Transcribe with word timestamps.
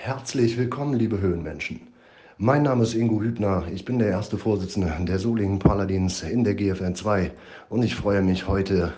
Herzlich 0.00 0.56
willkommen, 0.56 0.94
liebe 0.94 1.20
Höhenmenschen. 1.20 1.80
Mein 2.38 2.62
Name 2.62 2.84
ist 2.84 2.94
Ingo 2.94 3.20
Hübner, 3.20 3.64
ich 3.74 3.84
bin 3.84 3.98
der 3.98 4.08
erste 4.08 4.38
Vorsitzende 4.38 4.94
der 5.00 5.18
Solingen 5.18 5.58
Paladins 5.58 6.22
in 6.22 6.44
der 6.44 6.54
GFN 6.54 6.94
2 6.94 7.32
und 7.68 7.82
ich 7.82 7.96
freue 7.96 8.22
mich 8.22 8.46
heute, 8.46 8.92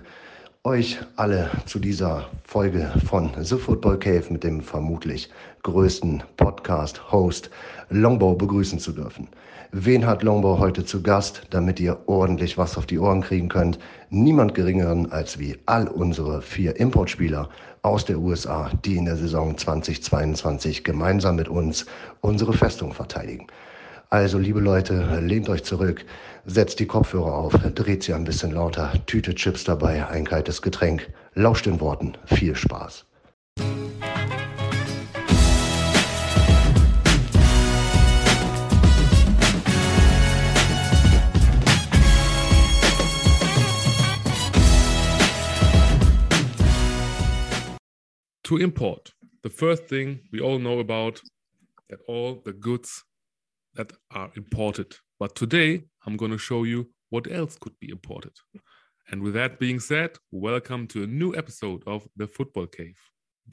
euch 0.63 0.99
alle 1.17 1.51
zu 1.65 1.79
dieser 1.79 2.29
Folge 2.45 2.93
von 3.07 3.31
The 3.41 3.57
Football 3.57 3.99
Cave 3.99 4.27
mit 4.29 4.45
dem 4.45 4.61
vermutlich 4.61 5.31
größten 5.63 6.23
Podcast-Host 6.37 7.49
Longbow 7.89 8.35
begrüßen 8.35 8.79
zu 8.79 8.93
dürfen. 8.93 9.27
Wen 9.73 10.05
hat 10.05 10.23
Longbow 10.23 10.59
heute 10.59 10.85
zu 10.85 11.03
Gast, 11.03 11.47
damit 11.51 11.81
ihr 11.81 11.97
ordentlich 12.07 12.59
was 12.59 12.77
auf 12.77 12.85
die 12.85 12.99
Ohren 12.99 13.23
kriegen 13.23 13.49
könnt? 13.49 13.79
Niemand 14.11 14.55
geringeren 14.55 15.11
als 15.13 15.39
wie 15.39 15.57
all 15.65 15.89
unsere 15.89 16.43
vier 16.43 16.77
Importspieler 16.77 17.49
aus 17.83 18.05
der 18.05 18.19
USA, 18.19 18.71
die 18.85 18.97
in 18.97 19.07
der 19.07 19.17
Saison 19.17 19.57
2022 19.57 20.85
gemeinsam 20.85 21.37
mit 21.37 21.49
uns 21.49 21.87
unsere 22.21 22.53
Festung 22.53 22.93
verteidigen. 22.93 23.47
Also, 24.11 24.39
liebe 24.39 24.61
Leute, 24.61 25.21
lehnt 25.21 25.49
euch 25.49 25.63
zurück, 25.65 26.05
setzt 26.45 26.81
die 26.81 26.87
Kopfhörer 26.87 27.33
auf, 27.33 27.53
dreht 27.75 28.03
sie 28.03 28.13
ein 28.13 28.25
bisschen 28.25 28.53
lauter, 28.53 28.93
Tüte 29.07 29.35
Chips 29.35 29.65
dabei, 29.65 30.07
ein 30.09 30.25
kaltes 30.25 30.63
Getränk, 30.63 31.09
lauscht 31.35 31.67
den 31.67 31.81
Worten, 31.81 32.15
viel 32.27 32.57
Spaß. 32.57 33.07
To 48.51 48.57
import. 48.57 49.13
The 49.45 49.49
first 49.49 49.85
thing 49.85 50.19
we 50.33 50.41
all 50.41 50.59
know 50.59 50.81
about 50.81 51.21
that 51.89 52.01
all 52.09 52.43
the 52.45 52.53
goods 52.53 53.05
that 53.77 53.93
are 54.11 54.29
imported. 54.35 54.97
But 55.21 55.37
today 55.37 55.85
I'm 56.05 56.17
going 56.17 56.33
to 56.33 56.39
show 56.39 56.65
you 56.65 56.91
what 57.11 57.31
else 57.31 57.57
could 57.57 57.79
be 57.79 57.91
imported. 57.91 58.33
And 59.09 59.23
with 59.23 59.35
that 59.35 59.61
being 59.61 59.79
said, 59.79 60.17
welcome 60.33 60.89
to 60.89 61.05
a 61.05 61.07
new 61.07 61.33
episode 61.37 61.85
of 61.87 62.09
the 62.17 62.27
Football 62.27 62.67
Cave, 62.67 62.99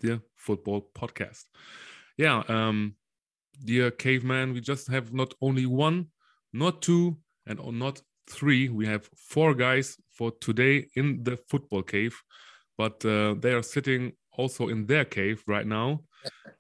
the 0.02 0.20
football 0.36 0.90
podcast. 0.98 1.44
Yeah, 2.18 2.42
um, 2.48 2.96
dear 3.64 3.92
caveman, 3.92 4.52
we 4.52 4.62
just 4.62 4.90
have 4.90 5.14
not 5.14 5.32
only 5.42 5.68
one, 5.68 6.08
not 6.54 6.82
two, 6.82 7.18
and 7.46 7.60
not 7.78 8.02
three. 8.28 8.70
We 8.70 8.88
have 8.88 9.08
four 9.16 9.54
guys 9.54 9.96
for 10.10 10.32
today 10.42 10.88
in 10.96 11.24
the 11.24 11.38
football 11.50 11.84
cave, 11.84 12.20
but 12.80 13.06
uh, 13.06 13.36
they 13.40 13.54
are 13.54 13.62
sitting 13.62 14.14
also 14.38 14.70
in 14.70 14.86
their 14.86 15.06
cave 15.06 15.44
right 15.48 15.68
now. 15.68 16.02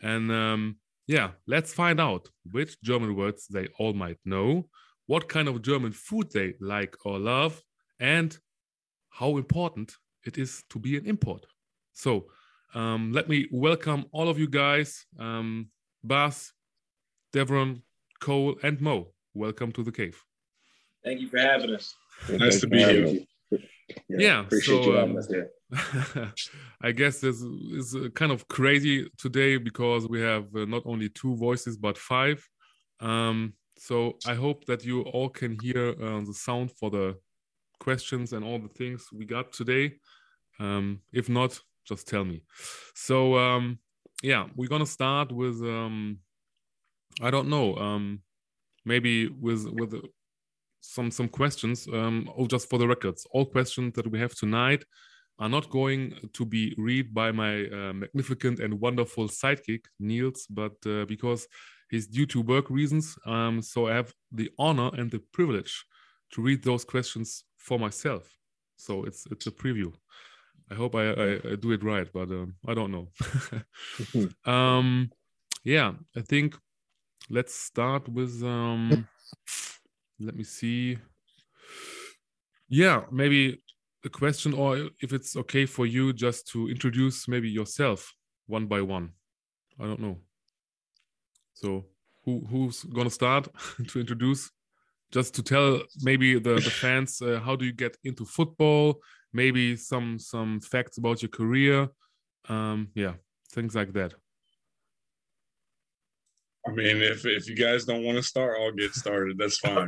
And 0.01 0.31
um, 0.31 0.77
yeah, 1.07 1.31
let's 1.47 1.73
find 1.73 2.01
out 2.01 2.27
which 2.51 2.81
German 2.81 3.15
words 3.15 3.47
they 3.47 3.67
all 3.79 3.93
might 3.93 4.17
know, 4.25 4.67
what 5.05 5.29
kind 5.29 5.47
of 5.47 5.61
German 5.61 5.93
food 5.93 6.31
they 6.31 6.55
like 6.59 6.95
or 7.05 7.17
love, 7.17 7.63
and 7.99 8.37
how 9.09 9.37
important 9.37 9.95
it 10.25 10.37
is 10.37 10.63
to 10.69 10.79
be 10.79 10.97
an 10.97 11.05
import. 11.05 11.45
So 11.93 12.25
um, 12.73 13.13
let 13.13 13.29
me 13.29 13.47
welcome 13.51 14.05
all 14.11 14.27
of 14.27 14.37
you 14.37 14.49
guys, 14.49 15.05
um, 15.17 15.69
Bas, 16.03 16.51
Devron, 17.33 17.81
Cole, 18.19 18.57
and 18.61 18.81
Mo. 18.81 19.13
Welcome 19.33 19.71
to 19.73 19.83
the 19.83 19.91
cave. 19.91 20.21
Thank 21.03 21.21
you 21.21 21.29
for 21.29 21.39
having 21.39 21.73
us. 21.73 21.95
Nice 22.29 22.59
to 22.61 22.67
be 22.67 22.79
here. 22.79 23.19
Yeah, 23.51 23.57
yeah 24.09 24.39
appreciate 24.41 24.83
so, 24.83 24.89
you 24.89 24.97
having 24.97 25.11
um, 25.11 25.17
us 25.17 25.27
here. 25.27 25.49
I 26.81 26.91
guess 26.93 27.19
this 27.19 27.41
is 27.41 27.95
kind 28.15 28.31
of 28.31 28.47
crazy 28.47 29.09
today 29.17 29.57
because 29.57 30.07
we 30.07 30.21
have 30.21 30.45
uh, 30.55 30.65
not 30.65 30.83
only 30.85 31.09
two 31.09 31.35
voices 31.35 31.77
but 31.77 31.97
five. 31.97 32.45
Um, 33.01 33.53
so 33.77 34.13
I 34.25 34.33
hope 34.33 34.65
that 34.65 34.85
you 34.85 35.01
all 35.01 35.29
can 35.29 35.57
hear 35.61 35.89
uh, 35.89 36.21
the 36.21 36.33
sound 36.33 36.71
for 36.71 36.89
the 36.89 37.17
questions 37.79 38.33
and 38.33 38.43
all 38.45 38.59
the 38.59 38.69
things 38.69 39.07
we 39.13 39.25
got 39.25 39.51
today. 39.51 39.95
Um, 40.59 41.01
if 41.11 41.27
not, 41.27 41.59
just 41.85 42.07
tell 42.07 42.23
me. 42.23 42.43
So 42.95 43.37
um, 43.37 43.79
yeah, 44.23 44.47
we're 44.55 44.69
gonna 44.69 44.85
start 44.85 45.31
with 45.33 45.61
um, 45.61 46.19
I 47.21 47.29
don't 47.29 47.49
know, 47.49 47.75
um, 47.75 48.21
maybe 48.85 49.27
with 49.27 49.67
with 49.67 50.01
some 50.79 51.11
some 51.11 51.27
questions. 51.27 51.87
Um, 51.91 52.29
oh, 52.37 52.47
just 52.47 52.69
for 52.69 52.79
the 52.79 52.87
records, 52.87 53.27
all 53.31 53.45
questions 53.45 53.93
that 53.95 54.09
we 54.09 54.19
have 54.19 54.33
tonight 54.33 54.85
are 55.39 55.49
not 55.49 55.69
going 55.69 56.15
to 56.33 56.45
be 56.45 56.73
read 56.77 57.13
by 57.13 57.31
my 57.31 57.65
uh, 57.65 57.93
magnificent 57.93 58.59
and 58.59 58.79
wonderful 58.79 59.27
sidekick 59.27 59.85
Niels, 59.99 60.47
but 60.49 60.73
uh, 60.85 61.05
because 61.05 61.47
he's 61.89 62.07
due 62.07 62.25
to 62.25 62.41
work 62.41 62.69
reasons. 62.69 63.17
Um, 63.25 63.61
so 63.61 63.87
I 63.87 63.93
have 63.93 64.13
the 64.31 64.49
honor 64.57 64.89
and 64.93 65.11
the 65.11 65.19
privilege 65.31 65.85
to 66.31 66.41
read 66.41 66.63
those 66.63 66.83
questions 66.83 67.43
for 67.57 67.77
myself. 67.79 68.27
So 68.77 69.03
it's 69.03 69.25
it's 69.31 69.47
a 69.47 69.51
preview. 69.51 69.93
I 70.69 70.75
hope 70.75 70.95
I, 70.95 71.11
I, 71.11 71.33
I 71.51 71.55
do 71.55 71.71
it 71.71 71.83
right, 71.83 72.07
but 72.13 72.29
um, 72.29 72.55
I 72.67 72.73
don't 72.73 72.91
know. 72.91 73.07
um, 74.51 75.09
yeah, 75.63 75.93
I 76.15 76.21
think 76.21 76.55
let's 77.29 77.55
start 77.55 78.09
with. 78.09 78.43
Um, 78.43 79.07
let 80.19 80.35
me 80.35 80.43
see. 80.43 80.97
Yeah, 82.69 83.03
maybe 83.11 83.61
a 84.07 84.09
question 84.09 84.53
or 84.53 84.89
if 85.05 85.13
it's 85.13 85.35
okay 85.35 85.65
for 85.65 85.85
you 85.85 86.13
just 86.13 86.47
to 86.51 86.69
introduce 86.69 87.27
maybe 87.27 87.49
yourself 87.49 88.13
one 88.47 88.65
by 88.65 88.81
one. 88.81 89.09
I 89.79 89.83
don't 89.83 89.99
know. 89.99 90.17
So 91.53 91.85
who 92.23 92.45
who's 92.49 92.83
gonna 92.83 93.17
start 93.21 93.47
to 93.89 93.99
introduce? 93.99 94.51
Just 95.11 95.35
to 95.35 95.41
tell 95.43 95.81
maybe 96.01 96.39
the, 96.39 96.55
the 96.55 96.73
fans 96.81 97.21
uh, 97.21 97.39
how 97.45 97.55
do 97.55 97.65
you 97.65 97.73
get 97.73 97.95
into 98.03 98.25
football? 98.25 98.99
Maybe 99.33 99.75
some 99.75 100.19
some 100.19 100.59
facts 100.61 100.97
about 100.97 101.21
your 101.21 101.29
career. 101.29 101.89
Um 102.49 102.89
yeah 102.95 103.13
things 103.53 103.75
like 103.75 103.93
that 103.93 104.13
I 106.67 106.71
mean, 106.71 107.01
if 107.01 107.25
if 107.25 107.47
you 107.47 107.55
guys 107.55 107.85
don't 107.85 108.03
want 108.03 108.17
to 108.17 108.23
start, 108.23 108.57
I'll 108.59 108.71
get 108.71 108.93
started. 108.93 109.37
That's 109.37 109.57
fine. 109.65 109.87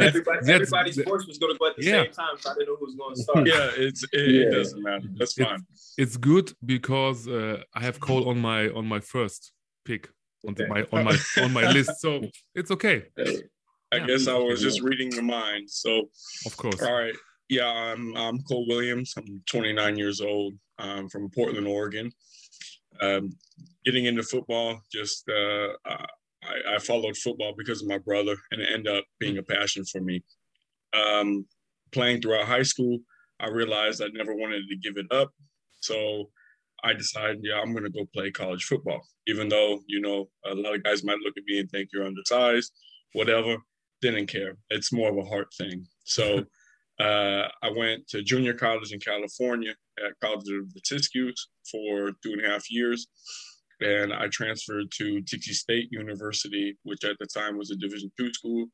everybody, 0.00 0.52
everybody's 0.52 0.96
voice 0.96 1.26
was 1.26 1.38
going 1.38 1.52
to 1.52 1.58
go 1.58 1.66
at 1.66 1.76
the 1.76 1.84
yeah. 1.84 2.02
same 2.04 2.12
time, 2.12 2.36
so 2.38 2.50
I 2.50 2.54
didn't 2.54 2.68
know 2.68 2.76
who 2.76 2.86
was 2.86 2.94
going 2.94 3.14
to 3.14 3.22
start. 3.22 3.46
Yeah, 3.46 3.70
it's 3.76 4.04
it, 4.04 4.30
yeah. 4.30 4.46
it 4.46 4.50
doesn't 4.50 4.82
matter. 4.82 5.08
That's 5.16 5.34
fine. 5.34 5.60
It's, 5.72 5.94
it's 5.98 6.16
good 6.16 6.52
because 6.64 7.28
uh, 7.28 7.62
I 7.74 7.80
have 7.82 8.00
Cole 8.00 8.28
on 8.28 8.38
my 8.38 8.68
on 8.70 8.86
my 8.86 9.00
first 9.00 9.52
pick 9.84 10.08
on 10.46 10.52
okay. 10.52 10.66
my 10.66 10.86
on 10.92 11.04
my 11.04 11.16
on 11.42 11.52
my 11.52 11.70
list, 11.70 12.00
so 12.00 12.22
it's 12.54 12.70
okay. 12.70 13.04
I 13.90 13.96
yeah, 13.96 14.06
guess 14.06 14.28
I 14.28 14.38
was 14.38 14.60
just 14.62 14.80
reading 14.82 15.12
your 15.12 15.22
mind. 15.22 15.70
So, 15.70 16.08
of 16.46 16.56
course. 16.56 16.82
All 16.82 16.92
right. 16.92 17.14
Yeah, 17.48 17.66
I'm 17.66 18.16
I'm 18.16 18.42
Cole 18.42 18.66
Williams. 18.68 19.14
I'm 19.16 19.42
29 19.46 19.96
years 19.96 20.20
old. 20.20 20.54
I'm 20.78 21.08
from 21.08 21.30
Portland, 21.30 21.66
Oregon 21.66 22.12
um, 23.00 23.30
getting 23.84 24.06
into 24.06 24.22
football, 24.22 24.80
just 24.92 25.28
uh, 25.28 25.68
I, 25.86 26.74
I, 26.74 26.78
followed 26.78 27.16
football 27.16 27.54
because 27.56 27.82
of 27.82 27.88
my 27.88 27.98
brother, 27.98 28.36
and 28.50 28.60
it 28.60 28.68
ended 28.72 28.96
up 28.96 29.04
being 29.18 29.38
a 29.38 29.42
passion 29.42 29.84
for 29.84 30.00
me. 30.00 30.22
Um, 30.92 31.46
playing 31.92 32.20
throughout 32.20 32.46
high 32.46 32.62
school, 32.62 32.98
I 33.40 33.48
realized 33.48 34.02
I 34.02 34.08
never 34.12 34.34
wanted 34.34 34.62
to 34.68 34.76
give 34.76 34.96
it 34.96 35.10
up, 35.12 35.32
so 35.80 36.30
I 36.84 36.92
decided, 36.92 37.40
yeah, 37.42 37.60
I'm 37.60 37.72
going 37.72 37.84
to 37.84 37.90
go 37.90 38.06
play 38.14 38.30
college 38.30 38.64
football. 38.64 39.00
Even 39.26 39.48
though 39.48 39.80
you 39.86 40.00
know 40.00 40.28
a 40.46 40.54
lot 40.54 40.74
of 40.74 40.82
guys 40.82 41.04
might 41.04 41.18
look 41.24 41.36
at 41.36 41.44
me 41.46 41.60
and 41.60 41.70
think 41.70 41.90
you're 41.92 42.06
undersized, 42.06 42.72
whatever. 43.12 43.56
Didn't 44.00 44.26
care. 44.26 44.56
It's 44.70 44.92
more 44.92 45.10
of 45.10 45.18
a 45.18 45.28
heart 45.28 45.48
thing. 45.56 45.86
So. 46.04 46.44
Uh, 47.00 47.48
I 47.62 47.70
went 47.74 48.08
to 48.08 48.22
junior 48.22 48.54
college 48.54 48.92
in 48.92 49.00
California 49.00 49.74
at 50.04 50.18
College 50.22 50.48
of 50.50 50.72
the 50.74 50.80
Siskiyous 50.80 51.38
for 51.70 52.12
two 52.22 52.32
and 52.32 52.44
a 52.44 52.48
half 52.48 52.70
years. 52.70 53.06
And 53.80 54.12
I 54.12 54.26
transferred 54.32 54.90
to 54.98 55.20
Dixie 55.20 55.52
State 55.52 55.88
University, 55.92 56.76
which 56.82 57.04
at 57.04 57.16
the 57.20 57.26
time 57.26 57.56
was 57.56 57.70
a 57.70 57.76
Division 57.76 58.10
two 58.18 58.32
school. 58.32 58.66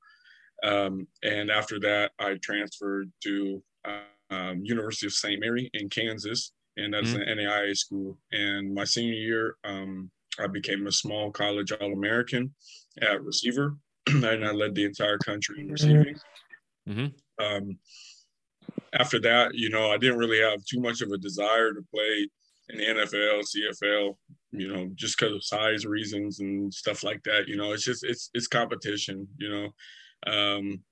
Um, 0.62 1.06
and 1.22 1.50
after 1.50 1.78
that, 1.80 2.12
I 2.18 2.38
transferred 2.42 3.12
to 3.24 3.62
um, 4.30 4.60
University 4.62 5.06
of 5.06 5.12
St. 5.12 5.40
Mary 5.40 5.70
in 5.74 5.88
Kansas, 5.88 6.52
and 6.76 6.94
that's 6.94 7.10
mm-hmm. 7.10 7.28
an 7.28 7.38
NAIA 7.38 7.76
school. 7.76 8.18
And 8.32 8.74
my 8.74 8.84
senior 8.84 9.14
year, 9.14 9.56
um, 9.64 10.10
I 10.38 10.46
became 10.46 10.86
a 10.86 10.92
small 10.92 11.30
college 11.30 11.72
All 11.72 11.92
American 11.92 12.54
at 13.00 13.22
receiver, 13.22 13.76
and 14.06 14.24
I 14.24 14.52
led 14.52 14.74
the 14.74 14.84
entire 14.84 15.18
country 15.18 15.60
in 15.60 15.68
receiving. 15.68 16.16
Mm-hmm. 16.88 17.44
Um, 17.44 17.78
after 18.92 19.20
that, 19.20 19.54
you 19.54 19.70
know, 19.70 19.90
I 19.90 19.98
didn't 19.98 20.18
really 20.18 20.40
have 20.40 20.64
too 20.64 20.80
much 20.80 21.00
of 21.00 21.10
a 21.10 21.18
desire 21.18 21.72
to 21.72 21.82
play 21.92 22.28
in 22.70 22.78
the 22.78 22.84
NFL, 22.84 23.42
CFL, 23.42 24.16
you 24.52 24.72
know, 24.72 24.90
just 24.94 25.18
because 25.18 25.34
of 25.34 25.44
size 25.44 25.84
reasons 25.84 26.40
and 26.40 26.72
stuff 26.72 27.02
like 27.02 27.22
that. 27.24 27.48
You 27.48 27.56
know, 27.56 27.72
it's 27.72 27.84
just 27.84 28.04
it's 28.04 28.30
it's 28.34 28.46
competition, 28.46 29.28
you 29.38 29.50
know. 29.50 30.32
Um, 30.32 30.82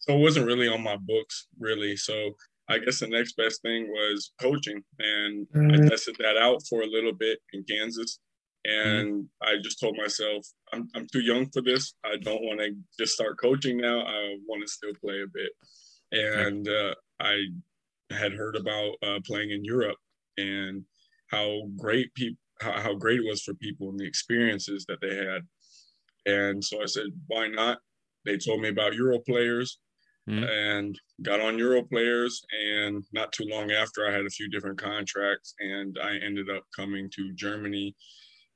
so 0.00 0.14
it 0.14 0.20
wasn't 0.20 0.46
really 0.46 0.68
on 0.68 0.82
my 0.82 0.96
books, 0.96 1.48
really. 1.58 1.96
So 1.96 2.32
I 2.68 2.78
guess 2.78 3.00
the 3.00 3.08
next 3.08 3.36
best 3.36 3.62
thing 3.62 3.88
was 3.88 4.32
coaching, 4.40 4.82
and 4.98 5.46
mm-hmm. 5.54 5.84
I 5.84 5.88
tested 5.88 6.16
that 6.18 6.36
out 6.36 6.62
for 6.68 6.82
a 6.82 6.86
little 6.86 7.14
bit 7.14 7.38
in 7.52 7.64
Kansas. 7.64 8.18
Mm-hmm. 8.66 8.88
And 8.88 9.08
mm-hmm. 9.08 9.48
I 9.48 9.62
just 9.62 9.80
told 9.80 9.96
myself, 9.96 10.46
I'm, 10.72 10.88
I'm 10.94 11.06
too 11.10 11.20
young 11.20 11.48
for 11.50 11.62
this. 11.62 11.94
I 12.04 12.16
don't 12.16 12.42
want 12.42 12.60
to 12.60 12.74
just 12.98 13.14
start 13.14 13.40
coaching 13.40 13.78
now. 13.78 14.00
I 14.00 14.36
want 14.46 14.62
to 14.62 14.68
still 14.68 14.92
play 15.02 15.22
a 15.22 15.26
bit. 15.32 15.50
And 16.10 16.68
uh, 16.68 16.94
I 17.20 17.36
had 18.10 18.32
heard 18.32 18.56
about 18.56 18.94
uh, 19.02 19.18
playing 19.26 19.50
in 19.50 19.64
Europe 19.64 19.98
and 20.36 20.84
how 21.30 21.62
great 21.76 22.12
people, 22.14 22.38
how, 22.60 22.80
how 22.80 22.94
great 22.94 23.20
it 23.20 23.28
was 23.28 23.42
for 23.42 23.54
people 23.54 23.90
and 23.90 23.98
the 23.98 24.06
experiences 24.06 24.86
that 24.88 25.00
they 25.00 25.14
had. 25.14 25.42
And 26.26 26.62
so 26.64 26.82
I 26.82 26.86
said, 26.86 27.06
why 27.26 27.48
not? 27.48 27.78
They 28.24 28.36
told 28.36 28.60
me 28.60 28.68
about 28.68 28.94
Euro 28.94 29.18
players 29.20 29.78
mm-hmm. 30.28 30.44
and 30.44 30.98
got 31.22 31.40
on 31.40 31.58
Euro 31.58 31.82
players. 31.82 32.42
And 32.52 33.04
not 33.12 33.32
too 33.32 33.44
long 33.48 33.70
after, 33.70 34.06
I 34.06 34.12
had 34.12 34.26
a 34.26 34.30
few 34.30 34.48
different 34.48 34.78
contracts 34.78 35.54
and 35.60 35.98
I 36.02 36.16
ended 36.16 36.50
up 36.50 36.64
coming 36.76 37.10
to 37.16 37.32
Germany 37.34 37.94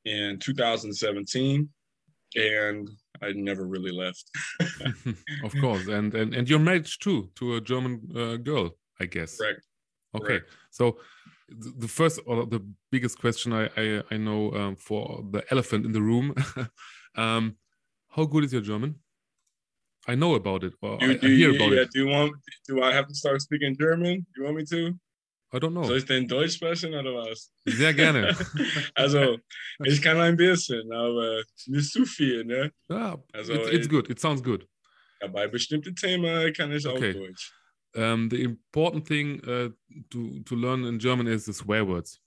in 0.04 0.38
2017 0.40 1.68
and 2.34 2.88
I 3.22 3.32
never 3.32 3.66
really 3.66 3.92
left. 3.92 4.24
of 5.44 5.54
course, 5.60 5.86
and 5.88 6.14
and 6.14 6.34
and 6.34 6.48
you're 6.48 6.58
married 6.58 6.86
too 7.00 7.30
to 7.36 7.56
a 7.56 7.60
German 7.60 8.00
uh, 8.16 8.36
girl, 8.36 8.76
I 9.00 9.06
guess. 9.06 9.38
Right. 9.40 9.56
Okay, 10.14 10.26
Correct. 10.26 10.50
so 10.70 10.98
the 11.48 11.88
first 11.88 12.20
or 12.26 12.46
the 12.46 12.60
biggest 12.90 13.18
question 13.18 13.52
I 13.52 13.70
I, 13.76 14.02
I 14.10 14.16
know 14.16 14.52
um, 14.52 14.76
for 14.76 15.24
the 15.30 15.42
elephant 15.50 15.86
in 15.86 15.92
the 15.92 16.02
room, 16.02 16.34
um, 17.16 17.56
how 18.08 18.24
good 18.24 18.44
is 18.44 18.52
your 18.52 18.62
German? 18.62 18.96
I 20.08 20.16
know 20.16 20.34
about 20.34 20.64
it, 20.64 20.74
or 20.82 20.98
do, 20.98 21.10
I, 21.10 21.14
do, 21.14 21.26
I 21.26 21.30
hear 21.30 21.54
about 21.54 21.72
yeah, 21.72 21.82
it. 21.82 21.90
Do 21.92 22.00
you 22.00 22.08
want? 22.08 22.32
Do 22.66 22.82
I 22.82 22.92
have 22.92 23.06
to 23.06 23.14
start 23.14 23.40
speaking 23.40 23.76
German? 23.78 24.26
Do 24.34 24.40
you 24.40 24.44
want 24.44 24.56
me 24.56 24.64
to? 24.66 24.98
I 25.54 25.58
don't 25.58 25.72
know. 25.72 25.84
Soll 25.84 25.98
ich 25.98 26.06
denn 26.06 26.26
Deutsch 26.26 26.54
sprechen 26.54 26.94
oder 26.94 27.14
was? 27.14 27.52
Sehr 27.66 27.92
gerne. 27.92 28.34
also, 28.94 29.38
ich 29.84 30.00
kann 30.00 30.18
ein 30.18 30.36
bisschen, 30.36 30.90
aber 30.90 31.42
nicht 31.66 31.90
zu 31.90 32.06
viel, 32.06 32.44
ne? 32.44 32.72
Ja, 32.88 33.22
also, 33.32 33.52
it's, 33.52 33.70
it's 33.70 33.88
good. 33.88 34.08
It 34.08 34.18
sounds 34.18 34.42
good. 34.42 34.66
Ja, 35.20 35.28
bei 35.28 35.46
bestimmten 35.46 35.94
Themen 35.94 36.52
kann 36.54 36.72
ich 36.72 36.86
okay. 36.86 37.10
auch 37.10 37.26
Deutsch. 37.26 37.52
Um, 37.94 38.30
the 38.30 38.42
important 38.42 39.06
thing 39.06 39.42
uh, 39.46 39.68
to 40.08 40.40
to 40.46 40.56
learn 40.56 40.84
in 40.86 40.98
German 40.98 41.26
is 41.26 41.44
the 41.44 41.52
swear 41.52 41.84
words. 41.84 42.18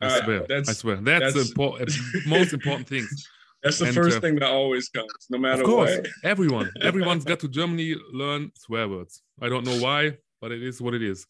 I 0.00 0.06
uh, 0.06 0.24
swear. 0.24 0.46
I 0.50 0.62
swear. 0.72 0.96
That's, 0.96 1.34
that's 1.34 1.54
the 1.54 1.62
uh, 1.62 2.28
most 2.28 2.52
important 2.52 2.88
thing. 2.88 3.06
That's 3.62 3.78
the 3.78 3.86
and, 3.86 3.94
first 3.94 4.18
uh, 4.18 4.20
thing 4.20 4.36
that 4.36 4.50
always 4.50 4.88
comes, 4.90 5.10
no 5.28 5.38
matter 5.38 5.62
of 5.62 5.66
course, 5.66 5.96
what. 5.96 6.06
everyone, 6.22 6.70
everyone's 6.82 7.24
got 7.24 7.40
to 7.40 7.48
Germany 7.48 7.96
learn 8.12 8.52
swear 8.54 8.88
words. 8.88 9.22
I 9.40 9.48
don't 9.48 9.64
know 9.64 9.80
why, 9.80 10.18
but 10.46 10.52
it 10.52 10.62
is 10.62 10.80
what 10.80 10.94
it 10.94 11.02
is. 11.02 11.26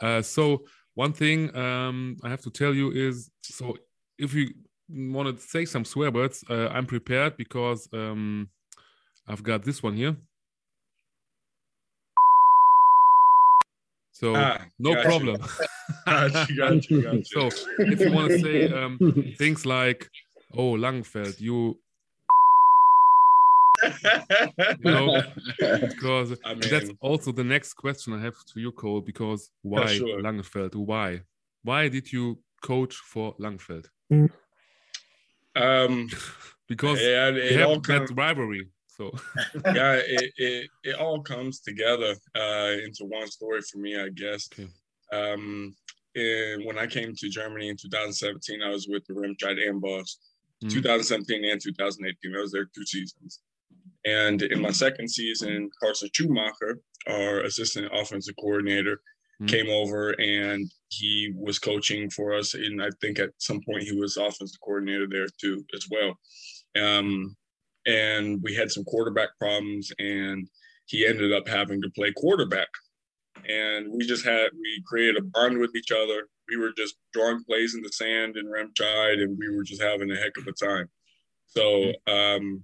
Uh, 0.00 0.22
so 0.22 0.62
one 0.94 1.12
thing 1.12 1.54
um, 1.56 2.16
I 2.22 2.28
have 2.28 2.40
to 2.42 2.50
tell 2.50 2.72
you 2.72 2.92
is 2.92 3.28
so 3.42 3.76
if 4.16 4.32
you 4.32 4.54
want 4.88 5.26
to 5.36 5.42
say 5.44 5.64
some 5.64 5.84
swear 5.84 6.12
words, 6.12 6.44
uh, 6.48 6.68
I'm 6.68 6.86
prepared 6.86 7.36
because 7.36 7.88
um, 7.92 8.48
I've 9.26 9.42
got 9.42 9.64
this 9.64 9.82
one 9.82 9.96
here. 9.96 10.16
So 14.12 14.36
ah, 14.36 14.58
no 14.78 14.94
gotcha. 14.94 15.08
problem. 15.08 15.40
gotcha, 16.06 16.54
gotcha, 16.56 17.24
so 17.24 17.48
if 17.78 17.98
you 18.00 18.12
want 18.12 18.30
to 18.30 18.38
say 18.38 18.68
um, 18.72 19.34
things 19.36 19.66
like, 19.66 20.08
"Oh, 20.54 20.74
Langfeld, 20.74 21.40
you 21.40 21.76
you 24.84 24.90
know, 24.90 25.22
because 25.58 26.36
I 26.44 26.54
mean, 26.54 26.70
that's 26.70 26.90
also 27.00 27.32
the 27.32 27.44
next 27.44 27.74
question 27.74 28.12
I 28.12 28.20
have 28.20 28.36
to 28.52 28.60
you, 28.60 28.72
Cole. 28.72 29.00
Because 29.00 29.50
why 29.62 29.86
sure. 29.86 30.20
Langenfeld? 30.20 30.74
Why? 30.74 31.22
Why 31.62 31.88
did 31.88 32.12
you 32.12 32.38
coach 32.62 32.94
for 32.96 33.34
Langenfeld? 33.36 33.86
Um, 35.56 36.08
because 36.68 37.00
yeah, 37.00 37.28
it, 37.28 37.58
have 37.58 37.68
all 37.68 37.80
that 37.80 38.10
rivalry. 38.14 38.68
So 38.86 39.10
yeah, 39.74 39.94
it, 39.94 40.32
it, 40.36 40.70
it 40.84 40.96
all 40.96 41.22
comes 41.22 41.60
together 41.60 42.14
uh, 42.36 42.74
into 42.84 43.04
one 43.06 43.28
story 43.28 43.62
for 43.62 43.78
me, 43.78 43.98
I 43.98 44.10
guess. 44.10 44.48
Okay. 44.52 44.68
Um, 45.12 45.74
and 46.14 46.64
when 46.64 46.78
I 46.78 46.86
came 46.86 47.14
to 47.14 47.28
Germany 47.28 47.68
in 47.68 47.76
2017, 47.76 48.62
I 48.62 48.68
was 48.70 48.88
with 48.88 49.06
the 49.06 49.14
Remscheid 49.14 49.58
Amboss. 49.66 50.16
Mm. 50.64 50.70
2017 50.70 51.44
and 51.44 51.60
2018, 51.60 52.36
I 52.36 52.40
was 52.40 52.52
there 52.52 52.66
two 52.74 52.84
seasons. 52.84 53.40
And 54.04 54.42
in 54.42 54.62
my 54.62 54.70
second 54.70 55.10
season, 55.10 55.70
Karsten 55.80 56.08
Schumacher, 56.12 56.80
our 57.06 57.40
assistant 57.40 57.88
offensive 57.92 58.34
coordinator, 58.40 59.00
mm-hmm. 59.40 59.46
came 59.46 59.68
over 59.68 60.10
and 60.20 60.70
he 60.88 61.32
was 61.36 61.58
coaching 61.58 62.08
for 62.10 62.34
us. 62.34 62.54
And 62.54 62.82
I 62.82 62.88
think 63.00 63.18
at 63.18 63.30
some 63.38 63.60
point 63.60 63.82
he 63.82 63.92
was 63.92 64.16
offensive 64.16 64.60
coordinator 64.62 65.06
there 65.08 65.26
too, 65.40 65.64
as 65.74 65.86
well. 65.90 66.18
Um, 66.82 67.36
and 67.86 68.40
we 68.42 68.54
had 68.54 68.70
some 68.70 68.84
quarterback 68.84 69.30
problems, 69.38 69.90
and 69.98 70.46
he 70.86 71.06
ended 71.06 71.32
up 71.32 71.48
having 71.48 71.80
to 71.82 71.90
play 71.90 72.12
quarterback. 72.12 72.68
And 73.48 73.90
we 73.90 74.06
just 74.06 74.24
had 74.24 74.50
we 74.52 74.82
created 74.86 75.16
a 75.16 75.22
bond 75.22 75.58
with 75.58 75.74
each 75.74 75.90
other. 75.90 76.28
We 76.48 76.56
were 76.56 76.72
just 76.76 76.96
drawing 77.12 77.42
plays 77.44 77.74
in 77.74 77.82
the 77.82 77.90
sand 77.92 78.36
in 78.36 78.46
Remscheid, 78.46 79.22
and 79.22 79.38
we 79.38 79.54
were 79.54 79.62
just 79.62 79.82
having 79.82 80.10
a 80.10 80.16
heck 80.16 80.36
of 80.36 80.46
a 80.46 80.52
time. 80.52 80.88
So 81.46 81.92
um, 82.06 82.62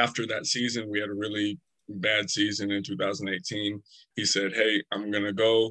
after 0.00 0.26
that 0.26 0.46
season, 0.46 0.88
we 0.88 1.00
had 1.00 1.10
a 1.10 1.14
really 1.14 1.58
bad 1.88 2.30
season 2.30 2.70
in 2.70 2.82
2018. 2.82 3.82
He 4.16 4.24
said, 4.24 4.52
Hey, 4.54 4.82
I'm 4.92 5.10
going 5.10 5.24
to 5.24 5.32
go 5.32 5.66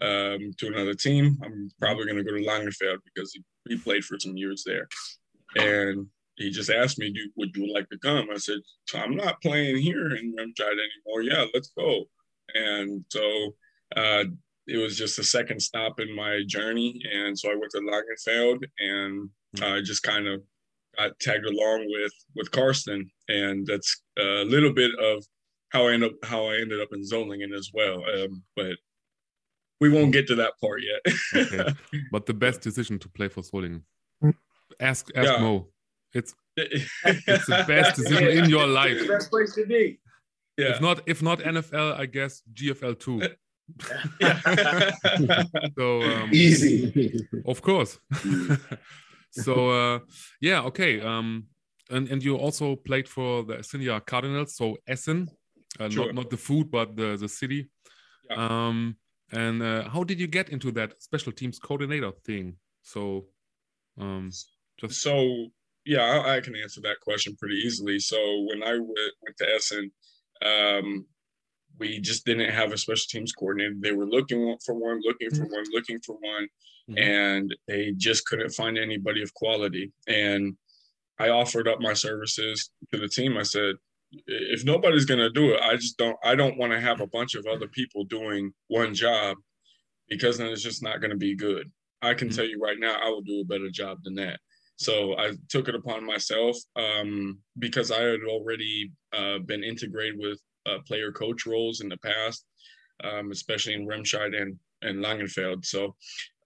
um, 0.00 0.52
to 0.58 0.66
another 0.66 0.94
team. 0.94 1.38
I'm 1.42 1.70
probably 1.80 2.04
going 2.04 2.16
to 2.16 2.24
go 2.24 2.36
to 2.36 2.44
Langenfeld 2.44 2.98
because 3.04 3.32
he, 3.32 3.42
he, 3.68 3.76
played 3.76 4.04
for 4.04 4.18
some 4.18 4.36
years 4.36 4.64
there. 4.66 4.88
And 5.56 6.06
he 6.36 6.50
just 6.50 6.70
asked 6.70 6.98
me, 6.98 7.12
Do, 7.12 7.30
Would 7.36 7.56
you 7.56 7.72
like 7.72 7.88
to 7.90 7.98
come? 7.98 8.28
I 8.32 8.36
said, 8.36 8.58
I'm 8.94 9.16
not 9.16 9.40
playing 9.42 9.76
here 9.78 10.14
in 10.16 10.34
Remscheid 10.34 10.72
anymore. 10.72 11.22
Yeah, 11.22 11.46
let's 11.54 11.72
go. 11.76 12.04
And 12.54 13.04
so 13.10 13.54
uh, 13.96 14.24
it 14.66 14.78
was 14.78 14.96
just 14.96 15.18
a 15.18 15.24
second 15.24 15.60
stop 15.60 16.00
in 16.00 16.14
my 16.14 16.42
journey. 16.46 17.00
And 17.12 17.38
so 17.38 17.50
I 17.50 17.56
went 17.56 17.72
to 17.72 17.78
Langenfeld 17.78 18.64
and 18.78 19.30
I 19.62 19.78
uh, 19.78 19.82
just 19.82 20.02
kind 20.02 20.26
of 20.26 20.42
got 20.96 21.18
tagged 21.20 21.46
along 21.46 21.86
with 21.88 22.12
with 22.36 22.50
Karsten, 22.50 23.10
and 23.28 23.66
that's 23.66 24.02
a 24.18 24.44
little 24.44 24.72
bit 24.72 24.92
of 24.98 25.24
how 25.70 25.88
I 25.88 25.92
end 25.92 26.04
up 26.04 26.12
how 26.22 26.46
I 26.46 26.56
ended 26.56 26.80
up 26.80 26.88
in 26.92 27.02
Solingen 27.02 27.54
as 27.54 27.70
well. 27.74 28.02
Um, 28.14 28.42
but 28.56 28.76
we 29.80 29.90
won't 29.90 30.12
get 30.12 30.26
to 30.28 30.34
that 30.36 30.52
part 30.60 30.80
yet. 30.82 31.14
okay. 31.34 31.72
But 32.12 32.26
the 32.26 32.34
best 32.34 32.60
decision 32.60 32.98
to 33.00 33.08
play 33.08 33.28
for 33.28 33.42
Solingen. 33.42 33.82
Ask 34.80 35.10
ask 35.14 35.30
yeah. 35.30 35.40
Mo. 35.40 35.68
It's 36.12 36.34
it's 36.56 37.46
the 37.46 37.64
best 37.66 37.96
decision 37.96 38.38
in 38.38 38.48
your 38.48 38.66
life. 38.66 39.00
the 39.00 39.08
best 39.08 39.30
place 39.30 39.54
to 39.54 39.66
be. 39.66 39.98
Yeah. 40.56 40.70
If 40.70 40.80
not 40.80 41.00
if 41.06 41.22
not 41.22 41.40
NFL, 41.40 41.98
I 41.98 42.06
guess 42.06 42.42
GFL 42.52 42.98
too. 42.98 43.22
so 45.78 46.02
um, 46.02 46.30
easy. 46.32 47.26
Of 47.46 47.62
course 47.62 47.98
so 49.42 49.70
uh, 49.70 49.98
yeah, 50.40 50.62
okay. 50.62 51.00
Um, 51.00 51.46
and 51.90 52.08
and 52.08 52.22
you 52.22 52.36
also 52.36 52.76
played 52.76 53.08
for 53.08 53.44
the 53.44 53.56
Assindia 53.56 54.04
Cardinals, 54.04 54.56
so 54.56 54.76
Essen, 54.86 55.28
uh, 55.78 55.88
sure. 55.88 56.06
not 56.06 56.14
not 56.14 56.30
the 56.30 56.36
food, 56.36 56.70
but 56.70 56.96
the 56.96 57.16
the 57.16 57.28
city. 57.28 57.68
Yeah. 58.30 58.36
Um, 58.36 58.96
and 59.32 59.62
uh, 59.62 59.88
how 59.88 60.04
did 60.04 60.20
you 60.20 60.26
get 60.26 60.48
into 60.50 60.70
that 60.72 61.02
special 61.02 61.32
teams 61.32 61.58
coordinator 61.58 62.12
thing? 62.24 62.56
So, 62.82 63.26
um, 63.98 64.30
just 64.78 65.02
so 65.02 65.48
yeah, 65.84 66.02
I, 66.02 66.36
I 66.36 66.40
can 66.40 66.56
answer 66.56 66.80
that 66.82 67.00
question 67.00 67.36
pretty 67.36 67.56
easily. 67.56 67.98
So 67.98 68.16
when 68.48 68.62
I 68.62 68.72
went, 68.72 69.14
went 69.22 69.36
to 69.38 69.54
Essen, 69.54 69.90
um, 70.44 71.06
we 71.78 71.98
just 72.00 72.24
didn't 72.24 72.50
have 72.50 72.72
a 72.72 72.78
special 72.78 73.06
teams 73.10 73.32
coordinator. 73.32 73.74
They 73.80 73.92
were 73.92 74.06
looking 74.06 74.56
for 74.64 74.74
one, 74.74 75.00
looking 75.04 75.30
for 75.30 75.44
one, 75.44 75.64
looking 75.72 76.00
for 76.00 76.16
one, 76.20 76.48
mm-hmm. 76.90 76.98
and 76.98 77.54
they 77.68 77.92
just 77.96 78.26
couldn't 78.26 78.50
find 78.50 78.78
anybody 78.78 79.22
of 79.22 79.32
quality. 79.34 79.92
And 80.06 80.56
I 81.18 81.28
offered 81.28 81.68
up 81.68 81.80
my 81.80 81.92
services 81.92 82.70
to 82.92 82.98
the 82.98 83.08
team. 83.08 83.36
I 83.36 83.42
said, 83.44 83.74
if 84.26 84.64
nobody's 84.64 85.04
going 85.04 85.20
to 85.20 85.30
do 85.30 85.54
it, 85.54 85.60
I 85.60 85.76
just 85.76 85.96
don't. 85.96 86.16
I 86.24 86.34
don't 86.34 86.56
want 86.58 86.72
to 86.72 86.80
have 86.80 87.00
a 87.00 87.06
bunch 87.06 87.34
of 87.34 87.46
other 87.46 87.66
people 87.68 88.04
doing 88.04 88.52
one 88.68 88.94
job 88.94 89.36
because 90.08 90.38
then 90.38 90.48
it's 90.48 90.62
just 90.62 90.82
not 90.82 91.00
going 91.00 91.10
to 91.10 91.16
be 91.16 91.34
good. 91.34 91.70
I 92.02 92.14
can 92.14 92.28
mm-hmm. 92.28 92.36
tell 92.36 92.46
you 92.46 92.60
right 92.60 92.78
now, 92.78 92.96
I 93.02 93.08
will 93.08 93.22
do 93.22 93.40
a 93.40 93.44
better 93.44 93.70
job 93.70 93.98
than 94.04 94.14
that. 94.16 94.38
So 94.76 95.16
I 95.18 95.32
took 95.48 95.68
it 95.68 95.74
upon 95.74 96.04
myself 96.04 96.56
um, 96.76 97.38
because 97.58 97.90
I 97.90 98.02
had 98.02 98.20
already 98.28 98.90
uh, 99.12 99.38
been 99.38 99.62
integrated 99.62 100.18
with 100.18 100.40
uh, 100.66 100.78
player 100.86 101.12
coach 101.12 101.46
roles 101.46 101.80
in 101.80 101.88
the 101.88 101.98
past, 101.98 102.44
um, 103.04 103.30
especially 103.30 103.74
in 103.74 103.86
Remscheid 103.86 104.40
and, 104.40 104.58
and 104.82 105.02
Langenfeld. 105.04 105.64
So 105.64 105.94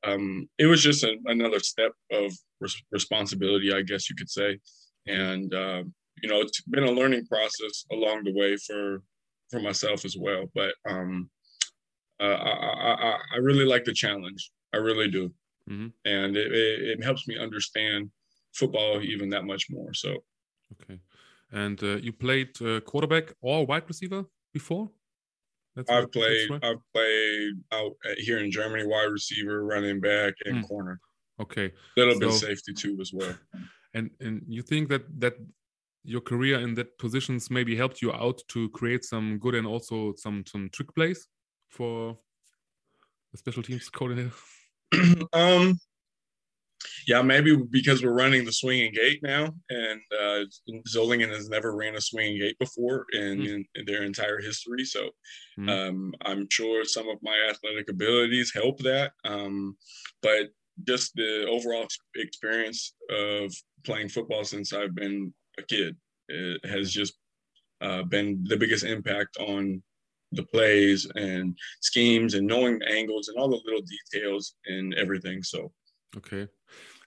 um, 0.05 0.49
it 0.59 0.67
was 0.67 0.83
just 0.83 1.05
a, 1.05 1.17
another 1.27 1.59
step 1.61 1.93
of 2.13 2.33
res- 2.61 2.83
responsibility, 2.91 3.73
I 3.73 3.83
guess 3.83 4.09
you 4.09 4.17
could 4.17 4.31
say. 4.31 4.59
And, 5.07 5.53
uh, 5.55 5.83
you 6.23 6.29
know, 6.29 6.41
it's 6.41 6.61
been 6.63 6.85
a 6.85 6.91
learning 6.91 7.27
process 7.27 7.85
along 7.93 8.25
the 8.25 8.35
way 8.35 8.57
for, 8.57 9.03
for 9.51 9.61
myself 9.61 10.05
as 10.05 10.17
well. 10.19 10.45
But 10.55 10.75
um, 10.89 11.31
uh, 12.21 12.25
I, 12.25 12.93
I, 12.93 13.19
I, 13.35 13.39
really 13.39 13.65
like 13.65 13.85
the 13.85 13.93
challenge. 13.93 14.51
I 14.75 14.79
really 14.79 15.09
do. 15.09 15.33
Mm-hmm. 15.71 15.89
And 16.05 16.37
it, 16.37 16.53
it, 16.53 16.99
it 16.99 17.05
helps 17.05 17.29
me 17.29 17.39
understand 17.39 18.11
football 18.55 19.01
even 19.03 19.31
that 19.31 19.45
much 19.45 19.67
more. 19.71 19.95
So, 19.95 20.17
okay. 20.73 20.99
And 21.53 21.83
uh, 21.83 21.97
you 21.97 22.13
played 22.13 22.61
uh, 22.61 22.81
quarterback 22.81 23.33
or 23.41 23.65
wide 23.65 23.85
receiver 23.89 24.25
before? 24.53 24.91
That's 25.79 25.91
I've 25.93 26.11
played. 26.11 26.51
I've 26.51 26.83
played 26.93 27.53
out 27.71 27.93
here 28.17 28.39
in 28.39 28.51
Germany, 28.51 28.85
wide 28.85 29.13
receiver, 29.13 29.65
running 29.65 30.01
back, 30.01 30.35
and 30.45 30.57
mm. 30.57 30.69
corner. 30.69 30.99
Okay, 31.41 31.67
a 31.67 32.01
little 32.01 32.15
so, 32.15 32.21
bit 32.21 32.33
safety 32.33 32.73
too 32.73 32.99
as 33.01 33.13
well. 33.13 33.37
And 33.95 34.11
and 34.19 34.43
you 34.49 34.63
think 34.63 34.89
that 34.89 35.05
that 35.21 35.35
your 36.03 36.21
career 36.21 36.59
in 36.59 36.75
that 36.75 36.99
positions 36.99 37.49
maybe 37.49 37.77
helped 37.77 38.03
you 38.03 38.13
out 38.13 38.43
to 38.49 38.69
create 38.71 39.05
some 39.05 39.39
good 39.39 39.55
and 39.55 39.69
also 39.69 40.15
some 40.17 40.43
some 40.47 40.69
trick 40.73 40.93
plays 40.97 41.29
for 41.69 42.19
the 43.31 43.39
special 43.39 43.63
teams 43.63 43.89
coordinator? 43.93 44.33
um, 45.33 45.79
yeah, 47.07 47.23
maybe 47.23 47.57
because 47.71 48.03
we're 48.03 48.13
running 48.13 48.45
the 48.45 48.53
swinging 48.53 48.93
gate 48.93 49.21
now, 49.23 49.53
and 49.71 50.01
uh, 50.13 50.45
Solingen 50.89 51.31
has 51.31 51.49
never 51.49 51.75
ran 51.75 51.97
a 51.97 52.01
swinging 52.01 52.39
gate 52.39 52.59
before 52.59 53.07
in, 53.13 53.39
mm. 53.39 53.65
in 53.75 53.85
their 53.87 54.03
entire 54.05 54.41
history. 54.41 54.85
So 54.85 55.11
mm. 55.59 55.71
um, 55.71 56.15
I'm 56.23 56.47
sure 56.51 56.85
some 56.85 57.09
of 57.09 57.19
my 57.23 57.37
athletic 57.51 57.91
abilities 57.91 58.53
help 58.55 58.79
that. 58.81 59.13
Um, 59.25 59.77
but 60.23 60.49
just 60.87 61.15
the 61.15 61.47
overall 61.49 61.87
experience 62.15 62.95
of 63.11 63.53
playing 63.85 64.09
football 64.09 64.45
since 64.45 64.73
I've 64.73 64.95
been 64.95 65.33
a 65.59 65.63
kid 65.63 65.97
has 66.65 66.93
just 66.93 67.15
uh, 67.81 68.03
been 68.03 68.45
the 68.49 68.57
biggest 68.57 68.85
impact 68.85 69.37
on 69.39 69.83
the 70.33 70.43
plays 70.43 71.07
and 71.17 71.57
schemes 71.81 72.35
and 72.35 72.47
knowing 72.47 72.79
the 72.79 72.91
angles 72.91 73.29
and 73.29 73.39
all 73.39 73.49
the 73.49 73.61
little 73.65 73.83
details 74.13 74.55
and 74.67 74.95
everything. 74.95 75.43
So, 75.43 75.73
okay. 76.17 76.49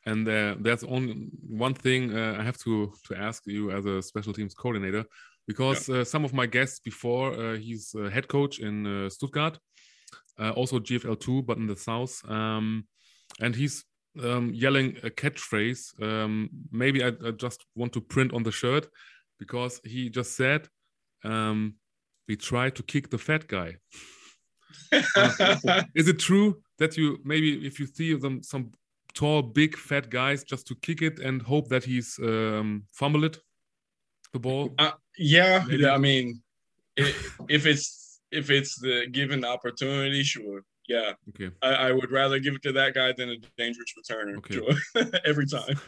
And 0.06 0.28
uh, 0.28 0.56
there's 0.60 0.84
only 0.84 1.30
one 1.48 1.74
thing 1.74 2.18
uh, 2.18 2.38
I 2.40 2.44
have 2.44 2.58
to 2.60 2.92
to 3.08 3.16
ask 3.16 3.44
you 3.46 3.72
as 3.72 3.86
a 3.86 4.02
special 4.02 4.34
teams 4.34 4.56
coordinator, 4.56 5.06
because 5.48 5.90
yeah. 5.90 5.98
uh, 5.98 6.04
some 6.04 6.26
of 6.26 6.34
my 6.34 6.48
guests 6.48 6.80
before 6.80 7.34
uh, 7.34 7.58
he's 7.58 7.96
head 8.12 8.28
coach 8.28 8.60
in 8.60 8.88
uh, 8.88 9.10
Stuttgart, 9.10 9.60
uh, 10.40 10.52
also 10.52 10.80
GFL 10.80 11.20
two, 11.20 11.44
but 11.44 11.58
in 11.58 11.68
the 11.68 11.76
south, 11.76 12.22
um, 12.30 12.88
and 13.40 13.56
he's 13.56 13.84
um, 14.24 14.52
yelling 14.54 14.98
a 15.04 15.10
catchphrase. 15.10 16.02
Um, 16.02 16.50
maybe 16.72 17.04
I, 17.04 17.12
I, 17.26 17.32
just 17.32 17.66
want 17.76 17.94
to 17.94 18.02
print 18.02 18.34
on 18.34 18.44
the 18.44 18.52
shirt 18.52 18.88
because 19.40 19.80
he 19.84 20.10
just 20.10 20.36
said, 20.36 20.68
um, 21.24 21.76
"We 22.28 22.36
try 22.36 22.70
to 22.72 22.84
kick 22.84 23.10
the 23.10 23.18
fat 23.18 23.48
guy." 23.48 23.78
is 25.96 26.08
it 26.08 26.20
true 26.20 26.62
that 26.80 26.98
you 26.98 27.18
maybe 27.24 27.66
if 27.68 27.80
you 27.80 27.86
see 27.86 28.14
them 28.14 28.42
some 28.42 28.72
tall, 29.14 29.42
big, 29.42 29.78
fat 29.78 30.10
guys 30.10 30.44
just 30.44 30.68
to 30.68 30.76
kick 30.76 31.02
it 31.02 31.20
and 31.20 31.42
hope 31.42 31.68
that 31.70 31.84
he's 31.84 32.20
um, 32.20 32.84
fumble 32.92 33.24
it, 33.24 33.40
the 34.34 34.40
ball? 34.40 34.72
Uh, 34.78 34.92
yeah, 35.18 35.66
yeah. 35.70 35.92
I 35.92 35.98
mean, 35.98 36.42
if 36.96 37.66
it's 37.66 38.20
if 38.32 38.50
it's 38.50 38.80
the 38.80 39.08
given 39.12 39.44
opportunity, 39.44 40.24
sure. 40.24 40.64
Yeah. 40.88 41.14
Okay. 41.30 41.52
I, 41.62 41.70
I, 41.88 41.92
would 41.92 42.12
rather 42.12 42.40
give 42.40 42.56
it 42.56 42.64
to 42.64 42.72
that 42.74 42.94
guy 42.94 43.14
than 43.14 43.30
a 43.30 43.38
dangerous 43.58 43.94
returner. 43.98 44.38
Okay. 44.38 44.56
Sure. 44.56 45.12
Every 45.26 45.46
time. 45.46 45.80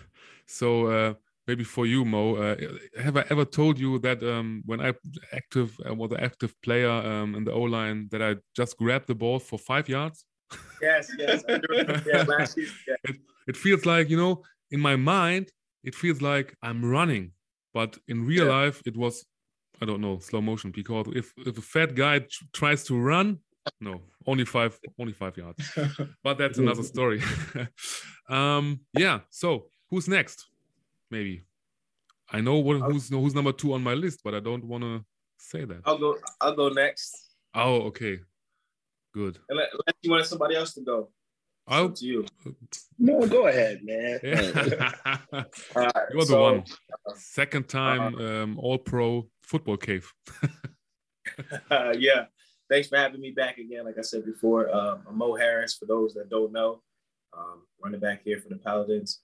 So 0.46 0.88
uh, 0.88 1.14
maybe 1.48 1.64
for 1.64 1.86
you, 1.86 2.06
Mo, 2.06 2.36
uh, 2.36 2.56
have 3.02 3.18
I 3.18 3.26
ever 3.30 3.44
told 3.44 3.80
you 3.80 4.00
that 4.00 4.24
um, 4.24 4.62
when 4.66 4.80
I 4.80 4.94
active 5.34 5.78
I 5.86 5.92
was 5.92 6.12
an 6.12 6.20
active 6.20 6.54
player 6.62 6.90
um, 6.90 7.36
in 7.36 7.44
the 7.44 7.52
O 7.52 7.62
line 7.62 8.08
that 8.12 8.22
I 8.22 8.36
just 8.56 8.78
grabbed 8.78 9.08
the 9.08 9.16
ball 9.16 9.40
for 9.40 9.58
five 9.58 9.90
yards? 9.90 10.26
Yes, 10.82 11.12
yes. 11.18 11.44
yeah, 12.06 12.24
last 12.24 12.56
season. 12.56 12.76
Yeah. 12.88 12.96
It, 13.06 13.16
it, 13.48 13.58
feels 13.58 13.86
like, 13.86 14.10
you 14.10 14.18
know, 14.18 14.44
in 14.72 14.80
my 14.80 14.96
mind, 14.96 15.52
it 15.84 15.96
feels 15.96 16.22
like 16.22 16.56
I'm 16.62 16.84
running. 16.84 17.32
But 17.74 17.98
in 18.08 18.26
real 18.26 18.46
yeah. 18.46 18.52
life, 18.52 18.82
it 18.86 18.96
was, 18.96 19.26
I 19.82 19.86
don't 19.86 20.02
know, 20.02 20.20
slow 20.20 20.42
motion. 20.42 20.72
Because 20.72 21.08
if, 21.16 21.34
if 21.38 21.58
a 21.58 21.62
fat 21.62 21.96
guy 21.96 22.26
tries 22.54 22.84
to 22.86 23.00
run, 23.00 23.40
no, 23.80 24.02
only 24.28 24.46
five, 24.46 24.78
only 25.00 25.14
five 25.14 25.38
yards. 25.38 25.72
but 26.24 26.38
that's 26.38 26.58
another 26.58 26.84
story. 26.84 27.22
um, 28.30 28.82
yeah. 28.94 29.20
So 29.30 29.68
who's 29.90 30.08
next? 30.08 30.48
Maybe. 31.10 31.44
I 32.32 32.42
know 32.42 32.58
what, 32.58 32.82
who's 32.82 33.10
who's 33.10 33.36
number 33.36 33.52
two 33.52 33.74
on 33.74 33.84
my 33.84 33.94
list, 33.94 34.22
but 34.24 34.34
I 34.34 34.40
don't 34.40 34.66
want 34.66 34.84
to 34.84 35.06
say 35.38 35.66
that. 35.66 35.82
I'll 35.86 35.98
go. 35.98 36.18
I'll 36.42 36.56
go 36.56 36.70
next. 36.70 37.36
Oh, 37.54 37.82
okay. 37.84 38.20
Good. 39.14 39.40
Unless 39.50 39.70
you 40.02 40.12
want 40.12 40.26
somebody 40.26 40.56
else 40.56 40.74
to 40.74 40.82
go. 40.82 41.10
I'll 41.68 41.92
to 41.92 42.06
you. 42.06 42.26
No, 43.00 43.26
go 43.28 43.48
ahead, 43.48 43.82
man. 43.84 44.20
Yeah. 44.24 44.92
right, 45.76 45.96
You're 46.12 46.26
so, 46.26 46.34
the 46.34 46.38
one. 46.40 46.64
Second 47.16 47.70
time 47.70 48.16
uh, 48.16 48.44
um, 48.44 48.60
All 48.60 48.78
Pro 48.78 49.28
football 49.44 49.78
cave. 49.78 50.12
uh, 51.72 51.94
yeah. 51.98 52.26
Thanks 52.70 52.88
for 52.88 52.98
having 52.98 53.22
me 53.22 53.32
back 53.32 53.60
again. 53.60 53.86
Like 53.86 53.98
I 53.98 54.02
said 54.02 54.26
before, 54.26 54.74
um, 54.76 55.04
I'm 55.08 55.18
Mo 55.18 55.36
Harris. 55.36 55.76
For 55.76 55.86
those 55.86 56.14
that 56.16 56.30
don't 56.30 56.52
know, 56.52 56.82
um, 57.38 57.62
running 57.82 58.00
back 58.00 58.24
here 58.24 58.40
for 58.40 58.50
the 58.50 58.58
Paladins. 58.58 59.20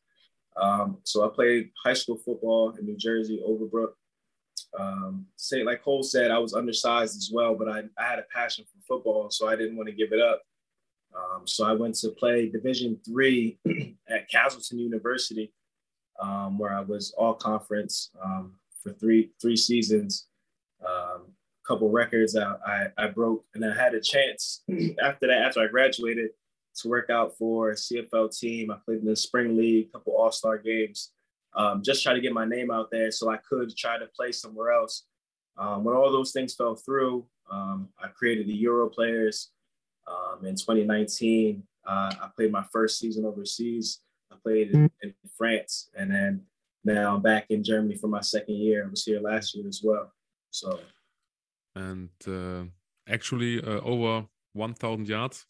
Um, 0.56 0.98
so 1.04 1.26
I 1.26 1.34
played 1.34 1.72
high 1.84 1.94
school 1.94 2.18
football 2.18 2.76
in 2.80 2.86
New 2.86 2.98
Jersey, 2.98 3.42
Overbrook. 3.46 3.94
Um, 4.78 5.26
say 5.36 5.64
like 5.64 5.84
Cole 5.84 6.04
said, 6.04 6.32
I 6.32 6.38
was 6.38 6.54
undersized 6.54 7.18
as 7.18 7.32
well, 7.34 7.56
but 7.56 7.68
I, 7.68 7.84
I 7.98 8.08
had 8.08 8.20
a 8.20 8.26
passion 8.34 8.66
for 8.66 8.80
football, 8.88 9.30
so 9.32 9.48
I 9.48 9.56
didn't 9.56 9.78
want 9.78 9.90
to 9.90 9.96
give 9.96 10.14
it 10.14 10.22
up. 10.22 10.42
Um, 11.16 11.48
so 11.48 11.66
I 11.66 11.74
went 11.74 11.96
to 11.96 12.10
play 12.10 12.50
Division 12.50 13.00
three 13.06 13.58
at 14.10 14.30
Castleton 14.30 14.80
University, 14.80 15.52
um, 16.22 16.60
where 16.60 16.74
I 16.74 16.82
was 16.82 17.14
all 17.18 17.34
conference 17.34 18.12
um, 18.24 18.54
for 18.84 18.94
three 18.94 19.32
three 19.42 19.58
seasons. 19.58 20.28
A 20.86 20.90
um, 20.90 21.22
couple 21.68 21.90
records 21.90 22.36
I, 22.36 22.54
I, 22.66 22.88
I 22.98 23.08
broke, 23.08 23.44
and 23.56 23.66
I 23.66 23.74
had 23.74 23.96
a 23.96 24.02
chance 24.02 24.64
after 25.02 25.28
that, 25.28 25.42
after 25.42 25.62
I 25.62 25.68
graduated, 25.68 26.30
to 26.78 26.88
work 26.90 27.10
out 27.10 27.36
for 27.38 27.72
a 27.72 27.76
CFL 27.76 28.38
team. 28.38 28.72
I 28.72 28.76
played 28.86 29.00
in 29.00 29.06
the 29.06 29.16
spring 29.16 29.58
league, 29.58 29.92
couple 29.92 30.16
All 30.16 30.32
Star 30.32 30.58
games 30.58 31.12
um, 31.56 31.82
just 31.84 32.04
try 32.04 32.14
to 32.14 32.22
get 32.22 32.34
my 32.34 32.46
name 32.46 32.72
out 32.72 32.90
there 32.92 33.12
so 33.12 33.30
I 33.30 33.38
could 33.38 33.76
try 33.76 33.98
to 33.98 34.06
play 34.08 34.32
somewhere 34.32 34.72
else. 34.72 35.06
Um, 35.58 35.84
when 35.84 35.96
all 35.96 36.12
those 36.12 36.32
things 36.32 36.56
fell 36.56 36.76
through, 36.76 37.26
um, 37.52 37.90
I 38.02 38.08
created 38.08 38.48
the 38.48 38.56
Euro 38.56 38.90
Players. 38.90 39.52
Um, 40.08 40.46
in 40.46 40.56
2019, 40.56 41.64
uh, 41.86 42.14
I 42.22 42.30
played 42.36 42.52
my 42.52 42.64
first 42.72 43.00
season 43.00 43.26
overseas. 43.26 44.00
I 44.32 44.36
played 44.42 44.72
in, 44.72 44.90
in, 45.02 45.14
France, 45.38 45.90
and 45.98 46.12
then 46.12 46.42
now 46.84 47.16
I'm 47.16 47.22
back 47.22 47.48
in 47.50 47.64
Germany 47.64 47.96
for 47.96 48.08
my 48.08 48.22
second 48.22 48.56
year. 48.56 48.86
I 48.86 48.90
was 48.90 49.04
here 49.04 49.20
last 49.20 49.56
year 49.56 49.68
as 49.68 49.82
well. 49.84 50.12
So, 50.52 50.80
and 51.76 52.10
uh, 52.28 52.66
actually 53.08 53.62
uh, 53.62 53.82
over 53.82 54.26
1,000 54.54 55.08
yards 55.08 55.46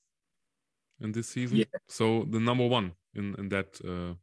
in 1.02 1.12
this 1.12 1.28
season. 1.28 1.58
Yeah. 1.58 1.66
So 1.88 2.26
the 2.30 2.40
number 2.40 2.68
one 2.68 2.94
in 3.16 3.36
in 3.36 3.50
that 3.50 3.80
uh, 3.84 4.16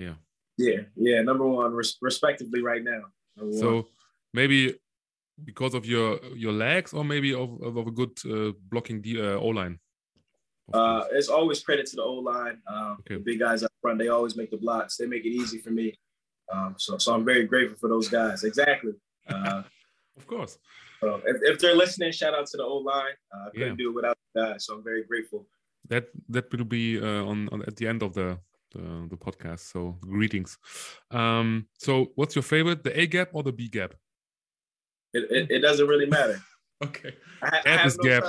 yeah. 0.00 0.14
Yeah, 0.58 0.80
yeah, 0.96 1.22
number 1.22 1.46
one, 1.46 1.72
res- 1.72 1.96
respectively, 2.02 2.62
right 2.62 2.84
now. 2.84 3.02
So 3.58 3.74
one. 3.74 3.84
maybe 4.34 4.74
because 5.44 5.74
of 5.74 5.86
your 5.86 6.20
your 6.34 6.52
legs, 6.52 6.92
or 6.92 7.04
maybe 7.04 7.32
of, 7.32 7.50
of 7.62 7.76
a 7.76 7.90
good 7.90 8.12
uh, 8.28 8.52
blocking 8.70 9.00
the 9.00 9.20
uh, 9.20 9.38
O 9.38 9.48
line. 9.48 9.78
Uh, 10.72 11.04
it's 11.12 11.28
always 11.28 11.62
credit 11.62 11.86
to 11.86 11.96
the 11.96 12.02
O 12.02 12.14
line. 12.14 12.58
Um, 12.66 12.98
okay. 13.00 13.14
The 13.16 13.20
big 13.20 13.38
guys 13.40 13.62
up 13.62 13.72
front, 13.80 13.98
they 13.98 14.08
always 14.08 14.36
make 14.36 14.50
the 14.50 14.56
blocks. 14.56 14.96
They 14.96 15.06
make 15.06 15.24
it 15.24 15.30
easy 15.30 15.58
for 15.58 15.70
me. 15.70 15.98
Um, 16.52 16.74
so, 16.78 16.98
so 16.98 17.14
I'm 17.14 17.24
very 17.24 17.44
grateful 17.44 17.78
for 17.78 17.88
those 17.88 18.08
guys. 18.08 18.44
Exactly. 18.44 18.92
Uh, 19.28 19.62
of 20.16 20.26
course. 20.26 20.58
So 21.00 21.20
if, 21.24 21.36
if 21.42 21.58
they're 21.58 21.74
listening, 21.74 22.12
shout 22.12 22.34
out 22.34 22.46
to 22.46 22.56
the 22.56 22.64
O 22.64 22.76
line. 22.76 23.16
Uh, 23.34 23.48
I 23.48 23.50
couldn't 23.50 23.78
yeah. 23.78 23.84
do 23.84 23.90
it 23.90 23.94
without 23.94 24.18
the 24.34 24.42
guys. 24.42 24.66
So 24.66 24.74
I'm 24.74 24.84
very 24.84 25.04
grateful. 25.04 25.46
That 25.88 26.08
that 26.28 26.52
will 26.52 26.64
be 26.64 27.00
uh, 27.00 27.24
on, 27.24 27.48
on 27.50 27.62
at 27.62 27.76
the 27.76 27.88
end 27.88 28.02
of 28.02 28.12
the 28.12 28.38
the, 28.72 29.06
the 29.08 29.16
podcast. 29.16 29.60
So 29.60 29.96
greetings. 30.00 30.58
Um, 31.10 31.66
so 31.78 32.12
what's 32.14 32.34
your 32.34 32.42
favorite, 32.42 32.84
the 32.84 32.98
A 32.98 33.06
gap 33.06 33.30
or 33.32 33.42
the 33.42 33.52
B 33.52 33.68
gap? 33.68 33.94
It, 35.12 35.30
it, 35.30 35.50
it 35.50 35.58
doesn't 35.60 35.86
really 35.86 36.06
matter. 36.06 36.40
okay. 36.84 37.14
I, 37.42 37.60
I 37.64 37.86
no 37.86 38.02
gap. 38.02 38.24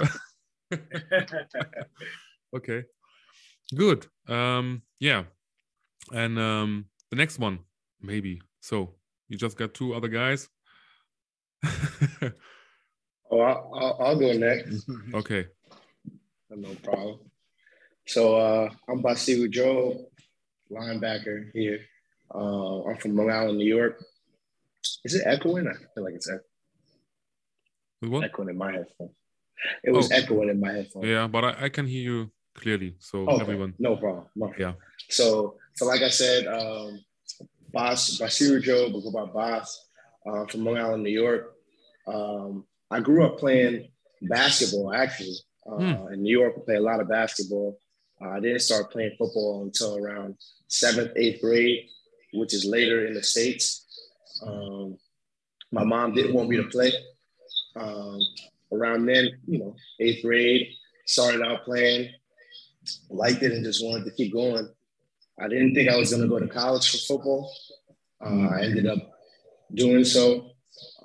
okay. 2.56 2.84
Good. 3.76 4.08
Um, 4.28 4.82
yeah. 5.00 5.24
And 6.12 6.40
um, 6.40 6.86
the 7.10 7.18
next 7.18 7.40
one, 7.40 7.60
maybe. 8.02 8.42
So 8.62 8.96
you 9.30 9.38
just 9.38 9.58
got 9.58 9.74
two 9.74 9.94
other 9.94 10.08
guys. 10.08 10.50
oh, 11.64 13.40
I'll, 13.40 13.72
I'll, 13.76 13.98
I'll, 14.00 14.20
go 14.20 14.34
next. 14.34 14.90
okay. 15.14 15.46
No 16.50 16.74
problem. 16.84 17.20
So 18.08 18.36
uh, 18.36 18.70
I'm 18.90 19.02
Basiru 19.02 19.50
Joe 19.50 20.11
linebacker 20.72 21.52
here. 21.54 21.80
Uh, 22.34 22.84
I'm 22.86 22.98
from 22.98 23.16
Long 23.16 23.30
Island, 23.30 23.58
New 23.58 23.66
York. 23.66 24.04
Is 25.04 25.16
it 25.16 25.24
echoing? 25.26 25.68
I 25.68 25.74
feel 25.94 26.04
like 26.04 26.16
it's 26.16 26.30
echoing. 26.30 28.12
What? 28.12 28.24
Echoing 28.24 28.50
in 28.50 28.58
my 28.58 28.72
headphones. 28.72 29.12
It 29.84 29.92
was 29.92 30.12
oh. 30.12 30.16
echoing 30.16 30.50
in 30.50 30.60
my 30.60 30.72
headphones. 30.72 31.06
Yeah, 31.06 31.28
but 31.28 31.44
I, 31.44 31.66
I, 31.66 31.70
can 31.70 31.86
hear 31.86 32.02
you 32.02 32.32
clearly, 32.56 32.96
so 33.00 33.28
okay. 33.30 33.42
everyone. 33.42 33.76
No 33.78 33.96
problem. 33.96 34.26
No. 34.36 34.52
Yeah. 34.58 34.74
So, 35.10 35.58
so 35.76 35.86
like 35.86 36.02
I 36.02 36.10
said, 36.10 36.48
um, 36.48 37.00
Boss 37.72 38.18
Basiru 38.20 38.62
Joe, 38.62 38.88
we 38.88 39.02
go 39.04 39.12
by 39.12 39.26
Boss, 39.26 39.88
uh, 40.26 40.46
from 40.48 40.66
Long 40.66 40.78
Island, 40.78 41.04
New 41.04 41.12
York. 41.12 41.54
Um, 42.08 42.66
I 42.90 43.00
grew 43.00 43.26
up 43.26 43.38
playing 43.38 43.90
basketball 44.22 44.94
actually. 44.94 45.36
Uh, 45.66 45.76
hmm. 45.76 46.14
In 46.14 46.24
New 46.24 46.38
York, 46.40 46.58
we 46.58 46.64
play 46.64 46.76
a 46.76 46.82
lot 46.82 47.00
of 47.00 47.08
basketball. 47.08 47.78
I 48.24 48.40
didn't 48.40 48.60
start 48.60 48.92
playing 48.92 49.16
football 49.18 49.64
until 49.64 49.98
around 49.98 50.36
seventh, 50.68 51.12
eighth 51.16 51.42
grade, 51.42 51.88
which 52.34 52.54
is 52.54 52.66
later 52.66 53.06
in 53.06 53.14
the 53.14 53.24
States. 53.24 53.86
Um, 54.46 54.98
my 55.72 55.84
mom 55.84 56.14
didn't 56.14 56.34
want 56.34 56.50
me 56.50 56.58
to 56.58 56.64
play. 56.66 56.92
Um, 57.76 58.20
around 58.72 59.06
then, 59.06 59.30
you 59.48 59.60
know, 59.60 59.76
eighth 60.00 60.24
grade, 60.24 60.68
started 61.06 61.42
out 61.42 61.64
playing, 61.66 62.10
liked 63.10 63.44
it, 63.44 63.52
and 63.52 63.64
just 63.64 63.84
wanted 63.84 64.06
to 64.06 64.12
keep 64.12 64.34
going. 64.34 64.70
I 65.40 65.48
didn't 65.48 65.74
think 65.74 65.90
I 65.90 65.98
was 65.98 66.12
going 66.12 66.22
to 66.22 66.28
go 66.28 66.40
to 66.40 66.48
college 66.48 66.90
for 66.92 66.98
football. 66.98 67.52
Uh, 68.24 68.48
I 68.48 68.64
ended 68.64 68.88
up 68.88 69.00
doing 69.74 70.04
so. 70.04 70.52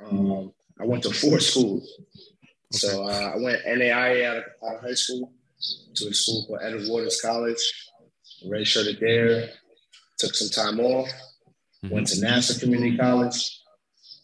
Um, 0.05 0.53
I 0.79 0.85
went 0.85 1.03
to 1.05 1.11
four 1.11 1.41
schools. 1.41 1.91
So 2.73 3.05
uh, 3.05 3.33
I 3.35 3.37
went 3.39 3.65
NAIA 3.65 4.27
out 4.27 4.37
of, 4.39 4.45
out 4.69 4.77
of, 4.77 4.83
high 4.83 4.95
school 4.95 5.33
to 5.95 6.09
a 6.09 6.15
school 6.15 6.47
called 6.47 6.61
Edward 6.63 6.89
Waters 6.89 7.21
College. 7.21 7.59
Redshirted 8.47 9.01
there. 9.01 9.51
Took 10.19 10.35
some 10.35 10.49
time 10.51 10.81
off. 10.81 11.09
Mm-hmm. 11.85 11.95
Went 11.95 12.07
to 12.09 12.21
Nassau 12.21 12.59
Community 12.59 12.97
College, 12.97 13.61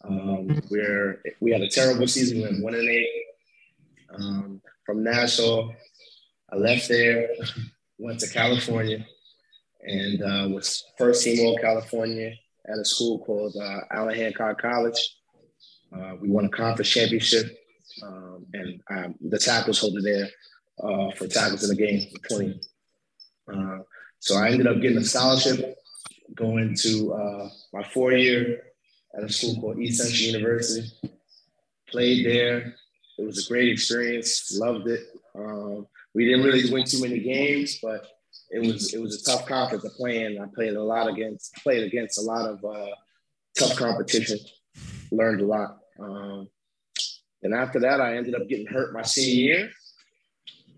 um, 0.05 0.63
where 0.69 1.21
we 1.41 1.53
had 1.53 1.61
a 1.61 1.69
terrible 1.69 2.07
season. 2.07 2.39
We 2.39 2.45
went 2.45 2.63
one 2.63 2.75
and 2.75 2.89
eight. 2.89 3.09
Um, 4.15 4.61
from 4.85 5.05
Nassau, 5.05 5.71
I 6.53 6.57
left 6.57 6.89
there, 6.89 7.29
went 7.99 8.21
to 8.21 8.29
California, 8.29 9.07
and 9.83 10.23
uh, 10.23 10.49
was 10.55 10.85
first 10.99 11.25
team 11.25 11.47
All 11.47 11.59
California 11.59 12.33
at 12.67 12.79
a 12.79 12.85
school 12.85 13.19
called 13.25 13.55
uh, 13.57 13.81
Allen 13.91 14.17
Hancock 14.17 14.61
College. 14.61 15.17
Uh, 15.95 16.15
we 16.21 16.31
won 16.31 16.47
a 16.47 16.49
conference 16.49 16.89
championship, 16.89 17.59
um, 18.03 18.47
and 18.55 18.81
um, 18.91 19.15
the 19.21 19.39
tackles 19.39 19.79
holder 19.79 20.01
there 20.03 20.29
uh, 20.83 21.11
for 21.13 21.27
tackles 21.27 21.69
in 21.69 21.77
the 21.77 21.87
game 21.87 22.09
for 22.11 22.37
20. 22.37 22.61
Uh, 23.53 23.79
so 24.19 24.37
I 24.37 24.51
ended 24.51 24.67
up 24.67 24.81
getting 24.81 24.99
a 24.99 25.05
scholarship 25.05 25.77
going 26.35 26.75
to 26.77 27.13
uh, 27.13 27.49
my 27.73 27.83
four 27.83 28.13
year 28.13 28.63
at 29.17 29.25
a 29.25 29.33
school 29.33 29.61
called 29.61 29.79
East 29.79 30.03
Central 30.03 30.41
University. 30.41 30.89
Played 31.89 32.27
there. 32.27 32.75
It 33.19 33.25
was 33.25 33.45
a 33.45 33.49
great 33.49 33.69
experience. 33.69 34.57
Loved 34.59 34.89
it. 34.89 35.03
Um, 35.35 35.87
we 36.15 36.25
didn't 36.25 36.45
really 36.45 36.73
win 36.73 36.85
too 36.85 37.03
many 37.03 37.21
games, 37.21 37.79
but 37.83 38.07
it 38.51 38.61
was 38.61 38.95
it 38.95 39.01
was 39.01 39.21
a 39.21 39.25
tough 39.25 39.47
conference 39.47 39.85
to 39.85 39.91
play 39.91 40.25
in. 40.25 40.41
I 40.41 40.47
played 40.55 40.75
a 40.75 40.83
lot 40.83 41.09
against 41.09 41.55
played 41.57 41.85
against 41.85 42.19
a 42.19 42.23
lot 42.23 42.49
of 42.49 42.65
uh, 42.65 42.95
tough 43.59 43.77
competition. 43.77 44.39
Learned 45.11 45.41
a 45.41 45.47
lot. 45.47 45.79
Um, 45.99 46.49
and 47.43 47.55
after 47.55 47.81
that, 47.81 48.01
I 48.01 48.17
ended 48.17 48.35
up 48.35 48.49
getting 48.49 48.67
hurt 48.67 48.95
my 48.95 49.03
senior 49.03 49.55
year. 49.55 49.71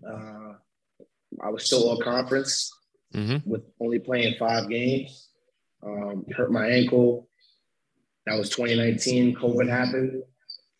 Uh, 0.07 0.53
I 1.41 1.49
was 1.49 1.65
still 1.65 1.89
all 1.89 1.99
conference 1.99 2.71
mm-hmm. 3.13 3.49
with 3.49 3.63
only 3.79 3.99
playing 3.99 4.35
five 4.37 4.69
games. 4.69 5.29
Um, 5.83 6.25
hurt 6.35 6.51
my 6.51 6.67
ankle. 6.67 7.27
That 8.25 8.37
was 8.37 8.49
2019. 8.49 9.35
COVID 9.35 9.69
happened. 9.69 10.23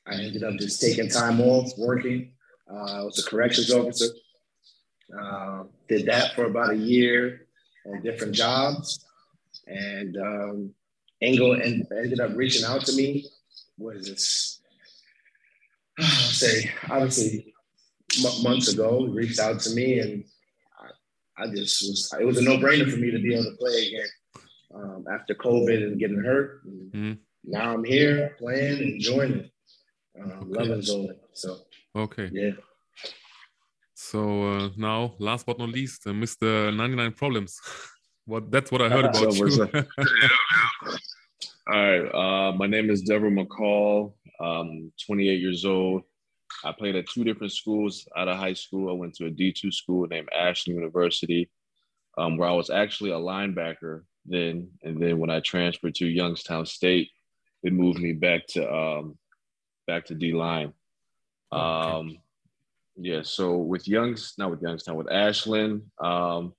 I 0.08 0.15
ended 0.15 0.44
up 0.44 0.55
just 0.55 0.82
taking 0.82 1.10
time 1.10 1.41
off, 1.41 1.72
working. 1.77 2.34
Uh, 2.72 3.00
I 3.00 3.03
was 3.03 3.20
a 3.20 3.29
corrections 3.29 3.72
officer. 3.72 4.13
Uh, 5.20 5.63
did 5.88 6.05
that 6.08 6.34
for 6.36 6.46
about 6.46 6.72
a 6.72 6.77
year 6.77 7.48
on 7.86 8.01
different 8.01 8.34
jobs. 8.34 9.05
And 9.67 10.17
um, 10.17 10.74
Ingo 11.24 11.53
and 11.63 11.86
ended 11.91 12.20
up 12.20 12.36
reaching 12.36 12.65
out 12.65 12.86
to 12.86 12.94
me. 12.94 13.25
What 13.77 13.96
is 13.96 14.08
this? 14.08 14.62
I'll 16.00 16.05
say, 16.05 16.72
obviously, 16.90 17.54
m- 18.24 18.44
months 18.44 18.72
ago, 18.74 19.06
reached 19.06 19.40
out 19.40 19.60
to 19.62 19.70
me, 19.72 20.00
and 20.00 20.24
I, 21.38 21.44
I, 21.44 21.48
just 21.48 21.82
was, 21.82 22.14
it 22.20 22.25
was 22.25 22.38
a 22.38 22.44
no 22.44 22.58
brainer 22.58 22.90
for 22.90 22.98
me 22.98 23.12
to 23.12 23.20
be 23.20 23.34
able 23.34 23.46
to 23.46 23.58
play 23.58 23.88
again 23.88 24.08
um, 24.75 25.06
after 25.12 25.34
COVID 25.34 25.84
and 25.84 26.00
getting 26.00 26.24
hurt. 26.24 26.62
And 26.66 26.92
mm-hmm. 26.92 27.14
Now 27.48 27.74
I'm 27.74 27.84
here 27.84 28.36
playing, 28.40 28.96
enjoying 28.96 29.34
it, 29.34 29.51
um, 30.20 30.32
okay. 30.32 30.46
loving 30.48 30.82
Zolan. 30.82 31.18
So, 31.34 31.58
okay. 31.96 32.30
Yeah. 32.32 32.51
So 33.94 34.44
uh, 34.44 34.70
now, 34.75 35.14
last 35.20 35.46
but 35.46 35.60
not 35.60 35.70
least, 35.70 36.08
uh, 36.08 36.12
Mr. 36.12 36.75
99 36.75 37.12
Problems. 37.14 37.60
what 38.25 38.51
that's 38.51 38.72
what 38.72 38.82
I 38.82 38.90
heard 38.90 39.06
about 39.06 39.36
you. 39.36 39.68
All 41.68 41.74
right. 41.74 42.06
Uh, 42.14 42.51
my 42.54 42.68
name 42.68 42.90
is 42.90 43.01
Devereaux 43.01 43.32
McCall. 43.32 44.14
I'm 44.40 44.92
28 45.06 45.40
years 45.40 45.66
old. 45.66 46.04
I 46.63 46.72
played 46.72 46.96
at 46.96 47.07
two 47.07 47.24
different 47.24 47.53
schools 47.53 48.07
out 48.18 48.27
of 48.27 48.37
high 48.37 48.53
school. 48.53 48.89
I 48.89 48.94
went 48.94 49.15
to 49.15 49.27
a 49.27 49.31
D2 49.31 49.74
school 49.74 50.07
named 50.07 50.29
Ashland 50.35 50.79
University, 50.79 51.50
um, 52.18 52.37
where 52.37 52.50
I 52.50 52.53
was 52.53 52.70
actually 52.70 53.11
a 53.11 53.15
linebacker 53.15 54.03
then. 54.25 54.70
And 54.83 55.01
then 55.01 55.20
when 55.20 55.29
I 55.29 55.39
transferred 55.41 55.96
to 55.96 56.07
Youngstown 56.07 56.65
State, 56.65 57.09
it 57.63 57.74
moved 57.74 58.00
me 58.00 58.13
back 58.13 58.48
to 58.50 58.74
um, 58.74 59.18
back 59.87 60.05
to 60.05 60.15
D 60.15 60.33
line. 60.33 60.74
Um, 61.51 61.61
okay. 61.61 62.22
Yeah, 62.98 63.22
so 63.24 63.57
with 63.57 63.87
Youngs, 63.87 64.35
not 64.37 64.51
with 64.51 64.61
Youngstown, 64.61 64.96
with 64.96 65.11
Ashland, 65.11 65.83
um, 66.01 66.53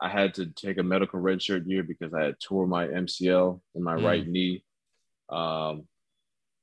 I 0.00 0.08
had 0.08 0.34
to 0.34 0.46
take 0.46 0.78
a 0.78 0.82
medical 0.82 1.20
redshirt 1.20 1.66
year 1.66 1.82
because 1.82 2.14
I 2.14 2.24
had 2.24 2.40
tore 2.40 2.66
my 2.66 2.86
MCL 2.86 3.60
in 3.74 3.82
my 3.82 3.96
mm. 3.96 4.04
right 4.04 4.26
knee. 4.26 4.64
Um, 5.28 5.84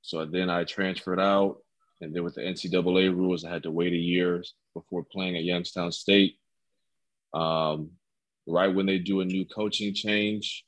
so 0.02 0.25
then 0.25 0.49
I 0.49 0.63
transferred 0.63 1.19
out, 1.19 1.58
and 2.02 2.16
then 2.16 2.24
with 2.24 2.36
the 2.36 2.42
NCAA 2.42 3.16
rules, 3.16 3.44
I 3.44 3.52
had 3.52 3.64
to 3.64 3.72
wait 3.72 3.94
a 3.94 3.98
year 3.98 4.44
before 4.74 5.04
playing 5.04 5.38
at 5.38 5.44
Youngstown 5.44 5.92
State. 5.92 6.38
Um, 7.34 7.92
right 8.48 8.74
when 8.74 8.86
they 8.86 9.00
do 9.00 9.22
a 9.22 9.26
new 9.26 9.46
coaching 9.46 9.94
change, 9.94 10.66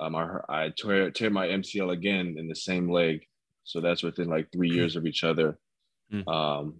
um, 0.00 0.16
I, 0.16 0.26
I 0.48 0.72
tear, 0.76 1.10
tear 1.10 1.30
my 1.30 1.46
MCL 1.48 1.92
again 1.92 2.36
in 2.38 2.48
the 2.48 2.54
same 2.54 2.90
leg. 2.90 3.26
So 3.64 3.80
that's 3.80 4.02
within 4.02 4.28
like 4.28 4.50
three 4.50 4.70
hmm. 4.70 4.76
years 4.76 4.96
of 4.96 5.06
each 5.06 5.22
other. 5.22 5.58
Mm. 6.12 6.26
Um, 6.28 6.74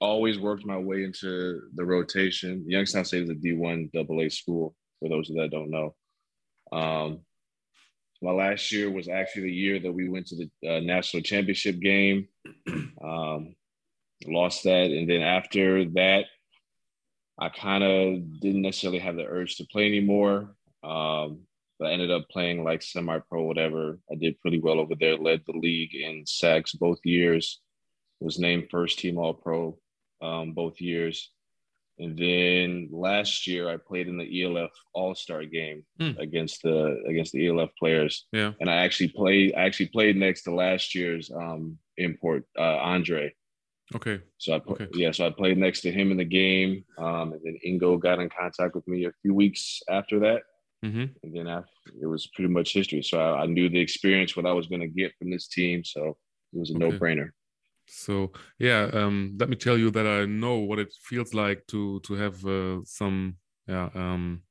always 0.00 0.38
worked 0.38 0.66
my 0.66 0.76
way 0.76 1.04
into 1.04 1.62
the 1.74 1.84
rotation. 1.84 2.64
Youngstown 2.68 3.04
State 3.04 3.24
is 3.24 3.30
a 3.30 3.34
D1 3.34 3.90
AA 3.96 4.28
school, 4.28 4.74
for 5.00 5.08
those 5.08 5.28
that 5.28 5.50
don't 5.50 5.70
know. 5.70 5.94
Um, 6.72 7.20
my 8.22 8.32
last 8.32 8.72
year 8.72 8.90
was 8.90 9.08
actually 9.08 9.42
the 9.42 9.52
year 9.52 9.78
that 9.80 9.92
we 9.92 10.08
went 10.08 10.26
to 10.28 10.36
the 10.36 10.76
uh, 10.76 10.80
national 10.80 11.22
championship 11.22 11.80
game. 11.80 12.28
Um, 13.02 13.54
lost 14.26 14.64
that. 14.64 14.90
And 14.90 15.08
then 15.08 15.22
after 15.22 15.84
that, 15.90 16.24
I 17.38 17.50
kind 17.50 17.84
of 17.84 18.40
didn't 18.40 18.62
necessarily 18.62 18.98
have 18.98 19.16
the 19.16 19.26
urge 19.26 19.56
to 19.56 19.66
play 19.70 19.86
anymore. 19.86 20.56
Um, 20.82 21.40
but 21.78 21.88
I 21.88 21.92
ended 21.92 22.10
up 22.10 22.28
playing 22.30 22.64
like 22.64 22.82
semi 22.82 23.18
pro, 23.28 23.42
whatever. 23.42 23.98
I 24.10 24.14
did 24.14 24.40
pretty 24.40 24.60
well 24.60 24.80
over 24.80 24.94
there, 24.98 25.16
led 25.16 25.42
the 25.46 25.58
league 25.58 25.94
in 25.94 26.24
sacks 26.26 26.72
both 26.72 26.98
years, 27.04 27.60
was 28.20 28.38
named 28.38 28.68
first 28.70 28.98
team 28.98 29.18
All 29.18 29.34
Pro 29.34 29.78
um, 30.22 30.52
both 30.52 30.80
years. 30.80 31.30
And 31.98 32.16
then 32.16 32.88
last 32.92 33.46
year 33.46 33.70
I 33.70 33.76
played 33.78 34.06
in 34.06 34.18
the 34.18 34.42
ELF 34.42 34.70
All 34.92 35.14
Star 35.14 35.44
game 35.44 35.84
mm. 36.00 36.18
against 36.18 36.62
the 36.62 37.02
against 37.08 37.32
the 37.32 37.46
ELF 37.48 37.70
players. 37.78 38.26
Yeah, 38.32 38.52
and 38.60 38.70
I 38.70 38.76
actually 38.76 39.08
played 39.08 39.54
I 39.56 39.64
actually 39.64 39.88
played 39.88 40.16
next 40.16 40.42
to 40.42 40.54
last 40.54 40.94
year's 40.94 41.30
um, 41.30 41.78
import 41.96 42.44
uh, 42.58 42.76
Andre. 42.76 43.32
Okay. 43.94 44.20
So 44.38 44.54
I 44.54 44.56
okay. 44.68 44.88
yeah, 44.92 45.12
so 45.12 45.26
I 45.26 45.30
played 45.30 45.58
next 45.58 45.80
to 45.82 45.92
him 45.92 46.10
in 46.10 46.18
the 46.18 46.24
game, 46.24 46.84
um, 46.98 47.32
and 47.32 47.40
then 47.44 47.58
Ingo 47.66 47.98
got 47.98 48.18
in 48.18 48.28
contact 48.28 48.74
with 48.74 48.86
me 48.88 49.06
a 49.06 49.12
few 49.22 49.32
weeks 49.32 49.80
after 49.88 50.18
that, 50.20 50.42
mm-hmm. 50.84 51.04
and 51.22 51.34
then 51.36 51.46
it 52.02 52.06
was 52.06 52.26
pretty 52.34 52.50
much 52.50 52.74
history. 52.74 53.02
So 53.02 53.18
I, 53.18 53.42
I 53.42 53.46
knew 53.46 53.68
the 53.68 53.80
experience 53.80 54.36
what 54.36 54.44
I 54.46 54.52
was 54.52 54.66
going 54.66 54.80
to 54.80 54.88
get 54.88 55.12
from 55.18 55.30
this 55.30 55.48
team, 55.48 55.84
so 55.84 56.16
it 56.52 56.58
was 56.58 56.70
a 56.70 56.74
okay. 56.74 56.84
no 56.84 56.98
brainer. 56.98 57.30
So 57.88 58.32
yeah, 58.58 58.90
um, 58.92 59.36
let 59.38 59.48
me 59.48 59.56
tell 59.56 59.78
you 59.78 59.90
that 59.90 60.06
I 60.06 60.26
know 60.26 60.56
what 60.56 60.78
it 60.78 60.92
feels 61.02 61.34
like 61.34 61.66
to 61.68 62.00
to 62.00 62.14
have 62.14 62.44
uh, 62.44 62.80
some 62.84 63.36
yeah 63.66 63.88
um, 63.94 64.42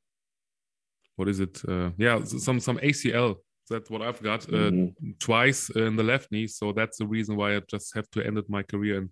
what 1.15 1.29
is 1.29 1.39
it? 1.39 1.61
Uh, 1.67 1.91
yeah, 1.97 2.23
some 2.23 2.59
some 2.59 2.77
ACL. 2.79 3.35
That's 3.69 3.89
what 3.89 4.01
I've 4.01 4.21
got 4.21 4.43
uh, 4.49 4.69
mm-hmm. 4.69 5.11
twice 5.19 5.69
in 5.71 5.95
the 5.95 6.03
left 6.03 6.31
knee. 6.31 6.47
So 6.47 6.71
that's 6.71 6.97
the 6.97 7.07
reason 7.07 7.35
why 7.35 7.55
I 7.55 7.61
just 7.67 7.95
have 7.95 8.09
to 8.11 8.25
end 8.25 8.41
my 8.47 8.61
career 8.61 8.99
and 8.99 9.09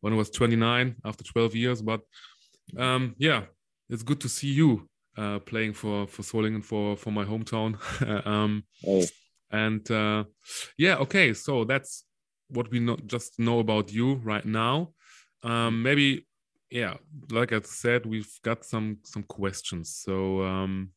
when 0.00 0.12
I 0.12 0.16
was 0.16 0.30
29 0.30 0.94
after 1.04 1.24
12 1.24 1.56
years. 1.56 1.82
But 1.82 2.02
um, 2.76 3.16
yeah, 3.18 3.42
it's 3.88 4.04
good 4.04 4.20
to 4.20 4.28
see 4.28 4.52
you 4.52 4.88
uh, 5.16 5.40
playing 5.40 5.72
for 5.72 6.06
for 6.06 6.22
Solingen 6.22 6.64
for 6.64 6.96
for 6.96 7.10
my 7.10 7.24
hometown. 7.24 7.76
um, 8.26 8.64
oh. 8.86 9.04
And 9.50 9.90
uh, 9.90 10.24
yeah, 10.76 10.96
okay, 10.96 11.32
so 11.32 11.64
that's 11.64 12.04
what 12.48 12.70
we 12.70 12.80
not 12.80 13.06
just 13.06 13.38
know 13.38 13.58
about 13.60 13.92
you 13.92 14.14
right 14.16 14.44
now. 14.44 14.92
Um, 15.42 15.82
maybe 15.82 16.26
yeah, 16.70 16.94
like 17.30 17.52
I 17.52 17.60
said, 17.60 18.06
we've 18.06 18.30
got 18.42 18.64
some 18.64 18.98
some 19.04 19.22
questions. 19.22 20.02
So 20.04 20.42
um, 20.42 20.90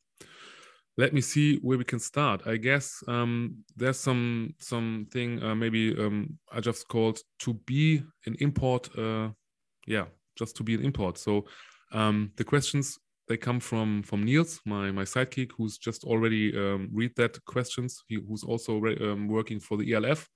let 0.98 1.14
me 1.14 1.22
see 1.22 1.58
where 1.58 1.78
we 1.78 1.86
can 1.86 2.00
start. 2.00 2.46
I 2.46 2.58
guess 2.58 3.04
um, 3.08 3.64
there's 3.76 4.00
some 4.00 4.54
something 4.60 5.42
uh, 5.44 5.56
maybe 5.56 5.98
um, 5.98 6.38
I 6.52 6.60
just 6.60 6.88
called 6.88 7.20
to 7.40 7.54
be 7.54 8.04
an 8.26 8.36
import. 8.40 8.90
Uh, 8.98 9.30
yeah, 9.88 10.06
just 10.38 10.56
to 10.58 10.64
be 10.64 10.76
an 10.76 10.84
import. 10.84 11.18
So 11.18 11.46
um, 11.94 12.32
the 12.36 12.44
questions 12.44 13.00
they 13.28 13.38
come 13.38 13.60
from 13.62 14.04
from 14.04 14.24
Niels, 14.24 14.60
my 14.66 14.92
my 14.92 15.04
sidekick, 15.04 15.52
who's 15.58 15.78
just 15.78 16.04
already 16.04 16.56
um, 16.58 16.90
read 16.92 17.16
that 17.16 17.44
questions. 17.46 18.04
He, 18.08 18.16
who's 18.28 18.44
also 18.44 18.74
um, 19.02 19.28
working 19.28 19.60
for 19.60 19.78
the 19.78 19.94
ELF, 19.94 20.28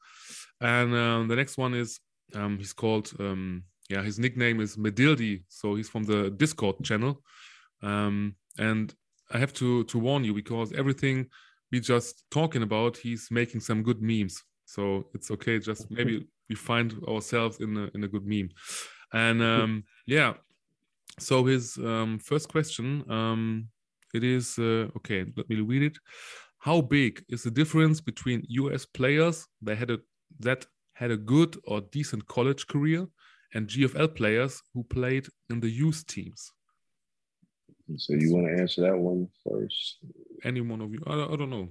and 0.62 0.96
um, 0.96 1.28
the 1.28 1.36
next 1.36 1.58
one 1.58 1.74
is 1.74 2.00
um, 2.34 2.58
he's 2.58 2.74
called 2.74 3.12
um, 3.20 3.64
yeah 3.90 4.02
his 4.02 4.20
nickname 4.20 4.62
is 4.62 4.78
Medildi, 4.78 5.44
so 5.48 5.76
he's 5.76 5.90
from 5.90 6.04
the 6.04 6.32
Discord 6.32 6.84
channel, 6.84 7.22
um, 7.82 8.36
and 8.58 8.94
I 9.32 9.38
have 9.38 9.54
to 9.54 9.84
to 9.86 10.00
warn 10.00 10.24
you 10.24 10.34
because 10.34 10.74
everything 10.74 11.28
we 11.72 11.80
just 11.80 12.24
talking 12.32 12.64
about, 12.64 12.98
he's 12.98 13.28
making 13.32 13.62
some 13.62 13.84
good 13.84 14.02
memes, 14.02 14.44
so 14.66 15.08
it's 15.14 15.32
okay. 15.32 15.60
Just 15.60 15.90
maybe 15.92 16.28
we 16.50 16.56
find 16.56 16.94
ourselves 17.08 17.60
in 17.60 17.78
a 17.78 17.90
in 17.96 18.04
a 18.04 18.08
good 18.08 18.26
meme, 18.26 18.50
and 19.14 19.42
um, 19.42 19.84
yeah. 20.08 20.34
So 21.18 21.46
his 21.46 21.78
um, 21.78 22.20
first 22.20 22.50
question, 22.50 23.04
um, 23.10 23.70
it 24.14 24.24
is 24.24 24.58
uh, 24.60 24.88
okay. 24.98 25.26
Let 25.36 25.50
me 25.50 25.62
read 25.62 25.84
it. 25.84 25.98
How 26.60 26.82
big 26.82 27.24
is 27.30 27.44
the 27.44 27.52
difference 27.52 28.02
between 28.02 28.44
U.S. 28.48 28.86
players 28.86 29.46
that 29.62 29.78
had 29.78 29.92
a 29.92 30.00
that 30.40 30.66
had 30.94 31.12
a 31.12 31.18
good 31.18 31.58
or 31.66 31.82
decent 31.82 32.28
college 32.28 32.68
career 32.68 33.08
and 33.54 33.68
GFL 33.68 34.16
players 34.16 34.62
who 34.74 34.84
played 34.84 35.28
in 35.50 35.60
the 35.60 35.70
youth 35.70 36.06
teams? 36.08 36.52
So 37.98 38.14
you 38.14 38.34
want 38.34 38.48
to 38.48 38.62
answer 38.62 38.82
that 38.82 38.98
one 38.98 39.28
first? 39.48 39.98
Any 40.44 40.62
one 40.62 40.82
of 40.82 40.92
you? 40.92 41.00
I, 41.06 41.14
I 41.14 41.36
don't 41.36 41.50
know. 41.50 41.70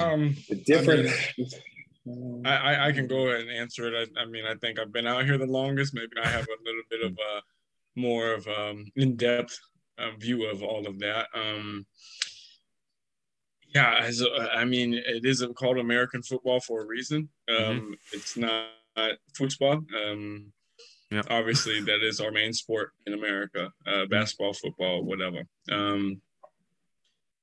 Um, 0.00 0.36
the 0.48 0.56
difference. 0.56 1.12
I, 2.44 2.50
I, 2.50 2.86
I, 2.88 2.92
can 2.92 3.06
go 3.06 3.28
and 3.28 3.50
answer 3.50 3.86
it. 3.88 4.10
I, 4.16 4.22
I, 4.22 4.26
mean, 4.26 4.44
I 4.46 4.54
think 4.54 4.78
I've 4.78 4.92
been 4.92 5.06
out 5.06 5.24
here 5.24 5.36
the 5.36 5.46
longest. 5.46 5.92
Maybe 5.92 6.12
I 6.22 6.28
have 6.28 6.46
a 6.46 6.64
little 6.64 6.82
bit 6.88 7.02
of 7.02 7.12
a 7.12 8.00
more 8.00 8.32
of 8.32 8.46
um 8.46 8.84
in-depth 8.94 9.58
uh, 9.98 10.10
view 10.18 10.46
of 10.46 10.62
all 10.62 10.86
of 10.86 10.98
that. 11.00 11.26
Um, 11.34 11.86
yeah, 13.76 13.98
as 14.02 14.22
a, 14.22 14.30
I 14.54 14.64
mean, 14.64 14.94
it 14.94 15.26
is 15.26 15.44
called 15.54 15.76
American 15.76 16.22
football 16.22 16.60
for 16.60 16.82
a 16.82 16.86
reason. 16.86 17.28
Mm-hmm. 17.48 17.70
Um, 17.70 17.80
mm-hmm. 17.80 17.92
It's 18.12 18.36
not 18.36 18.68
football. 19.34 19.84
Um, 20.02 20.52
yeah. 21.10 21.20
Obviously, 21.28 21.82
that 21.82 22.02
is 22.02 22.18
our 22.18 22.30
main 22.30 22.54
sport 22.54 22.92
in 23.06 23.12
America 23.12 23.70
uh, 23.86 24.06
basketball, 24.06 24.54
football, 24.54 25.04
whatever. 25.04 25.42
Um, 25.70 26.22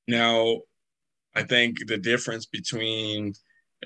now, 0.08 0.62
I 1.36 1.44
think 1.44 1.86
the 1.86 1.98
difference 1.98 2.48
between 2.48 3.34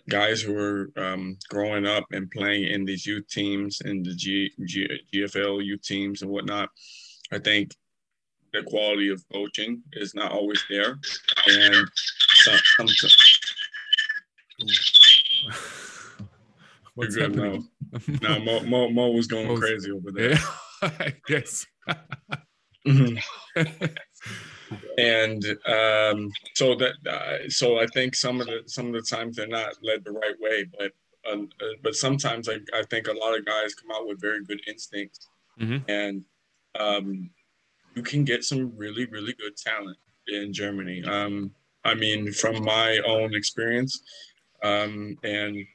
guys 0.08 0.42
who 0.42 0.58
are 0.58 0.90
um, 0.96 1.38
growing 1.50 1.86
up 1.86 2.06
and 2.12 2.32
playing 2.32 2.72
in 2.72 2.86
these 2.86 3.06
youth 3.06 3.28
teams 3.28 3.82
and 3.82 4.06
the 4.06 4.16
G, 4.16 4.52
G, 4.66 4.88
GFL 5.14 5.66
youth 5.66 5.82
teams 5.82 6.22
and 6.22 6.32
whatnot, 6.32 6.70
I 7.30 7.40
think 7.40 7.76
the 8.54 8.64
quality 8.64 9.10
of 9.10 9.24
coaching 9.34 9.84
is 9.94 10.16
not 10.16 10.32
always 10.32 10.64
there. 10.70 10.98
And 11.48 11.88
some, 12.78 12.88
some, 12.88 13.10
What's 16.98 17.16
You're 17.16 17.30
good 17.30 17.38
happening? 17.38 17.70
now. 18.24 18.40
Mo, 18.40 18.60
Mo, 18.62 18.90
Mo 18.90 19.12
was 19.12 19.28
going 19.28 19.48
Mo's, 19.48 19.60
crazy 19.60 19.92
over 19.92 20.12
there. 20.12 20.32
Yeah, 20.32 20.40
I 20.82 21.14
guess. 21.28 21.64
mm-hmm. 22.88 23.86
and 24.98 25.46
um, 25.68 26.32
so 26.56 26.74
that 26.74 26.94
uh, 27.08 27.50
so 27.50 27.80
I 27.80 27.86
think 27.94 28.16
some 28.16 28.42
of 28.42 28.48
the 28.48 28.64
some 28.66 28.88
of 28.88 28.94
the 28.94 29.04
times 29.04 29.36
they're 29.36 29.48
not 29.48 29.76
led 29.84 30.04
the 30.04 30.12
right 30.12 30.34
way, 30.40 30.66
but 30.78 30.92
uh, 31.32 31.38
but 31.84 31.94
sometimes 31.94 32.50
I, 32.50 32.56
I 32.74 32.82
think 32.90 33.08
a 33.08 33.14
lot 33.14 33.38
of 33.38 33.46
guys 33.46 33.76
come 33.76 33.92
out 33.92 34.08
with 34.08 34.20
very 34.20 34.44
good 34.44 34.62
instincts, 34.68 35.28
mm-hmm. 35.60 35.90
and 35.90 36.24
um, 36.80 37.30
you 37.96 38.02
can 38.02 38.24
get 38.24 38.44
some 38.44 38.76
really 38.76 39.06
really 39.06 39.34
good 39.34 39.56
talent 39.56 39.98
in 40.28 40.52
Germany. 40.52 41.04
Um, 41.04 41.52
I 41.88 41.96
mean, 41.96 42.34
from 42.34 42.64
my 42.64 43.00
own 43.08 43.34
experience, 43.34 44.02
um, 44.62 45.18
and 45.24 45.66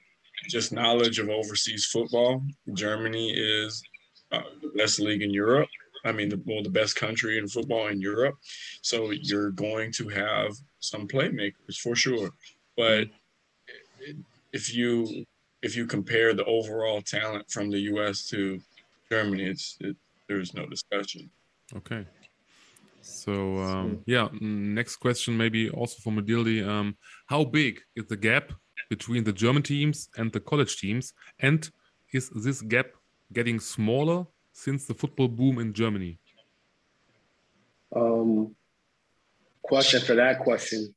just 0.46 0.70
knowledge 0.72 1.18
of 1.18 1.30
overseas 1.30 1.86
football, 1.86 2.42
Germany 2.74 3.30
is 3.30 3.82
uh, 4.30 4.42
the 4.60 4.68
best 4.76 5.00
league 5.00 5.22
in 5.22 5.30
Europe. 5.30 5.68
I 6.04 6.12
mean, 6.12 6.28
the, 6.28 6.42
well, 6.44 6.62
the 6.62 6.68
best 6.68 6.96
country 6.96 7.38
in 7.38 7.48
football 7.48 7.86
in 7.88 8.00
Europe. 8.00 8.34
So 8.82 9.10
you're 9.12 9.52
going 9.52 9.90
to 9.92 10.08
have 10.08 10.52
some 10.80 11.08
playmakers 11.08 11.78
for 11.82 11.96
sure. 11.96 12.30
But 12.76 13.08
if 14.52 14.74
you 14.74 15.24
if 15.62 15.76
you 15.76 15.86
compare 15.86 16.34
the 16.34 16.44
overall 16.44 17.00
talent 17.00 17.48
from 17.50 17.70
the 17.70 17.78
U.S. 17.92 18.28
to 18.30 18.60
Germany, 19.10 19.44
it's 19.44 19.78
it, 19.80 19.96
there's 20.28 20.52
no 20.52 20.66
discussion. 20.66 21.30
Okay. 21.74 22.04
So 23.02 23.58
um, 23.58 24.02
yeah, 24.06 24.28
next 24.40 24.96
question 24.96 25.36
maybe 25.36 25.70
also 25.70 25.96
for 26.02 26.12
Medildi. 26.12 26.66
Um, 26.66 26.96
how 27.26 27.44
big 27.44 27.80
is 27.96 28.06
the 28.06 28.16
gap 28.16 28.52
between 28.88 29.24
the 29.24 29.32
German 29.32 29.62
teams 29.62 30.08
and 30.16 30.32
the 30.32 30.40
college 30.40 30.76
teams? 30.78 31.12
And 31.40 31.68
is 32.12 32.30
this 32.30 32.62
gap 32.62 32.86
getting 33.32 33.58
smaller 33.58 34.24
since 34.52 34.86
the 34.86 34.94
football 34.94 35.28
boom 35.28 35.58
in 35.58 35.72
Germany? 35.72 36.20
Um, 37.94 38.54
question 39.62 40.00
for 40.00 40.14
that 40.14 40.40
question. 40.40 40.94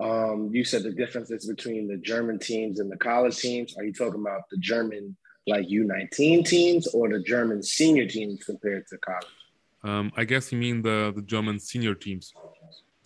Um, 0.00 0.50
you 0.52 0.64
said 0.64 0.82
the 0.82 0.90
differences 0.90 1.46
between 1.46 1.86
the 1.86 1.98
German 1.98 2.38
teams 2.38 2.80
and 2.80 2.90
the 2.90 2.96
college 2.96 3.38
teams. 3.38 3.76
Are 3.76 3.84
you 3.84 3.92
talking 3.92 4.20
about 4.20 4.42
the 4.50 4.56
German 4.56 5.16
like 5.46 5.68
U19 5.68 6.44
teams 6.46 6.88
or 6.88 7.08
the 7.08 7.20
German 7.20 7.62
senior 7.62 8.06
teams 8.06 8.42
compared 8.44 8.86
to 8.88 8.98
college? 8.98 9.41
Um, 9.84 10.12
I 10.16 10.24
guess 10.24 10.52
you 10.52 10.58
mean 10.58 10.82
the 10.82 11.12
the 11.14 11.22
German 11.22 11.58
senior 11.58 11.94
teams. 11.94 12.32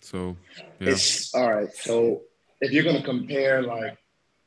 So 0.01 0.37
yeah. 0.79 0.89
It's 0.89 1.33
all 1.33 1.51
right. 1.51 1.73
So 1.73 2.21
if 2.61 2.71
you're 2.71 2.83
going 2.83 2.97
to 2.97 3.03
compare 3.03 3.61
like 3.63 3.97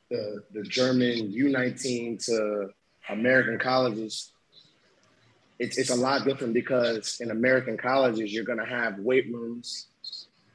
the 0.09 0.43
the 0.53 0.63
German 0.63 1.31
U19 1.31 2.23
to 2.25 2.69
American 3.09 3.59
colleges, 3.59 4.31
it's 5.59 5.77
it's 5.77 5.89
a 5.89 5.95
lot 5.95 6.25
different 6.25 6.53
because 6.53 7.19
in 7.19 7.31
American 7.31 7.77
colleges 7.77 8.33
you're 8.33 8.45
going 8.45 8.59
to 8.59 8.65
have 8.65 8.99
weight 8.99 9.31
rooms, 9.31 9.87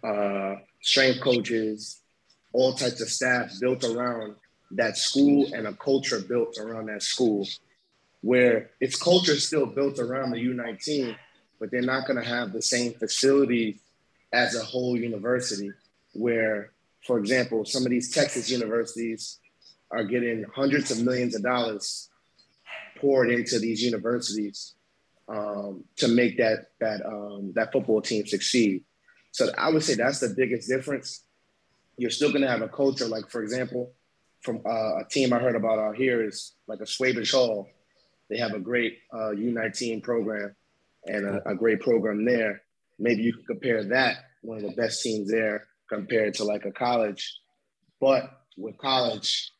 uh, 0.03 0.57
strength 0.83 1.21
coaches, 1.21 2.01
all 2.53 2.73
types 2.73 3.01
of 3.01 3.09
staff 3.09 3.53
built 3.61 3.85
around 3.85 4.35
that 4.73 4.97
school 4.97 5.47
and 5.53 5.67
a 5.67 5.73
culture 5.75 6.21
built 6.21 6.59
around 6.59 6.87
that 6.87 7.03
school, 7.03 7.47
where 8.23 8.71
its 8.81 9.01
culture 9.01 9.33
is 9.33 9.47
still 9.47 9.67
built 9.67 9.99
around 9.99 10.31
the 10.31 10.39
U19, 10.39 11.17
but 11.59 11.71
they're 11.71 11.83
not 11.83 12.07
going 12.07 12.21
to 12.23 12.29
have 12.29 12.53
the 12.53 12.63
same 12.63 12.93
facilities 12.93 13.79
as 14.33 14.55
a 14.55 14.65
whole 14.65 14.97
university 14.97 15.71
where 16.13 16.73
for 17.07 17.19
example, 17.19 17.65
some 17.65 17.85
of 17.85 17.91
these 17.91 18.11
Texas 18.11 18.51
universities 18.51 19.39
are 19.91 20.03
getting 20.03 20.45
hundreds 20.55 20.91
of 20.91 21.03
millions 21.03 21.37
of 21.37 21.43
dollars 21.43 22.11
poured 22.99 23.31
into 23.31 23.59
these 23.59 23.83
universities 23.83 24.75
um, 25.29 25.85
to 25.97 26.09
make 26.09 26.37
that 26.39 26.71
that 26.81 27.05
um, 27.07 27.53
that 27.55 27.73
football 27.73 28.03
team 28.03 28.27
succeed. 28.27 28.85
So 29.31 29.51
I 29.57 29.71
would 29.71 29.85
say 29.85 29.95
that's 29.95 30.21
the 30.21 30.35
biggest 30.37 30.69
difference. 30.69 31.23
You're 31.97 32.11
still 32.11 32.31
going 32.31 32.43
to 32.43 32.49
have 32.49 32.63
a 32.63 32.69
culture, 32.69 33.07
like 33.07 33.31
for 33.31 33.43
example, 33.43 33.93
from 34.41 34.61
uh, 34.67 35.01
a 35.01 35.05
team 35.09 35.33
I 35.33 35.39
heard 35.39 35.57
about 35.57 35.79
out 35.79 35.97
here 35.97 36.27
is 36.27 36.53
like 36.67 36.81
a 36.81 36.85
Schwäbisch 36.85 37.33
Hall. 37.33 37.69
They 38.29 38.39
have 38.39 38.53
a 38.53 38.59
great 38.59 38.99
uh, 39.13 39.31
U19 39.35 40.03
program 40.03 40.57
and 41.07 41.27
a, 41.27 41.49
a 41.51 41.55
great 41.55 41.81
program 41.81 42.25
there. 42.25 42.63
Maybe 42.99 43.23
you 43.23 43.35
could 43.35 43.47
compare 43.47 43.85
that 43.85 44.17
one 44.43 44.59
of 44.59 44.65
the 44.65 44.77
best 44.77 45.03
teams 45.03 45.31
there 45.31 45.67
compared 45.89 46.35
to 46.35 46.45
like 46.45 46.65
a 46.65 46.73
college. 46.73 47.39
But 48.01 48.31
with 48.57 48.77
college, 48.79 49.53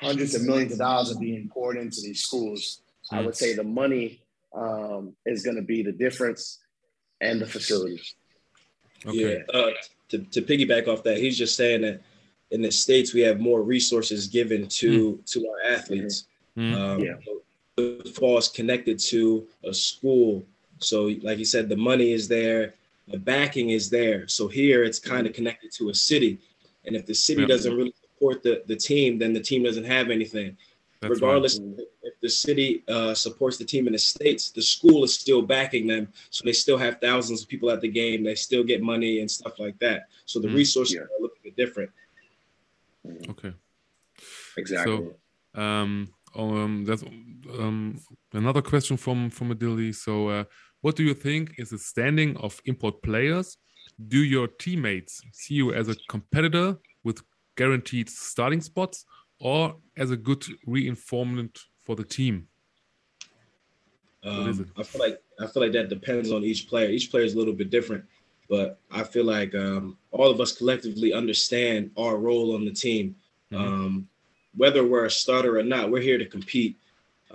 hundreds 0.00 0.34
of 0.34 0.42
millions 0.42 0.72
of 0.72 0.78
dollars 0.78 1.14
are 1.14 1.20
being 1.20 1.48
poured 1.52 1.76
into 1.76 2.00
these 2.02 2.22
schools. 2.22 2.80
I 3.12 3.20
would 3.20 3.36
say 3.36 3.54
the 3.54 3.64
money 3.64 4.20
um, 4.54 5.14
is 5.26 5.42
going 5.42 5.56
to 5.56 5.62
be 5.62 5.82
the 5.82 5.92
difference 5.92 6.58
and 7.20 7.40
the 7.40 7.46
facilities. 7.46 8.14
Okay. 9.04 9.42
Yeah. 9.52 9.60
Uh, 9.60 9.70
to, 10.10 10.18
to 10.18 10.42
piggyback 10.42 10.88
off 10.88 11.02
that, 11.04 11.18
he's 11.18 11.36
just 11.36 11.56
saying 11.56 11.82
that 11.82 12.02
in 12.50 12.62
the 12.62 12.70
states 12.70 13.14
we 13.14 13.20
have 13.20 13.40
more 13.40 13.62
resources 13.62 14.26
given 14.26 14.66
to 14.68 15.12
mm. 15.12 15.32
to 15.32 15.48
our 15.48 15.72
athletes. 15.72 16.26
Mm. 16.56 16.74
Um, 16.74 17.00
yeah. 17.00 17.14
Football 17.76 18.38
is 18.38 18.48
connected 18.48 18.98
to 18.98 19.46
a 19.64 19.72
school, 19.72 20.44
so 20.80 21.14
like 21.22 21.38
you 21.38 21.44
said, 21.44 21.68
the 21.68 21.76
money 21.76 22.12
is 22.12 22.28
there 22.28 22.74
the 23.10 23.18
backing 23.18 23.70
is 23.70 23.90
there. 23.90 24.28
So 24.28 24.48
here 24.48 24.84
it's 24.84 24.98
kind 24.98 25.26
of 25.26 25.32
connected 25.32 25.72
to 25.72 25.90
a 25.90 25.94
city. 25.94 26.38
And 26.84 26.96
if 26.96 27.06
the 27.06 27.14
city 27.14 27.44
doesn't 27.44 27.74
really 27.74 27.94
support 28.00 28.42
the, 28.42 28.62
the 28.66 28.76
team, 28.76 29.18
then 29.18 29.32
the 29.32 29.40
team 29.40 29.62
doesn't 29.62 29.84
have 29.84 30.10
anything. 30.10 30.56
That's 31.00 31.14
Regardless 31.14 31.58
right. 31.58 31.80
if 32.02 32.20
the 32.20 32.28
city 32.28 32.84
uh, 32.86 33.14
supports 33.14 33.56
the 33.56 33.64
team 33.64 33.86
in 33.86 33.94
the 33.94 33.98
states, 33.98 34.50
the 34.50 34.62
school 34.62 35.02
is 35.02 35.14
still 35.14 35.40
backing 35.40 35.86
them, 35.86 36.08
so 36.28 36.42
they 36.44 36.52
still 36.52 36.76
have 36.76 37.00
thousands 37.00 37.42
of 37.42 37.48
people 37.48 37.70
at 37.70 37.80
the 37.80 37.88
game. 37.88 38.22
They 38.22 38.34
still 38.34 38.62
get 38.62 38.82
money 38.82 39.20
and 39.20 39.30
stuff 39.30 39.58
like 39.58 39.78
that. 39.78 40.08
So 40.26 40.40
the 40.40 40.48
mm, 40.48 40.56
resources 40.56 40.96
yeah. 40.96 41.00
are 41.00 41.10
a 41.18 41.22
little 41.22 41.36
bit 41.42 41.56
different. 41.56 41.90
Okay. 43.30 43.54
Exactly. 44.58 45.10
So, 45.54 45.60
um, 45.60 46.12
um, 46.34 46.84
that's 46.84 47.02
um, 47.02 47.98
another 48.34 48.60
question 48.60 48.98
from 48.98 49.30
from 49.30 49.54
Adili. 49.54 49.94
So, 49.94 50.28
uh, 50.28 50.44
what 50.80 50.96
do 50.96 51.02
you 51.02 51.14
think 51.14 51.54
is 51.58 51.70
the 51.70 51.78
standing 51.78 52.36
of 52.38 52.60
import 52.64 53.02
players? 53.02 53.58
Do 54.08 54.18
your 54.18 54.46
teammates 54.46 55.20
see 55.32 55.54
you 55.54 55.72
as 55.72 55.88
a 55.88 55.96
competitor 56.08 56.78
with 57.04 57.22
guaranteed 57.56 58.08
starting 58.08 58.60
spots, 58.60 59.04
or 59.40 59.76
as 59.96 60.10
a 60.10 60.16
good 60.16 60.44
reinforcement 60.66 61.58
for 61.82 61.96
the 61.96 62.04
team? 62.04 62.46
Um, 64.22 64.70
I 64.76 64.82
feel 64.82 65.00
like 65.00 65.22
I 65.40 65.46
feel 65.46 65.62
like 65.62 65.72
that 65.72 65.88
depends 65.88 66.30
on 66.30 66.44
each 66.44 66.68
player. 66.68 66.90
Each 66.90 67.10
player 67.10 67.24
is 67.24 67.34
a 67.34 67.38
little 67.38 67.54
bit 67.54 67.70
different, 67.70 68.04
but 68.48 68.78
I 68.90 69.02
feel 69.02 69.24
like 69.24 69.54
um, 69.54 69.96
all 70.10 70.30
of 70.30 70.40
us 70.40 70.52
collectively 70.52 71.12
understand 71.12 71.90
our 71.96 72.16
role 72.16 72.54
on 72.54 72.64
the 72.64 72.70
team. 72.70 73.16
Mm-hmm. 73.52 73.64
Um, 73.64 74.08
whether 74.56 74.84
we're 74.84 75.06
a 75.06 75.10
starter 75.10 75.58
or 75.58 75.62
not, 75.62 75.90
we're 75.90 76.02
here 76.02 76.18
to 76.18 76.26
compete. 76.26 76.76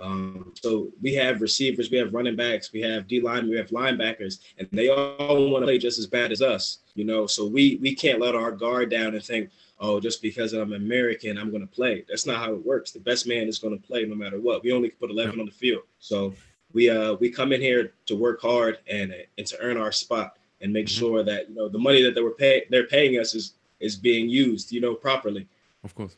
Um, 0.00 0.52
so 0.60 0.88
we 1.00 1.14
have 1.14 1.40
receivers, 1.40 1.90
we 1.90 1.98
have 1.98 2.12
running 2.12 2.36
backs, 2.36 2.72
we 2.72 2.80
have 2.82 3.08
D 3.08 3.20
line, 3.20 3.48
we 3.48 3.56
have 3.56 3.68
linebackers, 3.68 4.40
and 4.58 4.68
they 4.72 4.88
all 4.88 5.50
want 5.50 5.62
to 5.62 5.66
play 5.66 5.78
just 5.78 5.98
as 5.98 6.06
bad 6.06 6.32
as 6.32 6.42
us, 6.42 6.78
you 6.94 7.04
know. 7.04 7.26
So 7.26 7.46
we 7.46 7.78
we 7.80 7.94
can't 7.94 8.20
let 8.20 8.34
our 8.34 8.52
guard 8.52 8.90
down 8.90 9.14
and 9.14 9.24
think, 9.24 9.50
oh, 9.80 10.00
just 10.00 10.20
because 10.20 10.52
I'm 10.52 10.72
American, 10.72 11.38
I'm 11.38 11.50
going 11.50 11.66
to 11.66 11.74
play. 11.74 12.04
That's 12.08 12.26
not 12.26 12.38
how 12.38 12.52
it 12.52 12.64
works. 12.64 12.92
The 12.92 13.00
best 13.00 13.26
man 13.26 13.48
is 13.48 13.58
going 13.58 13.78
to 13.78 13.86
play 13.86 14.04
no 14.04 14.14
matter 14.14 14.40
what. 14.40 14.62
We 14.62 14.72
only 14.72 14.90
put 14.90 15.10
11 15.10 15.40
on 15.40 15.46
the 15.46 15.52
field. 15.52 15.82
So 15.98 16.34
we 16.72 16.90
uh 16.90 17.14
we 17.14 17.30
come 17.30 17.52
in 17.52 17.60
here 17.60 17.92
to 18.06 18.16
work 18.16 18.40
hard 18.42 18.78
and 18.88 19.14
and 19.38 19.46
to 19.46 19.58
earn 19.60 19.76
our 19.76 19.92
spot 19.92 20.36
and 20.60 20.72
make 20.72 20.86
mm-hmm. 20.86 20.98
sure 20.98 21.22
that 21.22 21.48
you 21.48 21.54
know 21.54 21.68
the 21.68 21.78
money 21.78 22.02
that 22.02 22.14
they 22.14 22.22
were 22.22 22.32
paying 22.32 22.62
they're 22.70 22.86
paying 22.86 23.18
us 23.18 23.34
is 23.34 23.54
is 23.80 23.96
being 23.96 24.28
used, 24.28 24.72
you 24.72 24.80
know, 24.80 24.94
properly. 24.94 25.46
Of 25.84 25.94
course. 25.94 26.16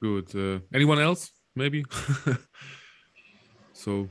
Good. 0.00 0.34
Uh, 0.34 0.60
anyone 0.72 0.98
else? 0.98 1.30
Maybe. 1.60 1.84
so. 3.74 4.08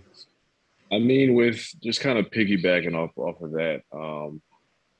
I 0.91 0.99
mean, 0.99 1.33
with 1.33 1.67
just 1.81 1.99
kind 1.99 2.19
of 2.19 2.29
piggybacking 2.29 2.95
off 2.95 3.17
off 3.17 3.41
of 3.41 3.53
that, 3.53 3.81
um, 3.91 4.39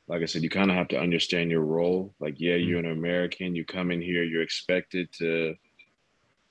like 0.08 0.24
I 0.24 0.26
said, 0.26 0.42
you 0.42 0.50
kind 0.50 0.72
of 0.72 0.76
have 0.76 0.88
to 0.88 1.00
understand 1.00 1.52
your 1.52 1.62
role. 1.62 2.16
Like, 2.20 2.40
yeah, 2.40 2.54
mm-hmm. 2.54 2.68
you're 2.68 2.80
an 2.80 2.92
American. 2.92 3.56
You 3.56 3.66
come 3.66 3.92
in 3.92 4.02
here, 4.02 4.24
you're 4.24 4.42
expected 4.42 5.14
to 5.20 5.54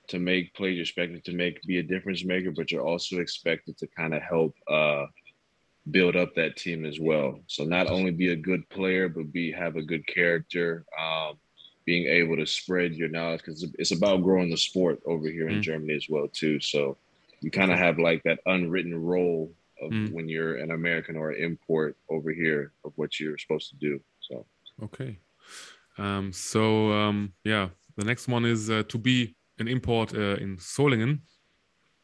to 0.07 0.19
make 0.19 0.53
plays. 0.53 0.75
You're 0.75 0.83
expected 0.83 1.25
to 1.25 1.33
make 1.33 1.61
be 1.63 1.79
a 1.79 1.83
difference 1.83 2.23
maker, 2.23 2.51
but 2.51 2.71
you're 2.71 2.87
also 2.87 3.19
expected 3.19 3.77
to 3.79 3.87
kind 3.87 4.13
of 4.13 4.21
help 4.21 4.55
uh, 4.71 5.05
build 5.91 6.15
up 6.15 6.33
that 6.35 6.55
team 6.55 6.85
as 6.85 6.97
well. 6.97 7.41
So 7.47 7.65
not 7.65 7.87
only 7.87 8.11
be 8.11 8.29
a 8.29 8.37
good 8.37 8.67
player, 8.69 9.09
but 9.09 9.33
be 9.33 9.51
have 9.51 9.75
a 9.75 9.83
good 9.83 10.07
character. 10.07 10.85
Um, 10.97 11.33
being 11.89 12.05
able 12.05 12.37
to 12.37 12.45
spread 12.45 12.93
your 12.93 13.09
knowledge 13.09 13.41
because 13.43 13.65
it's 13.79 13.97
about 13.99 14.21
growing 14.21 14.47
the 14.51 14.63
sport 14.69 15.01
over 15.07 15.27
here 15.27 15.49
in 15.49 15.59
Germany 15.59 15.95
as 15.95 16.05
well 16.07 16.27
too. 16.27 16.59
So 16.59 16.97
you 17.41 17.49
kind 17.49 17.71
of 17.71 17.79
have 17.79 17.97
like 17.97 18.21
that 18.25 18.37
unwritten 18.45 18.93
role 19.13 19.51
of 19.81 19.89
mm. 19.89 20.13
when 20.13 20.29
you're 20.29 20.57
an 20.57 20.69
American 20.69 21.15
or 21.15 21.31
an 21.31 21.43
import 21.43 21.97
over 22.07 22.29
here 22.31 22.73
of 22.85 22.91
what 22.95 23.19
you're 23.19 23.39
supposed 23.39 23.69
to 23.71 23.75
do. 23.87 23.99
So 24.27 24.45
okay, 24.83 25.17
um, 25.97 26.31
so 26.31 26.91
um, 26.91 27.33
yeah, 27.43 27.69
the 27.97 28.05
next 28.05 28.27
one 28.27 28.45
is 28.45 28.69
uh, 28.69 28.83
to 28.87 28.97
be 28.99 29.35
an 29.57 29.67
import 29.67 30.13
uh, 30.13 30.37
in 30.43 30.57
Solingen. 30.57 31.21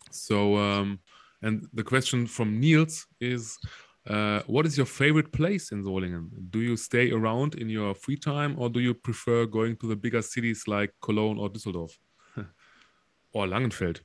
So 0.10 0.58
um, 0.58 1.00
and 1.44 1.68
the 1.74 1.84
question 1.84 2.26
from 2.26 2.60
Niels 2.60 3.06
is. 3.20 3.60
Uh, 4.08 4.42
what 4.46 4.66
is 4.66 4.78
your 4.78 4.86
favorite 4.86 5.32
place 5.32 5.72
in 5.72 5.84
Solingen? 5.84 6.30
Do 6.52 6.60
you 6.60 6.78
stay 6.78 7.12
around 7.12 7.56
in 7.56 7.70
your 7.70 7.96
free 7.96 8.18
time 8.18 8.56
or 8.60 8.70
do 8.70 8.80
you 8.80 8.94
prefer 8.94 9.46
going 9.46 9.78
to 9.78 9.88
the 9.88 9.96
bigger 9.96 10.22
cities 10.22 10.64
like 10.68 10.94
Cologne 11.02 11.40
or 11.40 11.50
Düsseldorf? 11.50 11.92
or 13.34 13.48
Langenfeld? 13.48 14.02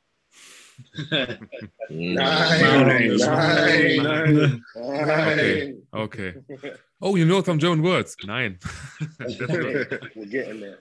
nine, 1.90 3.16
nine, 3.18 4.62
nine, 4.76 5.82
okay. 5.94 6.34
okay. 6.50 6.72
Oh, 7.02 7.16
you 7.16 7.26
know 7.26 7.42
some 7.42 7.58
German 7.58 7.82
words. 7.82 8.16
Nine. 8.24 8.58
We're 9.20 10.26
getting 10.30 10.60
there. 10.60 10.78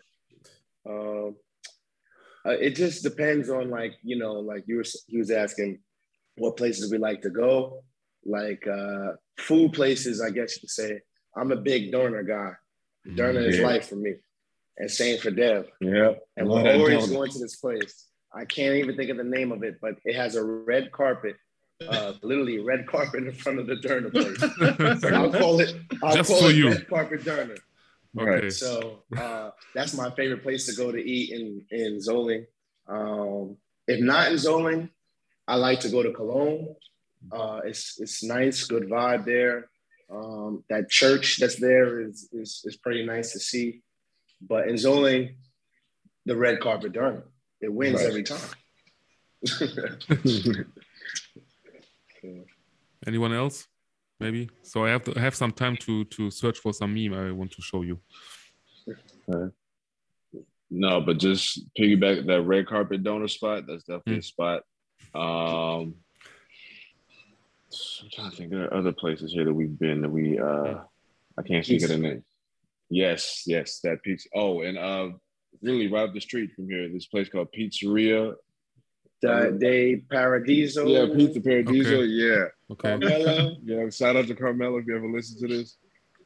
Um, 0.87 1.35
uh, 2.45 2.51
it 2.51 2.75
just 2.75 3.03
depends 3.03 3.49
on 3.49 3.69
like 3.69 3.95
you 4.03 4.17
know, 4.17 4.33
like 4.33 4.63
you 4.67 4.77
were 4.77 4.85
he 5.07 5.17
was 5.17 5.31
asking 5.31 5.79
what 6.37 6.55
places 6.55 6.91
we 6.91 6.97
like 6.97 7.21
to 7.21 7.29
go, 7.29 7.83
like 8.25 8.65
uh, 8.67 9.13
food 9.37 9.73
places. 9.73 10.21
I 10.21 10.29
guess 10.29 10.55
you 10.55 10.61
could 10.61 10.69
say 10.69 10.99
I'm 11.35 11.51
a 11.51 11.55
big 11.55 11.91
Döner 11.91 12.27
guy. 12.27 12.53
Döner 13.07 13.43
yeah. 13.43 13.49
is 13.49 13.59
life 13.59 13.89
for 13.89 13.95
me, 13.95 14.15
and 14.77 14.89
same 14.89 15.19
for 15.19 15.31
Dev. 15.31 15.67
Yeah, 15.79 16.13
and 16.37 16.47
we're 16.47 16.73
always 16.73 17.09
going 17.09 17.31
to 17.31 17.39
this 17.39 17.55
place. 17.55 18.07
I 18.33 18.45
can't 18.45 18.75
even 18.75 18.95
think 18.95 19.09
of 19.09 19.17
the 19.17 19.23
name 19.23 19.51
of 19.51 19.63
it, 19.63 19.79
but 19.81 19.95
it 20.05 20.15
has 20.15 20.35
a 20.35 20.43
red 20.43 20.91
carpet, 20.91 21.35
uh, 21.87 22.13
literally 22.21 22.59
red 22.59 22.87
carpet 22.87 23.23
in 23.23 23.33
front 23.33 23.59
of 23.59 23.67
the 23.67 23.75
Döner 23.75 24.11
place. 24.11 25.01
so 25.01 25.09
I'll 25.15 25.31
call 25.31 25.59
it. 25.59 25.75
I'll 26.03 26.15
Just 26.15 26.29
call 26.29 26.41
for 26.41 26.49
it 26.49 26.55
you. 26.55 26.69
red 26.69 26.87
carpet 26.87 27.23
Döner. 27.23 27.57
Okay. 28.17 28.49
So 28.49 29.03
uh, 29.17 29.51
that's 29.75 29.93
my 29.93 30.09
favorite 30.11 30.43
place 30.43 30.65
to 30.65 30.75
go 30.75 30.91
to 30.91 30.97
eat 30.97 31.31
in 31.31 31.65
in 31.71 31.99
Zoling. 31.99 32.45
Um, 32.87 33.57
if 33.87 34.01
not 34.01 34.31
in 34.31 34.33
Zoling, 34.37 34.89
I 35.47 35.55
like 35.55 35.79
to 35.81 35.89
go 35.89 36.03
to 36.03 36.11
Cologne. 36.11 36.75
Uh, 37.31 37.61
it's 37.65 37.99
it's 37.99 38.23
nice, 38.23 38.63
good 38.65 38.89
vibe 38.89 39.25
there. 39.25 39.69
Um, 40.11 40.63
that 40.69 40.89
church 40.89 41.37
that's 41.37 41.59
there 41.59 42.01
is, 42.01 42.29
is 42.31 42.63
is 42.65 42.77
pretty 42.77 43.05
nice 43.05 43.33
to 43.33 43.39
see. 43.39 43.81
But 44.41 44.67
in 44.69 44.75
Zoling, 44.75 45.35
the 46.25 46.35
red 46.35 46.59
carpet 46.59 46.93
Döner. 46.93 47.23
It 47.61 47.71
wins 47.73 47.95
right. 47.95 48.07
every 48.07 48.23
time. 48.23 48.39
Anyone 53.05 53.33
else? 53.33 53.67
Maybe. 54.19 54.49
So 54.63 54.85
I 54.85 54.89
have 54.89 55.03
to 55.05 55.19
have 55.19 55.35
some 55.35 55.51
time 55.51 55.77
to 55.77 56.05
to 56.05 56.31
search 56.31 56.59
for 56.59 56.73
some 56.73 56.93
meme 56.93 57.13
I 57.13 57.31
want 57.31 57.51
to 57.51 57.61
show 57.61 57.81
you. 57.83 57.99
No, 60.71 61.01
but 61.01 61.17
just 61.17 61.61
piggyback 61.77 62.25
that 62.27 62.41
red 62.43 62.67
carpet 62.67 63.03
Döner 63.03 63.29
spot. 63.29 63.65
That's 63.67 63.83
definitely 63.83 64.15
mm. 64.15 64.19
a 64.19 64.23
spot. 64.23 64.63
Um, 65.15 65.95
I'm 68.01 68.09
trying 68.11 68.31
to 68.31 68.35
think. 68.35 68.51
There 68.51 68.65
are 68.65 68.73
other 68.73 68.91
places 68.91 69.31
here 69.31 69.45
that 69.45 69.53
we've 69.53 69.77
been 69.77 70.01
that 70.01 70.09
we. 70.09 70.39
uh 70.39 70.79
I 71.37 71.41
can't 71.41 71.65
think 71.65 71.83
of 71.83 71.89
the 71.89 71.97
name. 71.97 72.23
Yes, 72.89 73.43
yes, 73.45 73.79
that 73.83 74.03
pizza. 74.03 74.27
Oh, 74.33 74.61
and 74.61 74.77
uh, 74.77 75.09
really 75.61 75.87
right 75.87 76.07
up 76.07 76.13
the 76.13 76.19
street 76.19 76.51
from 76.55 76.69
here. 76.69 76.89
This 76.89 77.05
place 77.05 77.29
called 77.29 77.49
Pizzeria. 77.57 78.33
De, 79.21 79.51
De 79.51 79.97
Paradiso. 80.09 80.87
Yeah, 80.87 81.13
Pizza 81.13 81.41
Paradiso. 81.41 82.01
Okay. 82.01 82.05
Yeah. 82.05 82.45
Okay. 82.71 82.89
Carmelo. 82.89 83.55
yeah. 83.63 83.89
Shout 83.89 84.15
out 84.15 84.27
to 84.27 84.35
Carmelo 84.35 84.77
if 84.77 84.87
you 84.87 84.95
ever 84.95 85.09
listen 85.09 85.39
to 85.41 85.47
this. 85.55 85.77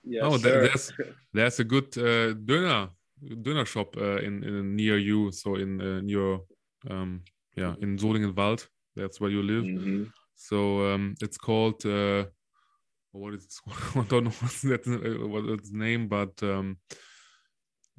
Yes, 0.05 0.23
oh, 0.25 0.37
that, 0.37 0.69
that's 0.69 0.91
that's 1.33 1.59
a 1.59 1.63
good 1.63 1.97
uh, 1.97 2.33
dinner 2.33 2.89
dinner 3.41 3.65
shop 3.65 3.95
uh, 3.97 4.17
in, 4.17 4.43
in 4.43 4.75
near 4.75 4.97
you. 4.97 5.31
So 5.31 5.55
in 5.55 5.81
uh, 5.81 6.01
near 6.01 6.39
um, 6.89 7.21
yeah 7.55 7.75
in 7.81 7.97
Solingenwald. 7.97 8.67
That's 8.95 9.19
where 9.19 9.31
you 9.31 9.41
live. 9.41 9.63
Mm-hmm. 9.63 10.03
So 10.35 10.93
um, 10.93 11.15
it's 11.21 11.37
called 11.37 11.85
uh, 11.85 12.25
what 13.11 13.33
is 13.33 13.45
it? 13.45 13.53
I 13.95 14.03
don't 14.03 14.25
know 14.25 14.31
what's 14.31 14.61
that 14.61 14.85
what 15.29 15.45
its 15.45 15.71
name, 15.71 16.07
but 16.07 16.41
um, 16.43 16.77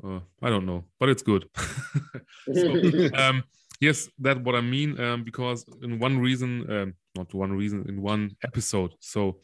uh, 0.02 0.20
I 0.42 0.50
don't 0.50 0.66
know, 0.66 0.84
but 0.98 1.08
it's 1.08 1.22
good. 1.22 1.48
so, 2.52 3.08
um, 3.14 3.44
yes, 3.80 4.08
that's 4.18 4.40
what 4.40 4.54
I 4.54 4.60
mean. 4.60 4.98
Um, 5.00 5.24
because 5.24 5.64
in 5.82 5.98
one 5.98 6.18
reason, 6.18 6.70
um, 6.70 6.94
not 7.16 7.32
one 7.32 7.52
reason, 7.52 7.84
in 7.88 8.02
one 8.02 8.36
episode. 8.44 8.94
So 9.00 9.38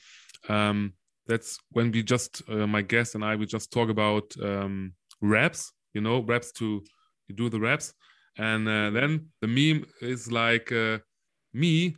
um, 0.49 0.95
that's 1.27 1.59
when 1.71 1.93
we 1.93 2.03
just, 2.03 2.43
uh, 2.49 2.67
my 2.67 2.83
guest 2.83 3.15
and 3.15 3.25
I, 3.25 3.37
we 3.37 3.47
just 3.47 3.71
talk 3.73 3.91
about 3.91 4.25
um, 4.43 4.95
raps. 5.21 5.73
You 5.95 6.01
know, 6.01 6.23
raps 6.23 6.53
to 6.53 6.83
you 7.27 7.35
do 7.35 7.49
the 7.49 7.59
raps, 7.59 7.95
and 8.39 8.69
uh, 8.69 8.91
then 8.91 9.27
the 9.41 9.49
meme 9.49 9.87
is 10.01 10.31
like 10.31 10.71
uh, 10.71 10.99
me 11.53 11.97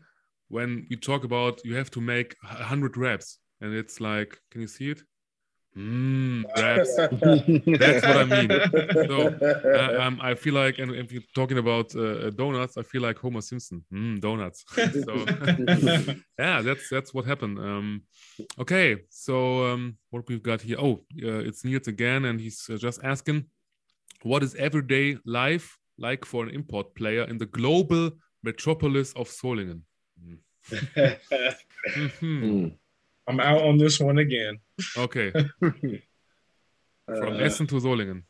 when 0.52 0.86
we 0.90 0.96
talk 0.96 1.24
about 1.24 1.64
you 1.64 1.74
have 1.74 1.90
to 1.90 2.00
make 2.00 2.36
hundred 2.42 2.94
reps 2.96 3.38
and 3.62 3.74
it's 3.74 4.00
like, 4.00 4.38
can 4.50 4.60
you 4.60 4.66
see 4.66 4.90
it? 4.90 5.00
Mm, 5.74 6.44
that's, 6.54 6.94
that's 7.80 8.06
what 8.06 8.18
I 8.18 8.26
mean. 8.36 8.50
So 9.08 9.16
uh, 9.80 10.02
um, 10.02 10.18
I 10.20 10.34
feel 10.34 10.52
like, 10.52 10.78
and 10.78 10.94
if 10.94 11.10
you're 11.10 11.30
talking 11.34 11.56
about 11.56 11.96
uh, 11.96 12.28
donuts, 12.30 12.76
I 12.76 12.82
feel 12.82 13.00
like 13.00 13.16
Homer 13.16 13.40
Simpson. 13.40 13.82
Mm, 13.90 14.20
donuts. 14.20 14.62
so 15.06 15.12
yeah, 16.38 16.60
that's 16.60 16.90
that's 16.90 17.14
what 17.14 17.24
happened. 17.24 17.58
Um, 17.58 18.02
okay, 18.58 18.98
so 19.08 19.64
um, 19.72 19.96
what 20.10 20.28
we've 20.28 20.42
got 20.42 20.60
here? 20.60 20.76
Oh, 20.78 20.94
uh, 21.24 21.48
it's 21.48 21.64
Niels 21.64 21.88
again, 21.88 22.26
and 22.26 22.38
he's 22.38 22.68
uh, 22.68 22.76
just 22.76 23.00
asking, 23.02 23.46
what 24.22 24.42
is 24.42 24.54
everyday 24.56 25.16
life 25.24 25.78
like 25.96 26.26
for 26.26 26.44
an 26.44 26.50
import 26.50 26.94
player 26.94 27.24
in 27.24 27.38
the 27.38 27.46
global 27.46 28.10
metropolis 28.42 29.14
of 29.14 29.28
Solingen. 29.28 29.80
Mm-hmm. 30.70 32.68
I'm 33.28 33.40
out 33.40 33.62
on 33.62 33.78
this 33.78 34.00
one 34.00 34.18
again. 34.18 34.58
Okay. 34.96 35.30
From 35.60 36.04
uh, 37.08 37.38
Essen 37.38 37.66
to 37.68 37.76
Solingen. 37.76 38.22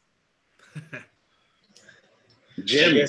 Jim. 2.64 3.06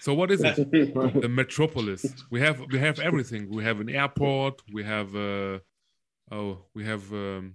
So 0.00 0.12
what 0.12 0.30
is 0.30 0.42
it? 0.44 0.56
the 1.22 1.28
metropolis. 1.30 2.04
We 2.30 2.40
have 2.40 2.60
we 2.70 2.78
have 2.78 2.98
everything. 2.98 3.48
We 3.50 3.64
have 3.64 3.80
an 3.80 3.88
airport. 3.88 4.60
We 4.72 4.84
have 4.84 5.14
uh, 5.16 5.60
oh 6.30 6.58
we 6.74 6.84
have 6.84 7.10
um, 7.12 7.54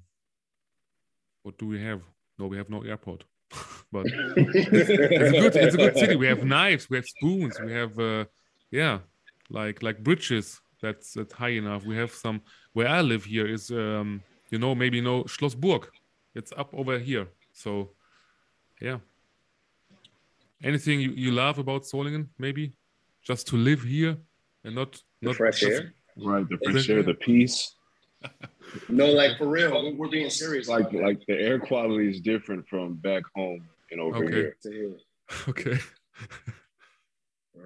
what 1.43 1.57
do 1.57 1.67
we 1.67 1.79
have? 1.81 2.01
No, 2.37 2.47
we 2.47 2.57
have 2.57 2.69
no 2.69 2.81
airport. 2.81 3.25
but 3.91 4.05
it's, 4.07 4.89
it's, 4.89 4.89
a 4.89 5.41
good 5.41 5.55
it's 5.55 5.75
a 5.75 5.77
good 5.77 5.97
city. 5.97 6.15
We 6.15 6.27
have 6.27 6.43
knives. 6.43 6.89
We 6.89 6.97
have 6.97 7.05
spoons. 7.05 7.59
We 7.59 7.71
have 7.73 7.99
uh, 7.99 8.25
yeah 8.71 8.99
like 9.49 9.83
like 9.83 10.03
bridges. 10.03 10.61
That's 10.81 11.13
that's 11.13 11.33
high 11.33 11.49
enough. 11.49 11.85
We 11.85 11.95
have 11.97 12.11
some. 12.11 12.41
Where 12.73 12.87
I 12.87 13.01
live 13.01 13.25
here 13.25 13.47
is 13.47 13.69
um, 13.71 14.21
you 14.49 14.59
know 14.59 14.75
maybe 14.75 14.97
you 14.97 15.03
know 15.03 15.23
Schlossburg. 15.23 15.87
It's 16.35 16.53
up 16.55 16.73
over 16.73 16.97
here. 16.99 17.27
So 17.53 17.91
yeah 18.79 18.99
anything 20.63 20.99
you, 20.99 21.11
you 21.11 21.31
love 21.31 21.59
about 21.59 21.83
Solingen, 21.83 22.27
maybe? 22.37 22.73
Just 23.23 23.47
to 23.47 23.55
live 23.55 23.83
here 23.83 24.17
and 24.63 24.75
not 24.75 24.93
the 25.21 25.27
not 25.27 25.35
fresh 25.35 25.59
just, 25.59 25.71
air. 25.71 25.93
Right, 26.17 26.47
the 26.49 26.57
fresh 26.57 26.89
air, 26.89 27.03
the 27.03 27.13
peace. 27.13 27.75
no, 28.89 29.07
like 29.07 29.37
for 29.37 29.47
real, 29.47 29.95
we're 29.95 30.09
being 30.09 30.29
serious. 30.29 30.67
Like 30.67 30.91
like 30.93 31.21
the 31.27 31.35
air 31.35 31.59
quality 31.59 32.09
is 32.09 32.21
different 32.21 32.67
from 32.67 32.95
back 32.95 33.23
home 33.35 33.67
and 33.91 34.01
over 34.01 34.25
okay. 34.25 34.51
here. 34.63 34.97
Okay. 35.47 35.77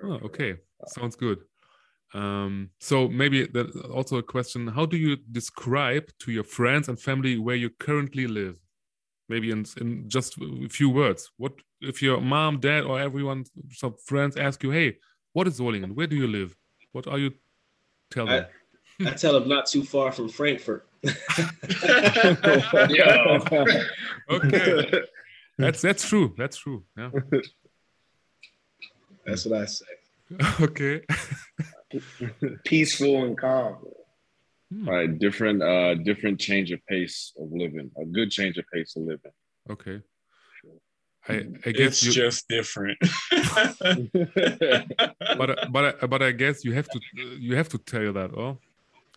oh, 0.03 0.19
okay. 0.25 0.55
Sounds 0.87 1.15
good. 1.15 1.39
Um, 2.13 2.69
so 2.79 3.07
maybe 3.07 3.47
that 3.47 3.75
also 3.91 4.17
a 4.17 4.23
question: 4.23 4.67
How 4.67 4.85
do 4.85 4.97
you 4.97 5.17
describe 5.31 6.09
to 6.19 6.31
your 6.31 6.43
friends 6.43 6.89
and 6.89 6.99
family 6.99 7.37
where 7.37 7.55
you 7.55 7.69
currently 7.69 8.27
live? 8.27 8.57
maybe 9.29 9.51
in, 9.51 9.65
in 9.79 10.09
just 10.09 10.37
a 10.41 10.69
few 10.69 10.89
words. 10.89 11.31
What 11.37 11.53
if 11.81 12.01
your 12.01 12.21
mom 12.21 12.59
dad 12.59 12.83
or 12.83 12.99
everyone 12.99 13.45
some 13.71 13.95
friends 14.05 14.37
ask 14.37 14.63
you 14.63 14.71
hey 14.71 14.97
what 15.33 15.47
is 15.47 15.59
Solingen 15.59 15.93
where 15.93 16.07
do 16.07 16.15
you 16.15 16.27
live? 16.27 16.55
What 16.91 17.07
are 17.07 17.17
you 17.17 17.31
tell 18.11 18.25
them 18.27 18.45
I, 19.01 19.09
I 19.09 19.13
tell 19.23 19.33
them 19.33 19.49
not 19.49 19.65
too 19.65 19.83
far 19.83 20.11
from 20.11 20.29
Frankfurt. 20.29 20.87
Okay. 24.29 25.01
That's 25.57 25.81
that's 25.81 26.07
true. 26.07 26.33
That's 26.37 26.57
true. 26.57 26.83
Yeah. 26.97 27.09
That's 29.25 29.45
what 29.45 29.61
I 29.61 29.65
say. 29.65 29.85
Okay 30.61 31.01
peaceful 32.63 33.23
and 33.23 33.37
calm 33.37 33.77
Hmm. 34.73 34.89
All 34.89 34.95
right, 34.95 35.19
different 35.19 35.61
uh 35.61 35.95
different 35.95 36.39
change 36.39 36.71
of 36.71 36.79
pace 36.87 37.33
of 37.39 37.51
living. 37.51 37.91
A 37.97 38.05
good 38.05 38.31
change 38.31 38.57
of 38.57 38.65
pace 38.73 38.95
of 38.95 39.03
living. 39.03 39.31
Okay. 39.69 40.01
I, 41.29 41.33
I 41.65 41.71
guess 41.71 42.03
it's 42.03 42.03
you, 42.03 42.11
just 42.11 42.47
different. 42.49 42.97
but 45.37 45.71
but 45.71 46.09
but 46.09 46.21
I 46.21 46.31
guess 46.31 46.65
you 46.65 46.73
have 46.73 46.89
to 46.89 46.99
you 47.39 47.55
have 47.55 47.69
to 47.69 47.77
tell 47.77 48.11
that, 48.13 48.31
oh? 48.33 48.57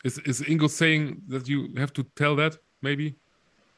Is 0.04 0.18
is 0.18 0.40
Ingo 0.42 0.68
saying 0.70 1.22
that 1.28 1.48
you 1.48 1.74
have 1.76 1.92
to 1.94 2.04
tell 2.14 2.36
that 2.36 2.58
maybe? 2.80 3.16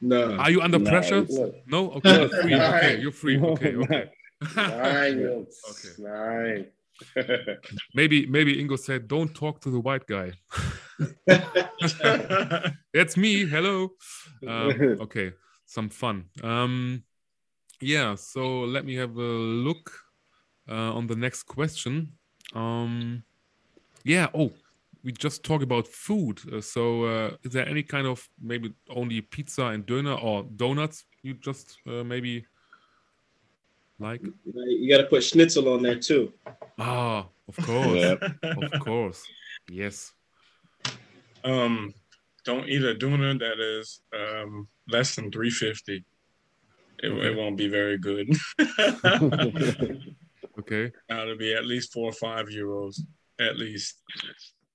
No. 0.01 0.37
Are 0.37 0.51
you 0.51 0.61
under 0.61 0.79
no, 0.79 0.91
pressure? 0.91 1.27
No. 1.67 1.93
Okay. 1.93 2.19
You're 2.19 2.29
free. 2.29 2.55
Okay. 2.55 3.01
You're 3.01 3.13
free. 3.13 3.41
Okay. 3.41 3.77
Okay. 3.77 4.11
Nine. 4.57 5.47
okay. 5.71 5.93
Nine. 5.99 6.67
Maybe 7.95 8.27
maybe 8.27 8.57
Ingo 8.57 8.79
said, 8.79 9.09
"Don't 9.09 9.35
talk 9.35 9.61
to 9.63 9.71
the 9.71 9.81
white 9.81 10.07
guy." 10.07 10.33
That's 12.95 13.17
me. 13.17 13.47
Hello. 13.47 13.91
Um, 14.47 14.99
okay, 15.01 15.33
some 15.67 15.89
fun. 15.89 16.25
Um, 16.43 17.05
yeah. 17.81 18.15
So 18.15 18.61
let 18.61 18.85
me 18.85 18.95
have 18.97 19.17
a 19.17 19.21
look 19.21 19.93
uh, 20.69 20.93
on 20.95 21.07
the 21.07 21.17
next 21.17 21.45
question. 21.45 22.13
Um, 22.55 23.23
yeah. 24.05 24.29
Oh, 24.35 24.53
we 25.05 25.13
just 25.13 25.45
talk 25.45 25.63
about 25.63 25.87
food. 25.87 26.41
Uh, 26.53 26.61
so 26.61 27.05
uh, 27.05 27.31
is 27.43 27.53
there 27.53 27.69
any 27.69 27.83
kind 27.83 28.07
of 28.07 28.29
maybe 28.41 28.73
only 28.91 29.21
pizza 29.21 29.67
and 29.67 29.87
döner 29.87 30.23
or 30.23 30.45
donuts? 30.57 31.05
You 31.23 31.35
just 31.35 31.79
uh, 31.87 32.05
maybe 32.05 32.47
like 33.99 34.23
you 34.45 34.91
got 34.91 35.03
to 35.03 35.09
put 35.09 35.25
schnitzel 35.25 35.73
on 35.73 35.83
there 35.83 35.99
too. 35.99 36.33
Ah, 36.79 37.27
of 37.49 37.57
course, 37.63 37.99
yeah. 37.99 38.17
of 38.43 38.81
course, 38.81 39.23
yes. 39.71 40.13
Um, 41.45 41.95
don't 42.45 42.69
eat 42.69 42.83
a 42.83 42.95
döner 42.95 43.39
that 43.39 43.61
is 43.61 44.01
um, 44.15 44.69
less 44.89 45.17
than 45.17 45.31
three 45.31 45.51
fifty. 45.51 46.05
It, 47.03 47.09
okay. 47.09 47.29
it 47.29 47.37
won't 47.37 47.57
be 47.57 47.69
very 47.69 47.99
good. 47.99 48.29
okay. 50.59 50.91
that'll 51.09 51.37
be 51.37 51.55
at 51.55 51.65
least 51.65 51.93
four 51.93 52.09
or 52.09 52.13
five 52.13 52.47
euros, 52.47 53.01
at 53.41 53.57
least. 53.57 54.03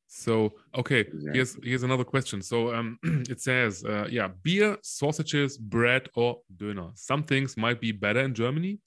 So 0.07 0.53
okay, 0.75 1.05
here's 1.33 1.57
here's 1.63 1.83
another 1.83 2.03
question. 2.03 2.41
So 2.41 2.73
um, 2.73 2.99
it 3.03 3.41
says, 3.41 3.83
uh, 3.83 4.07
yeah, 4.09 4.29
beer, 4.43 4.77
sausages, 4.83 5.57
bread, 5.57 6.07
or 6.15 6.39
döner. 6.55 6.91
Some 6.95 7.23
things 7.23 7.57
might 7.57 7.81
be 7.81 7.91
better 7.91 8.19
in 8.19 8.33
Germany, 8.36 8.79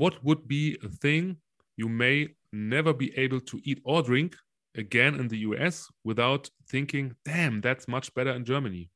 what 0.00 0.24
would 0.24 0.48
be 0.48 0.78
a 0.82 0.88
thing 0.88 1.36
you 1.76 1.86
may 1.86 2.28
never 2.54 2.92
be 2.94 3.08
able 3.18 3.38
to 3.38 3.60
eat 3.64 3.80
or 3.84 4.02
drink 4.02 4.34
again 4.74 5.14
in 5.20 5.28
the 5.28 5.40
US 5.48 5.88
without 6.04 6.48
thinking, 6.70 7.14
damn, 7.26 7.60
that's 7.60 7.86
much 7.86 8.14
better 8.14 8.30
in 8.30 8.46
Germany? 8.46 8.88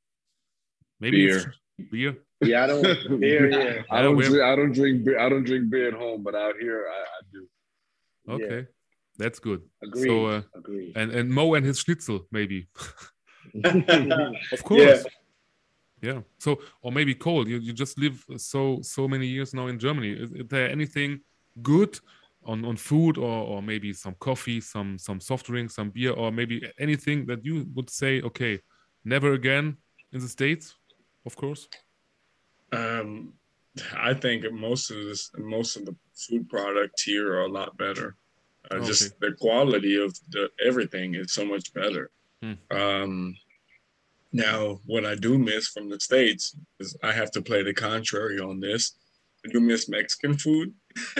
Maybe 1.00 1.26
beer. 1.26 1.54
beer. 1.90 2.16
Yeah, 2.40 2.64
I 2.64 2.66
don't 2.68 2.82
beer. 3.20 3.50
Yeah, 3.50 3.82
I 3.90 4.00
don't. 4.00 4.16
Drink, 4.16 4.42
I 4.42 4.56
don't 4.56 4.72
drink 4.72 5.04
beer. 5.04 5.18
I 5.18 5.28
don't 5.28 5.44
drink 5.44 5.68
beer 5.68 5.88
at 5.88 5.94
home, 5.94 6.22
but 6.22 6.34
out 6.34 6.54
here 6.58 6.88
I, 6.88 7.00
I 7.16 7.20
do. 7.34 7.42
Okay, 8.36 8.60
yeah. 8.60 8.72
that's 9.18 9.38
good. 9.38 9.60
Agreed. 9.82 10.08
So, 10.08 10.26
uh, 10.26 10.42
Agreed. 10.56 10.96
And 10.96 11.12
and 11.12 11.28
Mo 11.30 11.52
and 11.52 11.66
his 11.66 11.80
schnitzel 11.80 12.26
maybe. 12.32 12.68
of 13.64 14.64
course. 14.64 14.80
Yeah 14.80 15.02
yeah. 16.02 16.20
So 16.38 16.60
or 16.82 16.92
maybe 16.92 17.14
Cole 17.14 17.48
you, 17.48 17.58
you 17.58 17.72
just 17.72 17.98
live 17.98 18.24
so 18.36 18.80
so 18.82 19.08
many 19.08 19.26
years 19.26 19.54
now 19.54 19.68
in 19.68 19.78
germany. 19.78 20.12
Is, 20.12 20.32
is 20.32 20.46
there 20.48 20.70
anything 20.70 21.20
good 21.62 21.98
on 22.44 22.64
on 22.64 22.76
food 22.76 23.16
or 23.18 23.46
or 23.46 23.62
maybe 23.62 23.92
some 23.92 24.14
coffee 24.18 24.60
some 24.60 24.98
some 24.98 25.20
soft 25.20 25.46
drink 25.46 25.70
some 25.70 25.90
beer 25.90 26.12
or 26.12 26.30
maybe 26.30 26.62
anything 26.78 27.26
that 27.26 27.44
you 27.44 27.66
would 27.74 27.90
say 27.90 28.20
okay 28.22 28.60
never 29.04 29.32
again 29.32 29.76
in 30.12 30.20
the 30.20 30.28
states 30.28 30.74
of 31.26 31.36
course. 31.36 31.68
Um 32.72 33.32
i 33.96 34.14
think 34.14 34.44
most 34.52 34.90
of 34.90 34.98
this 35.04 35.30
most 35.36 35.76
of 35.76 35.84
the 35.84 35.96
food 36.14 36.48
products 36.48 37.02
here 37.02 37.32
are 37.34 37.46
a 37.46 37.48
lot 37.60 37.76
better. 37.76 38.16
Uh, 38.70 38.76
okay. 38.76 38.86
just 38.86 39.20
the 39.20 39.32
quality 39.32 39.96
of 40.02 40.10
the 40.30 40.50
everything 40.64 41.14
is 41.14 41.32
so 41.32 41.44
much 41.44 41.72
better. 41.74 42.10
Hmm. 42.42 42.54
um 42.70 43.36
now, 44.34 44.80
what 44.84 45.06
I 45.06 45.14
do 45.14 45.38
miss 45.38 45.68
from 45.68 45.88
the 45.88 46.00
States 46.00 46.56
is 46.80 46.96
I 47.04 47.12
have 47.12 47.30
to 47.30 47.40
play 47.40 47.62
the 47.62 47.72
contrary 47.72 48.40
on 48.40 48.58
this. 48.58 48.96
I 49.46 49.48
do 49.50 49.60
miss 49.60 49.88
Mexican 49.88 50.36
food. 50.36 50.74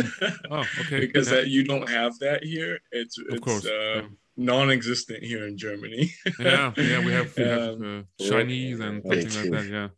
oh, 0.50 0.64
okay. 0.80 0.98
because 0.98 1.30
yeah. 1.30 1.36
that, 1.36 1.46
you 1.46 1.62
don't 1.62 1.88
have 1.88 2.18
that 2.18 2.42
here. 2.42 2.80
It's, 2.90 3.16
of 3.16 3.26
it's 3.28 3.40
course. 3.40 3.66
Uh, 3.66 3.70
yeah. 3.70 4.02
non-existent 4.36 5.22
here 5.22 5.46
in 5.46 5.56
Germany. 5.56 6.12
yeah, 6.40 6.72
yeah, 6.76 7.04
we 7.04 7.12
have, 7.12 7.36
we 7.36 7.44
have 7.44 7.68
um, 7.74 8.06
uh, 8.20 8.24
Chinese 8.28 8.80
and 8.80 9.00
things 9.04 9.38
like 9.38 9.50
that. 9.52 9.68
Yeah, 9.70 9.88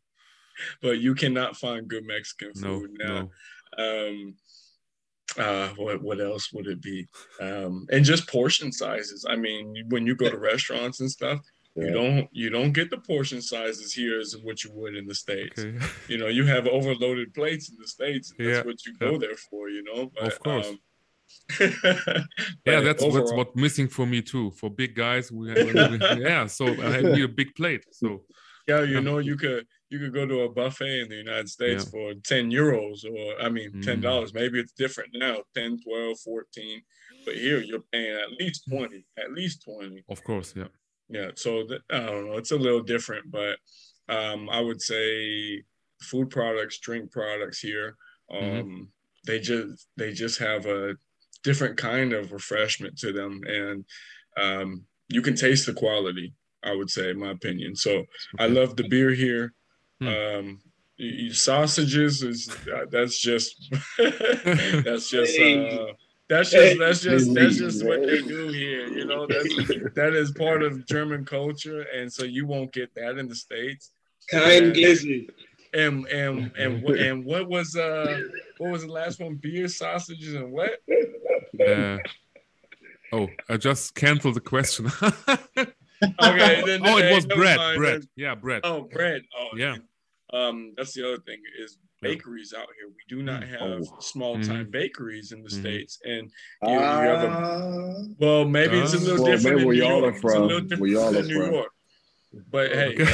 but 0.82 0.98
you 0.98 1.14
cannot 1.14 1.56
find 1.56 1.88
good 1.88 2.04
Mexican 2.04 2.52
food 2.52 2.98
no, 2.98 3.06
now. 3.06 3.30
No. 3.78 4.08
Um, 4.08 4.34
uh, 5.38 5.68
what 5.76 6.02
what 6.02 6.20
else 6.20 6.52
would 6.52 6.66
it 6.66 6.82
be? 6.82 7.06
Um, 7.40 7.86
and 7.90 8.04
just 8.04 8.28
portion 8.28 8.72
sizes. 8.72 9.24
I 9.28 9.36
mean, 9.36 9.86
when 9.88 10.06
you 10.06 10.14
go 10.14 10.30
to 10.30 10.38
restaurants 10.38 11.00
and 11.00 11.10
stuff, 11.10 11.40
you 11.76 11.90
don't 11.90 12.28
you 12.32 12.50
don't 12.50 12.72
get 12.72 12.90
the 12.90 12.98
portion 12.98 13.42
sizes 13.42 13.92
here 13.92 14.18
as 14.18 14.34
what 14.42 14.64
you 14.64 14.70
would 14.72 14.96
in 14.96 15.06
the 15.06 15.14
states. 15.14 15.60
Okay. 15.60 15.78
You 16.08 16.18
know, 16.18 16.28
you 16.28 16.44
have 16.44 16.66
overloaded 16.66 17.34
plates 17.34 17.68
in 17.68 17.76
the 17.78 17.86
states. 17.86 18.32
And 18.38 18.48
that's 18.48 18.58
yeah. 18.58 18.64
what 18.64 18.84
you 18.86 18.94
go 18.96 19.12
yeah. 19.12 19.18
there 19.18 19.36
for. 19.50 19.68
You 19.68 19.82
know, 19.82 20.10
but, 20.14 20.32
of 20.32 20.40
course. 20.40 20.68
Um, 20.68 20.78
yeah, 22.64 22.80
that's 22.80 23.02
overall, 23.02 23.26
that's 23.26 23.32
what 23.32 23.56
missing 23.56 23.88
for 23.88 24.06
me 24.06 24.22
too. 24.22 24.52
For 24.52 24.70
big 24.70 24.94
guys, 24.94 25.30
we, 25.32 25.48
have, 25.50 25.90
we 25.90 25.98
yeah. 26.22 26.46
So 26.46 26.66
I 26.66 27.02
need 27.02 27.24
a 27.24 27.28
big 27.28 27.54
plate. 27.54 27.84
So 27.90 28.22
yeah, 28.66 28.82
you 28.82 29.00
know, 29.00 29.18
you 29.18 29.36
could 29.36 29.66
you 29.90 29.98
could 29.98 30.14
go 30.14 30.26
to 30.26 30.42
a 30.42 30.48
buffet 30.48 31.00
in 31.00 31.08
the 31.08 31.16
United 31.16 31.48
States 31.48 31.84
yeah. 31.84 31.90
for 31.90 32.14
10 32.14 32.50
euros 32.50 33.04
or 33.04 33.40
I 33.40 33.48
mean 33.48 33.70
$10. 33.82 34.00
Mm. 34.00 34.34
Maybe 34.34 34.60
it's 34.60 34.72
different 34.72 35.10
now, 35.14 35.38
10, 35.54 35.80
12, 35.82 36.18
14. 36.20 36.82
But 37.24 37.34
here 37.34 37.58
you're 37.58 37.84
paying 37.92 38.16
at 38.16 38.32
least 38.38 38.64
20, 38.70 39.04
at 39.18 39.32
least 39.32 39.64
20. 39.64 40.04
Of 40.08 40.22
course, 40.24 40.54
yeah 40.56 40.68
yeah 41.08 41.30
so 41.34 41.64
i 41.90 41.98
don't 41.98 42.26
know 42.26 42.36
it's 42.36 42.50
a 42.50 42.56
little 42.56 42.82
different 42.82 43.30
but 43.30 43.56
um, 44.08 44.48
i 44.50 44.60
would 44.60 44.80
say 44.80 45.62
food 46.02 46.30
products 46.30 46.78
drink 46.78 47.10
products 47.10 47.60
here 47.60 47.96
mm-hmm. 48.30 48.44
um, 48.44 48.66
mm-hmm. 48.66 48.82
they 49.26 49.38
just 49.38 49.88
they 49.96 50.12
just 50.12 50.38
have 50.38 50.66
a 50.66 50.94
different 51.46 51.76
kind 51.76 52.12
of 52.12 52.32
refreshment 52.32 52.98
to 52.98 53.12
them, 53.12 53.40
and 53.46 53.84
um, 54.36 54.84
you 55.08 55.22
can 55.22 55.36
taste 55.36 55.64
the 55.64 55.72
quality. 55.72 56.34
I 56.64 56.74
would 56.74 56.90
say, 56.90 57.10
in 57.10 57.20
my 57.20 57.30
opinion. 57.30 57.76
So 57.76 58.04
I 58.40 58.46
love 58.48 58.74
the 58.74 58.88
beer 58.88 59.12
here. 59.12 59.52
Um, 60.00 60.58
sausages 61.30 62.22
is 62.22 62.50
uh, 62.74 62.86
that's 62.90 63.18
just 63.18 63.72
that's 63.98 65.08
just 65.08 65.38
uh, 65.38 65.92
that's 66.28 66.50
just 66.50 66.78
that's 66.78 67.00
just 67.00 67.34
that's 67.34 67.56
just 67.56 67.84
what 67.84 68.02
they 68.02 68.20
do 68.20 68.48
here. 68.48 68.88
You 68.88 69.04
know, 69.04 69.26
that's 69.26 69.54
that 69.94 70.12
is 70.14 70.32
part 70.32 70.62
of 70.62 70.86
German 70.86 71.24
culture, 71.24 71.82
and 71.94 72.12
so 72.12 72.24
you 72.24 72.46
won't 72.46 72.72
get 72.72 72.94
that 72.94 73.18
in 73.18 73.28
the 73.28 73.34
states. 73.34 73.92
Kind 74.28 74.74
glizzy. 74.74 75.28
And 75.72 76.06
and 76.08 76.52
and 76.56 76.84
and 76.88 77.24
what 77.24 77.48
was 77.48 77.76
uh 77.76 78.22
what 78.58 78.72
was 78.72 78.82
the 78.82 78.92
last 78.92 79.20
one? 79.20 79.36
Beer, 79.36 79.68
sausages, 79.68 80.34
and 80.34 80.50
what? 80.50 80.72
Uh, 81.60 81.98
oh, 83.12 83.28
I 83.48 83.56
just 83.56 83.94
canceled 83.94 84.34
the 84.34 84.40
question. 84.40 84.86
okay. 85.02 86.62
Then, 86.66 86.80
oh, 86.84 86.98
it 86.98 87.14
was 87.14 87.26
bread. 87.26 87.76
Bread. 87.76 88.02
Yeah, 88.16 88.34
bread. 88.34 88.62
Oh, 88.64 88.82
bread. 88.82 89.22
Oh, 89.38 89.56
yeah. 89.56 89.76
Um, 90.32 90.74
that's 90.76 90.92
the 90.92 91.06
other 91.06 91.22
thing 91.22 91.40
is 91.62 91.78
bakeries 92.00 92.54
out 92.56 92.68
here. 92.78 92.88
We 92.88 93.16
do 93.16 93.22
not 93.22 93.42
mm. 93.42 93.48
have 93.50 93.82
oh. 93.90 94.00
small 94.00 94.34
time 94.34 94.64
mm-hmm. 94.64 94.70
bakeries 94.70 95.32
in 95.32 95.42
the 95.42 95.48
mm-hmm. 95.48 95.60
states, 95.60 95.98
and 96.04 96.30
you, 96.62 96.72
you 96.72 96.78
have 96.78 97.24
a, 97.24 97.28
ah. 97.28 98.04
well, 98.18 98.44
maybe 98.44 98.78
uh, 98.78 98.84
it's 98.84 98.94
a 98.94 98.98
little 98.98 99.24
well, 99.24 99.32
different. 99.32 99.56
Maybe 99.58 99.66
where 99.66 99.74
y'all 99.74 100.04
are 100.04 100.14
from. 100.14 100.48
Where 100.78 100.90
y'all 100.90 101.16
are 101.16 101.22
from. 101.22 101.26
New 101.26 101.50
York. 101.50 101.72
But 102.50 102.72
hey, 102.72 103.04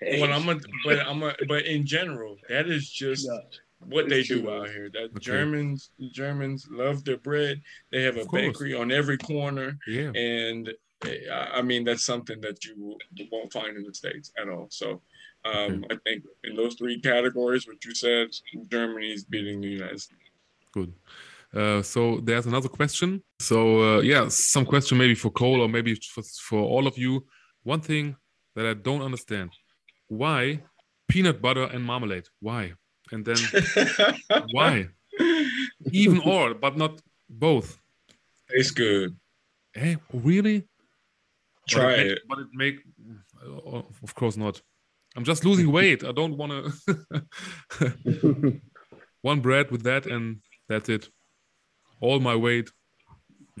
hey. 0.00 0.20
when 0.20 0.32
I'm 0.32 0.48
a, 0.48 0.58
but 0.84 1.00
I'm 1.00 1.22
a, 1.22 1.34
but 1.48 1.66
in 1.66 1.86
general, 1.86 2.36
that 2.48 2.68
is 2.68 2.90
just. 2.90 3.26
Yeah. 3.26 3.38
What 3.80 4.08
they 4.08 4.22
do 4.22 4.50
out 4.50 4.70
here. 4.70 4.88
That 4.90 5.10
okay. 5.10 5.20
Germans, 5.20 5.90
Germans 6.10 6.66
love 6.70 7.04
their 7.04 7.18
bread. 7.18 7.60
They 7.92 8.02
have 8.02 8.16
a 8.16 8.24
bakery 8.24 8.72
on 8.72 8.90
every 8.90 9.18
corner, 9.18 9.78
yeah. 9.86 10.10
and 10.12 10.72
eh, 11.04 11.18
I 11.30 11.60
mean 11.60 11.84
that's 11.84 12.02
something 12.02 12.40
that 12.40 12.64
you 12.64 12.96
won't 13.30 13.52
find 13.52 13.76
in 13.76 13.84
the 13.84 13.94
states 13.94 14.32
at 14.40 14.48
all. 14.48 14.68
So 14.70 15.02
um, 15.46 15.84
I 15.90 15.96
think 16.04 16.24
in 16.44 16.56
those 16.56 16.74
three 16.74 17.00
categories, 17.00 17.66
what 17.66 17.84
you 17.84 17.94
said, 17.94 18.28
Germany 18.70 19.12
is 19.12 19.24
beating 19.24 19.60
the 19.60 19.68
United 19.68 20.00
States. 20.00 20.30
Good. 20.72 20.92
Uh, 21.54 21.80
so 21.82 22.20
there's 22.22 22.46
another 22.46 22.68
question. 22.68 23.22
So 23.40 23.58
uh, 23.82 24.00
yeah, 24.00 24.28
some 24.28 24.66
question 24.66 24.98
maybe 24.98 25.14
for 25.14 25.30
Cole 25.30 25.60
or 25.62 25.68
maybe 25.68 25.94
for, 25.94 26.22
for 26.48 26.60
all 26.60 26.86
of 26.86 26.98
you. 26.98 27.24
One 27.62 27.80
thing 27.80 28.16
that 28.54 28.66
I 28.66 28.74
don't 28.74 29.02
understand: 29.02 29.50
why 30.08 30.62
peanut 31.08 31.40
butter 31.40 31.64
and 31.64 31.84
marmalade? 31.84 32.28
Why? 32.40 32.74
And 33.12 33.24
then 33.24 33.36
why? 34.52 34.88
Even 35.92 36.20
or, 36.24 36.54
but 36.54 36.76
not 36.76 37.00
both. 37.28 37.78
Tastes 38.50 38.72
good. 38.72 39.16
Hey, 39.72 39.96
really? 40.12 40.64
Try 41.68 41.82
but 41.82 41.98
it. 41.98 42.06
it. 42.06 42.18
But 42.28 42.38
it 42.38 42.46
make, 42.52 42.76
of 44.02 44.14
course 44.14 44.36
not. 44.36 44.60
I'm 45.16 45.24
just 45.24 45.44
losing 45.44 45.72
weight. 45.78 46.04
I 46.04 46.12
don't 46.12 46.36
want 46.36 46.52
to. 46.52 48.60
One 49.22 49.40
bread 49.40 49.70
with 49.70 49.82
that, 49.84 50.06
and 50.06 50.40
that's 50.68 50.88
it. 50.88 51.08
All 52.00 52.20
my 52.20 52.36
weight. 52.36 52.70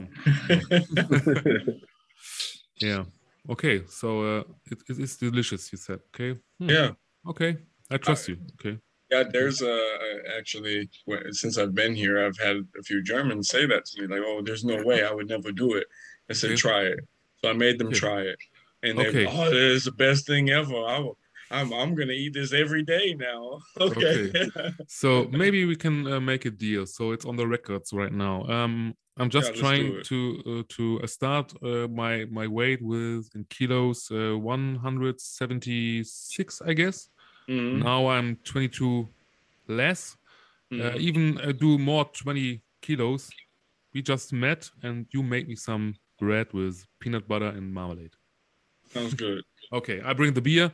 yeah. 2.80 3.04
Okay. 3.50 3.82
So 3.88 4.20
uh, 4.20 4.42
it, 4.70 4.78
it 4.88 4.98
is 4.98 5.16
delicious. 5.16 5.72
You 5.72 5.78
said. 5.78 6.00
Okay. 6.14 6.38
Hmm. 6.58 6.68
Yeah. 6.68 6.90
Okay. 7.26 7.56
I 7.90 7.96
trust 7.96 8.28
uh, 8.28 8.32
you. 8.32 8.38
Okay. 8.60 8.78
Yeah, 9.10 9.24
there's 9.30 9.62
a 9.62 9.98
actually 10.36 10.88
since 11.30 11.58
I've 11.58 11.74
been 11.74 11.94
here, 11.94 12.24
I've 12.24 12.38
had 12.38 12.56
a 12.78 12.82
few 12.82 13.02
Germans 13.02 13.48
say 13.48 13.66
that 13.66 13.84
to 13.86 14.02
me, 14.02 14.08
like, 14.08 14.22
"Oh, 14.24 14.42
there's 14.44 14.64
no 14.64 14.82
way 14.82 15.04
I 15.04 15.12
would 15.12 15.28
never 15.28 15.52
do 15.52 15.74
it." 15.74 15.86
I 16.28 16.32
said, 16.32 16.50
okay. 16.50 16.56
"Try 16.56 16.80
it." 16.82 17.00
So 17.40 17.50
I 17.50 17.52
made 17.52 17.78
them 17.78 17.88
okay. 17.88 17.96
try 17.96 18.20
it, 18.22 18.38
and 18.82 18.98
they, 18.98 19.06
okay. 19.06 19.26
"Oh, 19.26 19.46
it 19.46 19.54
is 19.54 19.84
the 19.84 19.92
best 19.92 20.26
thing 20.26 20.50
ever." 20.50 20.74
I 20.74 20.98
will, 20.98 21.16
I'm 21.50 21.72
I'm 21.72 21.94
gonna 21.94 22.12
eat 22.12 22.34
this 22.34 22.52
every 22.52 22.82
day 22.82 23.14
now. 23.14 23.60
Okay. 23.80 24.30
okay. 24.34 24.72
so 24.88 25.28
maybe 25.30 25.64
we 25.64 25.76
can 25.76 26.12
uh, 26.12 26.20
make 26.20 26.44
a 26.44 26.50
deal. 26.50 26.84
So 26.86 27.12
it's 27.12 27.24
on 27.24 27.36
the 27.36 27.46
records 27.46 27.92
right 27.92 28.12
now. 28.12 28.44
Um, 28.48 28.96
I'm 29.18 29.30
just 29.30 29.54
yeah, 29.54 29.60
trying 29.60 30.02
to 30.04 30.42
uh, 30.46 30.62
to 30.76 31.00
uh, 31.02 31.06
start 31.06 31.54
uh, 31.62 31.88
my 31.88 32.26
my 32.26 32.46
weight 32.46 32.82
with 32.82 33.30
in 33.34 33.46
kilos 33.48 34.10
uh, 34.10 34.38
176, 34.38 36.62
I 36.66 36.74
guess. 36.74 37.08
Mm-hmm. 37.48 37.82
Now 37.82 38.08
I'm 38.08 38.36
22 38.44 39.08
less. 39.68 40.16
Uh, 40.72 40.76
mm-hmm. 40.76 40.98
even 40.98 41.40
do 41.58 41.78
more 41.78 42.04
20 42.04 42.60
kilos. 42.82 43.30
We 43.94 44.02
just 44.02 44.32
met, 44.32 44.68
and 44.82 45.06
you 45.12 45.22
made 45.22 45.46
me 45.48 45.54
some 45.54 45.94
bread 46.18 46.52
with 46.52 46.84
peanut 47.00 47.28
butter 47.28 47.48
and 47.48 47.72
marmalade. 47.72 48.14
Sounds 48.92 49.14
good. 49.14 49.42
Okay, 49.72 50.00
I 50.00 50.12
bring 50.12 50.32
the 50.32 50.40
beer. 50.40 50.70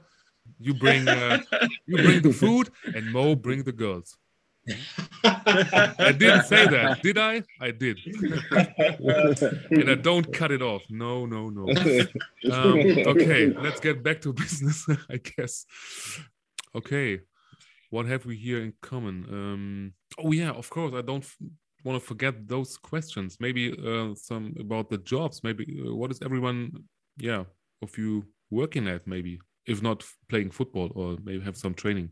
You 0.58 0.74
bring 0.74 1.08
uh, 1.08 1.38
you 1.86 1.96
bring 1.96 2.22
the 2.22 2.32
food, 2.32 2.70
and 2.94 3.12
Mo 3.12 3.34
bring 3.34 3.62
the 3.64 3.72
girls. 3.72 4.16
I 5.24 6.14
didn't 6.16 6.44
say 6.44 6.66
that, 6.68 7.02
did 7.02 7.18
I? 7.18 7.42
I 7.60 7.72
did. 7.72 7.98
and 9.70 9.90
I 9.90 9.94
don't 9.96 10.32
cut 10.32 10.52
it 10.52 10.62
off. 10.62 10.82
No, 10.88 11.26
no, 11.26 11.50
no. 11.50 11.68
Um, 12.50 12.78
okay, 13.06 13.46
let's 13.46 13.80
get 13.80 14.02
back 14.02 14.20
to 14.22 14.32
business, 14.44 14.86
I 15.10 15.16
guess. 15.16 15.66
Okay, 16.74 17.20
what 17.90 18.06
have 18.06 18.24
we 18.24 18.36
here 18.36 18.62
in 18.62 18.72
common? 18.80 19.26
Um, 19.30 19.92
oh 20.18 20.32
yeah, 20.32 20.50
of 20.50 20.70
course. 20.70 20.94
I 20.94 21.02
don't 21.02 21.26
want 21.84 22.00
to 22.00 22.06
forget 22.06 22.48
those 22.48 22.76
questions. 22.76 23.38
Maybe 23.40 23.72
uh, 23.72 24.14
some 24.14 24.54
about 24.58 24.90
the 24.90 24.98
jobs. 24.98 25.42
Maybe 25.42 25.82
uh, 25.84 25.94
what 25.94 26.10
is 26.10 26.20
everyone, 26.22 26.84
yeah, 27.16 27.44
of 27.82 27.98
you 27.98 28.24
working 28.50 28.88
at? 28.88 29.06
Maybe 29.06 29.40
if 29.66 29.82
not 29.82 30.04
playing 30.28 30.50
football 30.50 30.90
or 30.94 31.16
maybe 31.22 31.42
have 31.44 31.56
some 31.56 31.74
training? 31.74 32.10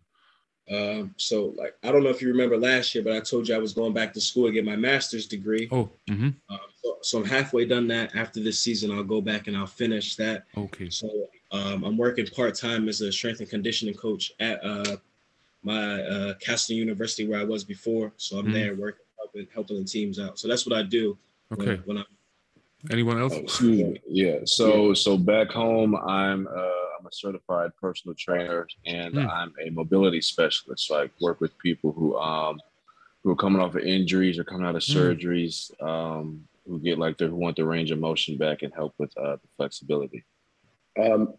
Um, 0.70 1.14
so 1.16 1.52
like 1.56 1.74
I 1.82 1.90
don't 1.90 2.04
know 2.04 2.10
if 2.10 2.22
you 2.22 2.28
remember 2.28 2.56
last 2.56 2.94
year, 2.94 3.02
but 3.02 3.12
I 3.12 3.20
told 3.20 3.48
you 3.48 3.54
I 3.54 3.58
was 3.58 3.72
going 3.72 3.92
back 3.92 4.12
to 4.14 4.20
school 4.20 4.46
to 4.46 4.52
get 4.52 4.64
my 4.64 4.76
master's 4.76 5.26
degree. 5.26 5.68
Oh, 5.72 5.90
mm-hmm. 6.08 6.28
uh, 6.48 6.56
so, 6.82 6.98
so, 7.02 7.18
I'm 7.18 7.24
halfway 7.24 7.64
done 7.64 7.88
that. 7.88 8.14
After 8.14 8.40
this 8.40 8.60
season, 8.60 8.92
I'll 8.92 9.02
go 9.02 9.20
back 9.20 9.48
and 9.48 9.56
I'll 9.56 9.66
finish 9.66 10.14
that. 10.16 10.44
Okay. 10.56 10.88
So 10.88 11.28
um, 11.50 11.82
I'm 11.82 11.96
working 11.96 12.26
part 12.26 12.54
time 12.54 12.88
as 12.88 13.00
a 13.00 13.10
strength 13.10 13.40
and 13.40 13.50
conditioning 13.50 13.94
coach 13.94 14.32
at 14.38 14.64
uh, 14.64 14.96
my 15.64 16.02
uh, 16.02 16.34
Castle 16.34 16.76
University 16.76 17.26
where 17.26 17.40
I 17.40 17.44
was 17.44 17.64
before. 17.64 18.12
So 18.16 18.38
I'm 18.38 18.44
mm-hmm. 18.44 18.54
there 18.54 18.74
working, 18.76 19.06
helping, 19.18 19.46
helping 19.52 19.78
the 19.78 19.84
teams 19.84 20.20
out. 20.20 20.38
So 20.38 20.46
that's 20.46 20.66
what 20.66 20.78
I 20.78 20.84
do. 20.84 21.18
Okay. 21.52 21.80
When, 21.84 21.96
when 21.96 21.96
I'm 21.98 22.06
Anyone 22.90 23.20
else? 23.20 23.60
Oh, 23.62 23.94
yeah. 24.08 24.38
So 24.44 24.94
so 24.94 25.18
back 25.18 25.50
home, 25.50 25.94
I'm 25.94 26.46
uh, 26.46 26.79
I'm 27.00 27.06
a 27.06 27.12
certified 27.12 27.70
personal 27.80 28.14
trainer 28.14 28.66
and 28.84 29.14
mm. 29.14 29.30
I'm 29.30 29.54
a 29.64 29.70
mobility 29.70 30.20
specialist. 30.20 30.86
So 30.86 31.00
I 31.02 31.10
work 31.20 31.40
with 31.40 31.56
people 31.58 31.92
who 31.92 32.18
um 32.18 32.60
who 33.22 33.30
are 33.30 33.36
coming 33.36 33.60
off 33.60 33.74
of 33.74 33.82
injuries 33.82 34.38
or 34.38 34.44
coming 34.44 34.66
out 34.66 34.76
of 34.76 34.82
mm. 34.82 34.94
surgeries, 34.94 35.70
um, 35.82 36.44
who 36.66 36.78
get 36.80 36.98
like 36.98 37.18
they 37.18 37.26
who 37.26 37.36
want 37.36 37.56
the 37.56 37.64
range 37.64 37.90
of 37.90 37.98
motion 37.98 38.36
back 38.36 38.62
and 38.62 38.72
help 38.74 38.94
with 38.98 39.16
uh, 39.18 39.36
the 39.36 39.48
flexibility. 39.56 40.24
Um, 41.00 41.34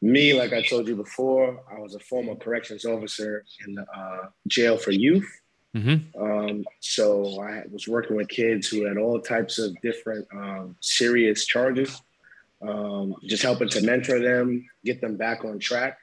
me, 0.00 0.34
like 0.34 0.52
I 0.52 0.62
told 0.62 0.88
you 0.88 0.96
before, 0.96 1.62
I 1.70 1.78
was 1.78 1.94
a 1.94 2.00
former 2.00 2.34
corrections 2.34 2.84
officer 2.84 3.44
in 3.66 3.74
the 3.74 3.82
uh, 3.82 4.28
jail 4.48 4.76
for 4.76 4.90
youth. 4.90 5.28
Mm-hmm. 5.76 6.22
Um, 6.22 6.64
so 6.80 7.40
I 7.40 7.62
was 7.70 7.88
working 7.88 8.16
with 8.16 8.28
kids 8.28 8.68
who 8.68 8.84
had 8.84 8.98
all 8.98 9.20
types 9.20 9.58
of 9.58 9.80
different 9.80 10.26
um, 10.34 10.76
serious 10.80 11.46
charges, 11.46 12.02
um, 12.66 13.14
just 13.24 13.42
helping 13.42 13.68
to 13.70 13.82
mentor 13.82 14.20
them, 14.20 14.68
get 14.84 15.00
them 15.00 15.16
back 15.16 15.44
on 15.44 15.58
track. 15.58 15.98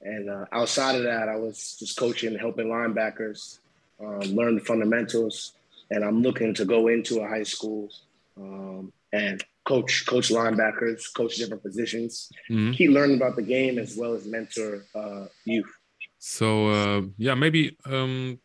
And 0.00 0.30
uh, 0.30 0.44
outside 0.52 0.94
of 0.94 1.02
that, 1.02 1.28
I 1.28 1.36
was 1.36 1.76
just 1.78 1.98
coaching, 1.98 2.38
helping 2.38 2.68
linebackers 2.68 3.58
um, 4.00 4.20
learn 4.20 4.54
the 4.54 4.64
fundamentals. 4.64 5.52
And 5.90 6.04
I'm 6.04 6.22
looking 6.22 6.54
to 6.54 6.64
go 6.64 6.88
into 6.88 7.20
a 7.20 7.28
high 7.28 7.42
school 7.42 7.88
um, 8.36 8.92
and 9.12 9.42
coach 9.64 10.06
coach 10.06 10.28
linebackers, 10.30 11.12
coach 11.14 11.36
different 11.36 11.62
positions, 11.62 12.30
mm-hmm. 12.50 12.72
keep 12.72 12.90
learning 12.90 13.16
about 13.16 13.36
the 13.36 13.42
game 13.42 13.78
as 13.78 13.96
well 13.96 14.14
as 14.14 14.26
mentor 14.26 14.84
uh, 14.94 15.26
youth. 15.44 15.72
So 16.18 16.68
uh, 16.68 17.02
yeah, 17.16 17.34
maybe 17.34 17.76
um, 17.86 18.38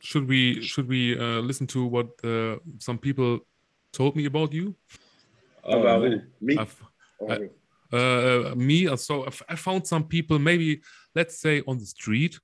should 0.00 0.28
we 0.28 0.62
should 0.62 0.88
we 0.88 1.18
uh, 1.18 1.40
listen 1.40 1.66
to 1.68 1.84
what 1.84 2.08
uh, 2.24 2.56
some 2.78 2.98
people 2.98 3.40
told 3.92 4.16
me 4.16 4.26
about 4.26 4.52
you? 4.52 4.74
About 5.64 6.04
uh, 6.04 6.16
me? 6.40 6.58
I, 6.58 6.66
uh, 7.92 8.54
me. 8.56 8.88
Uh, 8.88 8.96
so 8.96 9.26
I 9.48 9.56
found 9.56 9.86
some 9.86 10.04
people, 10.04 10.38
maybe 10.38 10.80
let's 11.14 11.38
say 11.38 11.62
on 11.66 11.78
the 11.78 11.86
street. 11.86 12.38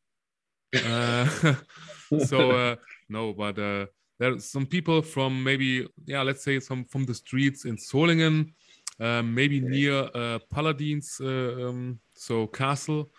Uh, 0.75 1.29
so 2.27 2.51
uh, 2.51 2.77
no, 3.09 3.33
but 3.33 3.59
uh, 3.59 3.87
there 4.19 4.33
are 4.33 4.39
some 4.39 4.67
people 4.67 5.03
from 5.03 5.43
maybe 5.43 5.87
yeah, 6.07 6.23
let's 6.23 6.43
say 6.43 6.61
some 6.61 6.85
from 6.85 7.05
the 7.05 7.15
streets 7.15 7.65
in 7.65 7.77
Solingen, 7.77 8.53
uh, 9.01 9.23
maybe 9.23 9.61
near 9.61 10.09
uh, 10.15 10.39
Paladins, 10.51 11.21
uh, 11.21 11.69
um, 11.69 11.99
so 12.15 12.47
castle, 12.47 13.11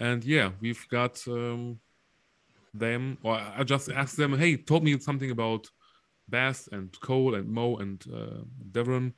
and 0.00 0.24
yeah, 0.24 0.50
we've 0.60 0.86
got 0.88 1.22
um, 1.28 1.78
them, 2.72 3.18
or 3.22 3.34
I 3.34 3.62
just 3.64 3.90
asked 3.90 4.16
them, 4.16 4.36
hey, 4.38 4.56
told 4.56 4.84
me 4.84 4.98
something 4.98 5.30
about 5.30 5.68
Bas 6.28 6.68
and 6.72 6.98
Cole 7.00 7.34
and 7.34 7.48
Mo 7.48 7.76
and 7.76 8.04
uh, 8.12 8.42
Devon. 8.70 9.14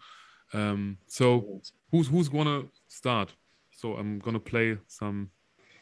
Um, 0.52 0.98
so 1.06 1.60
who's 1.90 2.08
who's 2.08 2.28
gonna 2.28 2.64
start? 2.88 3.34
So 3.70 3.94
I'm 3.94 4.18
gonna 4.18 4.40
play 4.40 4.78
some. 4.86 5.30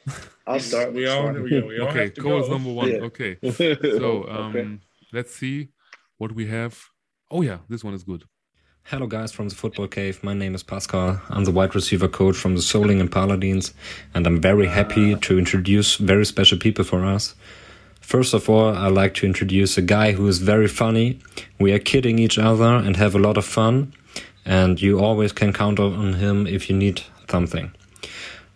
I'll 0.46 0.60
start. 0.60 0.92
We 0.92 1.06
all, 1.06 1.32
we, 1.32 1.60
we 1.62 1.78
all 1.80 1.88
okay. 1.88 2.10
Cole 2.10 2.42
is 2.42 2.48
number 2.48 2.72
one. 2.72 2.90
Yeah. 2.90 2.98
Okay. 3.08 3.36
So 3.98 4.28
um, 4.28 4.56
Okay. 4.56 4.78
let's 5.12 5.34
see 5.34 5.68
what 6.18 6.32
we 6.32 6.46
have. 6.46 6.78
Oh 7.30 7.42
yeah, 7.42 7.58
this 7.68 7.82
one 7.84 7.94
is 7.94 8.04
good. 8.04 8.24
Hello, 8.84 9.06
guys 9.06 9.32
from 9.32 9.48
the 9.48 9.54
Football 9.54 9.88
Cave. 9.88 10.22
My 10.22 10.34
name 10.34 10.54
is 10.54 10.62
Pascal. 10.62 11.18
I'm 11.30 11.44
the 11.44 11.50
wide 11.50 11.74
receiver 11.74 12.06
coach 12.08 12.36
from 12.36 12.54
the 12.54 12.60
Solingen 12.60 13.10
Paladins, 13.10 13.72
and 14.14 14.26
I'm 14.26 14.42
very 14.42 14.66
happy 14.66 15.14
to 15.16 15.38
introduce 15.38 15.96
very 15.96 16.26
special 16.26 16.58
people 16.58 16.84
for 16.84 17.02
us. 17.02 17.34
First 18.02 18.34
of 18.34 18.50
all, 18.50 18.74
I'd 18.76 18.92
like 18.92 19.14
to 19.14 19.26
introduce 19.26 19.78
a 19.78 19.82
guy 19.82 20.12
who 20.12 20.26
is 20.28 20.38
very 20.38 20.68
funny. 20.68 21.18
We 21.58 21.72
are 21.72 21.78
kidding 21.78 22.18
each 22.18 22.36
other 22.38 22.74
and 22.74 22.96
have 22.96 23.14
a 23.14 23.18
lot 23.18 23.38
of 23.38 23.46
fun, 23.46 23.94
and 24.44 24.80
you 24.80 25.00
always 25.00 25.32
can 25.32 25.52
count 25.52 25.78
on 25.80 26.14
him 26.14 26.46
if 26.46 26.68
you 26.68 26.76
need 26.76 27.02
something. 27.30 27.72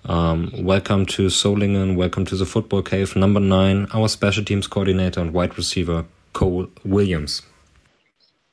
Um, 0.04 0.50
welcome 0.58 1.06
to 1.06 1.26
Solingen. 1.26 1.96
Welcome 1.96 2.24
to 2.26 2.36
the 2.36 2.46
Football 2.46 2.82
Cave. 2.82 3.16
Number 3.16 3.40
nine, 3.40 3.86
our 3.92 4.08
special 4.08 4.44
teams 4.44 4.66
coordinator 4.66 5.20
and 5.20 5.32
wide 5.32 5.56
receiver, 5.56 6.04
Cole 6.32 6.68
Williams. 6.84 7.42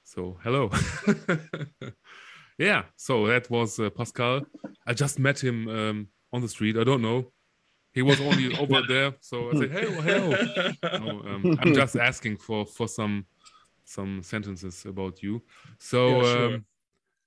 So 0.03 0.37
hello. 0.43 0.69
yeah. 2.57 2.83
So 2.95 3.27
that 3.27 3.49
was 3.49 3.79
uh, 3.79 3.89
Pascal. 3.89 4.41
I 4.87 4.93
just 4.93 5.19
met 5.19 5.43
him 5.43 5.67
um, 5.67 6.07
on 6.33 6.41
the 6.41 6.47
street. 6.49 6.77
I 6.77 6.83
don't 6.83 7.01
know. 7.01 7.31
He 7.93 8.01
was 8.01 8.19
only 8.19 8.57
over 8.59 8.81
there, 8.87 9.13
so 9.21 9.51
I 9.51 9.59
said, 9.59 9.71
"Hey, 9.71 9.85
well, 9.87 10.01
hello." 10.01 10.73
No, 10.99 11.19
um, 11.21 11.57
I'm 11.61 11.73
just 11.73 11.95
asking 11.95 12.37
for 12.37 12.65
for 12.65 12.87
some 12.87 13.25
some 13.85 14.23
sentences 14.23 14.85
about 14.85 15.21
you. 15.23 15.41
So, 15.79 16.17
Yeah, 16.21 16.23
sure. 16.33 16.55
um, 16.55 16.65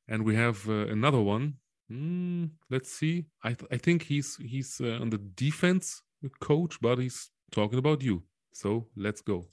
and 0.09 0.25
we 0.25 0.35
have 0.35 0.69
uh, 0.69 0.87
another 0.87 1.21
one. 1.21 1.55
Hmm, 1.89 2.47
let's 2.71 2.93
see. 2.93 3.27
I 3.43 3.53
th- 3.55 3.71
I 3.71 3.77
think 3.77 4.05
he's 4.05 4.37
he's 4.37 4.81
uh, 4.81 4.99
on 5.01 5.11
the 5.11 5.19
defense 5.19 6.03
coach, 6.41 6.79
but 6.81 6.99
he's 6.99 7.31
talking 7.51 7.79
about 7.79 8.03
you. 8.03 8.23
So 8.53 8.87
let's 8.97 9.21
go. 9.21 9.47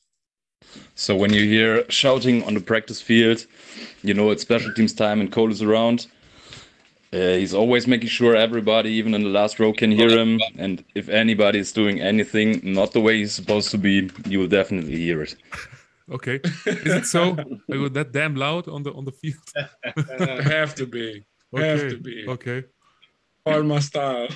So 0.96 1.16
when 1.16 1.32
you 1.34 1.46
hear 1.46 1.90
shouting 1.90 2.44
on 2.44 2.54
the 2.54 2.62
practice 2.62 3.02
field, 3.02 3.46
you 4.04 4.14
know 4.14 4.32
it's 4.32 4.42
special 4.42 4.74
teams 4.74 4.94
time 4.94 5.22
and 5.22 5.32
Cole 5.32 5.52
is 5.52 5.62
around. 5.62 6.08
Uh, 7.14 7.38
he's 7.38 7.54
always 7.54 7.88
making 7.88 8.10
sure 8.10 8.36
everybody, 8.36 8.90
even 8.90 9.14
in 9.14 9.24
the 9.24 9.30
last 9.30 9.58
row, 9.58 9.72
can 9.72 9.92
hear 9.92 10.10
him. 10.10 10.42
And 10.58 10.84
if 10.96 11.08
anybody 11.08 11.60
is 11.60 11.72
doing 11.72 12.02
anything 12.02 12.60
not 12.64 12.92
the 12.92 13.00
way 13.00 13.20
he's 13.20 13.34
supposed 13.34 13.72
to 13.72 13.78
be, 13.78 14.10
you 14.28 14.40
will 14.40 14.48
definitely 14.48 14.98
hear 14.98 15.22
it. 15.22 15.36
Okay, 16.12 16.40
is 16.66 16.94
it 16.94 17.06
so? 17.06 17.36
Are 17.72 17.76
you 17.76 17.90
that 17.90 18.12
damn 18.12 18.36
loud 18.36 18.68
on 18.68 18.84
the 18.84 18.94
on 18.94 19.06
the 19.06 19.12
field? 19.12 19.38
Have 20.44 20.76
to 20.76 20.86
be. 20.86 21.26
Have 21.56 21.90
to 21.90 21.98
be. 21.98 22.26
Okay. 22.28 22.64
Part 23.44 23.60
of 23.60 23.66
my 23.66 23.80
style. 23.80 24.28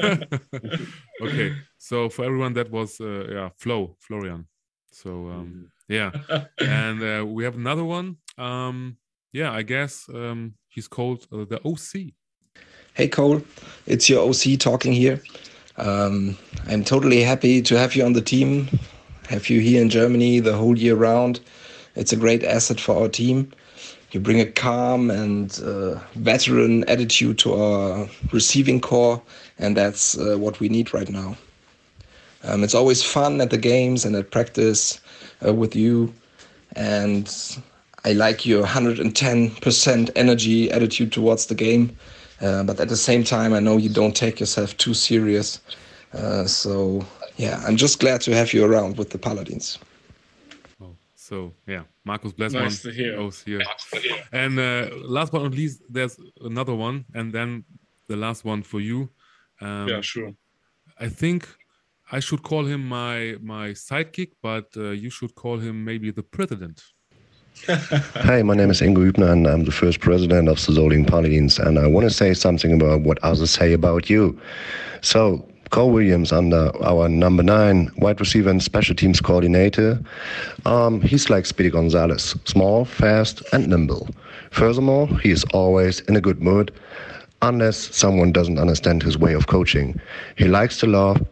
okay. 1.22 1.54
So 1.78 2.08
for 2.08 2.24
everyone, 2.24 2.52
that 2.54 2.70
was 2.70 3.00
uh, 3.00 3.26
yeah 3.28 3.48
Flo 3.56 3.96
Florian. 3.98 4.46
So 4.92 5.28
um, 5.28 5.70
yeah, 5.88 6.12
and 6.60 7.02
uh, 7.02 7.26
we 7.26 7.44
have 7.44 7.56
another 7.56 7.84
one. 7.84 8.18
Um, 8.38 8.96
yeah, 9.32 9.52
I 9.52 9.62
guess 9.62 10.08
um, 10.08 10.54
he's 10.68 10.86
called 10.88 11.26
uh, 11.32 11.44
the 11.44 11.60
OC. 11.64 12.12
Hey 12.94 13.08
Cole, 13.08 13.42
it's 13.86 14.08
your 14.08 14.28
OC 14.28 14.58
talking 14.58 14.92
here. 14.92 15.20
Um, 15.76 16.36
I'm 16.68 16.84
totally 16.84 17.22
happy 17.22 17.62
to 17.62 17.78
have 17.78 17.96
you 17.96 18.04
on 18.04 18.12
the 18.12 18.20
team, 18.20 18.68
have 19.32 19.48
you 19.48 19.60
here 19.60 19.80
in 19.80 19.88
Germany 19.88 20.40
the 20.40 20.52
whole 20.52 20.78
year 20.78 20.94
round. 20.94 21.40
It's 21.96 22.12
a 22.12 22.16
great 22.16 22.44
asset 22.44 22.78
for 22.78 23.00
our 23.00 23.08
team. 23.08 23.50
You 24.10 24.20
bring 24.20 24.40
a 24.40 24.44
calm 24.44 25.10
and 25.10 25.58
uh, 25.64 26.00
veteran 26.16 26.84
attitude 26.84 27.38
to 27.38 27.54
our 27.54 28.08
receiving 28.30 28.78
corps, 28.78 29.22
and 29.58 29.74
that's 29.74 30.18
uh, 30.18 30.36
what 30.38 30.60
we 30.60 30.68
need 30.68 30.92
right 30.92 31.08
now. 31.08 31.34
Um, 32.44 32.62
it's 32.62 32.74
always 32.74 33.02
fun 33.02 33.40
at 33.40 33.48
the 33.48 33.56
games 33.56 34.04
and 34.04 34.14
at 34.16 34.30
practice 34.30 35.00
uh, 35.46 35.54
with 35.54 35.74
you, 35.74 36.12
and 36.76 37.26
I 38.04 38.12
like 38.12 38.44
your 38.44 38.66
110% 38.66 40.10
energy 40.14 40.70
attitude 40.70 41.10
towards 41.10 41.46
the 41.46 41.54
game. 41.54 41.96
Uh, 42.42 42.64
but 42.64 42.78
at 42.80 42.90
the 42.90 42.98
same 42.98 43.24
time, 43.24 43.54
I 43.54 43.60
know 43.60 43.78
you 43.78 43.88
don't 43.88 44.14
take 44.14 44.40
yourself 44.40 44.76
too 44.76 44.92
serious. 44.92 45.58
Uh, 46.12 46.44
so 46.44 47.06
yeah, 47.36 47.62
I'm 47.66 47.76
just 47.76 47.98
glad 48.00 48.20
to 48.22 48.34
have 48.34 48.52
you 48.52 48.64
around 48.64 48.96
with 48.96 49.10
the 49.10 49.18
Paladins. 49.18 49.78
Oh, 50.80 50.96
so 51.14 51.52
yeah, 51.66 51.82
Marcus 52.04 52.32
Blessman. 52.32 52.64
Nice 52.64 52.82
to 52.82 52.90
hear. 52.90 53.20
OC 53.20 53.34
here. 53.44 53.62
And 54.32 54.58
uh, 54.58 54.88
last 55.04 55.32
but 55.32 55.42
not 55.42 55.52
least, 55.52 55.82
there's 55.88 56.18
another 56.40 56.74
one, 56.74 57.04
and 57.14 57.32
then 57.32 57.64
the 58.08 58.16
last 58.16 58.44
one 58.44 58.62
for 58.62 58.80
you. 58.80 59.10
Um, 59.60 59.88
yeah, 59.88 60.00
sure. 60.00 60.32
I 60.98 61.08
think 61.08 61.48
I 62.10 62.20
should 62.20 62.42
call 62.42 62.66
him 62.66 62.86
my 62.86 63.36
my 63.40 63.68
sidekick, 63.70 64.32
but 64.42 64.66
uh, 64.76 64.90
you 64.90 65.10
should 65.10 65.34
call 65.34 65.58
him 65.58 65.84
maybe 65.84 66.10
the 66.10 66.22
president. 66.22 66.82
Hi, 67.66 68.42
my 68.42 68.54
name 68.54 68.70
is 68.70 68.80
Ingo 68.80 69.10
Hübner, 69.10 69.30
and 69.30 69.46
I'm 69.46 69.64
the 69.64 69.70
first 69.70 70.00
president 70.00 70.48
of 70.48 70.56
the 70.56 70.72
Solingen 70.72 71.06
Paladins. 71.06 71.58
And 71.58 71.78
I 71.78 71.86
want 71.86 72.04
to 72.04 72.10
say 72.10 72.34
something 72.34 72.72
about 72.72 73.02
what 73.02 73.18
others 73.22 73.50
say 73.50 73.72
about 73.72 74.10
you. 74.10 74.38
So, 75.02 75.46
Cole 75.72 75.90
Williams, 75.90 76.32
under 76.32 76.70
our 76.84 77.08
number 77.08 77.42
nine 77.42 77.90
wide 77.96 78.20
receiver 78.20 78.50
and 78.50 78.62
special 78.62 78.94
teams 78.94 79.22
coordinator, 79.22 79.98
um, 80.66 81.00
he's 81.00 81.30
like 81.30 81.46
Speedy 81.46 81.70
Gonzalez 81.70 82.36
small, 82.44 82.84
fast, 82.84 83.42
and 83.54 83.68
nimble. 83.68 84.06
Furthermore, 84.50 85.08
he 85.20 85.30
is 85.30 85.44
always 85.54 86.00
in 86.00 86.14
a 86.14 86.20
good 86.20 86.42
mood, 86.42 86.74
unless 87.40 87.96
someone 87.96 88.32
doesn't 88.32 88.58
understand 88.58 89.02
his 89.02 89.16
way 89.16 89.32
of 89.32 89.46
coaching. 89.46 89.98
He 90.36 90.44
likes 90.44 90.76
to 90.80 90.86
laugh 90.86 91.22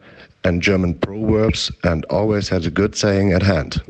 and 0.45 0.63
German 0.63 0.95
proverbs 0.95 1.71
and 1.85 2.07
always 2.07 2.49
has 2.49 2.65
a 2.65 2.71
good 2.71 2.97
saying 2.97 3.35
at 3.35 3.43
hand. 3.43 3.83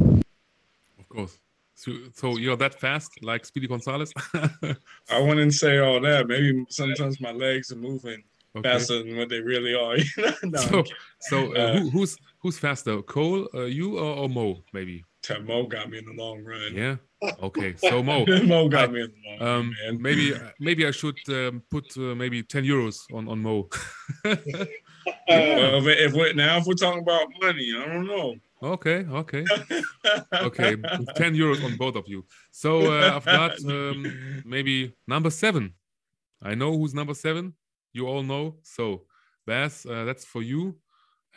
Of 0.99 1.09
course. 1.09 1.39
So, 1.77 1.93
so 2.13 2.37
you're 2.39 2.57
that 2.57 2.75
fast, 2.75 3.23
like 3.23 3.47
Speedy 3.47 3.69
Gonzalez? 3.69 4.13
I 4.35 5.21
wouldn't 5.21 5.55
say 5.55 5.79
all 5.79 6.01
that. 6.01 6.27
Maybe 6.27 6.67
sometimes 6.69 7.21
my 7.21 7.31
legs 7.31 7.71
are 7.71 7.77
moving 7.77 8.25
Okay. 8.57 8.69
faster 8.69 9.03
than 9.05 9.17
what 9.17 9.29
they 9.29 9.41
really 9.41 9.75
are. 9.75 9.97
no, 10.43 10.59
so, 10.61 10.85
so 11.21 11.55
uh, 11.55 11.59
Uh, 11.59 11.79
who, 11.79 11.91
who's 11.91 12.17
who's 12.43 12.59
faster, 12.59 13.01
Cole, 13.03 13.49
uh, 13.55 13.63
you 13.63 13.97
or, 13.99 14.17
or 14.25 14.29
Mo, 14.29 14.65
maybe? 14.73 15.05
Mo 15.45 15.67
got 15.67 15.89
me 15.91 15.99
in 15.99 16.05
the 16.05 16.15
long 16.15 16.43
run. 16.45 16.75
Yeah. 16.75 16.97
Okay. 17.43 17.77
So 17.77 18.03
Mo, 18.03 18.25
Mo 18.45 18.69
got 18.69 18.89
I- 18.89 18.93
me 18.93 19.01
in 19.03 19.11
the 19.13 19.45
long 19.45 19.61
um, 19.61 19.75
run, 19.85 19.93
man. 19.95 20.03
maybe 20.03 20.35
maybe 20.59 20.87
I 20.87 20.91
should 20.91 21.19
um, 21.29 21.63
put 21.71 21.87
uh, 21.97 22.15
maybe 22.17 22.43
ten 22.43 22.65
euros 22.65 22.97
on 23.13 23.29
on 23.29 23.39
Mo. 23.41 23.69
Well, 24.25 25.87
if, 25.87 26.15
if 26.15 26.37
now 26.37 26.59
if 26.59 26.67
we're 26.67 26.75
talking 26.75 27.01
about 27.03 27.29
money, 27.41 27.73
I 27.79 27.87
don't 27.87 28.07
know. 28.07 28.35
okay. 28.63 29.05
Okay. 29.23 29.45
Okay. 30.33 30.77
Ten 31.15 31.35
euros 31.35 31.63
on 31.65 31.77
both 31.77 31.97
of 31.97 32.05
you. 32.09 32.25
So 32.51 32.93
uh, 32.93 33.17
I've 33.17 33.25
got 33.25 33.63
um, 33.65 34.43
maybe 34.45 34.95
number 35.07 35.31
seven. 35.31 35.75
I 36.43 36.55
know 36.55 36.77
who's 36.77 36.95
number 36.95 37.15
seven. 37.15 37.55
You 37.93 38.07
all 38.07 38.23
know. 38.23 38.57
So 38.63 39.03
Bas, 39.47 39.87
uh, 39.87 40.05
that's 40.05 40.25
for 40.25 40.43
you. 40.43 40.77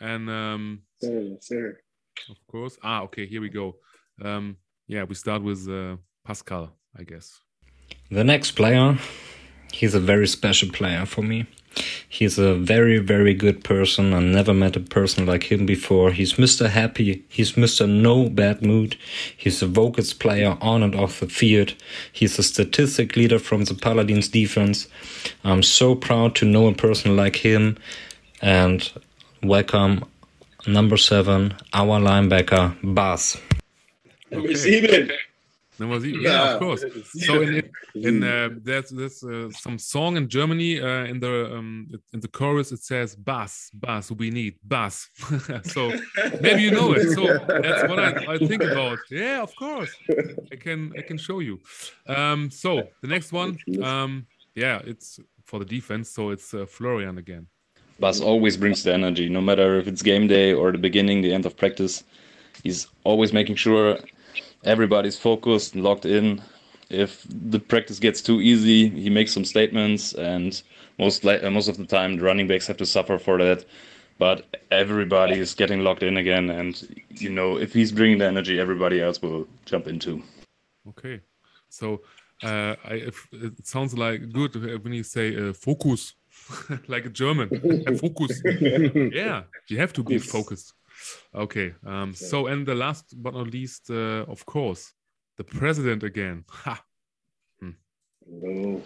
And 0.00 0.28
um, 0.30 0.82
Sir, 1.00 1.36
sir. 1.40 1.78
of 2.28 2.36
course. 2.46 2.78
Ah, 2.82 3.02
okay. 3.02 3.26
Here 3.26 3.40
we 3.40 3.48
go. 3.48 3.76
Um, 4.22 4.56
yeah, 4.86 5.04
we 5.04 5.14
start 5.14 5.42
with 5.42 5.68
uh, 5.68 5.96
Pascal, 6.24 6.76
I 6.98 7.04
guess. 7.04 7.40
The 8.10 8.24
next 8.24 8.52
player, 8.52 8.98
he's 9.72 9.94
a 9.94 10.00
very 10.00 10.26
special 10.26 10.70
player 10.70 11.06
for 11.06 11.22
me. 11.22 11.46
He's 12.08 12.38
a 12.38 12.54
very, 12.54 12.98
very 12.98 13.34
good 13.34 13.64
person. 13.64 14.14
I 14.14 14.20
never 14.20 14.54
met 14.54 14.76
a 14.76 14.80
person 14.80 15.26
like 15.26 15.44
him 15.50 15.66
before. 15.66 16.12
He's 16.12 16.34
Mr. 16.34 16.68
Happy. 16.70 17.24
He's 17.28 17.52
Mr. 17.52 17.88
No 17.88 18.28
Bad 18.28 18.62
Mood. 18.62 18.96
He's 19.36 19.62
a 19.62 19.66
vocals 19.66 20.12
player 20.12 20.56
on 20.60 20.82
and 20.82 20.94
off 20.94 21.20
the 21.20 21.28
field. 21.28 21.74
He's 22.12 22.38
a 22.38 22.42
statistic 22.42 23.16
leader 23.16 23.38
from 23.38 23.64
the 23.64 23.74
Paladins 23.74 24.28
defense. 24.28 24.86
I'm 25.42 25.62
so 25.62 25.94
proud 25.94 26.34
to 26.36 26.44
know 26.44 26.68
a 26.68 26.74
person 26.74 27.16
like 27.16 27.36
him. 27.36 27.76
And 28.40 28.90
welcome, 29.42 30.04
number 30.66 30.96
seven, 30.96 31.54
our 31.72 31.98
linebacker, 32.00 32.76
Bas. 32.82 33.36
Number 34.30 34.48
Okay. 34.50 34.80
seven. 34.80 35.10
Number 35.78 35.98
seven. 36.00 36.20
Yeah, 36.20 36.30
Yeah. 36.30 36.52
of 36.54 36.60
course. 36.60 36.84
So 37.26 37.42
in 37.42 37.54
in, 37.54 37.70
in 38.08 38.22
uh, 38.24 38.48
there's 38.62 38.90
there's 38.90 39.22
uh, 39.24 39.50
some 39.50 39.78
song 39.78 40.16
in 40.16 40.28
Germany 40.28 40.80
uh, 40.80 41.04
in 41.12 41.18
the 41.20 41.54
um, 41.56 41.88
in 42.12 42.20
the 42.20 42.28
chorus 42.28 42.70
it 42.72 42.82
says 42.82 43.16
bass 43.16 43.70
bass 43.74 44.10
we 44.10 44.30
need 44.30 44.54
bass. 44.62 45.08
so 45.64 45.92
maybe 46.40 46.62
you 46.62 46.70
know 46.70 46.92
it. 46.92 47.10
So 47.14 47.22
that's 47.48 47.82
what 47.88 47.98
I, 47.98 48.34
I 48.34 48.38
think 48.38 48.62
about. 48.62 48.98
Yeah, 49.10 49.42
of 49.42 49.54
course. 49.56 49.90
I 50.52 50.56
can 50.56 50.92
I 50.98 51.02
can 51.02 51.18
show 51.18 51.40
you. 51.40 51.58
Um, 52.06 52.50
so 52.50 52.82
the 53.02 53.08
next 53.08 53.32
one, 53.32 53.58
um, 53.82 54.26
yeah, 54.54 54.80
it's 54.84 55.18
for 55.44 55.58
the 55.58 55.64
defense. 55.64 56.08
So 56.10 56.30
it's 56.30 56.54
uh, 56.54 56.66
Florian 56.66 57.18
again. 57.18 57.46
Bas 58.00 58.20
always 58.20 58.56
brings 58.56 58.82
the 58.82 58.92
energy, 58.92 59.28
no 59.28 59.40
matter 59.40 59.78
if 59.78 59.86
it's 59.86 60.02
game 60.02 60.26
day 60.26 60.52
or 60.52 60.72
the 60.72 60.78
beginning, 60.78 61.22
the 61.22 61.32
end 61.32 61.46
of 61.46 61.56
practice. 61.56 62.02
He's 62.62 62.88
always 63.04 63.32
making 63.32 63.56
sure 63.56 63.98
everybody's 64.64 65.18
focused 65.18 65.74
and 65.74 65.84
locked 65.84 66.06
in. 66.06 66.42
If 66.90 67.26
the 67.28 67.58
practice 67.58 67.98
gets 67.98 68.20
too 68.20 68.40
easy, 68.40 68.88
he 68.88 69.10
makes 69.10 69.32
some 69.32 69.44
statements, 69.44 70.12
and 70.14 70.60
most 70.98 71.24
uh, 71.24 71.50
most 71.50 71.68
of 71.68 71.76
the 71.76 71.86
time, 71.86 72.16
the 72.16 72.22
running 72.22 72.46
backs 72.46 72.66
have 72.66 72.76
to 72.78 72.86
suffer 72.86 73.18
for 73.18 73.38
that. 73.38 73.64
But 74.18 74.46
everybody 74.70 75.38
is 75.38 75.54
getting 75.54 75.80
locked 75.80 76.02
in 76.02 76.16
again, 76.18 76.50
and 76.50 77.04
you 77.08 77.30
know, 77.30 77.56
if 77.58 77.72
he's 77.72 77.90
bringing 77.90 78.18
the 78.18 78.26
energy, 78.26 78.60
everybody 78.60 79.00
else 79.00 79.20
will 79.20 79.48
jump 79.64 79.88
into. 79.88 80.22
Okay, 80.88 81.20
so 81.68 82.02
uh, 82.42 82.76
I, 82.84 82.94
if, 82.94 83.26
it 83.32 83.66
sounds 83.66 83.96
like 83.96 84.30
good 84.30 84.54
when 84.84 84.92
you 84.92 85.02
say 85.02 85.36
uh, 85.36 85.52
focus, 85.52 86.14
like 86.86 87.06
a 87.06 87.08
German. 87.08 87.48
focus. 87.98 88.40
yeah, 89.12 89.44
you 89.68 89.78
have 89.78 89.92
to 89.94 90.02
be 90.02 90.18
focused. 90.18 90.74
Okay. 91.34 91.74
Um, 91.86 92.14
so, 92.14 92.46
and 92.46 92.66
the 92.66 92.74
last 92.74 93.14
but 93.22 93.34
not 93.34 93.50
least, 93.50 93.90
uh, 93.90 94.24
of 94.28 94.44
course, 94.46 94.92
the 95.36 95.44
president 95.44 96.02
again. 96.02 96.44
Ha. 96.64 96.82
Hmm. 97.60 98.78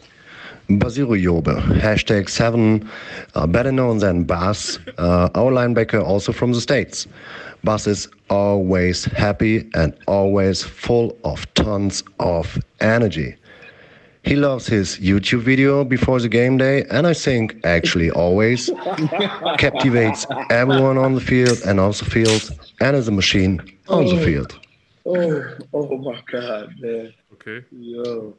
Basiru 0.68 1.16
Jobe, 1.22 1.54
hashtag 1.80 2.28
seven, 2.28 2.88
uh, 3.34 3.46
better 3.46 3.72
known 3.72 3.98
than 3.98 4.24
Bas, 4.24 4.78
uh, 4.98 5.28
our 5.34 5.52
linebacker 5.52 6.02
also 6.02 6.32
from 6.32 6.52
the 6.52 6.60
States. 6.60 7.06
Bas 7.64 7.86
is 7.86 8.08
always 8.30 9.04
happy 9.04 9.68
and 9.74 9.96
always 10.06 10.62
full 10.62 11.16
of 11.24 11.52
tons 11.54 12.02
of 12.18 12.58
energy. 12.80 13.36
He 14.28 14.36
loves 14.36 14.66
his 14.66 14.98
YouTube 14.98 15.40
video 15.40 15.84
before 15.84 16.20
the 16.20 16.28
game 16.28 16.58
day, 16.58 16.84
and 16.90 17.06
I 17.06 17.14
think 17.14 17.56
actually 17.64 18.10
always 18.10 18.66
captivates 19.58 20.26
everyone 20.50 20.98
on 20.98 21.14
the 21.14 21.20
field 21.22 21.58
and 21.64 21.80
off 21.80 22.00
the 22.00 22.04
field, 22.04 22.42
and 22.78 22.94
is 22.94 23.08
a 23.08 23.10
machine 23.10 23.58
on 23.88 24.04
the 24.04 24.18
field. 24.22 24.60
Oh, 25.06 25.44
oh 25.72 25.96
my 25.96 26.20
God, 26.30 26.74
man. 26.78 27.14
Okay. 27.32 27.64
Yo, 27.70 28.36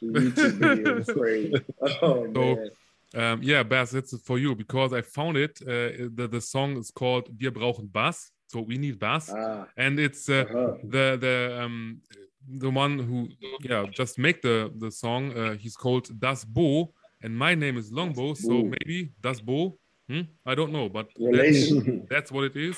the 0.00 0.20
YouTube 0.20 0.52
video 0.52 0.98
is 1.00 1.10
crazy. 1.10 1.52
Oh, 2.00 2.24
man. 2.24 2.70
Um, 3.14 3.42
yeah, 3.42 3.62
Bas, 3.62 3.92
it's 3.92 4.18
for 4.22 4.38
you 4.38 4.54
because 4.54 4.94
I 4.94 5.02
found 5.02 5.36
it. 5.36 5.60
Uh, 5.60 6.08
the, 6.14 6.28
the 6.32 6.40
song 6.40 6.78
is 6.78 6.90
called 6.90 7.28
Wir 7.38 7.50
brauchen 7.50 7.92
Bass. 7.92 8.30
So 8.48 8.62
we 8.62 8.78
need 8.78 8.98
bass, 8.98 9.30
ah. 9.30 9.66
and 9.76 10.00
it's 10.00 10.28
uh, 10.28 10.44
uh-huh. 10.44 10.78
the 10.82 11.16
the 11.20 11.62
um, 11.62 12.00
the 12.48 12.70
one 12.70 12.98
who 12.98 13.28
yeah 13.62 13.84
just 13.92 14.18
make 14.18 14.42
the 14.42 14.72
the 14.78 14.90
song 14.90 15.36
uh, 15.36 15.54
he's 15.54 15.76
called 15.76 16.08
Das 16.20 16.44
Bo 16.44 16.92
and 17.22 17.36
my 17.36 17.54
name 17.54 17.76
is 17.76 17.90
Longbo 17.90 18.36
so 18.36 18.62
maybe 18.62 19.12
Das 19.20 19.40
Bo 19.40 19.78
hmm? 20.08 20.22
I 20.46 20.54
don't 20.54 20.72
know 20.72 20.88
but 20.88 21.08
that's, 21.18 21.72
that's 22.10 22.32
what 22.32 22.44
it 22.44 22.56
is 22.56 22.76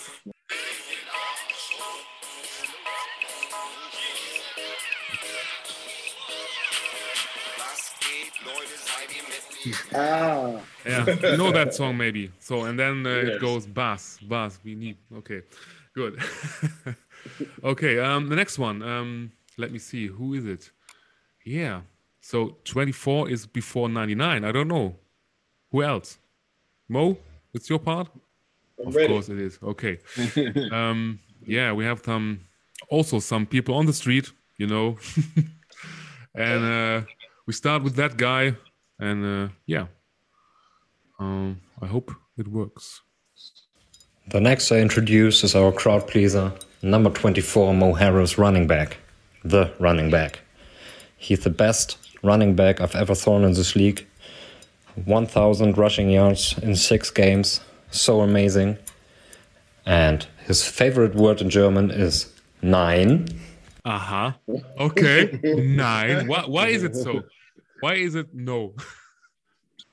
Ah. 9.94 10.60
Yeah, 10.84 11.06
you 11.06 11.36
know 11.36 11.52
that 11.52 11.74
song 11.74 11.96
maybe. 11.96 12.30
So 12.40 12.64
and 12.64 12.78
then 12.78 13.06
uh, 13.06 13.10
yes. 13.10 13.28
it 13.28 13.40
goes 13.40 13.66
bass, 13.66 14.18
bass. 14.22 14.58
We 14.64 14.74
need 14.74 14.96
okay, 15.18 15.42
good. 15.94 16.20
okay, 17.64 17.98
um, 18.00 18.28
the 18.28 18.36
next 18.36 18.58
one. 18.58 18.82
Um, 18.82 19.32
let 19.58 19.72
me 19.72 19.78
see. 19.78 20.06
Who 20.06 20.34
is 20.34 20.44
it? 20.44 20.70
Yeah. 21.44 21.82
So 22.20 22.56
24 22.64 23.30
is 23.30 23.46
before 23.46 23.88
99. 23.88 24.44
I 24.44 24.52
don't 24.52 24.68
know. 24.68 24.96
Who 25.70 25.82
else? 25.82 26.18
Mo, 26.88 27.16
it's 27.52 27.68
your 27.68 27.78
part? 27.78 28.08
I'm 28.78 28.88
of 28.88 28.94
ready. 28.94 29.08
course 29.08 29.28
it 29.28 29.38
is. 29.38 29.58
Okay. 29.62 29.98
um, 30.72 31.18
yeah, 31.46 31.72
we 31.72 31.84
have 31.84 32.02
some 32.04 32.40
also 32.88 33.18
some 33.18 33.46
people 33.46 33.74
on 33.74 33.86
the 33.86 33.92
street, 33.92 34.30
you 34.56 34.66
know. 34.66 34.98
and 36.34 36.64
uh, 36.64 37.06
we 37.46 37.52
start 37.52 37.82
with 37.82 37.96
that 37.96 38.16
guy. 38.16 38.54
And 38.98 39.24
uh, 39.24 39.52
yeah. 39.66 39.86
Um, 41.18 41.60
I 41.80 41.86
hope 41.86 42.12
it 42.36 42.48
works. 42.48 43.00
The 44.28 44.40
next 44.40 44.70
I 44.70 44.78
introduce 44.78 45.44
is 45.44 45.54
our 45.54 45.72
crowd 45.72 46.06
pleaser, 46.06 46.52
number 46.82 47.10
24, 47.10 47.74
Mo 47.74 47.92
Harris, 47.92 48.38
running 48.38 48.66
back 48.66 48.96
the 49.44 49.72
running 49.78 50.10
back. 50.10 50.40
He's 51.16 51.40
the 51.40 51.50
best 51.50 51.98
running 52.22 52.54
back 52.54 52.80
I've 52.80 52.94
ever 52.94 53.14
thrown 53.14 53.44
in 53.44 53.52
this 53.52 53.76
league. 53.76 54.06
1,000 55.04 55.78
rushing 55.78 56.10
yards 56.10 56.58
in 56.58 56.76
six 56.76 57.10
games. 57.10 57.60
So 57.90 58.20
amazing. 58.20 58.78
And 59.86 60.26
his 60.46 60.66
favorite 60.66 61.14
word 61.14 61.40
in 61.40 61.50
German 61.50 61.90
is 61.90 62.32
nein. 62.60 63.28
Uh 63.84 63.98
huh. 63.98 64.32
Okay. 64.78 65.40
nein. 65.42 66.28
Why, 66.28 66.44
why 66.46 66.68
is 66.68 66.84
it 66.84 66.94
so? 66.94 67.22
Why 67.80 67.94
is 67.94 68.14
it 68.14 68.32
no? 68.32 68.74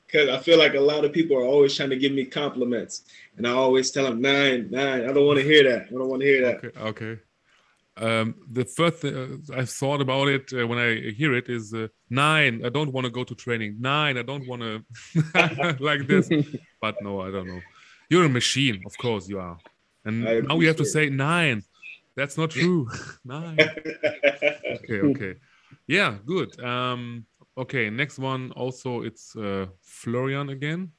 Because 0.06 0.30
I 0.30 0.40
feel 0.40 0.58
like 0.58 0.76
a 0.76 0.80
lot 0.80 1.06
of 1.06 1.14
people 1.14 1.38
are 1.38 1.46
always 1.46 1.76
trying 1.76 1.90
to 1.90 1.98
give 1.98 2.12
me 2.12 2.26
compliments. 2.26 3.04
And 3.38 3.48
I 3.48 3.52
always 3.52 3.92
tell 3.92 4.06
them 4.06 4.22
nein, 4.22 4.68
nein. 4.70 5.10
I 5.10 5.14
don't 5.14 5.26
want 5.26 5.40
to 5.40 5.46
hear 5.46 5.64
that. 5.64 5.88
I 5.88 5.92
don't 5.92 6.08
want 6.08 6.22
to 6.22 6.28
hear 6.28 6.46
that. 6.46 6.58
Okay. 6.58 6.80
okay. 6.80 7.20
Um, 8.00 8.36
the 8.50 8.64
first 8.64 9.00
thing 9.00 9.16
uh, 9.16 9.60
I 9.60 9.66
thought 9.66 10.00
about 10.00 10.30
it 10.30 10.54
uh, 10.54 10.66
when 10.66 10.80
I 10.80 11.12
hear 11.12 11.34
it 11.36 11.50
is 11.50 11.74
uh, 11.74 11.88
nein. 12.10 12.62
I 12.66 12.70
don't 12.70 12.94
want 12.94 13.06
to 13.06 13.12
go 13.12 13.26
to 13.26 13.36
training. 13.36 13.76
Nein. 13.80 14.18
I 14.18 14.24
don't 14.24 14.48
want 14.48 14.62
to 14.62 14.84
like 15.80 16.08
this. 16.08 16.30
But 16.82 16.96
no, 17.02 17.20
I 17.20 17.30
don't 17.30 17.48
know. 17.48 17.60
You're 18.10 18.24
a 18.24 18.30
machine, 18.30 18.82
of 18.86 18.98
course 18.98 19.28
you 19.28 19.40
are. 19.40 19.58
And 20.06 20.24
now 20.48 20.56
we 20.56 20.66
have 20.68 20.78
to 20.78 20.86
say 20.86 21.10
nein. 21.10 21.64
That's 22.16 22.38
not 22.38 22.52
true. 22.52 22.88
nein. 23.26 23.58
okay. 23.60 25.02
Okay. 25.12 25.36
Yeah. 25.88 26.18
Good. 26.26 26.58
Um, 26.64 27.26
okay. 27.58 27.90
Next 27.90 28.18
one. 28.18 28.52
Also, 28.52 29.02
it's 29.02 29.36
uh, 29.36 29.66
Florian 29.82 30.50
again. 30.50 30.92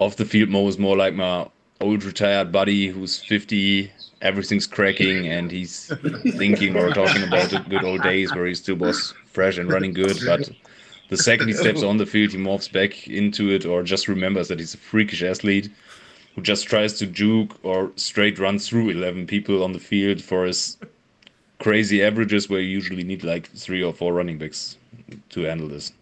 Off 0.00 0.16
the 0.16 0.24
field, 0.24 0.50
Mo 0.50 0.66
is 0.66 0.78
more 0.78 0.96
like 0.96 1.14
my 1.14 1.48
old 1.80 2.04
retired 2.04 2.50
buddy 2.50 2.88
who's 2.88 3.18
50 3.18 3.90
everything's 4.22 4.66
cracking 4.66 5.28
and 5.28 5.50
he's 5.50 5.92
thinking 6.36 6.76
or 6.76 6.90
talking 6.92 7.22
about 7.22 7.50
the 7.50 7.58
good 7.68 7.84
old 7.84 8.02
days 8.02 8.34
where 8.34 8.46
he 8.46 8.54
still 8.54 8.76
was 8.76 9.12
fresh 9.26 9.58
and 9.58 9.70
running 9.70 9.92
good. 9.92 10.18
But 10.24 10.50
the 11.08 11.16
second 11.16 11.48
he 11.48 11.54
steps 11.54 11.82
on 11.82 11.98
the 11.98 12.06
field 12.06 12.32
he 12.32 12.38
morphs 12.38 12.70
back 12.70 13.06
into 13.08 13.50
it 13.50 13.66
or 13.66 13.82
just 13.82 14.08
remembers 14.08 14.48
that 14.48 14.58
he's 14.58 14.74
a 14.74 14.78
freakish 14.78 15.22
athlete 15.22 15.70
who 16.34 16.42
just 16.42 16.66
tries 16.66 16.94
to 16.98 17.06
juke 17.06 17.58
or 17.62 17.92
straight 17.96 18.38
run 18.38 18.58
through 18.58 18.90
11 18.90 19.26
people 19.26 19.62
on 19.62 19.72
the 19.72 19.78
field 19.78 20.20
for 20.20 20.44
his 20.44 20.78
crazy 21.58 22.02
averages 22.02 22.48
where 22.48 22.60
you 22.60 22.68
usually 22.68 23.04
need 23.04 23.24
like 23.24 23.48
three 23.50 23.82
or 23.82 23.92
four 23.92 24.12
running 24.12 24.38
backs 24.38 24.76
to 25.30 25.42
handle 25.42 25.68
this. 25.68 25.92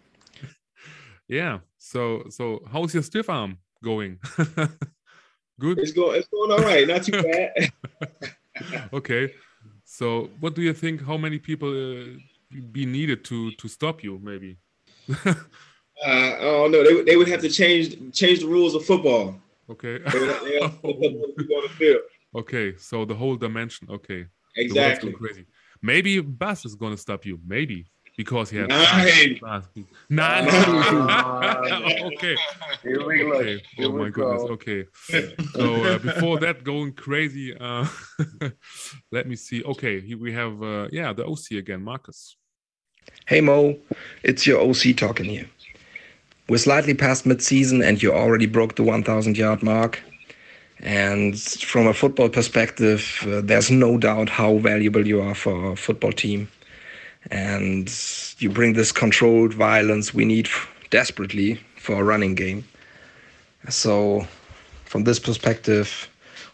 Yeah. 1.28 1.60
So 1.78 2.24
so 2.30 2.62
how's 2.70 2.94
your 2.94 3.02
stiff 3.02 3.28
arm 3.28 3.58
going 3.82 4.18
Good. 5.58 5.78
It's 5.78 5.92
going. 5.92 6.18
It's 6.18 6.28
going 6.28 6.50
all 6.52 6.58
right. 6.58 6.86
Not 6.86 7.04
too 7.04 7.22
bad. 7.22 7.72
okay. 8.92 9.32
So, 9.84 10.30
what 10.40 10.54
do 10.54 10.62
you 10.62 10.72
think? 10.72 11.04
How 11.04 11.16
many 11.16 11.38
people 11.38 11.70
uh, 11.70 12.06
be 12.72 12.86
needed 12.86 13.24
to 13.26 13.52
to 13.52 13.68
stop 13.68 14.02
you? 14.02 14.18
Maybe. 14.22 14.56
uh, 15.26 15.34
I 16.06 16.38
don't 16.40 16.72
know. 16.72 16.84
They, 16.84 17.02
they 17.02 17.16
would 17.16 17.28
have 17.28 17.40
to 17.42 17.48
change 17.48 17.96
change 18.12 18.40
the 18.40 18.46
rules 18.46 18.74
of 18.74 18.84
football. 18.84 19.36
Okay. 19.70 19.98
They 19.98 21.96
okay. 22.34 22.76
So 22.76 23.04
the 23.04 23.14
whole 23.14 23.36
dimension. 23.36 23.88
Okay. 23.90 24.26
Exactly. 24.56 25.12
Crazy. 25.12 25.46
Maybe 25.82 26.20
Bas 26.20 26.64
is 26.64 26.74
going 26.74 26.92
to 26.92 26.98
stop 26.98 27.26
you. 27.26 27.38
Maybe 27.46 27.86
because 28.16 28.50
he 28.50 28.58
had 28.58 28.68
nine. 28.68 29.40
Nine. 30.08 30.48
okay. 32.14 32.36
Here 32.82 33.06
we 33.06 33.18
go. 33.18 33.32
Okay. 33.32 33.62
oh 33.80 33.92
my 33.92 34.08
goodness. 34.08 34.42
Okay. 34.42 34.84
So 35.52 35.84
uh, 35.84 35.98
before 35.98 36.38
that, 36.40 36.64
going 36.64 36.92
crazy. 36.92 37.56
Uh, 37.56 37.86
let 39.12 39.26
me 39.26 39.36
see. 39.36 39.62
Okay, 39.64 40.00
here 40.00 40.18
we 40.18 40.32
have 40.32 40.62
uh, 40.62 40.88
yeah 40.92 41.12
the 41.12 41.26
OC 41.26 41.52
again, 41.52 41.82
Marcus. 41.82 42.36
Hey 43.26 43.40
Mo, 43.40 43.76
it's 44.22 44.46
your 44.46 44.60
OC 44.60 44.96
talking 44.96 45.26
here. 45.26 45.48
We're 46.48 46.58
slightly 46.58 46.94
past 46.94 47.24
mid-season, 47.24 47.82
and 47.82 48.02
you 48.02 48.12
already 48.12 48.44
broke 48.44 48.76
the 48.76 48.82
1,000 48.82 49.36
yard 49.38 49.62
mark. 49.62 50.02
And 50.80 51.40
from 51.40 51.86
a 51.86 51.94
football 51.94 52.28
perspective, 52.28 53.24
uh, 53.26 53.40
there's 53.42 53.70
no 53.70 53.96
doubt 53.96 54.28
how 54.28 54.58
valuable 54.58 55.06
you 55.06 55.22
are 55.22 55.34
for 55.34 55.68
our 55.68 55.76
football 55.76 56.12
team 56.12 56.48
and 57.30 57.92
you 58.38 58.50
bring 58.50 58.74
this 58.74 58.92
controlled 58.92 59.54
violence 59.54 60.12
we 60.12 60.24
need 60.24 60.48
desperately 60.90 61.60
for 61.76 62.00
a 62.00 62.04
running 62.04 62.34
game. 62.34 62.64
So, 63.68 64.26
from 64.84 65.04
this 65.04 65.18
perspective, 65.18 66.08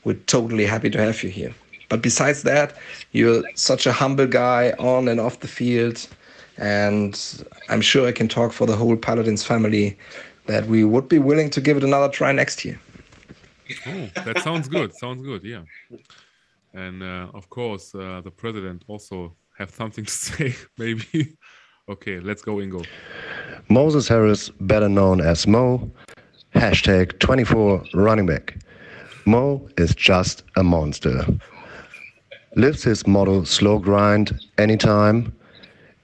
we're 0.04 0.14
totally 0.26 0.64
happy 0.64 0.90
to 0.90 0.98
have 0.98 1.22
you 1.22 1.30
here. 1.30 1.54
But 1.88 2.02
besides 2.02 2.42
that, 2.44 2.74
you're 3.12 3.42
such 3.54 3.86
a 3.86 3.92
humble 3.92 4.26
guy 4.26 4.70
on 4.78 5.08
and 5.08 5.20
off 5.20 5.40
the 5.40 5.48
field, 5.48 6.06
and 6.56 7.44
I'm 7.68 7.80
sure 7.80 8.06
I 8.06 8.12
can 8.12 8.28
talk 8.28 8.52
for 8.52 8.66
the 8.66 8.76
whole 8.76 8.96
Paladins 8.96 9.44
family 9.44 9.98
that 10.46 10.66
we 10.66 10.84
would 10.84 11.08
be 11.08 11.18
willing 11.18 11.50
to 11.50 11.60
give 11.60 11.76
it 11.76 11.84
another 11.84 12.08
try 12.08 12.32
next 12.32 12.64
year. 12.64 12.78
Oh, 13.86 14.08
that 14.24 14.38
sounds 14.40 14.68
good. 14.68 14.94
sounds 14.94 15.22
good. 15.22 15.44
Yeah. 15.44 15.62
And 16.74 17.02
uh, 17.02 17.28
of 17.34 17.48
course, 17.50 17.94
uh, 17.94 18.20
the 18.22 18.30
president 18.30 18.84
also 18.86 19.34
have 19.60 19.70
something 19.70 20.04
to 20.06 20.10
say, 20.26 20.54
maybe. 20.78 21.36
okay, 21.88 22.18
let's 22.18 22.42
go, 22.42 22.56
Ingo. 22.56 22.84
Moses 23.68 24.08
Harris, 24.08 24.48
better 24.60 24.88
known 24.88 25.20
as 25.20 25.46
Mo, 25.46 25.90
hashtag 26.54 27.18
24 27.20 27.84
running 27.94 28.26
back. 28.26 28.56
Mo 29.26 29.68
is 29.76 29.94
just 29.94 30.42
a 30.56 30.64
monster. 30.64 31.24
Lives 32.56 32.82
his 32.82 33.06
model 33.06 33.44
slow 33.44 33.78
grind 33.78 34.40
anytime, 34.58 35.32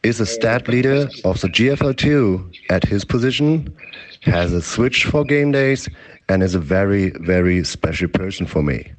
is 0.05 0.21
a 0.21 0.27
stat 0.27 0.69
leader 0.69 1.09
of 1.25 1.41
the 1.41 1.49
GFL2 1.49 2.55
at 2.71 2.85
his 2.85 3.05
position, 3.05 3.75
has 4.23 4.53
a 4.53 4.63
switch 4.63 5.07
for 5.07 5.25
game 5.25 5.51
days, 5.51 5.89
and 6.29 6.43
is 6.43 6.55
a 6.55 6.61
very, 6.61 7.11
very 7.21 7.65
special 7.65 8.09
person 8.09 8.47
for 8.47 8.63
me. 8.63 8.93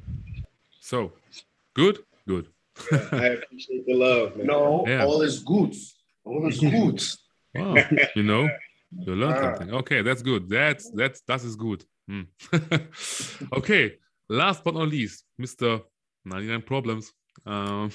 So, 0.80 1.12
good, 1.74 1.98
good. 1.98 2.07
Yeah, 2.92 3.08
I 3.12 3.26
appreciate 3.26 3.86
the 3.86 3.94
love. 3.94 4.36
Man. 4.36 4.46
No, 4.46 4.84
yeah. 4.86 5.04
all 5.04 5.22
is 5.22 5.40
good. 5.40 5.74
All 6.24 6.48
is 6.48 6.60
good. 6.76 7.02
wow, 7.54 7.74
you 8.14 8.22
know, 8.22 8.48
you 8.90 9.14
learn 9.14 9.32
ah. 9.32 9.42
something. 9.42 9.74
Okay, 9.74 10.02
that's 10.02 10.22
good. 10.22 10.48
That's 10.48 10.90
that's 10.90 11.20
that 11.22 11.42
is 11.44 11.56
good. 11.56 11.84
Mm. 12.10 12.26
okay, 13.52 13.96
last 14.28 14.64
but 14.64 14.74
not 14.74 14.88
least, 14.88 15.24
Mister 15.38 15.80
99 16.24 16.62
Problems. 16.62 17.12
Um, 17.46 17.90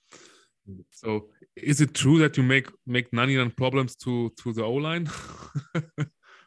so, 0.90 1.28
is 1.56 1.80
it 1.80 1.94
true 1.94 2.18
that 2.18 2.36
you 2.36 2.42
make 2.42 2.68
make 2.86 3.12
99 3.12 3.50
problems 3.52 3.96
to 3.96 4.30
to 4.42 4.52
the 4.52 4.62
O 4.62 4.74
line? 4.74 5.08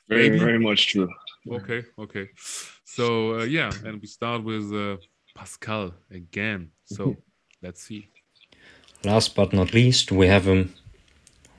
very, 0.10 0.38
very 0.38 0.60
much 0.60 0.88
true. 0.88 1.10
Okay, 1.49 1.84
okay. 1.99 2.30
So 2.86 3.39
uh, 3.39 3.43
yeah, 3.43 3.72
and 3.86 4.01
we 4.01 4.08
start 4.08 4.43
with 4.43 4.74
uh, 4.74 4.97
Pascal 5.36 5.93
again. 6.12 6.72
So 6.86 7.16
let's 7.62 7.84
see. 7.84 8.08
Last 9.03 9.36
but 9.36 9.53
not 9.53 9.74
least, 9.74 10.12
we 10.12 10.28
have 10.28 10.47
a 10.47 10.68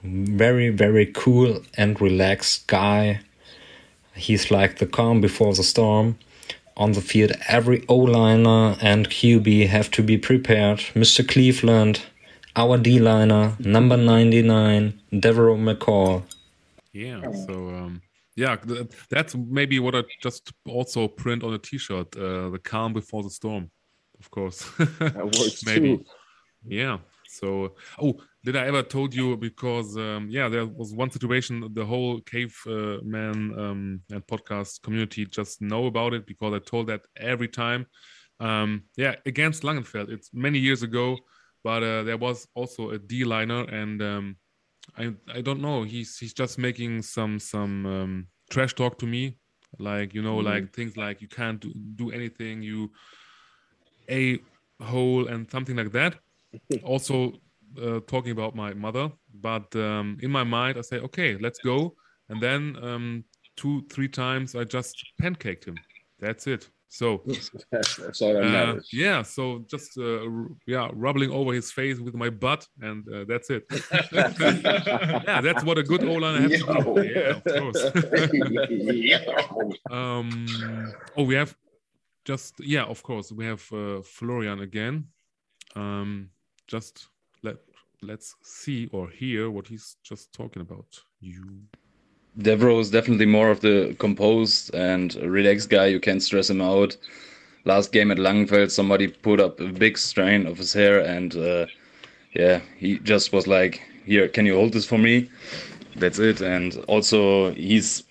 very, 0.03 0.71
very 0.71 1.07
cool 1.07 1.63
and 1.77 2.01
relaxed 2.01 2.67
guy. 2.67 3.21
He's 4.15 4.51
like 4.51 4.79
the 4.79 4.87
calm 4.87 5.21
before 5.21 5.55
the 5.55 5.63
storm. 5.63 6.19
On 6.77 6.93
the 6.93 7.01
field, 7.01 7.33
every 7.49 7.85
O 7.89 7.97
liner 7.97 8.77
and 8.81 9.09
QB 9.09 9.67
have 9.69 9.91
to 9.93 10.03
be 10.03 10.17
prepared. 10.17 10.79
Mr. 10.95 11.27
Cleveland, 11.27 12.03
our 12.55 12.79
D 12.79 13.01
liner, 13.01 13.57
number 13.59 13.97
99, 13.97 15.01
Devereaux 15.19 15.57
McCall. 15.57 16.23
Yeah, 16.93 17.21
so 17.47 17.71
um, 17.71 18.03
yeah, 18.37 18.57
that's 19.11 19.35
maybe 19.35 19.81
what 19.81 19.97
I 19.97 20.03
just 20.23 20.53
also 20.67 21.09
print 21.09 21.43
on 21.43 21.53
a 21.55 21.59
T-shirt. 21.59 22.17
Uh, 22.17 22.51
the 22.51 22.61
calm 22.63 22.93
before 22.93 23.25
the 23.25 23.31
storm, 23.31 23.71
of 24.21 24.31
course. 24.31 24.69
that 24.79 25.25
works 25.25 25.63
maybe. 25.67 25.99
Too. 25.99 26.05
Yeah. 26.67 26.99
So, 27.29 27.75
oh, 28.01 28.15
did 28.45 28.57
I 28.57 28.67
ever 28.67 28.83
told 28.83 29.15
you 29.15 29.37
because 29.37 29.97
um, 29.97 30.29
yeah, 30.31 30.49
there 30.49 30.67
was 30.67 30.95
one 30.95 31.11
situation 31.11 31.69
the 31.75 31.85
whole 31.85 32.21
caveman 32.23 33.55
uh, 33.57 33.63
um, 33.63 34.01
and 34.11 34.27
podcast 34.27 34.83
community 34.83 35.27
just 35.27 35.61
know 35.61 35.87
about 35.87 36.15
it 36.15 36.27
because 36.27 36.55
I 36.55 36.59
told 36.59 36.87
that 36.89 37.03
every 37.17 37.49
time. 37.49 37.87
Um, 38.41 38.85
yeah, 38.97 39.17
against 39.27 39.65
Langenfeld, 39.65 40.11
it's 40.11 40.31
many 40.33 40.59
years 40.59 40.83
ago, 40.83 41.19
but 41.65 41.83
uh, 41.83 42.05
there 42.05 42.17
was 42.17 42.47
also 42.55 42.91
a 42.91 42.99
D 42.99 43.25
liner 43.25 43.65
and 43.65 44.01
um, 44.01 44.37
I 44.97 45.13
I 45.33 45.41
don't 45.41 45.61
know. 45.61 45.83
He's 45.83 46.17
he's 46.19 46.33
just 46.33 46.59
making 46.59 47.03
some 47.03 47.39
some 47.39 47.87
um, 47.87 48.27
trash 48.51 48.75
talk 48.75 48.99
to 48.99 49.07
me, 49.07 49.37
like 49.79 50.15
you 50.15 50.23
know, 50.23 50.37
mm-hmm. 50.37 50.47
like 50.47 50.73
things 50.73 50.97
like 50.97 51.21
you 51.21 51.29
can't 51.29 51.61
do, 51.61 51.73
do 51.97 52.11
anything, 52.11 52.63
you 52.63 52.91
a 54.11 54.39
hole 54.81 55.29
and 55.29 55.51
something 55.51 55.77
like 55.77 55.93
that. 55.93 56.17
also 56.83 57.33
uh, 57.83 58.01
talking 58.07 58.33
about 58.33 58.55
my 58.55 58.73
mother, 58.75 59.11
but 59.35 59.75
um, 59.77 60.19
in 60.23 60.31
my 60.31 60.45
mind 60.45 60.79
I 60.79 60.81
say, 60.83 60.99
okay, 60.99 61.37
let's 61.39 61.59
go, 61.59 61.95
and 62.29 62.43
then 62.43 62.77
um, 62.83 63.25
two 63.57 63.85
three 63.91 64.09
times 64.09 64.55
I 64.55 64.65
just 64.65 64.97
pancaked 65.21 65.65
him. 65.67 65.77
That's 66.19 66.47
it. 66.47 66.71
So 66.89 67.23
that's 67.71 68.23
all 68.23 68.33
that 68.35 68.45
uh. 68.45 68.81
Yeah, 68.93 69.23
so 69.23 69.65
just 69.69 69.99
uh, 69.99 70.21
yeah, 70.67 70.89
rubbing 70.95 71.31
over 71.31 71.53
his 71.53 71.71
face 71.71 71.99
with 71.99 72.15
my 72.15 72.31
butt, 72.31 72.67
and 72.81 73.07
uh, 73.13 73.25
that's 73.29 73.51
it. 73.51 73.65
yeah, 74.13 75.41
that's 75.43 75.63
what 75.65 75.77
a 75.77 75.83
good 75.83 76.03
O 76.05 76.19
has 76.21 76.51
Yo. 76.51 76.67
to 76.67 76.83
do. 76.83 77.09
Yeah, 77.09 77.37
of 77.37 77.45
course. 77.45 77.83
um, 79.91 80.47
oh, 81.17 81.25
we 81.25 81.35
have 81.35 81.55
just 82.29 82.61
yeah, 82.61 82.85
of 82.85 83.03
course, 83.03 83.33
we 83.33 83.47
have 83.47 83.65
uh, 83.73 84.03
Florian 84.03 84.61
again. 84.61 85.07
Um, 85.75 86.29
just 86.67 87.09
let 87.43 87.57
let's 88.03 88.37
see 88.43 88.87
or 88.93 89.09
hear 89.09 89.51
what 89.51 89.67
he's 89.67 89.97
just 90.03 90.31
talking 90.35 90.61
about. 90.61 91.03
You. 91.21 91.43
Devereaux 92.37 92.81
is 92.81 92.91
definitely 92.91 93.27
more 93.27 93.51
of 93.51 93.61
the 93.61 93.97
composed 93.99 94.75
and 94.75 95.15
relaxed 95.15 95.71
guy. 95.71 95.87
You 95.87 96.01
can't 96.01 96.23
stress 96.23 96.51
him 96.51 96.61
out. 96.61 96.99
Last 97.65 97.93
game 97.93 98.11
at 98.11 98.19
Langenfeld, 98.19 98.71
somebody 98.71 99.09
put 99.09 99.41
up 99.41 99.59
a 99.61 99.73
big 99.73 99.97
strain 99.97 100.47
of 100.47 100.59
his 100.59 100.75
hair, 100.75 101.01
and 101.01 101.35
uh, 101.35 101.67
yeah, 102.35 102.61
he 102.77 102.99
just 102.99 103.33
was 103.33 103.47
like, 103.47 103.81
"Here, 104.05 104.29
can 104.29 104.45
you 104.45 104.55
hold 104.55 104.75
this 104.75 104.87
for 104.87 104.99
me?" 104.99 105.31
That's 105.97 106.19
it. 106.19 106.43
And 106.43 106.77
also, 106.89 107.53
he's 107.55 108.05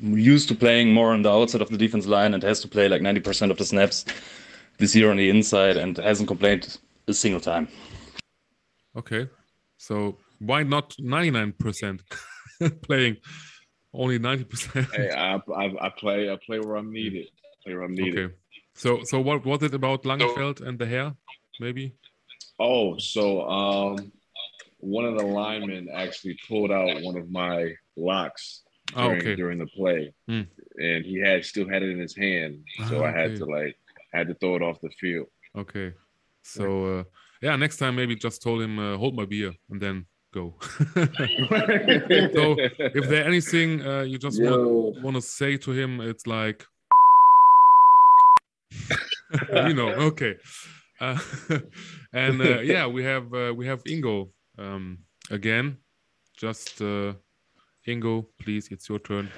used 0.00 0.48
to 0.48 0.54
playing 0.54 0.92
more 0.92 1.12
on 1.12 1.22
the 1.22 1.30
outside 1.30 1.62
of 1.62 1.70
the 1.70 1.78
defense 1.78 2.06
line 2.06 2.34
and 2.34 2.42
has 2.42 2.60
to 2.60 2.68
play 2.68 2.88
like 2.88 3.02
90% 3.02 3.50
of 3.50 3.58
the 3.58 3.64
snaps 3.64 4.04
this 4.78 4.94
year 4.94 5.10
on 5.10 5.16
the 5.16 5.28
inside 5.28 5.76
and 5.76 5.96
hasn't 5.96 6.28
complained 6.28 6.78
a 7.06 7.14
single 7.14 7.40
time. 7.40 7.68
Okay, 8.96 9.28
so 9.76 10.16
why 10.38 10.62
not 10.62 10.94
99%? 10.96 12.00
playing 12.82 13.16
only 13.94 14.18
90%. 14.18 14.94
hey, 14.94 15.10
I, 15.10 15.36
I, 15.36 15.86
I, 15.86 15.88
play 15.90 16.30
I 16.30 16.36
play 16.44 16.58
where 16.60 16.76
I'm 16.76 16.92
needed. 16.92 17.28
play 17.64 17.74
where 17.74 17.84
I'm 17.84 17.94
needed. 17.94 18.18
Okay. 18.18 18.34
So 18.74 19.02
so 19.04 19.20
what 19.20 19.44
was 19.44 19.62
it 19.62 19.74
about 19.74 20.04
Langenfeld 20.04 20.60
and 20.60 20.78
the 20.78 20.86
hair, 20.86 21.14
maybe? 21.60 21.94
Oh, 22.60 22.98
so 22.98 23.48
um, 23.48 24.12
one 24.78 25.04
of 25.04 25.16
the 25.16 25.24
linemen 25.24 25.88
actually 25.92 26.38
pulled 26.48 26.70
out 26.70 27.02
one 27.02 27.16
of 27.16 27.30
my 27.30 27.74
locks 27.96 28.62
during, 28.94 29.10
oh, 29.10 29.16
okay. 29.16 29.36
during 29.36 29.58
the 29.58 29.66
play, 29.66 30.12
mm. 30.28 30.46
and 30.76 31.04
he 31.04 31.18
had 31.18 31.44
still 31.44 31.68
had 31.68 31.82
it 31.82 31.90
in 31.90 31.98
his 31.98 32.16
hand, 32.16 32.62
so 32.88 33.04
ah, 33.04 33.08
I 33.08 33.10
had 33.10 33.30
okay. 33.30 33.38
to 33.38 33.44
like 33.44 33.76
had 34.12 34.28
to 34.28 34.34
throw 34.34 34.56
it 34.56 34.62
off 34.62 34.80
the 34.80 34.90
field. 35.00 35.26
Okay, 35.56 35.92
so 36.42 36.98
uh, 36.98 37.04
yeah, 37.42 37.56
next 37.56 37.76
time 37.76 37.96
maybe 37.96 38.16
just 38.16 38.42
told 38.42 38.62
him 38.62 38.78
uh, 38.78 38.96
hold 38.96 39.14
my 39.14 39.24
beer 39.24 39.52
and 39.70 39.80
then 39.80 40.06
go. 40.32 40.54
so 40.60 42.56
if 42.78 43.08
there 43.08 43.24
anything 43.24 43.86
uh, 43.86 44.02
you 44.02 44.18
just 44.18 44.42
want, 44.42 45.02
want 45.02 45.16
to 45.16 45.22
say 45.22 45.56
to 45.56 45.72
him, 45.72 46.00
it's 46.00 46.26
like, 46.26 46.64
you 49.52 49.74
know, 49.74 49.88
okay. 49.88 50.36
Uh, 51.00 51.18
and 52.12 52.40
uh, 52.40 52.60
yeah, 52.60 52.86
we 52.86 53.04
have 53.04 53.32
uh, 53.32 53.52
we 53.56 53.66
have 53.66 53.82
Ingo 53.84 54.30
um, 54.58 54.98
again. 55.30 55.78
Just 56.36 56.80
uh, 56.82 57.14
Ingo, 57.88 58.26
please, 58.38 58.68
it's 58.70 58.88
your 58.88 58.98
turn. 58.98 59.30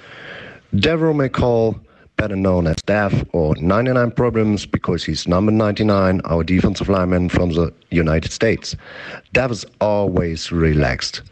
Devereaux 0.75 1.13
McCall 1.13 1.79
better 2.17 2.35
known 2.35 2.67
as 2.67 2.75
Dev 2.85 3.25
or 3.33 3.55
99 3.55 4.11
Problems 4.11 4.65
because 4.65 5.03
he's 5.03 5.27
number 5.27 5.51
99, 5.51 6.21
our 6.25 6.43
defensive 6.43 6.89
lineman 6.89 7.29
from 7.29 7.49
the 7.51 7.73
United 7.89 8.31
States. 8.31 8.75
Dev 9.33 9.51
is 9.51 9.65
always 9.79 10.51
relaxed. 10.51 11.23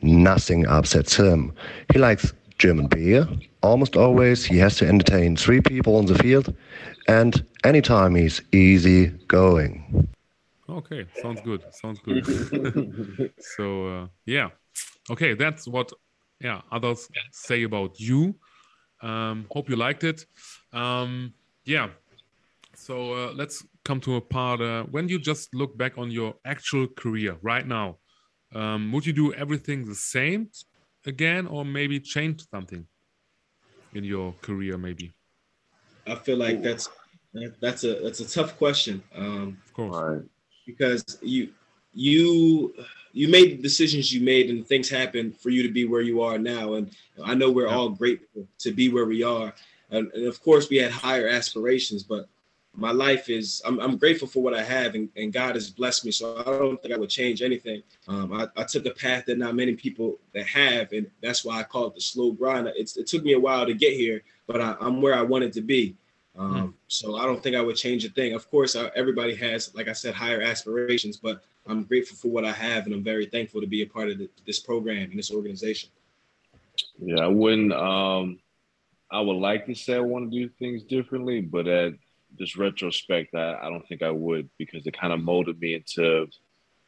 Nothing 0.00 0.66
upsets 0.66 1.14
him. 1.14 1.52
He 1.92 1.98
likes 1.98 2.32
German 2.58 2.86
beer. 2.86 3.28
Almost 3.62 3.96
always 3.96 4.44
he 4.44 4.56
has 4.58 4.76
to 4.76 4.86
entertain 4.88 5.36
three 5.36 5.60
people 5.60 5.96
on 5.96 6.06
the 6.06 6.14
field, 6.14 6.54
and 7.08 7.44
anytime 7.64 8.14
he's 8.14 8.40
easy 8.52 9.08
going. 9.28 10.08
Okay, 10.68 11.04
sounds 11.20 11.40
good. 11.42 11.62
Sounds 11.72 11.98
good. 12.00 12.24
so 13.56 13.86
uh, 13.86 14.06
yeah, 14.24 14.48
okay, 15.10 15.34
that's 15.34 15.68
what 15.68 15.92
yeah 16.40 16.62
others 16.72 17.08
say 17.32 17.62
about 17.64 17.98
you. 18.00 18.34
Um, 19.02 19.46
hope 19.50 19.68
you 19.70 19.76
liked 19.76 20.04
it. 20.04 20.26
Um, 20.72 21.32
yeah. 21.64 21.88
So 22.74 23.12
uh, 23.12 23.32
let's 23.34 23.64
come 23.84 24.00
to 24.00 24.16
a 24.16 24.20
part 24.20 24.60
uh, 24.60 24.84
when 24.84 25.08
you 25.08 25.18
just 25.18 25.54
look 25.54 25.76
back 25.76 25.98
on 25.98 26.10
your 26.10 26.34
actual 26.44 26.86
career 26.86 27.36
right 27.42 27.66
now. 27.66 27.98
Um, 28.54 28.92
would 28.92 29.06
you 29.06 29.12
do 29.12 29.32
everything 29.34 29.86
the 29.86 29.94
same 29.94 30.50
again, 31.06 31.46
or 31.46 31.64
maybe 31.64 32.00
change 32.00 32.42
something 32.50 32.86
in 33.94 34.04
your 34.04 34.34
career? 34.42 34.76
Maybe. 34.76 35.14
I 36.06 36.14
feel 36.16 36.36
like 36.36 36.62
that's 36.62 36.88
that's 37.60 37.84
a 37.84 38.00
that's 38.00 38.20
a 38.20 38.28
tough 38.28 38.58
question. 38.58 39.02
Um, 39.14 39.58
of 39.64 39.72
course, 39.74 40.22
because 40.66 41.18
you 41.22 41.50
you 41.92 42.74
you 43.12 43.28
made 43.28 43.58
the 43.58 43.62
decisions 43.62 44.12
you 44.12 44.20
made 44.20 44.50
and 44.50 44.66
things 44.66 44.88
happened 44.88 45.36
for 45.36 45.50
you 45.50 45.62
to 45.62 45.68
be 45.68 45.84
where 45.84 46.00
you 46.00 46.22
are 46.22 46.38
now 46.38 46.74
and 46.74 46.90
i 47.24 47.34
know 47.34 47.50
we're 47.50 47.68
all 47.68 47.88
grateful 47.88 48.46
to 48.58 48.72
be 48.72 48.88
where 48.88 49.06
we 49.06 49.22
are 49.22 49.52
and, 49.90 50.10
and, 50.12 50.26
of 50.26 50.42
course 50.42 50.68
we 50.68 50.76
had 50.76 50.90
higher 50.90 51.28
aspirations 51.28 52.02
but 52.02 52.28
my 52.76 52.92
life 52.92 53.28
is 53.28 53.60
I'm, 53.64 53.80
I'm 53.80 53.96
grateful 53.96 54.28
for 54.28 54.42
what 54.42 54.54
I 54.54 54.62
have 54.62 54.94
and, 54.94 55.08
and, 55.16 55.32
God 55.32 55.54
has 55.54 55.70
blessed 55.70 56.04
me. 56.04 56.12
So 56.12 56.36
I 56.38 56.44
don't 56.44 56.80
think 56.80 56.94
I 56.94 56.98
would 56.98 57.10
change 57.10 57.42
anything. 57.42 57.82
Um, 58.06 58.32
I, 58.32 58.46
I, 58.56 58.64
took 58.64 58.86
a 58.86 58.90
path 58.90 59.26
that 59.26 59.38
not 59.38 59.56
many 59.56 59.74
people 59.74 60.18
that 60.32 60.46
have, 60.46 60.92
and 60.92 61.10
that's 61.20 61.44
why 61.44 61.58
I 61.58 61.62
call 61.64 61.86
it 61.86 61.94
the 61.94 62.00
slow 62.00 62.32
grind. 62.32 62.70
It's, 62.76 62.96
it 62.96 63.06
took 63.06 63.24
me 63.24 63.32
a 63.32 63.40
while 63.40 63.66
to 63.66 63.74
get 63.74 63.94
here, 63.94 64.22
but 64.46 64.60
I, 64.60 64.76
am 64.80 65.02
where 65.02 65.14
I 65.14 65.22
wanted 65.22 65.52
to 65.54 65.60
be. 65.60 65.96
Um, 66.36 66.54
mm. 66.54 66.72
So 66.88 67.16
I 67.16 67.24
don't 67.24 67.42
think 67.42 67.56
I 67.56 67.60
would 67.60 67.76
change 67.76 68.04
a 68.04 68.08
thing. 68.08 68.34
Of 68.34 68.50
course, 68.50 68.76
I, 68.76 68.90
everybody 68.94 69.34
has, 69.36 69.74
like 69.74 69.88
I 69.88 69.92
said, 69.92 70.14
higher 70.14 70.40
aspirations, 70.40 71.16
but 71.16 71.42
I'm 71.66 71.84
grateful 71.84 72.16
for 72.16 72.28
what 72.28 72.44
I 72.44 72.52
have, 72.52 72.86
and 72.86 72.94
I'm 72.94 73.04
very 73.04 73.26
thankful 73.26 73.60
to 73.60 73.66
be 73.66 73.82
a 73.82 73.86
part 73.86 74.10
of 74.10 74.18
the, 74.18 74.28
this 74.46 74.58
program 74.58 75.10
and 75.10 75.18
this 75.18 75.30
organization. 75.30 75.90
Yeah, 76.98 77.24
I 77.24 77.28
wouldn't. 77.28 77.72
Um, 77.72 78.38
I 79.10 79.20
would 79.20 79.36
like 79.36 79.66
to 79.66 79.74
say 79.74 79.96
I 79.96 80.00
want 80.00 80.30
to 80.30 80.38
do 80.38 80.48
things 80.48 80.82
differently, 80.84 81.40
but 81.40 81.66
at 81.66 81.94
this 82.38 82.56
retrospect, 82.56 83.34
I, 83.34 83.58
I 83.60 83.68
don't 83.68 83.86
think 83.88 84.02
I 84.02 84.10
would 84.10 84.48
because 84.56 84.86
it 84.86 84.98
kind 84.98 85.12
of 85.12 85.20
molded 85.20 85.60
me 85.60 85.74
into 85.74 86.28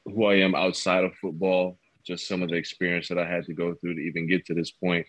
who 0.05 0.27
I 0.27 0.37
am 0.37 0.55
outside 0.55 1.05
of 1.05 1.15
football. 1.17 1.79
Just 2.05 2.27
some 2.27 2.43
of 2.43 2.49
the 2.49 2.57
experience 2.57 3.09
that 3.09 3.19
I 3.19 3.27
had 3.27 3.45
to 3.47 3.53
go 3.53 3.75
through 3.75 3.95
to 3.95 4.01
even 4.01 4.29
get 4.29 4.47
to 4.47 4.55
this 4.55 4.71
point. 4.71 5.07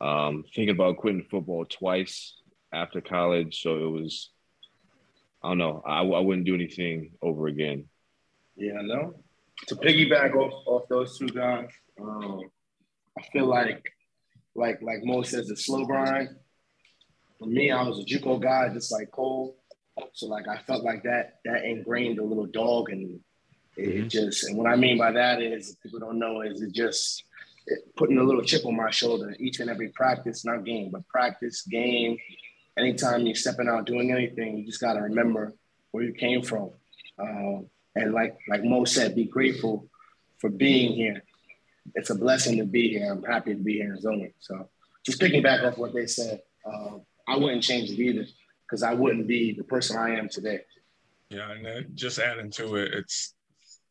Um, 0.00 0.44
thinking 0.54 0.74
about 0.74 0.96
quitting 0.96 1.26
football 1.30 1.64
twice 1.64 2.34
after 2.74 3.00
college, 3.00 3.62
so 3.62 3.76
it 3.76 3.90
was. 3.90 4.30
I 5.42 5.48
don't 5.48 5.58
know. 5.58 5.82
I, 5.86 6.00
I 6.00 6.20
wouldn't 6.20 6.46
do 6.46 6.54
anything 6.54 7.12
over 7.20 7.48
again. 7.48 7.84
Yeah, 8.56 8.80
no. 8.82 9.14
To 9.68 9.76
piggyback 9.76 10.34
off 10.34 10.66
off 10.66 10.88
those 10.88 11.18
two 11.18 11.28
guys, 11.28 11.68
um, 12.00 12.40
I 13.18 13.22
feel 13.32 13.46
like, 13.46 13.84
like 14.54 14.80
like 14.82 15.04
Mo 15.04 15.22
says, 15.22 15.48
the 15.48 15.56
slow 15.56 15.84
grind 15.84 16.30
for 17.38 17.46
me, 17.46 17.70
I 17.70 17.82
was 17.82 17.98
a 17.98 18.04
JUCO 18.04 18.40
guy, 18.42 18.68
just 18.72 18.92
like 18.92 19.10
Cole. 19.10 19.56
So 20.12 20.26
like 20.26 20.48
I 20.48 20.58
felt 20.58 20.82
like 20.82 21.02
that 21.04 21.38
that 21.44 21.64
ingrained 21.64 22.18
a 22.18 22.24
little 22.24 22.46
dog 22.46 22.90
and 22.90 23.20
it, 23.76 23.88
mm-hmm. 23.88 24.08
just 24.08 24.44
and 24.44 24.56
what 24.56 24.66
I 24.66 24.76
mean 24.76 24.98
by 24.98 25.12
that 25.12 25.40
is 25.40 25.76
people 25.82 26.00
don't 26.00 26.18
know 26.18 26.40
is 26.40 26.62
it 26.62 26.72
just 26.72 27.22
it, 27.66 27.94
putting 27.96 28.18
a 28.18 28.22
little 28.22 28.42
chip 28.42 28.66
on 28.66 28.76
my 28.76 28.90
shoulder 28.90 29.36
each 29.38 29.60
and 29.60 29.70
every 29.70 29.90
practice, 29.90 30.44
not 30.44 30.64
game, 30.64 30.90
but 30.90 31.06
practice, 31.06 31.62
game. 31.62 32.16
Anytime 32.76 33.26
you're 33.26 33.34
stepping 33.34 33.68
out 33.68 33.86
doing 33.86 34.10
anything, 34.10 34.58
you 34.58 34.66
just 34.66 34.80
got 34.80 34.94
to 34.94 35.00
remember 35.00 35.54
where 35.92 36.04
you 36.04 36.12
came 36.12 36.42
from. 36.42 36.70
Um, 37.18 37.66
and 37.94 38.12
like 38.12 38.36
like 38.48 38.64
Mo 38.64 38.84
said, 38.84 39.14
be 39.14 39.24
grateful 39.24 39.88
for 40.38 40.50
being 40.50 40.92
here. 40.92 41.22
It's 41.94 42.10
a 42.10 42.14
blessing 42.14 42.58
to 42.58 42.64
be 42.64 42.88
here. 42.88 43.12
I'm 43.12 43.22
happy 43.22 43.54
to 43.54 43.60
be 43.60 43.74
here 43.74 43.94
in 43.94 44.00
Zona. 44.00 44.26
So 44.40 44.68
just 45.04 45.20
picking 45.20 45.42
back 45.42 45.62
off 45.62 45.78
what 45.78 45.94
they 45.94 46.06
said. 46.06 46.40
Um, 46.66 47.02
I 47.28 47.36
wouldn't 47.36 47.62
change 47.62 47.90
it 47.90 48.00
either 48.00 48.26
because 48.66 48.82
I 48.82 48.94
wouldn't 48.94 49.28
be 49.28 49.52
the 49.52 49.64
person 49.64 49.96
I 49.96 50.16
am 50.16 50.28
today. 50.28 50.60
Yeah, 51.30 51.50
and 51.50 51.96
just 51.96 52.18
adding 52.18 52.50
to 52.52 52.76
it, 52.76 52.92
it's 52.94 53.34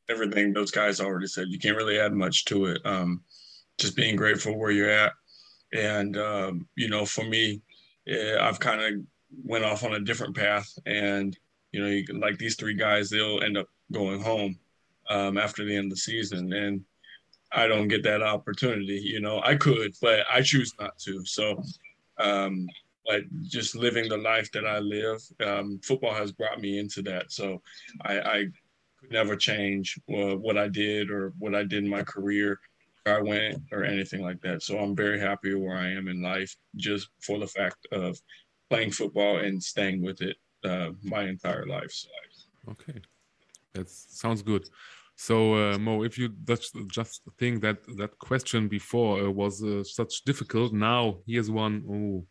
everything 0.10 0.54
those 0.54 0.72
guys 0.72 1.00
already 1.00 1.28
said. 1.28 1.48
You 1.50 1.60
can't 1.60 1.78
really 1.78 2.00
add 2.00 2.14
much 2.14 2.46
to 2.46 2.66
it. 2.66 2.86
Um, 2.86 3.24
just 3.78 3.96
being 3.96 4.16
grateful 4.16 4.58
where 4.58 4.72
you're 4.72 4.90
at, 4.90 5.14
and 5.74 6.18
um, 6.18 6.68
you 6.76 6.90
know, 6.90 7.06
for 7.06 7.24
me, 7.24 7.62
I've 8.08 8.60
kind 8.60 8.82
of 8.82 9.02
went 9.44 9.66
off 9.66 9.84
on 9.84 9.94
a 9.94 10.00
different 10.00 10.36
path, 10.36 10.72
and 10.86 11.38
you 11.72 11.82
know, 11.82 11.88
you, 11.88 12.06
like 12.20 12.38
these 12.38 12.56
three 12.56 12.76
guys, 12.76 13.10
they'll 13.10 13.42
end 13.42 13.58
up 13.58 13.68
going 13.92 14.22
home 14.22 14.60
um, 15.10 15.38
after 15.38 15.66
the 15.66 15.76
end 15.76 15.86
of 15.86 15.92
the 15.92 15.98
season, 15.98 16.54
and 16.54 16.84
I 17.52 17.68
don't 17.68 17.88
get 17.88 18.04
that 18.04 18.22
opportunity. 18.22 19.00
You 19.04 19.22
know, 19.22 19.42
I 19.44 19.56
could, 19.56 19.94
but 20.02 20.26
I 20.32 20.42
choose 20.42 20.74
not 20.80 20.98
to. 21.00 21.26
So, 21.26 21.62
um, 22.20 22.68
but 23.06 23.24
just 23.44 23.76
living 23.76 24.10
the 24.10 24.18
life 24.18 24.52
that 24.54 24.66
I 24.66 24.80
live, 24.80 25.22
um, 25.46 25.80
football 25.84 26.14
has 26.14 26.32
brought 26.32 26.62
me 26.62 26.80
into 26.80 27.02
that. 27.04 27.32
So 27.32 27.62
I, 28.02 28.20
I 28.20 28.46
could 29.00 29.12
never 29.12 29.36
change 29.36 30.00
uh, 30.10 30.36
what 30.36 30.58
I 30.58 30.68
did 30.68 31.12
or 31.12 31.34
what 31.38 31.54
I 31.54 31.64
did 31.64 31.84
in 31.84 31.90
my 31.90 32.04
career, 32.04 32.60
I 33.06 33.22
went 33.22 33.64
or 33.72 33.84
anything 33.84 34.22
like 34.22 34.42
that. 34.42 34.64
So 34.64 34.80
I'm 34.80 34.96
very 34.96 35.20
happy 35.20 35.54
where 35.56 35.78
I 35.78 35.92
am 35.92 36.08
in 36.08 36.22
life 36.22 36.56
just 36.76 37.10
for 37.22 37.38
the 37.40 37.48
fact 37.48 37.86
of 37.92 38.18
playing 38.70 38.92
football 38.92 39.38
and 39.40 39.62
staying 39.62 40.02
with 40.02 40.22
it 40.22 40.38
uh, 40.64 40.92
my 41.04 41.24
entire 41.24 41.66
life. 41.66 41.92
So. 41.92 42.10
Okay, 42.72 43.02
that 43.74 43.90
sounds 43.90 44.42
good. 44.42 44.70
So 45.16 45.54
uh, 45.56 45.78
Mo, 45.78 46.04
if 46.04 46.18
you 46.18 46.30
just 46.48 47.22
think 47.38 47.62
that 47.62 47.78
that 47.98 48.18
question 48.20 48.68
before 48.68 49.20
uh, 49.20 49.30
was 49.30 49.64
uh, 49.64 49.84
such 49.84 50.24
difficult, 50.24 50.74
now 50.74 51.18
here's 51.28 51.52
one. 51.52 51.84
Oh, 51.90 52.26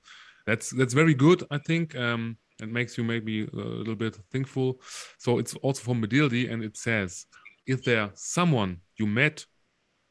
that's 0.46 0.70
that's 0.70 0.94
very 0.94 1.14
good. 1.14 1.44
I 1.50 1.58
think 1.58 1.94
um, 1.94 2.36
it 2.60 2.68
makes 2.68 2.98
you 2.98 3.04
maybe 3.04 3.44
a 3.44 3.56
little 3.56 3.94
bit 3.94 4.18
thankful. 4.32 4.80
So 5.18 5.38
it's 5.38 5.54
also 5.56 5.82
from 5.82 6.02
Medildi, 6.02 6.50
and 6.52 6.64
it 6.64 6.76
says, 6.76 7.26
"Is 7.66 7.82
there 7.82 8.10
someone 8.14 8.80
you 8.96 9.06
met 9.06 9.46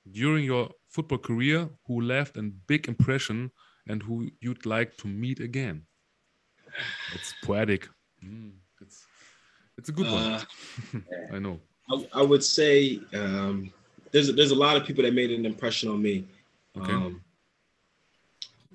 during 0.10 0.46
your 0.46 0.70
football 0.90 1.18
career 1.18 1.70
who 1.88 2.02
left 2.02 2.38
a 2.38 2.44
big 2.68 2.88
impression 2.88 3.52
and 3.88 4.04
who 4.04 4.30
you'd 4.40 4.66
like 4.66 4.98
to 4.98 5.08
meet 5.08 5.40
again?" 5.40 5.86
It's 7.16 7.34
poetic. 7.44 7.90
Mm, 8.24 8.54
it's 8.80 9.06
it's 9.78 9.90
a 9.90 9.92
good 9.92 10.08
uh, 10.08 10.40
one. 10.92 11.06
I 11.34 11.40
know. 11.40 11.60
I, 11.90 12.22
I 12.22 12.22
would 12.22 12.44
say 12.44 13.00
um, 13.14 13.72
there's 14.12 14.34
there's 14.34 14.52
a 14.52 14.56
lot 14.56 14.78
of 14.78 14.86
people 14.86 15.04
that 15.04 15.14
made 15.14 15.32
an 15.32 15.46
impression 15.46 15.90
on 15.90 16.02
me. 16.02 16.26
Okay. 16.78 16.92
Um, 16.92 17.22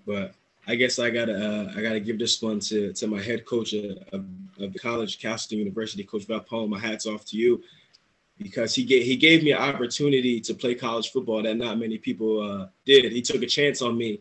but 0.07 0.35
I 0.67 0.75
guess 0.75 0.99
I 0.99 1.11
gotta 1.11 1.35
uh, 1.35 1.73
I 1.77 1.83
gotta 1.83 2.01
give 2.01 2.19
this 2.19 2.41
one 2.43 2.61
to, 2.61 2.93
to 2.93 3.07
my 3.07 3.21
head 3.21 3.45
coach 3.45 3.73
of, 3.73 3.99
of 4.13 4.73
the 4.73 4.79
college, 4.79 5.19
Castleton 5.19 5.59
University, 5.59 6.05
Coach 6.05 6.27
Valpone. 6.27 6.69
My 6.69 6.79
hats 6.79 7.07
off 7.07 7.25
to 7.27 7.37
you 7.37 7.63
because 8.39 8.75
he 8.75 8.85
gave 8.85 9.05
he 9.05 9.17
gave 9.17 9.43
me 9.43 9.53
an 9.53 9.59
opportunity 9.59 10.41
to 10.41 10.55
play 10.55 10.75
college 10.75 11.11
football 11.11 11.43
that 11.43 11.57
not 11.57 11.79
many 11.79 11.99
people 11.99 12.41
uh, 12.41 12.67
did. 12.85 13.11
He 13.13 13.23
took 13.23 13.43
a 13.43 13.47
chance 13.47 13.81
on 13.81 13.97
me 13.97 14.21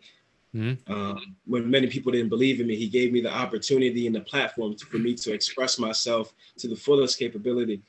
mm-hmm. 0.55 0.93
um, 0.93 1.35
when 1.45 1.69
many 1.69 1.87
people 1.87 2.11
didn't 2.11 2.29
believe 2.29 2.61
in 2.61 2.67
me. 2.67 2.75
He 2.75 2.87
gave 2.87 3.11
me 3.11 3.21
the 3.21 3.33
opportunity 3.33 4.07
and 4.07 4.15
the 4.15 4.21
platform 4.21 4.75
to, 4.75 4.85
for 4.85 4.97
me 4.97 5.15
to 5.15 5.33
express 5.33 5.77
myself 5.77 6.33
to 6.57 6.67
the 6.67 6.75
fullest 6.75 7.19
capability. 7.19 7.81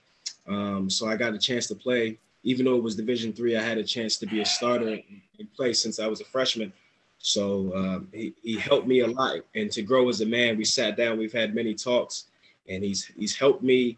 Um, 0.49 0.91
so 0.91 1.09
I 1.09 1.17
got 1.17 1.35
a 1.35 1.39
chance 1.39 1.67
to 1.69 1.75
play, 1.75 2.19
even 2.43 2.65
though 2.65 2.77
it 2.77 2.83
was 2.83 2.97
Division 2.97 3.33
three. 3.33 3.57
I 3.57 3.63
had 3.63 3.79
a 3.79 3.85
chance 3.85 4.17
to 4.19 4.27
be 4.27 4.41
a 4.41 4.47
starter 4.47 4.99
and 5.39 5.55
play 5.55 5.73
since 5.73 6.01
I 6.01 6.07
was 6.07 6.21
a 6.21 6.25
freshman. 6.25 6.73
So 7.19 7.73
um, 7.75 8.09
he, 8.13 8.35
he 8.43 8.57
helped 8.57 8.87
me 8.87 9.01
a 9.01 9.07
lot. 9.07 9.41
And 9.55 9.71
to 9.73 9.83
grow 9.83 10.09
as 10.09 10.21
a 10.21 10.27
man, 10.27 10.57
we 10.57 10.65
sat 10.65 10.97
down, 10.97 11.19
we've 11.19 11.33
had 11.33 11.55
many 11.55 11.75
talks, 11.75 12.27
and 12.69 12.83
he's 12.85 13.11
he's 13.17 13.37
helped 13.37 13.63
me 13.63 13.97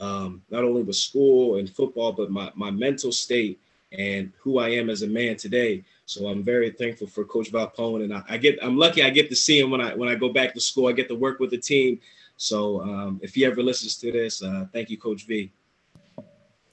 um, 0.00 0.42
not 0.50 0.64
only 0.64 0.82
with 0.82 0.96
school 0.96 1.56
and 1.56 1.68
football, 1.68 2.12
but 2.12 2.30
my, 2.30 2.50
my 2.54 2.70
mental 2.70 3.12
state 3.12 3.60
and 3.92 4.32
who 4.40 4.58
I 4.58 4.68
am 4.70 4.90
as 4.90 5.02
a 5.02 5.06
man 5.06 5.36
today. 5.36 5.82
So 6.06 6.28
I'm 6.28 6.42
very 6.42 6.70
thankful 6.70 7.06
for 7.06 7.24
Coach 7.24 7.50
Volpone, 7.50 8.04
and 8.04 8.14
I, 8.14 8.22
I, 8.28 8.36
get 8.36 8.58
I'm 8.62 8.76
lucky 8.76 9.02
I 9.02 9.10
get 9.10 9.28
to 9.30 9.36
see 9.36 9.58
him 9.58 9.70
when 9.70 9.80
I 9.80 9.94
when 9.94 10.08
I 10.08 10.14
go 10.14 10.28
back 10.28 10.54
to 10.54 10.60
school. 10.60 10.88
I 10.88 10.92
get 10.92 11.08
to 11.08 11.14
work 11.14 11.40
with 11.40 11.50
the 11.50 11.58
team. 11.58 12.00
So 12.36 12.82
um, 12.82 13.20
if 13.22 13.34
he 13.34 13.44
ever 13.44 13.62
listens 13.62 13.96
to 13.98 14.12
this, 14.12 14.42
uh, 14.42 14.66
thank 14.72 14.90
you, 14.90 14.98
Coach 14.98 15.26
V. 15.26 15.50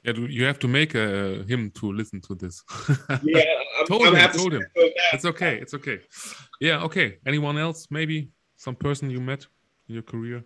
Yeah, 0.04 0.14
you 0.14 0.46
have 0.46 0.60
to 0.60 0.68
make 0.68 0.96
uh, 0.96 1.44
him 1.48 1.72
to 1.72 1.92
listen 1.92 2.22
to 2.22 2.36
this. 2.36 2.64
yeah, 3.24 3.44
I'm, 3.80 3.88
told 3.88 4.04
I'm 4.04 4.16
him, 4.16 4.32
told 4.32 4.54
him. 4.54 4.64
It's 5.14 5.26
okay. 5.26 5.58
It's 5.58 5.74
okay. 5.74 6.02
Yeah, 6.62 6.84
okay. 6.84 7.18
Anyone 7.26 7.58
else? 7.58 7.88
Maybe 7.90 8.30
some 8.56 8.76
person 8.76 9.10
you 9.10 9.20
met 9.20 9.48
in 9.90 9.96
your 9.96 10.04
career? 10.04 10.44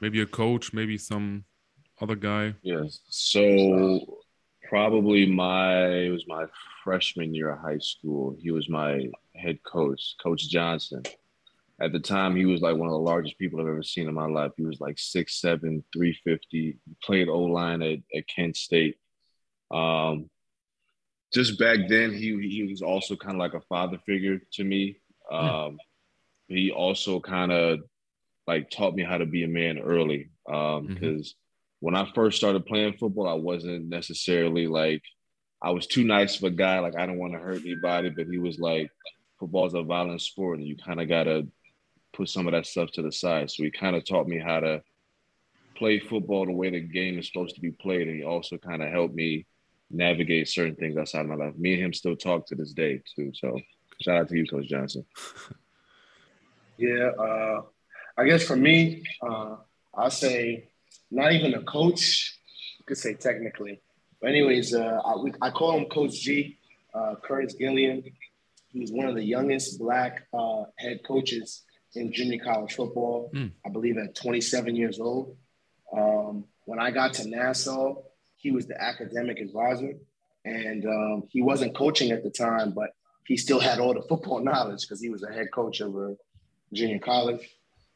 Maybe 0.00 0.20
a 0.20 0.26
coach, 0.26 0.72
maybe 0.72 0.96
some 0.98 1.44
other 2.00 2.16
guy. 2.16 2.54
Yes. 2.62 3.00
So 3.08 4.00
probably 4.68 5.26
my 5.26 5.86
it 5.88 6.10
was 6.10 6.26
my 6.26 6.46
freshman 6.82 7.34
year 7.34 7.50
of 7.50 7.60
high 7.60 7.78
school. 7.78 8.36
He 8.38 8.50
was 8.50 8.68
my 8.68 9.08
head 9.36 9.62
coach, 9.62 10.16
Coach 10.22 10.48
Johnson. 10.48 11.02
At 11.80 11.92
the 11.92 12.00
time, 12.00 12.36
he 12.36 12.46
was 12.46 12.60
like 12.60 12.76
one 12.76 12.88
of 12.88 12.92
the 12.92 12.98
largest 12.98 13.36
people 13.38 13.60
I've 13.60 13.66
ever 13.66 13.82
seen 13.82 14.08
in 14.08 14.14
my 14.14 14.26
life. 14.26 14.52
He 14.56 14.64
was 14.64 14.80
like 14.80 14.94
6'7, 14.94 15.82
350. 15.92 16.38
He 16.50 16.76
played 17.02 17.28
O 17.28 17.40
line 17.40 17.82
at, 17.82 17.98
at 18.16 18.28
Kent 18.28 18.56
State. 18.56 18.96
Um, 19.72 20.30
just 21.32 21.58
back 21.58 21.78
then, 21.88 22.12
he 22.12 22.38
he 22.48 22.66
was 22.70 22.80
also 22.80 23.16
kind 23.16 23.34
of 23.34 23.40
like 23.40 23.54
a 23.54 23.66
father 23.68 23.98
figure 24.06 24.40
to 24.52 24.64
me. 24.64 24.98
Um, 25.32 25.78
He 26.46 26.70
also 26.70 27.18
kind 27.18 27.50
of 27.50 27.80
like 28.46 28.70
taught 28.70 28.94
me 28.94 29.02
how 29.02 29.18
to 29.18 29.26
be 29.26 29.42
a 29.42 29.48
man 29.48 29.78
early. 29.78 30.30
Because 30.46 30.78
um, 30.78 30.88
mm-hmm. 30.88 31.18
When 31.84 31.94
I 31.94 32.10
first 32.14 32.38
started 32.38 32.64
playing 32.64 32.94
football, 32.94 33.28
I 33.28 33.34
wasn't 33.34 33.90
necessarily 33.90 34.66
like 34.66 35.02
I 35.60 35.70
was 35.70 35.86
too 35.86 36.02
nice 36.02 36.38
of 36.38 36.44
a 36.44 36.50
guy. 36.50 36.78
Like 36.78 36.96
I 36.96 37.04
don't 37.04 37.18
want 37.18 37.34
to 37.34 37.38
hurt 37.38 37.60
anybody, 37.60 38.08
but 38.08 38.26
he 38.26 38.38
was 38.38 38.58
like, 38.58 38.90
football's 39.38 39.74
a 39.74 39.82
violent 39.82 40.22
sport, 40.22 40.60
and 40.60 40.66
you 40.66 40.78
kind 40.78 40.98
of 40.98 41.10
gotta 41.10 41.46
put 42.14 42.30
some 42.30 42.46
of 42.46 42.52
that 42.52 42.64
stuff 42.64 42.90
to 42.92 43.02
the 43.02 43.12
side. 43.12 43.50
So 43.50 43.64
he 43.64 43.70
kind 43.70 43.96
of 43.96 44.06
taught 44.06 44.26
me 44.26 44.38
how 44.38 44.60
to 44.60 44.82
play 45.76 45.98
football 45.98 46.46
the 46.46 46.52
way 46.52 46.70
the 46.70 46.80
game 46.80 47.18
is 47.18 47.26
supposed 47.26 47.54
to 47.56 47.60
be 47.60 47.72
played, 47.72 48.08
and 48.08 48.16
he 48.16 48.24
also 48.24 48.56
kind 48.56 48.82
of 48.82 48.90
helped 48.90 49.14
me 49.14 49.44
navigate 49.90 50.48
certain 50.48 50.76
things 50.76 50.96
outside 50.96 51.20
of 51.20 51.26
my 51.26 51.34
life. 51.34 51.54
Me 51.58 51.74
and 51.74 51.82
him 51.82 51.92
still 51.92 52.16
talk 52.16 52.46
to 52.46 52.54
this 52.54 52.72
day 52.72 53.02
too. 53.14 53.30
So 53.34 53.60
shout 54.00 54.22
out 54.22 54.28
to 54.30 54.36
you, 54.38 54.46
Coach 54.46 54.68
Johnson. 54.68 55.04
Yeah, 56.76 57.10
uh, 57.16 57.62
I 58.18 58.24
guess 58.24 58.42
for 58.42 58.56
me, 58.56 59.04
uh, 59.22 59.58
I'll 59.94 60.10
say 60.10 60.70
not 61.14 61.32
even 61.32 61.54
a 61.54 61.62
coach. 61.62 62.38
You 62.78 62.84
could 62.86 62.98
say 62.98 63.14
technically, 63.14 63.80
but 64.20 64.30
anyways, 64.30 64.74
uh, 64.74 65.00
I, 65.04 65.46
I 65.46 65.50
call 65.50 65.76
him 65.78 65.86
Coach 65.86 66.20
G, 66.20 66.58
uh, 66.94 67.14
Curtis 67.22 67.54
Gilliam. 67.54 68.02
He's 68.68 68.90
one 68.90 69.06
of 69.06 69.14
the 69.14 69.24
youngest 69.24 69.78
black 69.78 70.26
uh, 70.32 70.64
head 70.78 71.00
coaches 71.06 71.62
in 71.94 72.12
junior 72.12 72.42
college 72.42 72.74
football. 72.74 73.30
Mm. 73.34 73.52
I 73.64 73.68
believe 73.68 73.96
at 73.98 74.14
27 74.14 74.74
years 74.74 74.98
old. 74.98 75.36
Um, 75.96 76.44
when 76.64 76.80
I 76.80 76.90
got 76.90 77.14
to 77.14 77.28
Nassau, 77.28 78.02
he 78.36 78.50
was 78.50 78.66
the 78.66 78.80
academic 78.82 79.38
advisor, 79.38 79.92
and 80.44 80.84
um, 80.84 81.24
he 81.30 81.40
wasn't 81.40 81.76
coaching 81.76 82.10
at 82.10 82.24
the 82.24 82.30
time, 82.30 82.72
but 82.72 82.90
he 83.26 83.36
still 83.36 83.60
had 83.60 83.78
all 83.78 83.94
the 83.94 84.02
football 84.02 84.40
knowledge 84.42 84.82
because 84.82 85.00
he 85.00 85.08
was 85.08 85.22
a 85.22 85.32
head 85.32 85.46
coach 85.52 85.80
of 85.80 85.96
a 85.96 86.16
junior 86.72 86.98
college. 86.98 87.48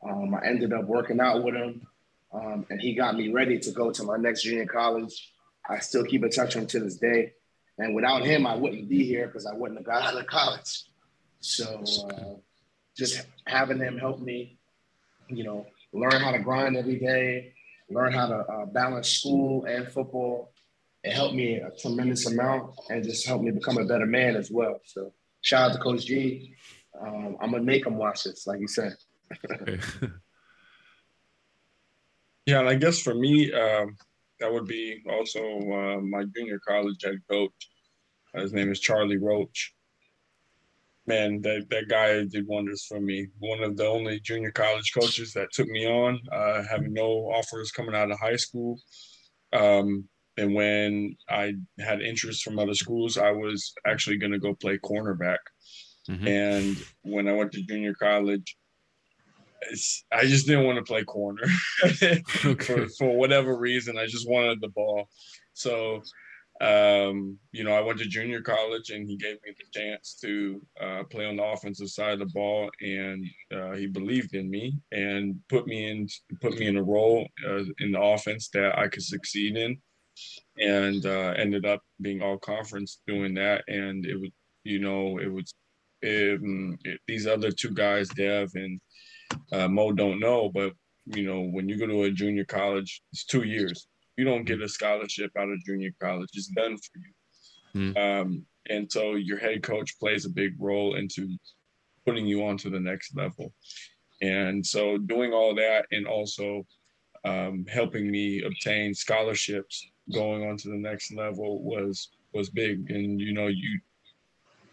Um, 0.08 0.34
I 0.34 0.46
ended 0.46 0.72
up 0.72 0.84
working 0.84 1.20
out 1.20 1.42
with 1.42 1.54
him, 1.54 1.86
um, 2.32 2.66
and 2.70 2.80
he 2.80 2.94
got 2.94 3.16
me 3.16 3.30
ready 3.30 3.58
to 3.58 3.70
go 3.70 3.90
to 3.90 4.02
my 4.04 4.16
next 4.16 4.42
junior 4.42 4.66
college. 4.66 5.32
I 5.68 5.78
still 5.78 6.04
keep 6.04 6.22
in 6.22 6.30
touch 6.30 6.54
with 6.54 6.62
him 6.62 6.66
to 6.68 6.80
this 6.80 6.96
day. 6.96 7.32
And 7.78 7.94
without 7.94 8.24
him, 8.24 8.46
I 8.46 8.56
wouldn't 8.56 8.88
be 8.88 9.04
here 9.04 9.26
because 9.26 9.46
I 9.46 9.54
wouldn't 9.54 9.78
have 9.78 9.86
got 9.86 10.02
out 10.02 10.18
of 10.18 10.26
college. 10.26 10.84
So 11.40 11.84
uh, 12.10 12.34
just 12.96 13.24
having 13.46 13.78
him 13.78 13.98
help 13.98 14.20
me, 14.20 14.58
you 15.28 15.44
know, 15.44 15.66
learn 15.92 16.20
how 16.20 16.32
to 16.32 16.38
grind 16.38 16.76
every 16.76 16.98
day, 16.98 17.52
learn 17.88 18.12
how 18.12 18.26
to 18.26 18.36
uh, 18.36 18.66
balance 18.66 19.08
school 19.08 19.64
and 19.64 19.86
football. 19.88 20.52
It 21.04 21.12
helped 21.12 21.34
me 21.34 21.56
a 21.56 21.70
tremendous 21.70 22.26
amount 22.26 22.72
and 22.90 23.04
just 23.04 23.26
helped 23.26 23.44
me 23.44 23.52
become 23.52 23.78
a 23.78 23.84
better 23.84 24.06
man 24.06 24.34
as 24.34 24.50
well. 24.50 24.80
So 24.84 25.12
shout 25.42 25.70
out 25.70 25.76
to 25.76 25.82
Coach 25.82 26.06
G. 26.06 26.54
Um, 27.00 27.36
I'm 27.40 27.52
gonna 27.52 27.62
make 27.62 27.86
him 27.86 27.96
watch 27.96 28.24
this, 28.24 28.46
like 28.46 28.58
you 28.58 28.66
said. 28.66 28.96
yeah, 32.48 32.60
and 32.60 32.68
I 32.68 32.74
guess 32.74 33.00
for 33.00 33.14
me, 33.14 33.52
um, 33.52 33.96
that 34.40 34.52
would 34.52 34.66
be 34.66 35.02
also 35.08 35.40
uh, 35.40 36.00
my 36.00 36.24
junior 36.34 36.60
college 36.66 37.02
head 37.04 37.18
coach. 37.30 37.52
His 38.34 38.52
name 38.52 38.70
is 38.70 38.80
Charlie 38.80 39.18
Roach 39.18 39.74
man, 41.08 41.40
that, 41.40 41.66
that 41.70 41.88
guy 41.88 42.24
did 42.24 42.46
wonders 42.46 42.84
for 42.84 43.00
me. 43.00 43.28
One 43.38 43.62
of 43.62 43.76
the 43.76 43.86
only 43.86 44.20
junior 44.20 44.52
college 44.52 44.92
coaches 44.92 45.32
that 45.32 45.48
took 45.52 45.66
me 45.66 45.86
on, 45.86 46.20
uh, 46.30 46.62
having 46.70 46.92
no 46.92 47.30
offers 47.34 47.72
coming 47.72 47.94
out 47.94 48.10
of 48.10 48.20
high 48.20 48.36
school. 48.36 48.78
Um, 49.52 50.08
and 50.36 50.54
when 50.54 51.16
I 51.28 51.54
had 51.80 52.02
interest 52.02 52.44
from 52.44 52.58
other 52.58 52.74
schools, 52.74 53.16
I 53.16 53.32
was 53.32 53.72
actually 53.86 54.18
going 54.18 54.32
to 54.32 54.38
go 54.38 54.54
play 54.54 54.78
cornerback. 54.78 55.38
Mm-hmm. 56.08 56.28
And 56.28 56.76
when 57.02 57.26
I 57.26 57.32
went 57.32 57.52
to 57.52 57.62
junior 57.62 57.94
college, 57.94 58.56
I 60.12 60.24
just 60.24 60.46
didn't 60.46 60.66
want 60.66 60.78
to 60.78 60.84
play 60.84 61.04
corner 61.04 61.44
okay. 61.84 62.22
for, 62.26 62.88
for 62.88 63.16
whatever 63.16 63.56
reason. 63.56 63.98
I 63.98 64.06
just 64.06 64.28
wanted 64.28 64.60
the 64.60 64.68
ball. 64.68 65.08
So 65.54 66.02
um, 66.60 67.38
you 67.52 67.62
know, 67.62 67.72
I 67.72 67.80
went 67.80 68.00
to 68.00 68.04
junior 68.06 68.40
college 68.40 68.90
and 68.90 69.08
he 69.08 69.16
gave 69.16 69.36
me 69.44 69.52
the 69.56 69.78
chance 69.78 70.16
to 70.22 70.60
uh, 70.80 71.04
play 71.04 71.24
on 71.26 71.36
the 71.36 71.44
offensive 71.44 71.88
side 71.88 72.14
of 72.14 72.18
the 72.18 72.26
ball, 72.26 72.68
and 72.80 73.24
uh, 73.54 73.72
he 73.72 73.86
believed 73.86 74.34
in 74.34 74.50
me 74.50 74.76
and 74.90 75.38
put 75.48 75.66
me 75.66 75.88
in 75.88 76.08
put 76.40 76.58
me 76.58 76.66
in 76.66 76.76
a 76.76 76.82
role 76.82 77.28
uh, 77.46 77.62
in 77.78 77.92
the 77.92 78.00
offense 78.00 78.48
that 78.54 78.76
I 78.76 78.88
could 78.88 79.04
succeed 79.04 79.56
in, 79.56 79.78
and 80.58 81.06
uh, 81.06 81.34
ended 81.36 81.64
up 81.64 81.80
being 82.00 82.22
all 82.22 82.38
conference 82.38 83.00
doing 83.06 83.34
that. 83.34 83.62
And 83.68 84.04
it 84.04 84.20
was, 84.20 84.30
you 84.64 84.80
know, 84.80 85.18
it 85.18 85.32
was 85.32 85.54
it, 86.02 86.40
it, 86.84 87.00
these 87.06 87.28
other 87.28 87.52
two 87.52 87.70
guys, 87.70 88.08
Dev 88.08 88.50
and 88.56 88.80
uh, 89.52 89.68
Mo, 89.68 89.92
don't 89.92 90.20
know, 90.20 90.48
but 90.48 90.72
you 91.06 91.24
know, 91.24 91.40
when 91.40 91.68
you 91.68 91.78
go 91.78 91.86
to 91.86 92.04
a 92.04 92.10
junior 92.10 92.44
college, 92.44 93.02
it's 93.12 93.24
two 93.24 93.44
years 93.44 93.88
you 94.18 94.24
don't 94.24 94.44
get 94.44 94.60
a 94.60 94.68
scholarship 94.68 95.30
out 95.38 95.48
of 95.48 95.64
junior 95.64 95.92
college. 96.02 96.28
It's 96.34 96.48
done 96.48 96.76
for 96.76 96.98
you. 96.98 97.92
Mm. 97.94 97.96
Um, 97.96 98.46
and 98.68 98.90
so 98.90 99.14
your 99.14 99.38
head 99.38 99.62
coach 99.62 99.96
plays 100.00 100.26
a 100.26 100.30
big 100.30 100.54
role 100.58 100.96
into 100.96 101.38
putting 102.04 102.26
you 102.26 102.44
on 102.44 102.56
to 102.58 102.68
the 102.68 102.80
next 102.80 103.16
level. 103.16 103.54
And 104.20 104.66
so 104.66 104.98
doing 104.98 105.32
all 105.32 105.54
that 105.54 105.86
and 105.92 106.06
also 106.08 106.66
um, 107.24 107.64
helping 107.72 108.10
me 108.10 108.42
obtain 108.42 108.92
scholarships 108.92 109.86
going 110.12 110.44
on 110.44 110.56
to 110.58 110.68
the 110.68 110.76
next 110.76 111.14
level 111.14 111.62
was 111.62 112.10
was 112.34 112.50
big. 112.50 112.90
And 112.90 113.20
you 113.20 113.32
know, 113.32 113.46
you 113.46 113.80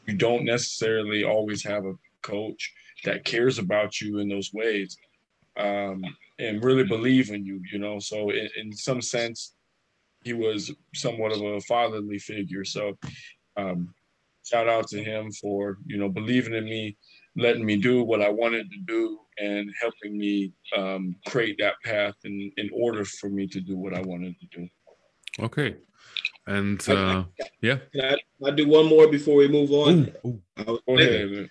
you 0.08 0.16
don't 0.16 0.44
necessarily 0.44 1.24
always 1.24 1.64
have 1.64 1.86
a 1.86 1.94
coach 2.24 2.74
that 3.04 3.26
cares 3.26 3.60
about 3.60 4.00
you 4.02 4.20
in 4.20 4.30
those 4.30 4.52
ways. 4.54 4.98
Um, 5.58 6.04
and 6.40 6.64
really 6.64 6.84
believe 6.84 7.32
in 7.32 7.46
you, 7.46 7.62
you 7.72 7.80
know. 7.80 8.00
So 8.00 8.30
in, 8.30 8.50
in 8.58 8.74
some 8.74 9.02
sense, 9.02 9.54
he 10.24 10.34
was 10.34 10.72
somewhat 10.94 11.32
of 11.32 11.42
a 11.42 11.62
fatherly 11.62 12.20
figure. 12.20 12.66
So 12.66 12.98
um, 13.58 13.94
shout 14.44 14.68
out 14.68 14.88
to 14.90 15.04
him 15.04 15.32
for 15.32 15.78
you 15.86 15.98
know 15.98 16.10
believing 16.10 16.54
in 16.54 16.66
me, 16.66 16.98
letting 17.36 17.66
me 17.66 17.78
do 17.78 18.04
what 18.04 18.22
I 18.22 18.30
wanted 18.30 18.70
to 18.72 18.80
do, 18.86 19.20
and 19.38 19.70
helping 19.80 20.18
me 20.18 20.52
um, 20.76 21.16
create 21.28 21.58
that 21.60 21.76
path 21.84 22.16
in 22.24 22.52
in 22.58 22.70
order 22.74 23.06
for 23.06 23.30
me 23.30 23.48
to 23.48 23.62
do 23.62 23.78
what 23.78 23.94
I 23.94 24.02
wanted 24.02 24.36
to 24.40 24.60
do. 24.60 24.68
Okay. 25.40 25.76
And 26.48 26.88
uh, 26.90 27.24
yeah, 27.62 27.78
can 27.92 28.06
I, 28.06 28.10
can 28.10 28.48
I, 28.48 28.52
do 28.52 28.68
one 28.68 28.86
more 28.86 29.08
before 29.08 29.36
we 29.36 29.48
move 29.48 29.72
on? 29.72 30.12
Ooh, 30.26 30.42
ooh. 30.60 30.80
Go 30.86 30.96
ahead. 30.96 31.50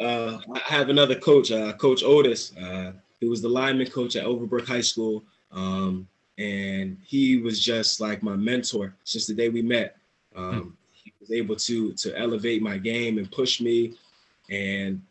Uh, 0.00 0.38
I 0.54 0.58
have 0.60 0.88
another 0.88 1.14
coach, 1.14 1.50
uh, 1.52 1.72
Coach 1.74 2.02
Otis. 2.02 2.56
Uh, 2.56 2.92
he 3.20 3.28
was 3.28 3.42
the 3.42 3.48
lineman 3.48 3.90
coach 3.90 4.16
at 4.16 4.24
Overbrook 4.24 4.66
High 4.66 4.80
School. 4.80 5.22
Um, 5.52 6.08
and 6.38 6.96
he 7.04 7.36
was 7.36 7.60
just 7.60 8.00
like 8.00 8.22
my 8.22 8.34
mentor 8.34 8.94
since 9.04 9.26
the 9.26 9.34
day 9.34 9.50
we 9.50 9.62
met. 9.62 9.96
Um, 10.34 10.76
he 10.92 11.12
was 11.20 11.30
able 11.30 11.56
to 11.56 11.92
to 11.92 12.18
elevate 12.18 12.62
my 12.62 12.78
game 12.78 13.18
and 13.18 13.30
push 13.30 13.60
me. 13.60 13.94
And 14.48 15.02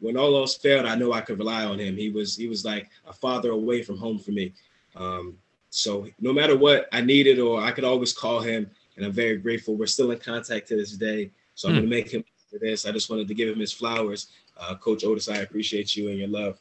when 0.00 0.16
all 0.16 0.36
else 0.36 0.56
failed, 0.56 0.86
I 0.86 0.94
know 0.94 1.12
I 1.12 1.22
could 1.22 1.38
rely 1.38 1.64
on 1.64 1.78
him. 1.78 1.96
He 1.96 2.10
was 2.10 2.36
he 2.36 2.48
was 2.48 2.64
like 2.64 2.90
a 3.06 3.12
father 3.12 3.50
away 3.50 3.82
from 3.82 3.96
home 3.96 4.18
for 4.18 4.32
me. 4.32 4.52
Um, 4.94 5.38
so 5.70 6.06
no 6.20 6.32
matter 6.32 6.56
what 6.56 6.88
I 6.92 7.00
needed, 7.00 7.38
or 7.40 7.60
I 7.60 7.72
could 7.72 7.84
always 7.84 8.12
call 8.12 8.40
him, 8.40 8.70
and 8.96 9.06
I'm 9.06 9.12
very 9.12 9.38
grateful. 9.38 9.76
We're 9.76 9.86
still 9.86 10.10
in 10.10 10.18
contact 10.18 10.68
to 10.68 10.76
this 10.76 10.92
day. 10.92 11.30
So 11.54 11.68
I'm 11.68 11.74
hmm. 11.74 11.80
gonna 11.80 11.90
make 11.90 12.10
him 12.10 12.24
for 12.54 12.64
this. 12.64 12.86
I 12.86 12.92
just 12.92 13.10
wanted 13.10 13.28
to 13.28 13.34
give 13.34 13.48
him 13.48 13.58
his 13.58 13.72
flowers. 13.72 14.28
Uh, 14.56 14.74
Coach 14.76 15.04
Otis, 15.04 15.28
I 15.28 15.38
appreciate 15.38 15.96
you 15.96 16.08
and 16.08 16.18
your 16.18 16.28
love. 16.28 16.58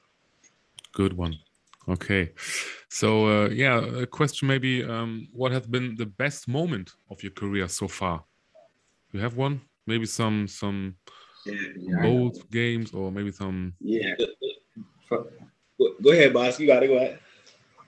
Good 0.94 1.14
one. 1.14 1.38
Okay. 1.88 2.32
So 2.90 3.28
uh, 3.28 3.50
yeah, 3.50 3.78
a 3.78 4.06
question 4.06 4.48
maybe: 4.48 4.84
um, 4.84 5.28
What 5.34 5.52
has 5.52 5.68
been 5.68 5.96
the 5.96 6.06
best 6.06 6.48
moment 6.48 6.92
of 7.10 7.22
your 7.22 7.32
career 7.32 7.68
so 7.68 7.88
far? 7.88 8.24
You 9.12 9.20
have 9.20 9.38
one? 9.38 9.62
Maybe 9.86 10.06
some 10.06 10.48
some 10.48 10.96
yeah, 11.46 11.54
yeah, 11.78 12.06
old 12.06 12.50
games, 12.50 12.94
or 12.94 13.12
maybe 13.12 13.32
some. 13.32 13.74
Yeah. 13.80 14.16
Go 15.10 16.12
ahead, 16.12 16.34
boss. 16.34 16.60
You 16.60 16.68
got 16.68 16.84
it. 16.84 16.88
Go 16.88 16.98
ahead. 16.98 17.20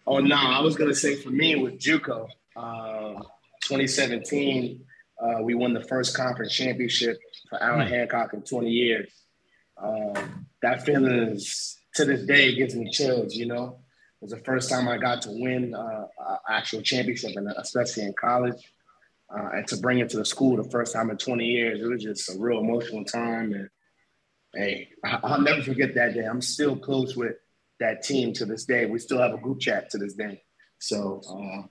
Oh 0.06 0.20
no, 0.20 0.36
I 0.36 0.62
was 0.62 0.76
gonna 0.76 0.94
say 0.94 1.16
for 1.16 1.30
me 1.30 1.56
with 1.56 1.80
JUCO, 1.80 2.28
uh, 2.56 3.14
2017, 3.64 4.85
uh, 5.22 5.42
we 5.42 5.56
won 5.56 5.74
the 5.74 5.84
first 5.84 6.16
conference 6.16 6.54
championship 6.54 7.18
for 7.50 7.62
Allan 7.62 7.88
hmm. 7.88 7.94
Hancock 7.94 8.34
in 8.34 8.42
20 8.42 8.70
years. 8.70 9.12
Um, 9.82 10.48
that 10.62 10.86
feeling 10.86 11.12
is 11.12 11.78
to 11.96 12.06
this 12.06 12.26
day 12.26 12.56
gives 12.56 12.76
me 12.76 12.90
chills. 12.92 13.36
You 13.36 13.48
know, 13.48 13.80
it 14.22 14.26
was 14.26 14.32
the 14.32 14.44
first 14.44 14.70
time 14.70 14.88
I 14.88 14.98
got 14.98 15.22
to 15.24 15.32
win 15.32 15.74
uh, 15.74 16.06
actual 16.50 16.82
championship, 16.82 17.36
and 17.36 17.50
especially 17.58 18.04
in 18.04 18.14
college, 18.14 18.72
uh, 19.30 19.50
and 19.54 19.68
to 19.68 19.78
bring 19.78 20.00
it 20.00 20.10
to 20.10 20.18
the 20.18 20.26
school 20.26 20.58
the 20.58 20.70
first 20.70 20.94
time 20.94 21.10
in 21.10 21.18
20 21.18 21.46
years, 21.46 21.82
it 21.82 21.88
was 21.88 22.04
just 22.04 22.30
a 22.30 22.40
real 22.40 22.60
emotional 22.60 23.04
time. 23.04 23.54
And 23.54 23.70
hey, 24.54 24.90
I'll 25.04 25.42
never 25.42 25.62
forget 25.62 25.96
that 25.96 26.14
day. 26.14 26.26
I'm 26.26 26.42
still 26.42 26.76
close 26.76 27.16
with 27.16 27.36
that 27.80 28.04
team 28.04 28.34
to 28.34 28.46
this 28.46 28.66
day. 28.66 28.86
We 28.86 29.00
still 29.00 29.20
have 29.20 29.34
a 29.34 29.38
group 29.38 29.60
chat 29.60 29.90
to 29.92 29.98
this 29.98 30.14
day. 30.14 30.42
So 30.80 31.22
uh, 31.30 31.68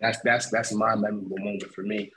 that's 0.00 0.18
that's 0.20 0.50
that's 0.50 0.72
my 0.72 0.94
memorable 0.94 1.38
moment 1.38 1.72
for 1.74 1.82
me. 1.82 2.12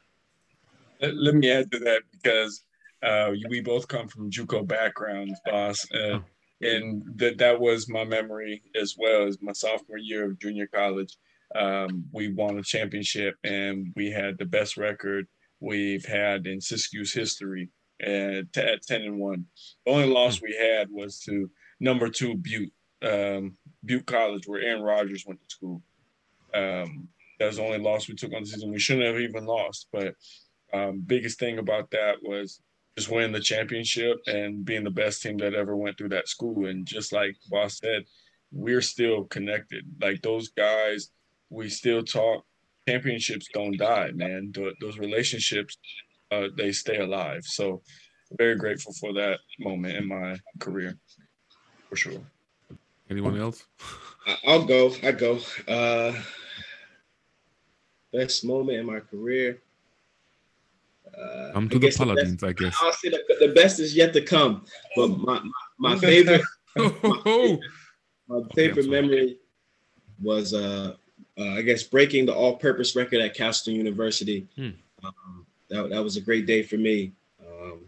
Let 1.02 1.36
me 1.36 1.52
add 1.52 1.72
to 1.72 1.80
that 1.80 2.04
because 2.12 2.64
uh, 3.04 3.32
we 3.50 3.62
both 3.62 3.88
come 3.88 4.08
from 4.08 4.32
JUCO 4.32 4.68
backgrounds, 4.68 5.40
boss. 5.46 5.86
Uh, 5.92 6.20
and 6.62 7.04
that 7.16 7.38
that 7.38 7.60
was 7.60 7.90
my 7.90 8.04
memory 8.04 8.64
as 8.80 8.96
well 8.98 9.28
as 9.28 9.42
my 9.42 9.52
sophomore 9.52 9.98
year 9.98 10.26
of 10.26 10.40
junior 10.40 10.68
college. 10.68 11.18
Um, 11.54 12.06
we 12.12 12.34
won 12.34 12.58
a 12.58 12.64
championship 12.64 13.36
and 13.44 13.94
we 13.96 14.10
had 14.10 14.38
the 14.38 14.46
best 14.46 14.78
record 14.78 15.28
we've 15.60 16.06
had 16.06 16.48
in 16.48 16.60
Siskiyou's 16.60 17.14
history 17.14 17.70
at, 18.02 18.58
at 18.58 18.82
10 18.82 19.02
and 19.02 19.20
1. 19.20 19.46
The 19.86 19.92
only 19.92 20.08
loss 20.08 20.42
we 20.42 20.56
had 20.56 20.90
was 20.90 21.20
to 21.22 21.50
number 21.80 22.10
two 22.10 22.36
Butte, 22.36 22.72
um, 23.04 23.56
Butte 23.84 24.06
College, 24.06 24.48
where 24.48 24.62
Aaron 24.62 24.82
Rodgers 24.82 25.26
went 25.26 25.42
to 25.42 25.50
school. 25.50 25.82
Um, 26.54 27.10
that 27.40 27.48
was 27.48 27.58
the 27.58 27.64
only 27.64 27.80
loss 27.80 28.08
we 28.08 28.16
took 28.16 28.34
on 28.34 28.44
the 28.44 28.48
season. 28.48 28.72
We 28.72 28.80
shouldn't 28.80 29.06
have 29.06 29.20
even 29.20 29.46
lost, 29.46 29.88
but 29.92 30.16
um, 30.76 31.04
biggest 31.06 31.40
thing 31.40 31.60
about 31.60 31.92
that 31.92 32.16
was 32.22 32.62
just 32.98 33.10
winning 33.10 33.32
the 33.32 33.40
championship 33.40 34.18
and 34.28 34.66
being 34.66 34.84
the 34.84 34.90
best 34.90 35.22
team 35.22 35.38
that 35.38 35.54
ever 35.54 35.76
went 35.76 35.98
through 35.98 36.10
that 36.10 36.28
school. 36.28 36.66
And 36.66 36.86
just 36.86 37.14
like 37.14 37.36
Boss 37.50 37.80
said, 37.80 38.04
we're 38.52 38.82
still 38.82 39.26
connected. 39.26 39.86
Like 40.02 40.22
those 40.22 40.50
guys, 40.50 41.10
we 41.50 41.70
still 41.70 42.04
talk. 42.04 42.44
Championships 42.88 43.48
don't 43.52 43.78
die, 43.78 44.12
man. 44.14 44.54
those 44.80 45.00
relationships, 45.00 45.78
uh, 46.32 46.50
they 46.56 46.72
stay 46.72 46.98
alive. 46.98 47.44
So, 47.44 47.82
very 48.38 48.56
grateful 48.56 48.94
for 48.94 49.12
that 49.14 49.40
moment 49.60 49.98
in 49.98 50.08
my 50.08 50.38
career, 50.60 50.96
for 51.90 51.96
sure. 51.96 52.22
Anyone 53.10 53.40
else? 53.40 53.66
I'll 54.46 54.66
go. 54.66 54.94
I 55.02 55.12
go. 55.14 55.40
Uh, 55.68 56.14
best 58.14 58.46
moment 58.46 58.78
in 58.78 58.86
my 58.86 59.00
career. 59.00 59.62
Uh, 61.18 61.52
come 61.54 61.70
to 61.70 61.80
the 61.80 61.92
Paladins, 61.92 62.44
I 62.44 62.54
guess. 62.54 62.76
I'll 62.82 62.92
say 62.92 63.10
the, 63.10 63.24
the 63.40 63.54
best 63.54 63.80
is 63.80 63.96
yet 63.96 64.14
to 64.14 64.22
come. 64.22 64.66
But 64.96 65.10
my 65.10 65.40
my, 65.78 65.96
my 65.96 65.96
favorite, 66.00 66.42
my, 66.76 67.58
my 68.28 68.42
favorite 68.54 68.90
memory 68.90 69.38
was 70.22 70.54
uh, 70.54 70.96
uh, 71.38 71.50
I 71.50 71.62
guess 71.62 71.84
breaking 71.84 72.26
the 72.26 72.34
all-purpose 72.34 72.96
record 72.96 73.22
at 73.22 73.34
Castleton 73.34 73.76
University. 73.76 74.48
Hmm. 74.56 74.70
Um, 75.04 75.46
that 75.70 75.90
that 75.90 76.04
was 76.04 76.18
a 76.18 76.22
great 76.22 76.46
day 76.46 76.64
for 76.64 76.78
me. 76.78 77.12
Um, 77.40 77.82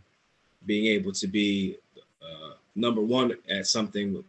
being 0.66 0.86
able 0.88 1.12
to 1.14 1.28
be 1.28 1.78
uh, 2.22 2.54
number 2.76 3.02
one 3.02 3.34
at 3.50 3.68
something 3.68 4.24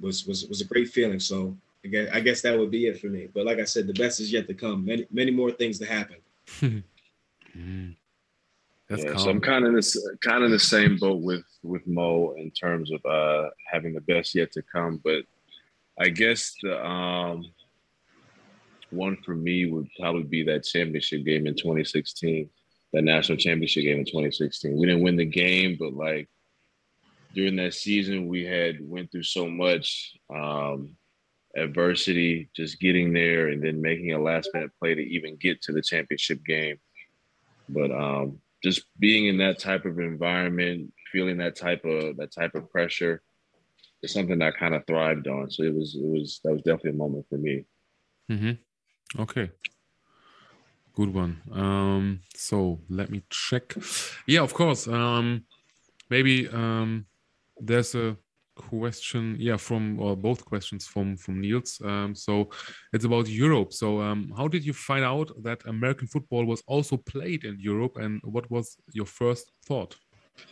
was 0.00 0.26
was 0.26 0.46
was 0.46 0.60
a 0.60 0.64
great 0.64 0.88
feeling. 0.88 1.20
So 1.20 1.56
I 1.84 1.88
guess, 1.88 2.08
I 2.12 2.20
guess 2.20 2.40
that 2.42 2.58
would 2.58 2.70
be 2.70 2.86
it 2.86 3.00
for 3.00 3.08
me. 3.08 3.28
But 3.32 3.46
like 3.46 3.58
I 3.58 3.64
said, 3.64 3.86
the 3.86 3.94
best 3.94 4.20
is 4.20 4.32
yet 4.32 4.46
to 4.48 4.54
come. 4.54 4.84
Many 4.84 5.06
many 5.10 5.30
more 5.30 5.50
things 5.50 5.78
to 5.78 5.86
happen. 5.86 6.16
mm. 7.56 7.94
yeah, 8.90 9.16
so 9.16 9.30
I'm 9.30 9.40
kind 9.40 9.66
of 9.66 9.74
this 9.74 9.96
kind 10.22 10.44
of 10.44 10.50
the 10.50 10.58
same 10.58 10.96
boat 10.96 11.22
with 11.22 11.44
with 11.62 11.86
Mo 11.86 12.34
in 12.36 12.50
terms 12.50 12.90
of 12.92 13.04
uh, 13.04 13.50
having 13.70 13.94
the 13.94 14.00
best 14.00 14.34
yet 14.34 14.52
to 14.52 14.62
come. 14.62 15.00
But 15.02 15.24
I 15.98 16.08
guess 16.08 16.54
the 16.62 16.84
um, 16.84 17.44
one 18.90 19.16
for 19.24 19.34
me 19.34 19.66
would 19.66 19.88
probably 19.98 20.24
be 20.24 20.42
that 20.44 20.64
championship 20.64 21.24
game 21.24 21.46
in 21.46 21.54
2016, 21.54 22.48
that 22.92 23.02
national 23.02 23.38
championship 23.38 23.84
game 23.84 23.98
in 23.98 24.04
2016. 24.04 24.78
We 24.78 24.86
didn't 24.86 25.02
win 25.02 25.16
the 25.16 25.24
game, 25.24 25.76
but 25.78 25.94
like 25.94 26.28
during 27.34 27.56
that 27.56 27.74
season, 27.74 28.28
we 28.28 28.44
had 28.44 28.76
went 28.80 29.10
through 29.10 29.22
so 29.22 29.48
much 29.48 30.14
um, 30.34 30.96
adversity, 31.56 32.50
just 32.54 32.80
getting 32.80 33.12
there 33.12 33.48
and 33.48 33.62
then 33.62 33.80
making 33.80 34.12
a 34.12 34.18
last 34.18 34.50
minute 34.52 34.70
play 34.78 34.94
to 34.94 35.02
even 35.02 35.36
get 35.36 35.62
to 35.62 35.72
the 35.72 35.82
championship 35.82 36.44
game. 36.44 36.78
But 37.68 37.90
um, 37.90 38.38
just 38.62 38.82
being 38.98 39.26
in 39.26 39.38
that 39.38 39.58
type 39.58 39.84
of 39.84 39.98
environment, 39.98 40.92
feeling 41.10 41.38
that 41.38 41.56
type 41.56 41.84
of 41.84 42.16
that 42.16 42.32
type 42.32 42.54
of 42.54 42.70
pressure, 42.70 43.22
is 44.02 44.12
something 44.12 44.38
that 44.38 44.54
I 44.54 44.58
kind 44.58 44.74
of 44.74 44.86
thrived 44.86 45.28
on. 45.28 45.50
So 45.50 45.62
it 45.62 45.74
was 45.74 45.94
it 45.94 46.06
was 46.06 46.40
that 46.44 46.52
was 46.52 46.62
definitely 46.62 46.90
a 46.90 46.94
moment 46.94 47.26
for 47.28 47.38
me. 47.38 47.64
Mm-hmm. 48.30 49.22
Okay. 49.22 49.50
Good 50.94 51.14
one. 51.14 51.40
Um, 51.50 52.20
so 52.34 52.80
let 52.88 53.10
me 53.10 53.22
check. 53.30 53.74
Yeah, 54.26 54.42
of 54.42 54.52
course. 54.52 54.86
Um, 54.86 55.44
maybe 56.10 56.48
um, 56.48 57.06
there's 57.58 57.94
a 57.94 58.16
question 58.54 59.36
yeah 59.38 59.56
from 59.56 59.98
or 60.00 60.16
both 60.16 60.44
questions 60.44 60.86
from 60.86 61.16
from 61.16 61.40
niels. 61.40 61.80
Um, 61.84 62.14
so 62.14 62.50
it's 62.92 63.04
about 63.04 63.28
europe. 63.28 63.72
So 63.72 64.00
um, 64.00 64.32
how 64.36 64.48
did 64.48 64.64
you 64.64 64.72
find 64.72 65.04
out 65.04 65.30
that 65.42 65.64
american 65.66 66.06
football 66.06 66.44
was 66.44 66.62
also 66.66 66.96
played 66.96 67.44
in 67.44 67.58
europe 67.58 67.96
and 67.96 68.20
what 68.24 68.50
was 68.50 68.76
your 68.92 69.06
first 69.06 69.52
thought? 69.64 69.96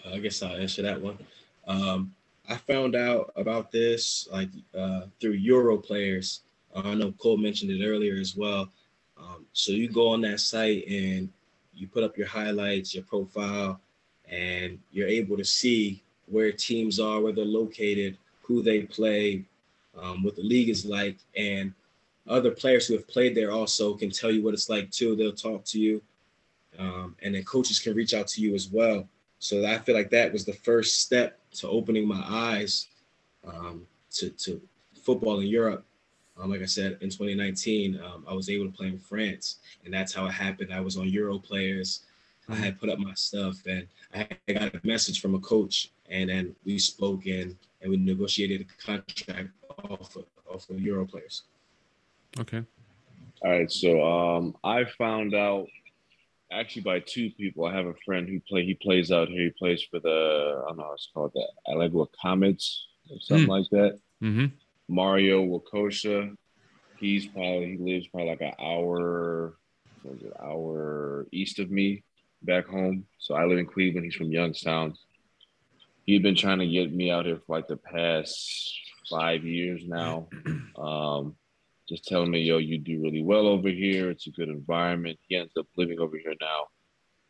I 0.06 0.18
guess 0.18 0.42
i'll 0.42 0.56
answer 0.56 0.82
that 0.82 1.00
one. 1.00 1.18
Um, 1.66 2.14
i 2.48 2.56
found 2.56 2.96
out 2.96 3.32
about 3.36 3.70
this 3.70 4.28
like 4.32 4.50
uh, 4.74 5.02
through 5.20 5.32
euro 5.32 5.76
players. 5.76 6.42
Uh, 6.74 6.82
i 6.84 6.94
know 6.94 7.12
cole 7.12 7.36
mentioned 7.36 7.70
it 7.70 7.84
earlier 7.84 8.16
as 8.18 8.36
well. 8.36 8.70
Um, 9.18 9.44
so 9.52 9.72
you 9.72 9.88
go 9.90 10.08
on 10.08 10.22
that 10.22 10.40
site 10.40 10.86
and 10.88 11.28
you 11.74 11.86
put 11.86 12.04
up 12.04 12.16
your 12.16 12.26
highlights 12.26 12.94
your 12.94 13.04
profile 13.04 13.80
and 14.30 14.78
you're 14.92 15.08
able 15.08 15.36
to 15.36 15.44
see 15.44 16.02
where 16.30 16.52
teams 16.52 17.00
are, 17.00 17.20
where 17.20 17.32
they're 17.32 17.44
located, 17.44 18.16
who 18.42 18.62
they 18.62 18.82
play, 18.82 19.44
um, 20.00 20.22
what 20.22 20.36
the 20.36 20.42
league 20.42 20.68
is 20.68 20.84
like, 20.84 21.16
and 21.36 21.72
other 22.28 22.50
players 22.50 22.86
who 22.86 22.94
have 22.94 23.08
played 23.08 23.34
there 23.34 23.50
also 23.50 23.94
can 23.94 24.10
tell 24.10 24.30
you 24.30 24.42
what 24.42 24.54
it's 24.54 24.68
like 24.68 24.90
too. 24.90 25.16
They'll 25.16 25.32
talk 25.32 25.64
to 25.66 25.80
you, 25.80 26.00
um, 26.78 27.16
and 27.22 27.34
then 27.34 27.44
coaches 27.44 27.80
can 27.80 27.94
reach 27.94 28.14
out 28.14 28.28
to 28.28 28.40
you 28.40 28.54
as 28.54 28.68
well. 28.68 29.06
So 29.38 29.64
I 29.66 29.78
feel 29.78 29.94
like 29.94 30.10
that 30.10 30.32
was 30.32 30.44
the 30.44 30.52
first 30.52 31.02
step 31.02 31.38
to 31.54 31.68
opening 31.68 32.06
my 32.06 32.22
eyes 32.26 32.88
um, 33.46 33.86
to, 34.12 34.30
to 34.30 34.60
football 35.02 35.40
in 35.40 35.46
Europe. 35.46 35.84
Um, 36.38 36.50
like 36.50 36.62
I 36.62 36.66
said, 36.66 36.98
in 37.00 37.10
2019, 37.10 38.00
um, 38.00 38.24
I 38.28 38.34
was 38.34 38.48
able 38.48 38.66
to 38.66 38.72
play 38.72 38.88
in 38.88 38.98
France, 38.98 39.56
and 39.84 39.92
that's 39.92 40.14
how 40.14 40.26
it 40.26 40.32
happened. 40.32 40.72
I 40.72 40.80
was 40.80 40.96
on 40.96 41.08
Euro 41.08 41.38
Players. 41.38 42.00
I 42.48 42.56
had 42.56 42.80
put 42.80 42.88
up 42.88 42.98
my 42.98 43.14
stuff, 43.14 43.56
and 43.66 43.86
I 44.12 44.26
got 44.52 44.74
a 44.74 44.80
message 44.82 45.20
from 45.20 45.34
a 45.34 45.40
coach 45.40 45.90
and 46.10 46.28
then 46.28 46.54
we 46.64 46.78
spoke 46.78 47.24
and 47.26 47.56
and 47.80 47.90
we 47.90 47.96
negotiated 47.96 48.60
a 48.60 48.84
contract 48.84 49.48
off 49.84 50.14
of, 50.16 50.24
off 50.52 50.68
of 50.68 50.78
Euro 50.80 51.06
players. 51.06 51.44
Okay. 52.38 52.62
All 53.42 53.50
right. 53.50 53.70
So 53.72 54.04
um, 54.04 54.54
I 54.62 54.84
found 54.84 55.34
out 55.34 55.66
actually 56.52 56.82
by 56.82 57.00
two 57.00 57.30
people. 57.30 57.64
I 57.64 57.74
have 57.74 57.86
a 57.86 57.94
friend 58.04 58.28
who 58.28 58.38
play. 58.40 58.66
He 58.66 58.74
plays 58.74 59.10
out 59.10 59.28
here. 59.28 59.44
He 59.44 59.50
plays 59.50 59.82
for 59.82 59.98
the 60.00 60.62
I 60.64 60.68
don't 60.68 60.76
know 60.76 60.84
how 60.84 60.92
it's 60.92 61.08
called 61.14 61.32
the 61.34 61.46
Allegua 61.68 62.06
Comets 62.20 62.86
or 63.08 63.18
something 63.20 63.46
mm. 63.46 63.50
like 63.50 63.70
that. 63.70 63.98
Mm-hmm. 64.22 64.46
Mario 64.88 65.42
Wakosha. 65.46 66.36
He's 66.98 67.26
probably 67.26 67.78
he 67.78 67.78
lives 67.78 68.08
probably 68.08 68.28
like 68.28 68.42
an 68.42 68.52
hour, 68.60 69.54
what 70.02 70.16
is 70.16 70.22
it, 70.22 70.34
hour 70.38 71.26
east 71.32 71.58
of 71.58 71.70
me 71.70 72.04
back 72.42 72.66
home. 72.66 73.06
So 73.18 73.34
I 73.34 73.44
live 73.44 73.58
in 73.58 73.66
Cleveland. 73.66 74.04
He's 74.04 74.14
from 74.14 74.32
Youngstown 74.32 74.94
he'd 76.10 76.22
been 76.22 76.34
trying 76.34 76.58
to 76.58 76.66
get 76.66 76.92
me 76.92 77.10
out 77.10 77.24
here 77.24 77.40
for 77.46 77.56
like 77.56 77.68
the 77.68 77.76
past 77.76 78.80
five 79.08 79.44
years 79.44 79.82
now. 79.86 80.28
Um, 80.76 81.36
just 81.86 82.06
telling 82.06 82.30
me, 82.30 82.40
yo, 82.40 82.56
you 82.56 82.78
do 82.78 83.02
really 83.02 83.22
well 83.22 83.46
over 83.48 83.68
here. 83.68 84.08
It's 84.08 84.26
a 84.26 84.30
good 84.30 84.48
environment. 84.48 85.18
He 85.28 85.36
ends 85.36 85.52
up 85.58 85.66
living 85.76 86.00
over 86.00 86.16
here 86.16 86.34
now. 86.40 86.68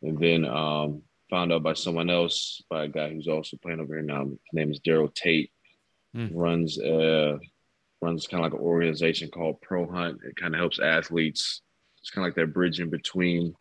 And 0.01 0.17
then 0.17 0.45
um, 0.45 1.01
found 1.29 1.51
out 1.51 1.63
by 1.63 1.73
someone 1.73 2.09
else, 2.09 2.63
by 2.69 2.85
a 2.85 2.87
guy 2.87 3.09
who's 3.09 3.27
also 3.27 3.57
playing 3.57 3.81
over 3.81 3.95
here 3.95 4.03
now. 4.03 4.23
His 4.23 4.37
name 4.53 4.71
is 4.71 4.79
Daryl 4.79 5.13
Tate. 5.13 5.51
Mm. 6.15 6.29
Runs 6.33 6.79
uh 6.79 7.39
runs 8.01 8.27
kind 8.27 8.45
of 8.45 8.51
like 8.51 8.59
an 8.59 8.65
organization 8.65 9.29
called 9.29 9.59
Pro 9.61 9.85
Hunt. 9.91 10.21
It 10.23 10.37
kind 10.37 10.53
of 10.55 10.59
helps 10.59 10.79
athletes. 10.79 11.61
It's 11.99 12.09
kind 12.09 12.25
of 12.25 12.29
like 12.29 12.35
that 12.35 12.53
bridge 12.53 12.79
in 12.79 12.89
between 12.89 13.53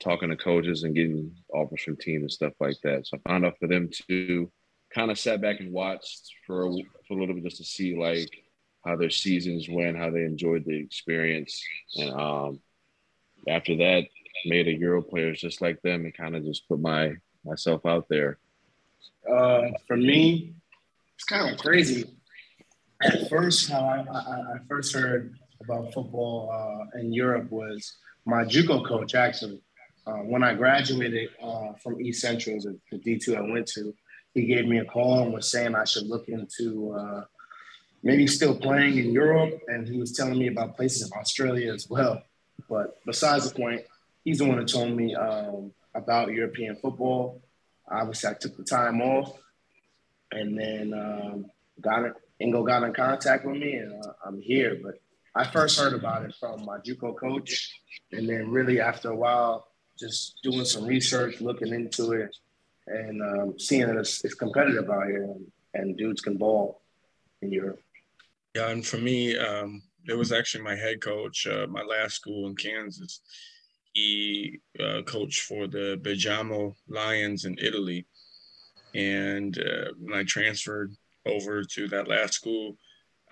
talking 0.00 0.30
to 0.30 0.36
coaches 0.36 0.84
and 0.84 0.94
getting 0.94 1.34
offers 1.52 1.82
from 1.82 1.96
teams 1.96 2.22
and 2.22 2.32
stuff 2.32 2.52
like 2.60 2.76
that. 2.82 3.06
So 3.06 3.16
I 3.16 3.28
found 3.28 3.44
out 3.44 3.58
for 3.58 3.66
them 3.66 3.90
to 4.08 4.50
kind 4.94 5.10
of 5.10 5.18
sat 5.18 5.40
back 5.40 5.60
and 5.60 5.72
watched 5.72 6.30
for 6.46 6.66
a, 6.66 6.72
for 7.06 7.14
a 7.14 7.20
little 7.20 7.34
bit 7.34 7.44
just 7.44 7.58
to 7.58 7.64
see 7.64 7.96
like 7.96 8.30
how 8.86 8.96
their 8.96 9.10
seasons 9.10 9.68
went, 9.68 9.98
how 9.98 10.10
they 10.10 10.22
enjoyed 10.22 10.64
the 10.64 10.76
experience, 10.76 11.62
and 11.96 12.10
um, 12.12 12.60
after 13.48 13.76
that, 13.76 14.04
made 14.46 14.68
a 14.68 14.72
Euro 14.72 15.02
players 15.02 15.40
just 15.40 15.60
like 15.60 15.80
them 15.82 16.04
and 16.04 16.16
kind 16.16 16.36
of 16.36 16.44
just 16.44 16.68
put 16.68 16.80
my 16.80 17.12
myself 17.44 17.84
out 17.86 18.06
there. 18.08 18.38
Uh, 19.30 19.68
for 19.86 19.96
me, 19.96 20.54
it's 21.14 21.24
kind 21.24 21.52
of 21.52 21.58
crazy. 21.58 22.04
At 23.02 23.28
first, 23.28 23.70
how 23.70 23.80
I, 23.80 24.04
I, 24.10 24.54
I 24.54 24.58
first 24.68 24.94
heard 24.94 25.34
about 25.62 25.92
football 25.92 26.50
uh, 26.52 26.98
in 27.00 27.12
Europe 27.12 27.50
was 27.50 27.96
my 28.24 28.44
JUCO 28.44 28.86
coach 28.86 29.14
actually. 29.14 29.60
Uh, 30.08 30.22
when 30.22 30.42
I 30.42 30.54
graduated 30.54 31.28
uh, 31.42 31.74
from 31.82 32.00
East 32.00 32.22
Central, 32.22 32.58
the 32.90 32.98
D2 32.98 33.36
I 33.36 33.52
went 33.52 33.66
to, 33.68 33.94
he 34.32 34.46
gave 34.46 34.66
me 34.66 34.78
a 34.78 34.84
call 34.84 35.22
and 35.22 35.34
was 35.34 35.50
saying 35.50 35.74
I 35.74 35.84
should 35.84 36.06
look 36.06 36.28
into 36.28 36.92
uh, 36.92 37.24
maybe 38.02 38.26
still 38.26 38.56
playing 38.56 38.96
in 38.96 39.12
Europe. 39.12 39.60
And 39.68 39.86
he 39.86 39.98
was 39.98 40.12
telling 40.12 40.38
me 40.38 40.46
about 40.46 40.76
places 40.76 41.10
in 41.10 41.18
Australia 41.18 41.74
as 41.74 41.90
well. 41.90 42.22
But 42.70 43.04
besides 43.04 43.50
the 43.50 43.54
point, 43.54 43.82
he's 44.24 44.38
the 44.38 44.46
one 44.46 44.58
that 44.58 44.68
told 44.68 44.96
me 44.96 45.14
um, 45.14 45.72
about 45.94 46.32
European 46.32 46.76
football. 46.76 47.42
Obviously, 47.90 48.30
I 48.30 48.34
took 48.34 48.56
the 48.56 48.64
time 48.64 49.02
off 49.02 49.38
and 50.32 50.58
then 50.58 50.94
um, 50.94 51.50
got 51.80 52.04
it. 52.04 52.14
Ingo 52.40 52.66
got 52.66 52.84
in 52.84 52.94
contact 52.94 53.44
with 53.44 53.56
me, 53.56 53.74
and 53.74 54.04
uh, 54.04 54.12
I'm 54.24 54.40
here. 54.40 54.78
But 54.82 55.00
I 55.34 55.44
first 55.44 55.78
heard 55.78 55.92
about 55.92 56.24
it 56.24 56.34
from 56.38 56.64
my 56.64 56.78
JUCO 56.78 57.16
coach, 57.16 57.80
and 58.12 58.28
then 58.28 58.50
really 58.50 58.80
after 58.80 59.10
a 59.10 59.16
while, 59.16 59.67
just 59.98 60.38
doing 60.42 60.64
some 60.64 60.86
research, 60.86 61.40
looking 61.40 61.72
into 61.74 62.12
it, 62.12 62.34
and 62.86 63.22
um, 63.22 63.58
seeing 63.58 63.86
that 63.86 63.96
it's, 63.96 64.24
it's, 64.24 64.34
competitive 64.34 64.88
out 64.90 65.06
here 65.06 65.24
and, 65.24 65.46
and, 65.74 65.96
dudes 65.96 66.20
can 66.20 66.36
ball 66.36 66.80
in 67.42 67.52
Europe. 67.52 67.80
Yeah, 68.54 68.70
and 68.70 68.86
for 68.86 68.96
me, 68.96 69.36
um, 69.36 69.82
it 70.08 70.16
was 70.16 70.32
actually 70.32 70.64
my 70.64 70.74
head 70.74 71.02
coach, 71.02 71.46
uh, 71.46 71.66
my 71.68 71.82
last 71.82 72.14
school 72.14 72.48
in 72.48 72.56
Kansas. 72.56 73.20
He 73.92 74.60
uh, 74.80 75.02
coached 75.02 75.42
for 75.42 75.66
the 75.66 76.00
Bergamo 76.02 76.76
Lions 76.88 77.44
in 77.44 77.56
Italy. 77.60 78.06
And 78.94 79.58
uh, 79.58 79.92
when 79.98 80.18
I 80.18 80.24
transferred 80.24 80.94
over 81.26 81.62
to 81.62 81.88
that 81.88 82.08
last 82.08 82.34
school, 82.34 82.76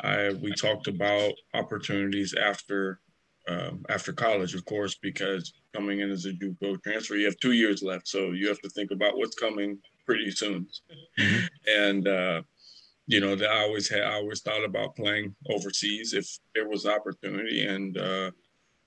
I 0.03 0.31
we 0.31 0.53
talked 0.53 0.89
about 0.89 1.33
opportunities 1.55 2.35
after 2.35 3.01
um, 3.49 3.85
after 3.89 4.13
college, 4.13 4.55
of 4.55 4.65
course, 4.65 4.97
because 4.97 5.53
coming 5.75 6.01
in 6.01 6.11
as 6.11 6.25
a 6.25 6.33
JUCO 6.33 6.83
transfer, 6.83 7.15
you 7.15 7.27
have 7.27 7.39
two 7.39 7.53
years 7.53 7.83
left, 7.83 8.09
so 8.09 8.33
you 8.33 8.49
have 8.49 8.61
to 8.61 8.69
think 8.71 8.91
about 8.91 9.17
what's 9.17 9.37
coming 9.37 9.79
pretty 10.05 10.31
soon. 10.31 10.67
Mm-hmm. 11.19 11.47
And 11.69 12.09
uh, 12.09 12.43
you 13.07 13.21
know, 13.21 13.37
that 13.37 13.49
I 13.49 13.63
always 13.63 13.89
had, 13.89 14.03
I 14.03 14.15
always 14.15 14.41
thought 14.41 14.65
about 14.65 14.97
playing 14.97 15.35
overseas 15.49 16.13
if 16.13 16.29
there 16.55 16.69
was 16.69 16.87
opportunity, 16.87 17.67
and 17.67 17.97
uh, 17.97 18.31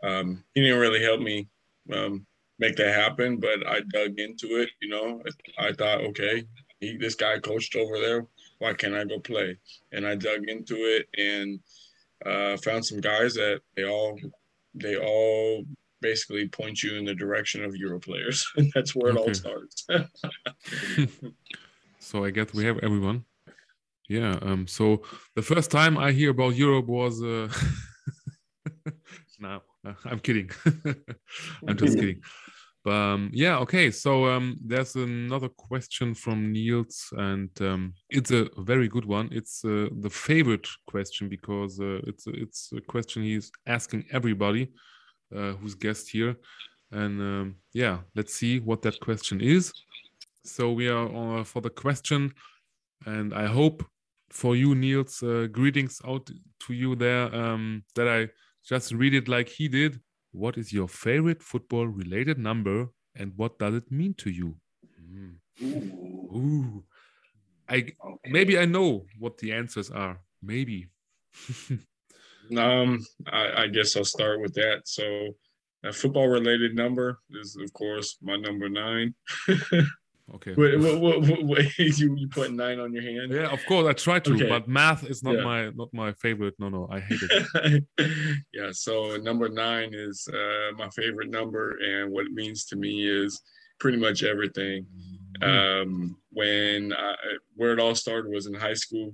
um, 0.03 0.43
he 0.53 0.61
didn't 0.61 0.79
really 0.79 1.01
help 1.01 1.21
me 1.21 1.47
um, 1.93 2.25
make 2.59 2.75
that 2.75 2.93
happen, 2.93 3.37
but 3.37 3.65
I 3.65 3.79
dug 3.93 4.19
into 4.19 4.61
it. 4.61 4.69
You 4.81 4.89
know, 4.89 5.23
I 5.57 5.71
thought, 5.71 6.01
okay, 6.01 6.43
he, 6.79 6.97
this 6.97 7.15
guy 7.15 7.39
coached 7.39 7.75
over 7.75 7.97
there. 7.97 8.25
Why 8.59 8.73
can't 8.73 8.95
I 8.95 9.05
go 9.05 9.19
play? 9.19 9.57
And 9.93 10.05
I 10.05 10.15
dug 10.15 10.47
into 10.47 10.75
it 10.75 11.07
and 11.17 11.59
uh, 12.25 12.57
found 12.57 12.85
some 12.85 12.99
guys 12.99 13.33
that 13.35 13.61
they 13.75 13.85
all 13.85 14.19
they 14.73 14.97
all 14.97 15.65
basically 16.01 16.47
point 16.47 16.81
you 16.83 16.95
in 16.95 17.05
the 17.05 17.13
direction 17.13 17.63
of 17.63 17.75
Euro 17.75 17.99
players. 17.99 18.45
And 18.55 18.71
that's 18.75 18.95
where 18.95 19.11
okay. 19.11 19.21
it 19.21 19.27
all 19.27 19.33
starts. 19.33 19.87
so 21.99 22.23
I 22.23 22.31
guess 22.31 22.53
we 22.53 22.63
have 22.65 22.79
everyone. 22.79 23.25
Yeah. 24.07 24.39
Um. 24.41 24.67
So 24.67 25.03
the 25.35 25.41
first 25.41 25.69
time 25.71 25.97
I 25.97 26.11
hear 26.11 26.31
about 26.31 26.55
Europe 26.55 26.87
was. 26.87 27.21
Uh... 27.21 27.49
no, 29.39 29.61
I'm 30.05 30.19
kidding. 30.19 30.49
I'm 31.67 31.77
just 31.77 31.97
kidding. 31.97 32.21
Um, 32.85 33.29
yeah, 33.33 33.57
okay. 33.59 33.91
So 33.91 34.25
um, 34.25 34.57
there's 34.65 34.95
another 34.95 35.49
question 35.49 36.15
from 36.15 36.51
Niels, 36.51 37.09
and 37.17 37.49
um, 37.61 37.93
it's 38.09 38.31
a 38.31 38.47
very 38.59 38.87
good 38.87 39.05
one. 39.05 39.29
It's 39.31 39.63
uh, 39.65 39.89
the 39.99 40.09
favorite 40.09 40.67
question 40.87 41.27
because 41.29 41.79
uh, 41.79 41.99
it's 42.07 42.25
it's 42.27 42.71
a 42.75 42.81
question 42.81 43.23
he's 43.23 43.51
asking 43.67 44.05
everybody 44.11 44.71
uh, 45.35 45.53
who's 45.53 45.75
guest 45.75 46.09
here, 46.09 46.37
and 46.91 47.19
um, 47.21 47.55
yeah, 47.73 47.99
let's 48.15 48.33
see 48.33 48.59
what 48.59 48.81
that 48.83 48.99
question 49.01 49.41
is. 49.41 49.73
So 50.45 50.71
we 50.71 50.87
are 50.87 51.43
for 51.43 51.61
the 51.61 51.69
question, 51.69 52.33
and 53.05 53.33
I 53.33 53.45
hope 53.47 53.83
for 54.31 54.55
you, 54.55 54.73
Niels, 54.73 55.21
uh, 55.21 55.47
greetings 55.51 56.01
out 56.07 56.29
to 56.65 56.73
you 56.73 56.95
there. 56.95 57.33
Um, 57.35 57.83
that 57.95 58.07
I 58.07 58.29
just 58.65 58.93
read 58.93 59.13
it 59.13 59.27
like 59.27 59.49
he 59.49 59.67
did. 59.67 59.99
What 60.31 60.57
is 60.57 60.71
your 60.71 60.87
favorite 60.87 61.41
football 61.41 61.87
related 61.87 62.37
number 62.37 62.89
and 63.15 63.33
what 63.35 63.59
does 63.59 63.75
it 63.75 63.91
mean 63.91 64.13
to 64.15 64.29
you? 64.29 64.55
Mm. 65.01 65.35
Ooh. 65.61 66.37
Ooh. 66.37 66.83
I 67.67 67.75
okay. 67.75 68.29
maybe 68.29 68.57
I 68.57 68.65
know 68.65 69.05
what 69.17 69.37
the 69.37 69.53
answers 69.53 69.91
are. 69.91 70.19
Maybe. 70.41 70.87
um, 72.57 73.05
I, 73.27 73.63
I, 73.63 73.67
guess 73.67 73.95
I'll 73.95 74.05
start 74.05 74.41
with 74.41 74.53
that. 74.55 74.81
So, 74.85 75.35
a 75.83 75.93
football 75.93 76.27
related 76.27 76.75
number 76.75 77.19
is, 77.29 77.57
of 77.61 77.71
course, 77.73 78.17
my 78.21 78.37
number 78.37 78.69
nine. 78.69 79.13
Okay. 80.35 80.53
Wait, 80.55 80.79
what, 80.79 81.21
what, 81.21 81.43
what, 81.43 81.77
you 81.77 82.15
you 82.15 82.27
put 82.27 82.51
nine 82.51 82.79
on 82.79 82.93
your 82.93 83.01
hand? 83.03 83.31
Yeah, 83.31 83.51
of 83.51 83.59
course 83.65 83.87
I 83.87 83.93
try 83.93 84.19
to, 84.19 84.33
okay. 84.35 84.47
but 84.47 84.67
math 84.67 85.03
is 85.03 85.23
not 85.23 85.35
yeah. 85.35 85.43
my 85.43 85.69
not 85.71 85.89
my 85.93 86.13
favorite. 86.13 86.55
No, 86.59 86.69
no, 86.69 86.87
I 86.91 86.99
hate 86.99 87.19
it. 87.21 87.83
yeah, 88.53 88.69
so 88.71 89.17
number 89.17 89.49
nine 89.49 89.91
is 89.93 90.27
uh, 90.31 90.75
my 90.77 90.89
favorite 90.89 91.29
number, 91.29 91.77
and 91.83 92.11
what 92.11 92.25
it 92.25 92.31
means 92.31 92.65
to 92.65 92.75
me 92.75 93.07
is 93.07 93.41
pretty 93.79 93.97
much 93.97 94.23
everything. 94.23 94.85
Mm-hmm. 95.41 95.49
Um, 95.49 96.17
when 96.31 96.93
I, 96.93 97.15
where 97.55 97.73
it 97.73 97.79
all 97.79 97.95
started 97.95 98.31
was 98.31 98.45
in 98.45 98.53
high 98.53 98.73
school, 98.73 99.13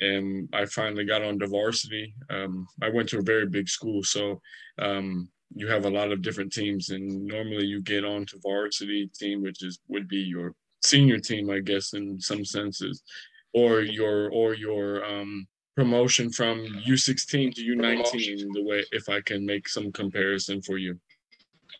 and 0.00 0.48
I 0.52 0.66
finally 0.66 1.04
got 1.04 1.22
on 1.22 1.38
to 1.38 1.46
varsity. 1.46 2.14
Um, 2.28 2.66
I 2.82 2.88
went 2.88 3.08
to 3.10 3.18
a 3.18 3.22
very 3.22 3.46
big 3.46 3.68
school, 3.68 4.02
so 4.02 4.40
um, 4.78 5.28
you 5.54 5.66
have 5.68 5.84
a 5.84 5.90
lot 5.90 6.12
of 6.12 6.22
different 6.22 6.52
teams, 6.52 6.90
and 6.90 7.26
normally 7.26 7.66
you 7.66 7.80
get 7.80 8.04
on 8.04 8.26
to 8.26 8.38
varsity 8.42 9.10
team, 9.14 9.42
which 9.42 9.64
is 9.64 9.80
would 9.88 10.08
be 10.08 10.18
your 10.18 10.54
senior 10.82 11.18
team, 11.18 11.50
I 11.50 11.60
guess, 11.60 11.92
in 11.92 12.20
some 12.20 12.44
senses, 12.44 13.02
or 13.52 13.80
your 13.80 14.30
or 14.30 14.54
your 14.54 15.04
um, 15.04 15.46
promotion 15.76 16.30
from 16.30 16.64
U16 16.86 17.54
to 17.54 17.76
U19. 17.76 18.52
The 18.52 18.62
way, 18.62 18.84
if 18.92 19.08
I 19.08 19.20
can 19.22 19.44
make 19.44 19.68
some 19.68 19.90
comparison 19.92 20.62
for 20.62 20.78
you, 20.78 20.98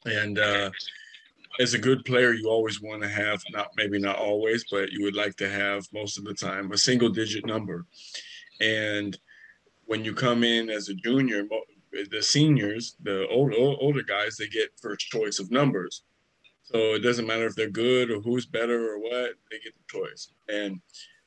and 0.04 0.38
uh, 0.38 0.70
as 1.60 1.74
a 1.74 1.78
good 1.78 2.04
player, 2.04 2.32
you 2.32 2.48
always 2.48 2.80
want 2.80 3.02
to 3.02 3.08
have 3.08 3.40
not 3.50 3.68
maybe 3.76 3.98
not 3.98 4.16
always, 4.16 4.64
but 4.70 4.90
you 4.90 5.04
would 5.04 5.16
like 5.16 5.36
to 5.36 5.48
have 5.48 5.86
most 5.92 6.18
of 6.18 6.24
the 6.24 6.34
time 6.34 6.72
a 6.72 6.78
single 6.78 7.08
digit 7.08 7.46
number, 7.46 7.86
and 8.60 9.16
when 9.86 10.04
you 10.04 10.14
come 10.14 10.44
in 10.44 10.70
as 10.70 10.88
a 10.88 10.94
junior, 10.94 11.44
the 12.10 12.22
seniors, 12.22 12.96
the 13.02 13.26
old, 13.28 13.52
older 13.56 14.02
guys, 14.02 14.36
they 14.36 14.48
get 14.48 14.78
first 14.80 15.08
choice 15.08 15.38
of 15.38 15.50
numbers. 15.50 16.02
So 16.62 16.94
it 16.94 17.00
doesn't 17.00 17.26
matter 17.26 17.46
if 17.46 17.56
they're 17.56 17.68
good 17.68 18.10
or 18.10 18.20
who's 18.20 18.46
better 18.46 18.92
or 18.92 18.98
what, 19.00 19.32
they 19.50 19.58
get 19.58 19.74
the 19.74 19.98
choice. 19.98 20.32
And 20.48 20.80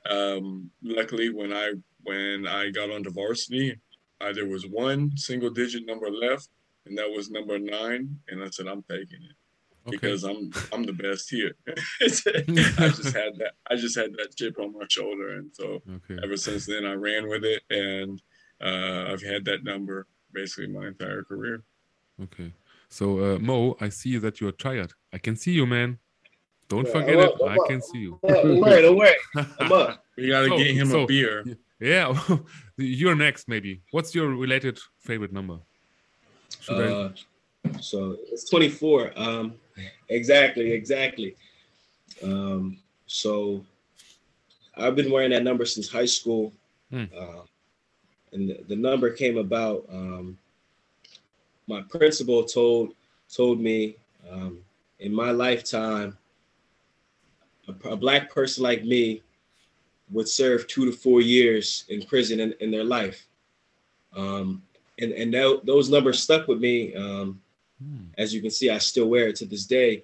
um, 0.09 0.69
luckily, 0.81 1.29
when 1.29 1.53
I 1.53 1.73
when 2.03 2.47
I 2.47 2.69
got 2.69 2.89
onto 2.89 3.11
varsity, 3.11 3.77
uh, 4.21 4.33
there 4.33 4.47
was 4.47 4.65
one 4.65 5.15
single 5.17 5.49
digit 5.49 5.85
number 5.85 6.09
left, 6.09 6.49
and 6.85 6.97
that 6.97 7.09
was 7.09 7.29
number 7.29 7.59
nine. 7.59 8.19
And 8.29 8.43
I 8.43 8.49
said, 8.49 8.67
I'm 8.67 8.83
taking 8.83 9.23
it 9.23 9.35
okay. 9.87 9.97
because 9.97 10.23
I'm 10.23 10.51
I'm 10.71 10.83
the 10.83 10.93
best 10.93 11.29
here. 11.29 11.55
I 11.67 12.07
just 12.07 13.15
had 13.15 13.35
that 13.37 13.53
I 13.69 13.75
just 13.75 13.97
had 13.97 14.11
that 14.13 14.35
chip 14.35 14.59
on 14.59 14.73
my 14.73 14.85
shoulder, 14.89 15.35
and 15.35 15.51
so 15.53 15.81
okay. 15.89 16.21
ever 16.23 16.37
since 16.37 16.65
then 16.65 16.85
I 16.85 16.93
ran 16.93 17.27
with 17.27 17.43
it, 17.43 17.63
and 17.69 18.21
uh, 18.61 19.11
I've 19.11 19.23
had 19.23 19.45
that 19.45 19.63
number 19.63 20.07
basically 20.33 20.67
my 20.67 20.87
entire 20.87 21.23
career. 21.23 21.63
Okay. 22.21 22.51
So 22.89 23.35
uh, 23.35 23.39
Mo, 23.39 23.75
I 23.81 23.89
see 23.89 24.17
that 24.17 24.39
you're 24.39 24.51
tired. 24.51 24.93
I 25.11 25.17
can 25.17 25.35
see 25.35 25.51
you, 25.51 25.65
man. 25.65 25.97
Don't 26.69 26.85
yeah, 26.85 26.93
forget 26.93 27.19
it. 27.19 27.31
I 27.47 27.57
can 27.67 27.81
see 27.81 27.99
you. 27.99 28.19
Wait, 28.21 28.95
wait. 28.95 29.15
I'm. 29.59 29.97
We 30.17 30.27
gotta 30.29 30.47
so, 30.47 30.57
get 30.57 30.75
him 30.75 30.89
so, 30.89 31.03
a 31.03 31.07
beer. 31.07 31.43
Yeah, 31.79 32.17
you're 32.77 33.15
next. 33.15 33.49
Maybe. 33.49 33.81
What's 33.91 34.15
your 34.15 34.29
related 34.29 34.79
favorite 34.99 35.33
number? 35.33 35.59
Uh, 36.69 37.09
so 37.81 38.15
it's 38.31 38.49
24. 38.49 39.11
Um, 39.17 39.55
exactly, 40.07 40.71
exactly. 40.71 41.35
Um, 42.23 42.77
so 43.05 43.65
I've 44.77 44.95
been 44.95 45.11
wearing 45.11 45.31
that 45.31 45.43
number 45.43 45.65
since 45.65 45.89
high 45.89 46.05
school. 46.05 46.53
Uh, 46.93 47.41
and 48.33 48.49
the, 48.49 48.63
the 48.67 48.75
number 48.75 49.09
came 49.09 49.37
about. 49.37 49.85
Um, 49.91 50.37
my 51.67 51.81
principal 51.81 52.43
told 52.43 52.93
told 53.33 53.59
me 53.59 53.95
um, 54.29 54.59
in 54.99 55.13
my 55.13 55.31
lifetime, 55.31 56.17
a, 57.67 57.89
a, 57.89 57.95
black 57.95 58.29
person 58.29 58.63
like 58.63 58.83
me 58.83 59.21
would 60.11 60.27
serve 60.27 60.67
two 60.67 60.85
to 60.85 60.91
four 60.91 61.21
years 61.21 61.85
in 61.89 62.03
prison 62.03 62.39
in, 62.39 62.53
in 62.59 62.71
their 62.71 62.83
life. 62.83 63.25
Um, 64.15 64.61
and 64.99 65.11
and 65.11 65.33
that, 65.33 65.61
those 65.63 65.89
numbers 65.89 66.21
stuck 66.21 66.47
with 66.47 66.59
me. 66.59 66.93
Um, 66.95 67.41
hmm. 67.81 68.05
As 68.17 68.33
you 68.33 68.41
can 68.41 68.51
see, 68.51 68.69
I 68.69 68.77
still 68.77 69.07
wear 69.07 69.27
it 69.27 69.35
to 69.37 69.45
this 69.45 69.65
day. 69.65 70.03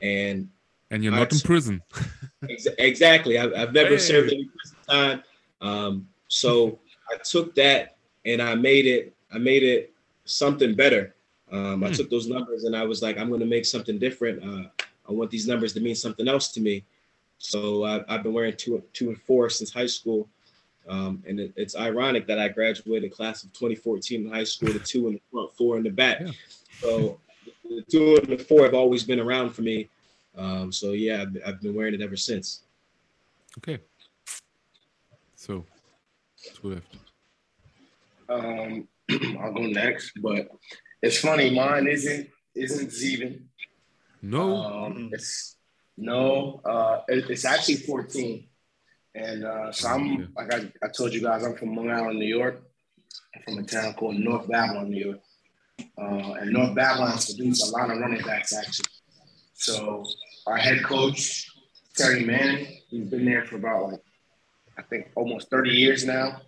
And 0.00 0.48
and 0.90 1.02
you're 1.02 1.12
not 1.12 1.32
in 1.32 1.40
prison. 1.40 1.82
ex- 2.48 2.66
exactly. 2.78 3.38
I've, 3.38 3.52
I've 3.54 3.72
never 3.72 3.90
hey. 3.90 3.98
served 3.98 4.32
any 4.32 4.44
prison 4.44 4.76
time. 4.88 5.22
Um, 5.60 6.08
so 6.28 6.78
I 7.12 7.16
took 7.18 7.54
that 7.56 7.96
and 8.24 8.40
I 8.40 8.54
made 8.54 8.86
it, 8.86 9.14
I 9.32 9.38
made 9.38 9.62
it 9.62 9.92
something 10.24 10.74
better. 10.74 11.14
Um, 11.50 11.84
I 11.84 11.88
hmm. 11.88 11.94
took 11.94 12.10
those 12.10 12.28
numbers 12.28 12.64
and 12.64 12.74
I 12.74 12.84
was 12.84 13.02
like, 13.02 13.18
I'm 13.18 13.28
going 13.28 13.40
to 13.40 13.46
make 13.46 13.66
something 13.66 13.98
different. 13.98 14.42
Uh, 14.42 14.68
I 15.08 15.12
want 15.12 15.30
these 15.30 15.46
numbers 15.46 15.72
to 15.74 15.80
mean 15.80 15.94
something 15.94 16.28
else 16.28 16.52
to 16.52 16.60
me. 16.60 16.84
So 17.38 17.84
I've, 17.84 18.04
I've 18.08 18.22
been 18.22 18.32
wearing 18.32 18.56
two, 18.56 18.82
two 18.92 19.08
and 19.08 19.20
four 19.20 19.50
since 19.50 19.72
high 19.72 19.86
school. 19.86 20.28
Um, 20.88 21.22
and 21.26 21.38
it, 21.38 21.52
it's 21.56 21.76
ironic 21.76 22.26
that 22.26 22.38
I 22.38 22.48
graduated 22.48 23.12
class 23.12 23.44
of 23.44 23.52
2014 23.52 24.26
in 24.26 24.32
high 24.32 24.44
school, 24.44 24.72
the 24.72 24.78
two 24.78 25.08
in 25.08 25.14
the 25.14 25.20
front, 25.30 25.52
four 25.52 25.76
in 25.76 25.82
the 25.82 25.90
back. 25.90 26.20
Yeah. 26.20 26.32
So 26.80 27.20
the 27.64 27.84
two 27.90 28.16
and 28.16 28.26
the 28.26 28.38
four 28.38 28.62
have 28.64 28.74
always 28.74 29.04
been 29.04 29.20
around 29.20 29.50
for 29.50 29.62
me. 29.62 29.88
Um, 30.36 30.72
so 30.72 30.92
yeah, 30.92 31.22
I've, 31.22 31.36
I've 31.46 31.60
been 31.60 31.74
wearing 31.74 31.94
it 31.94 32.00
ever 32.00 32.16
since. 32.16 32.62
Okay. 33.58 33.78
So 35.34 35.64
left. 36.62 36.96
Um, 38.32 38.88
I'll 39.40 39.52
go 39.52 39.66
next, 39.66 40.12
but 40.20 40.48
it's 41.02 41.18
funny. 41.18 41.50
Mine 41.50 41.86
isn't 41.86 42.28
isn't 42.54 42.90
Zeven. 42.90 43.44
No. 44.22 44.56
Um, 44.64 45.10
it's 45.12 45.56
no. 45.96 46.60
Uh, 46.64 47.02
it, 47.08 47.30
it's 47.30 47.44
actually 47.44 47.76
14, 47.76 48.46
and 49.14 49.44
uh, 49.44 49.72
so 49.72 49.88
I'm 49.88 50.32
like 50.36 50.54
I, 50.54 50.72
I 50.82 50.88
told 50.88 51.12
you 51.12 51.20
guys, 51.20 51.44
I'm 51.44 51.56
from 51.56 51.76
Long 51.76 51.90
Island, 51.90 52.18
New 52.18 52.26
York. 52.26 52.62
I'm 53.34 53.42
from 53.42 53.58
a 53.58 53.66
town 53.66 53.94
called 53.94 54.16
North 54.16 54.48
Babylon, 54.48 54.90
New 54.90 55.04
York. 55.04 55.20
Uh, 55.98 56.34
and 56.40 56.52
North 56.52 56.74
Babylon 56.74 57.12
produced 57.12 57.68
a 57.68 57.70
lot 57.70 57.90
of 57.90 57.98
running 57.98 58.22
backs 58.22 58.54
actually. 58.56 58.86
So 59.54 60.04
our 60.46 60.56
head 60.56 60.82
coach 60.84 61.48
Terry 61.96 62.24
Manning, 62.24 62.78
he's 62.88 63.08
been 63.08 63.24
there 63.24 63.44
for 63.44 63.56
about 63.56 63.92
like 63.92 64.02
I 64.78 64.82
think 64.82 65.10
almost 65.14 65.50
30 65.50 65.70
years 65.70 66.04
now. 66.04 66.40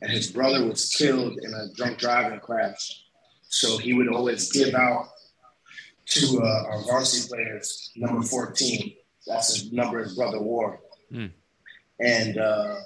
And 0.00 0.10
his 0.10 0.30
brother 0.30 0.66
was 0.66 0.94
killed 0.94 1.38
in 1.42 1.52
a 1.54 1.72
drunk 1.74 1.98
driving 1.98 2.40
crash. 2.40 3.04
So 3.48 3.78
he 3.78 3.94
would 3.94 4.08
always 4.08 4.52
give 4.52 4.74
out 4.74 5.08
to 6.06 6.40
uh, 6.42 6.64
our 6.70 6.82
varsity 6.84 7.28
players 7.28 7.90
number 7.96 8.22
14. 8.22 8.94
That's 9.26 9.62
the 9.62 9.76
number 9.76 10.02
his 10.02 10.14
brother 10.14 10.40
wore. 10.40 10.80
Mm. 11.12 11.30
And 12.00 12.38
uh, 12.38 12.76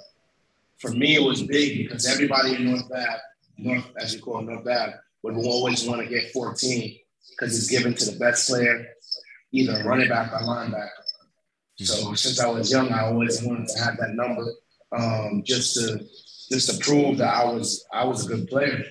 for 0.79 0.91
me, 0.91 1.15
it 1.15 1.23
was 1.23 1.43
big 1.43 1.77
because 1.77 2.05
everybody 2.05 2.55
in 2.55 2.65
North 2.65 2.89
Bath, 2.89 3.21
North 3.57 3.85
as 3.97 4.13
you 4.13 4.21
call 4.21 4.39
it, 4.39 4.45
North 4.45 4.65
Bath, 4.65 4.95
would 5.21 5.35
always 5.35 5.87
want 5.87 6.01
to 6.01 6.07
get 6.07 6.31
14 6.31 6.97
because 7.29 7.57
it's 7.57 7.69
given 7.69 7.93
to 7.93 8.11
the 8.11 8.19
best 8.19 8.49
player, 8.49 8.87
either 9.51 9.83
running 9.85 10.09
back 10.09 10.33
or 10.33 10.39
linebacker. 10.39 10.89
So 11.77 12.13
since 12.13 12.39
I 12.39 12.47
was 12.47 12.71
young, 12.71 12.91
I 12.91 13.05
always 13.05 13.41
wanted 13.43 13.67
to 13.69 13.79
have 13.79 13.97
that 13.97 14.13
number, 14.13 14.45
um, 14.91 15.43
just 15.45 15.75
to 15.75 16.05
just 16.49 16.69
to 16.69 16.77
prove 16.83 17.17
that 17.17 17.33
I 17.33 17.45
was 17.45 17.85
I 17.91 18.05
was 18.05 18.25
a 18.25 18.35
good 18.35 18.47
player. 18.47 18.83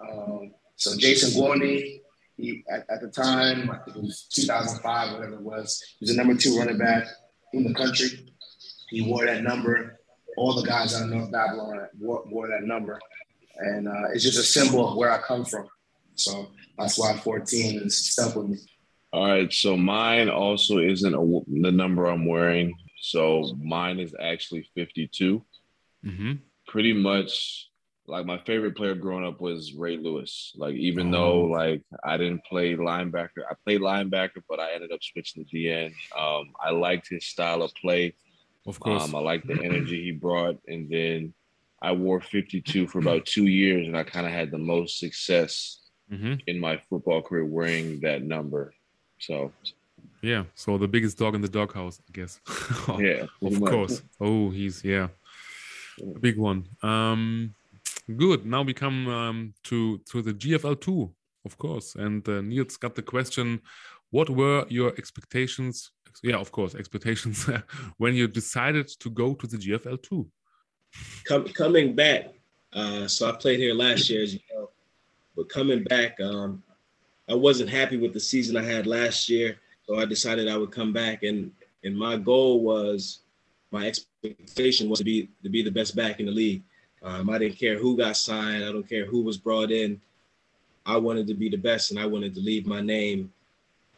Um, 0.00 0.52
so 0.76 0.96
Jason 0.96 1.30
Gwaltney, 1.40 2.00
he, 2.36 2.64
at, 2.70 2.86
at, 2.88 3.00
the 3.00 3.08
time, 3.08 3.68
I 3.70 3.78
think 3.78 3.96
it 3.96 4.02
was 4.02 4.28
2005, 4.32 5.12
whatever 5.12 5.34
it 5.34 5.42
was, 5.42 5.82
he 5.98 6.04
was 6.04 6.10
the 6.10 6.16
number 6.16 6.36
two 6.36 6.56
running 6.56 6.78
back 6.78 7.04
in 7.52 7.64
the 7.64 7.74
country. 7.74 8.32
He 8.90 9.02
wore 9.02 9.26
that 9.26 9.42
number. 9.42 9.98
All 10.36 10.54
the 10.54 10.66
guys 10.66 10.94
out 10.94 11.02
of 11.02 11.08
North 11.10 11.32
Babylon 11.32 11.88
wore, 11.98 12.22
wore 12.26 12.46
that 12.46 12.62
number. 12.62 13.00
And 13.56 13.88
uh, 13.88 14.10
it's 14.14 14.22
just 14.22 14.38
a 14.38 14.42
symbol 14.42 14.88
of 14.88 14.96
where 14.96 15.10
I 15.10 15.18
come 15.18 15.44
from. 15.44 15.66
So 16.14 16.48
that's 16.78 16.96
why 16.96 17.16
14 17.16 17.80
is 17.82 18.12
stuck 18.12 18.36
with 18.36 18.48
me. 18.48 18.58
All 19.12 19.26
right. 19.26 19.52
So 19.52 19.76
mine 19.76 20.28
also 20.30 20.78
isn't 20.78 21.14
a, 21.14 21.40
the 21.60 21.72
number 21.72 22.06
I'm 22.06 22.24
wearing. 22.24 22.72
So 23.00 23.56
mine 23.60 23.98
is 23.98 24.14
actually 24.20 24.68
52. 24.74 25.44
Mm-hmm. 26.04 26.32
Pretty 26.68 26.92
much 26.92 27.68
like 28.06 28.24
my 28.24 28.38
favorite 28.38 28.76
player 28.76 28.94
growing 28.94 29.26
up 29.26 29.40
was 29.40 29.74
Ray 29.74 29.96
Lewis. 29.96 30.52
Like 30.56 30.74
even 30.74 31.14
oh. 31.14 31.18
though 31.18 31.40
like 31.44 31.82
I 32.04 32.16
didn't 32.16 32.44
play 32.44 32.74
linebacker, 32.74 33.42
I 33.50 33.54
played 33.64 33.80
linebacker, 33.80 34.42
but 34.48 34.60
I 34.60 34.72
ended 34.72 34.92
up 34.92 35.02
switching 35.02 35.44
to 35.44 35.50
DE. 35.50 35.94
Um, 36.18 36.52
I 36.62 36.70
liked 36.70 37.08
his 37.08 37.26
style 37.26 37.62
of 37.62 37.74
play. 37.74 38.14
Of 38.66 38.80
course, 38.80 39.04
um, 39.04 39.14
I 39.14 39.20
liked 39.20 39.46
the 39.46 39.62
energy 39.62 40.02
he 40.02 40.12
brought, 40.20 40.58
and 40.66 40.90
then 40.90 41.34
I 41.80 41.92
wore 41.92 42.20
52 42.20 42.86
for 42.88 42.98
about 42.98 43.24
two 43.24 43.46
years, 43.46 43.86
and 43.86 43.96
I 43.96 44.02
kind 44.02 44.26
of 44.26 44.32
had 44.32 44.50
the 44.50 44.58
most 44.58 44.98
success 44.98 45.80
mm-hmm. 46.10 46.34
in 46.46 46.58
my 46.58 46.80
football 46.90 47.22
career 47.22 47.44
wearing 47.44 48.00
that 48.00 48.22
number. 48.22 48.74
So, 49.20 49.52
yeah. 50.22 50.44
So 50.54 50.76
the 50.76 50.88
biggest 50.88 51.18
dog 51.18 51.34
in 51.34 51.40
the 51.40 51.48
doghouse, 51.48 52.00
I 52.08 52.12
guess. 52.12 52.40
yeah, 52.98 53.26
of 53.42 53.60
much. 53.60 53.70
course. 53.70 54.02
Oh, 54.20 54.50
he's 54.50 54.84
yeah, 54.84 55.08
a 56.00 56.18
big 56.18 56.38
one. 56.38 56.68
Um, 56.82 57.54
Good. 58.16 58.46
Now 58.46 58.62
we 58.62 58.72
come 58.72 59.06
um, 59.08 59.54
to 59.64 59.98
to 60.10 60.22
the 60.22 60.32
GFL 60.32 60.80
two, 60.80 61.12
of 61.44 61.58
course. 61.58 61.94
And 61.94 62.26
uh, 62.26 62.40
Niels 62.40 62.78
got 62.78 62.94
the 62.94 63.02
question: 63.02 63.60
What 64.10 64.30
were 64.30 64.64
your 64.70 64.94
expectations? 64.96 65.90
Yeah, 66.22 66.36
of 66.36 66.50
course, 66.50 66.74
expectations 66.74 67.48
when 67.98 68.14
you 68.14 68.26
decided 68.26 68.88
to 69.00 69.10
go 69.10 69.34
to 69.34 69.46
the 69.46 69.58
GFL 69.58 70.02
two. 70.02 70.26
Com- 71.26 71.48
coming 71.48 71.94
back, 71.94 72.32
uh, 72.72 73.06
so 73.06 73.28
I 73.28 73.32
played 73.32 73.58
here 73.58 73.74
last 73.74 74.08
year, 74.08 74.22
as 74.22 74.32
you 74.32 74.40
know, 74.54 74.70
but 75.36 75.50
coming 75.50 75.84
back, 75.84 76.18
um, 76.18 76.62
I 77.28 77.34
wasn't 77.34 77.68
happy 77.68 77.98
with 77.98 78.14
the 78.14 78.20
season 78.20 78.56
I 78.56 78.64
had 78.64 78.86
last 78.86 79.28
year, 79.28 79.58
so 79.86 79.98
I 79.98 80.06
decided 80.06 80.48
I 80.48 80.56
would 80.56 80.72
come 80.72 80.94
back, 80.94 81.24
and 81.24 81.52
and 81.84 81.94
my 81.94 82.16
goal 82.16 82.62
was, 82.62 83.20
my 83.70 83.86
expectation 83.86 84.88
was 84.88 84.98
to 84.98 85.04
be 85.04 85.28
to 85.42 85.48
be 85.48 85.62
the 85.62 85.70
best 85.70 85.94
back 85.94 86.20
in 86.20 86.26
the 86.26 86.32
league. 86.32 86.62
Um, 87.02 87.30
I 87.30 87.38
didn't 87.38 87.58
care 87.58 87.78
who 87.78 87.96
got 87.96 88.16
signed. 88.16 88.64
I 88.64 88.72
don't 88.72 88.88
care 88.88 89.04
who 89.04 89.22
was 89.22 89.36
brought 89.36 89.70
in. 89.70 90.00
I 90.86 90.96
wanted 90.96 91.26
to 91.28 91.34
be 91.34 91.48
the 91.48 91.56
best, 91.56 91.90
and 91.90 92.00
I 92.00 92.06
wanted 92.06 92.34
to 92.34 92.40
leave 92.40 92.66
my 92.66 92.80
name 92.80 93.32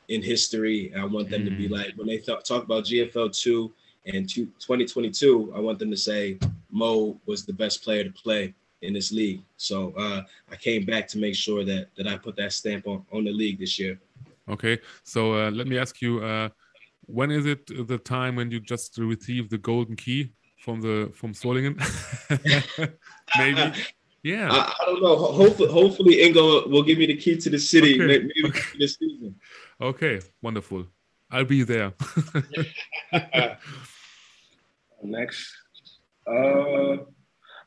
in 0.09 0.23
history. 0.23 0.91
And 0.93 1.01
I 1.01 1.05
want 1.05 1.31
them 1.31 1.43
mm. 1.43 1.51
to 1.51 1.57
be 1.57 1.69
mm. 1.69 1.73
like 1.73 1.95
when 1.97 2.09
they 2.09 2.19
th- 2.19 2.45
talk 2.45 2.65
about 2.65 2.85
GFL 2.85 3.37
two 3.37 3.73
and 4.07 4.29
two, 4.29 4.47
2022. 4.59 5.53
I 5.55 5.61
want 5.61 5.79
them 5.79 5.91
to 5.91 5.97
say 5.97 6.39
Mo 6.71 7.19
was 7.27 7.45
the 7.45 7.53
best 7.53 7.83
player 7.83 8.05
to 8.05 8.11
play 8.11 8.55
in 8.83 8.93
this 8.93 9.13
league. 9.13 9.43
So 9.57 9.93
uh, 9.97 10.23
I 10.51 10.57
came 10.57 10.85
back 10.85 11.07
to 11.09 11.19
make 11.19 11.35
sure 11.35 11.65
that 11.65 11.89
that 11.97 12.07
I 12.07 12.17
put 12.17 12.37
that 12.37 12.53
stamp 12.53 12.87
on 12.87 13.05
on 13.13 13.25
the 13.25 13.33
league 13.33 13.61
this 13.61 13.79
year. 13.79 13.99
Okay, 14.49 14.79
so 15.05 15.35
uh, 15.35 15.51
let 15.51 15.67
me 15.67 15.79
ask 15.79 16.03
you. 16.03 16.23
Uh, 16.23 16.49
when 17.13 17.31
is 17.31 17.47
it 17.47 17.67
the 17.87 17.99
time 17.99 18.37
when 18.37 18.51
you 18.51 18.61
just 18.61 18.99
receive 18.99 19.51
the 19.51 19.59
golden 19.59 19.97
key 19.97 20.33
from 20.61 20.81
the 20.81 21.11
from 21.15 21.33
Solingen. 21.33 21.77
Maybe. 23.39 23.79
Yeah. 24.23 24.53
I, 24.53 24.75
I, 24.81 24.85
don't 24.87 25.03
know. 25.03 25.17
Hopefully, 25.17 25.73
hopefully 25.73 26.17
Ingo 26.17 26.69
will 26.69 26.83
give 26.83 26.99
me 26.99 27.07
the 27.07 27.17
key 27.17 27.37
to 27.39 27.51
the 27.51 27.59
city 27.59 27.95
okay. 27.95 28.07
maybe 28.07 28.33
okay. 28.45 28.61
this 28.79 28.97
season. 28.97 29.35
Okay, 29.81 30.21
wonderful. 30.43 30.87
I'll 31.31 31.45
be 31.45 31.63
there. 31.63 31.95
Next, 35.03 35.57
uh, 36.27 36.97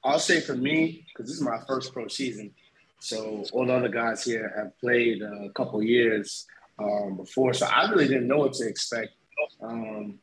I'll 0.04 0.20
say 0.20 0.42
for 0.42 0.56
me 0.56 1.08
because 1.08 1.28
this 1.28 1.38
is 1.38 1.42
my 1.42 1.60
first 1.68 1.92
pro 1.92 2.08
season, 2.08 2.54
so 3.00 3.44
all 3.52 3.66
the 3.66 3.74
other 3.74 3.90
guys 3.90 4.24
here 4.24 4.54
have 4.56 4.78
played 4.80 5.24
a 5.24 5.50
couple 5.56 5.82
years 5.82 6.46
um, 6.78 7.18
before, 7.18 7.56
so 7.56 7.66
I 7.66 7.90
really 7.90 8.08
didn't 8.08 8.28
know 8.28 8.38
what 8.38 8.54
to 8.54 8.68
expect. 8.68 9.14
Um, 9.62 10.20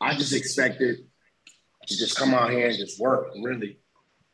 I 0.00 0.14
just 0.14 0.32
expected 0.32 0.98
to 1.86 1.96
just 1.96 2.16
come 2.16 2.34
out 2.34 2.50
here 2.50 2.68
and 2.68 2.76
just 2.76 3.00
work. 3.00 3.28
Really, 3.42 3.78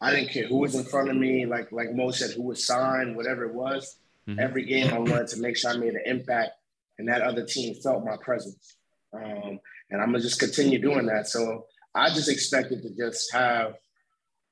I 0.00 0.10
didn't 0.10 0.30
care 0.30 0.46
who 0.46 0.58
was 0.58 0.74
in 0.74 0.84
front 0.84 1.10
of 1.10 1.16
me. 1.16 1.46
Like 1.46 1.72
like 1.72 1.94
Mo 1.94 2.10
said, 2.10 2.32
who 2.32 2.42
was 2.42 2.66
signed, 2.66 3.16
whatever 3.16 3.44
it 3.44 3.54
was. 3.54 3.98
Mm-hmm. 4.28 4.40
Every 4.40 4.64
game, 4.64 4.92
I 4.92 4.98
wanted 4.98 5.28
to 5.28 5.40
make 5.40 5.56
sure 5.56 5.70
I 5.70 5.76
made 5.76 5.94
an 5.94 6.02
impact, 6.04 6.52
and 6.98 7.08
that 7.08 7.22
other 7.22 7.44
team 7.44 7.74
felt 7.76 8.04
my 8.04 8.16
presence. 8.16 8.76
Um, 9.12 9.60
and 9.90 10.00
I'm 10.00 10.10
gonna 10.12 10.20
just 10.20 10.40
continue 10.40 10.80
doing 10.80 11.06
that. 11.06 11.28
So 11.28 11.66
I 11.94 12.08
just 12.08 12.28
expected 12.28 12.82
to 12.82 12.90
just 12.94 13.32
have, 13.32 13.76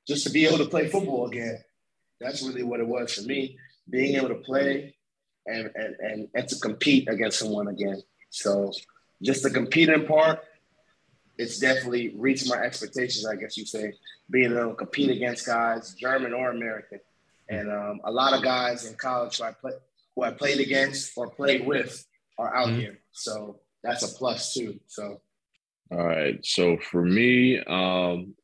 just 0.07 0.25
to 0.27 0.31
be 0.31 0.47
able 0.47 0.59
to 0.59 0.67
play 0.67 0.89
football 0.89 1.27
again. 1.27 1.59
That's 2.21 2.43
really 2.43 2.63
what 2.63 2.81
it 2.81 2.87
was 2.87 3.15
for 3.15 3.23
me, 3.23 3.59
being 3.91 4.15
able 4.17 4.29
to 4.29 4.37
play 4.37 4.95
and 5.47 5.71
and 5.75 5.97
and, 5.99 6.29
and 6.35 6.49
to 6.49 6.57
compete 6.57 7.09
against 7.09 7.39
someone 7.39 7.69
again. 7.69 8.03
So 8.31 8.73
just 9.23 9.43
the 9.43 9.51
competing 9.51 10.07
part 10.07 10.45
it's 11.39 11.59
definitely 11.59 12.15
reached 12.16 12.49
my 12.49 12.57
expectations, 12.57 13.27
I 13.27 13.36
guess 13.36 13.57
you 13.57 13.66
say, 13.66 13.95
being 14.31 14.53
able 14.53 14.70
to 14.70 14.74
compete 14.74 15.11
against 15.11 15.47
guys, 15.47 15.95
German 15.95 16.32
or 16.32 16.51
American. 16.51 17.01
And 17.49 17.70
um, 17.70 18.01
a 18.05 18.11
lot 18.11 18.35
of 18.35 18.43
guys 18.43 18.86
in 18.86 18.95
college 18.95 19.39
who 19.39 19.45
I, 19.45 19.53
play, 19.53 19.73
who 20.15 20.23
I 20.23 20.31
played 20.31 20.61
against 20.61 21.12
or 21.16 21.31
played 21.31 21.66
with 21.66 22.07
are 22.39 22.55
out 22.55 22.69
mm-hmm. 22.69 22.78
here. 22.78 22.99
So 23.12 23.61
that's 23.82 24.03
a 24.03 24.16
plus 24.16 24.55
too. 24.55 24.78
So. 24.86 25.20
All 25.91 26.07
right. 26.07 26.45
So 26.45 26.78
for 26.78 27.05
me, 27.05 27.59
um, 27.65 28.35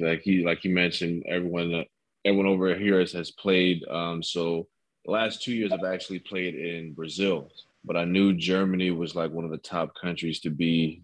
like 0.00 0.22
he 0.22 0.44
like 0.44 0.64
you 0.64 0.74
mentioned, 0.74 1.24
everyone 1.26 1.84
everyone 2.24 2.46
over 2.46 2.74
here 2.74 2.98
has, 3.00 3.12
has 3.12 3.30
played. 3.30 3.86
Um, 3.88 4.22
so 4.22 4.66
the 5.04 5.12
last 5.12 5.42
two 5.42 5.52
years 5.52 5.72
I've 5.72 5.90
actually 5.90 6.18
played 6.18 6.54
in 6.54 6.92
Brazil, 6.92 7.48
but 7.84 7.96
I 7.96 8.04
knew 8.04 8.34
Germany 8.34 8.90
was 8.90 9.14
like 9.14 9.30
one 9.30 9.44
of 9.44 9.50
the 9.50 9.58
top 9.58 9.94
countries 10.00 10.40
to 10.40 10.50
be 10.50 11.02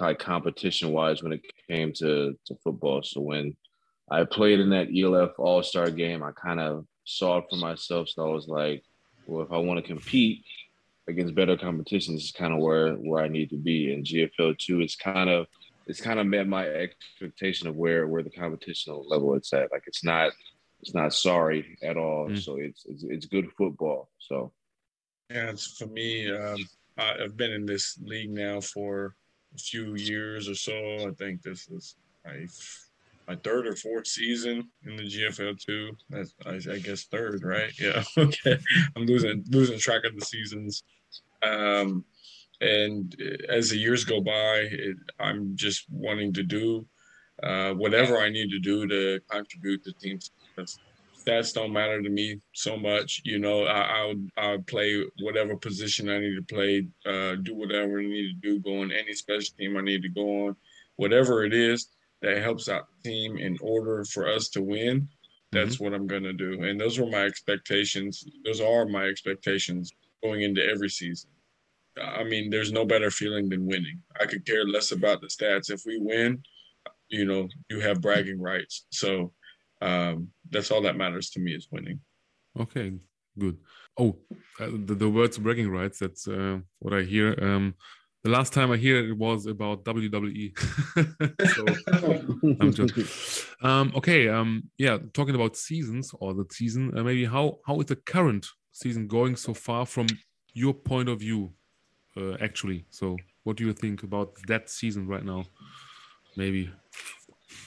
like 0.00 0.18
competition 0.18 0.92
wise 0.92 1.22
when 1.22 1.32
it 1.32 1.42
came 1.68 1.92
to 1.94 2.36
to 2.46 2.54
football. 2.62 3.02
So 3.02 3.20
when 3.20 3.56
I 4.10 4.24
played 4.24 4.60
in 4.60 4.70
that 4.70 4.88
ELF 4.94 5.38
All 5.38 5.62
Star 5.62 5.90
game, 5.90 6.22
I 6.22 6.32
kind 6.32 6.60
of 6.60 6.86
saw 7.04 7.38
it 7.38 7.44
for 7.50 7.56
myself. 7.56 8.08
So 8.08 8.28
I 8.28 8.32
was 8.32 8.48
like, 8.48 8.82
well, 9.26 9.44
if 9.44 9.52
I 9.52 9.58
want 9.58 9.78
to 9.78 9.86
compete 9.86 10.44
against 11.08 11.34
better 11.34 11.56
competition, 11.56 12.14
this 12.14 12.24
is 12.24 12.32
kind 12.32 12.52
of 12.52 12.60
where 12.60 12.94
where 12.94 13.22
I 13.22 13.28
need 13.28 13.50
to 13.50 13.56
be. 13.56 13.92
And 13.92 14.04
GFL 14.04 14.58
two 14.58 14.80
is 14.80 14.96
kind 14.96 15.30
of 15.30 15.46
it's 15.86 16.00
kind 16.00 16.18
of 16.18 16.26
met 16.26 16.48
my 16.48 16.66
expectation 16.66 17.68
of 17.68 17.76
where 17.76 18.08
where 18.08 18.22
the 18.22 18.30
competition 18.30 19.00
level 19.06 19.34
it's 19.34 19.52
at. 19.52 19.70
Like 19.70 19.84
it's 19.86 20.04
not 20.04 20.32
it's 20.80 20.94
not 20.94 21.14
sorry 21.14 21.78
at 21.82 21.96
all. 21.96 22.28
Mm. 22.28 22.42
So 22.42 22.56
it's, 22.56 22.84
it's, 22.86 23.04
it's 23.04 23.26
good 23.26 23.50
football. 23.56 24.08
So 24.18 24.52
it's 25.30 25.76
for 25.76 25.86
me. 25.86 26.30
Um, 26.30 26.58
I've 26.98 27.36
been 27.36 27.52
in 27.52 27.66
this 27.66 27.98
league 28.02 28.30
now 28.30 28.60
for 28.60 29.14
a 29.54 29.58
few 29.58 29.94
years 29.96 30.48
or 30.48 30.54
so. 30.54 31.08
I 31.08 31.10
think 31.18 31.42
this 31.42 31.68
is 31.68 31.96
my 32.24 32.46
my 33.28 33.36
third 33.42 33.66
or 33.66 33.74
fourth 33.74 34.06
season 34.06 34.68
in 34.84 34.96
the 34.96 35.02
GFL 35.02 35.58
two. 35.60 35.90
I, 36.14 36.72
I 36.72 36.78
guess 36.78 37.04
third, 37.04 37.42
right? 37.42 37.72
Yeah. 37.80 38.02
okay. 38.16 38.58
I'm 38.94 39.06
losing 39.06 39.44
losing 39.50 39.78
track 39.78 40.04
of 40.04 40.14
the 40.18 40.24
seasons. 40.24 40.82
Um, 41.42 42.04
and 42.60 43.14
as 43.48 43.70
the 43.70 43.76
years 43.76 44.04
go 44.04 44.20
by, 44.20 44.68
it, 44.70 44.96
I'm 45.20 45.56
just 45.56 45.84
wanting 45.90 46.32
to 46.34 46.42
do 46.42 46.86
uh, 47.42 47.72
whatever 47.72 48.18
I 48.18 48.30
need 48.30 48.50
to 48.50 48.58
do 48.58 48.86
to 48.86 49.20
contribute 49.28 49.84
to 49.84 49.92
team 49.92 50.18
success 50.20 50.78
stats 51.26 51.52
don't 51.52 51.72
matter 51.72 52.02
to 52.02 52.08
me 52.08 52.40
so 52.52 52.76
much. 52.76 53.20
You 53.24 53.38
know, 53.38 53.64
I, 53.64 53.80
I 53.80 54.06
would 54.06 54.30
I 54.36 54.50
would 54.52 54.66
play 54.66 55.02
whatever 55.20 55.56
position 55.56 56.08
I 56.08 56.18
need 56.18 56.36
to 56.36 56.54
play, 56.54 56.86
uh, 57.04 57.36
do 57.36 57.54
whatever 57.54 58.00
I 58.00 58.04
need 58.04 58.40
to 58.40 58.48
do, 58.48 58.60
go 58.60 58.82
on 58.82 58.92
any 58.92 59.12
special 59.14 59.54
team 59.58 59.76
I 59.76 59.82
need 59.82 60.02
to 60.02 60.08
go 60.08 60.46
on, 60.46 60.56
whatever 60.96 61.44
it 61.44 61.52
is 61.52 61.88
that 62.22 62.38
helps 62.38 62.68
out 62.68 62.86
the 63.02 63.10
team 63.10 63.38
in 63.38 63.58
order 63.60 64.04
for 64.04 64.28
us 64.28 64.48
to 64.50 64.62
win. 64.62 65.08
that's 65.52 65.76
mm-hmm. 65.76 65.84
what 65.84 65.94
I'm 65.94 66.06
gonna 66.06 66.32
do. 66.32 66.62
And 66.62 66.80
those 66.80 66.98
were 66.98 67.10
my 67.10 67.24
expectations. 67.24 68.24
Those 68.44 68.60
are 68.60 68.86
my 68.86 69.04
expectations 69.04 69.92
going 70.22 70.42
into 70.42 70.64
every 70.64 70.90
season. 70.90 71.30
I 72.02 72.24
mean, 72.24 72.50
there's 72.50 72.72
no 72.72 72.84
better 72.84 73.10
feeling 73.10 73.48
than 73.48 73.66
winning. 73.66 74.02
I 74.20 74.26
could 74.26 74.44
care 74.44 74.66
less 74.66 74.92
about 74.92 75.22
the 75.22 75.28
stats. 75.28 75.70
If 75.70 75.82
we 75.86 75.98
win, 75.98 76.42
you 77.08 77.24
know, 77.24 77.48
you 77.70 77.80
have 77.80 78.02
bragging 78.02 78.40
rights. 78.40 78.84
So 78.90 79.32
um, 79.80 80.28
that's 80.50 80.70
all 80.70 80.82
that 80.82 80.96
matters 80.96 81.30
to 81.30 81.40
me 81.40 81.52
is 81.52 81.68
winning. 81.70 82.00
Okay, 82.58 82.94
good. 83.38 83.58
Oh, 83.98 84.16
uh, 84.60 84.70
the, 84.84 84.94
the 84.94 85.08
words 85.08 85.38
bragging 85.38 85.70
rights. 85.70 85.98
That's 85.98 86.26
uh, 86.28 86.58
what 86.78 86.94
I 86.94 87.02
hear. 87.02 87.36
Um, 87.40 87.74
the 88.24 88.30
last 88.30 88.52
time 88.52 88.72
I 88.72 88.76
hear 88.76 88.98
it 89.08 89.16
was 89.16 89.46
about 89.46 89.84
WWE. 89.84 90.58
so 91.54 92.56
I'm 92.60 92.72
just 92.72 93.46
um, 93.62 93.92
okay. 93.94 94.28
Um, 94.28 94.64
yeah, 94.78 94.98
talking 95.12 95.34
about 95.34 95.56
seasons 95.56 96.12
or 96.18 96.34
the 96.34 96.44
season, 96.50 96.96
uh, 96.96 97.04
maybe 97.04 97.24
how 97.24 97.58
how 97.66 97.78
is 97.80 97.86
the 97.86 97.96
current 97.96 98.46
season 98.72 99.06
going 99.06 99.36
so 99.36 99.54
far 99.54 99.86
from 99.86 100.06
your 100.54 100.74
point 100.74 101.08
of 101.08 101.20
view? 101.20 101.52
Uh, 102.16 102.34
actually, 102.40 102.86
so 102.90 103.16
what 103.44 103.58
do 103.58 103.64
you 103.64 103.74
think 103.74 104.02
about 104.02 104.34
that 104.48 104.70
season 104.70 105.06
right 105.06 105.24
now? 105.24 105.44
Maybe 106.36 106.70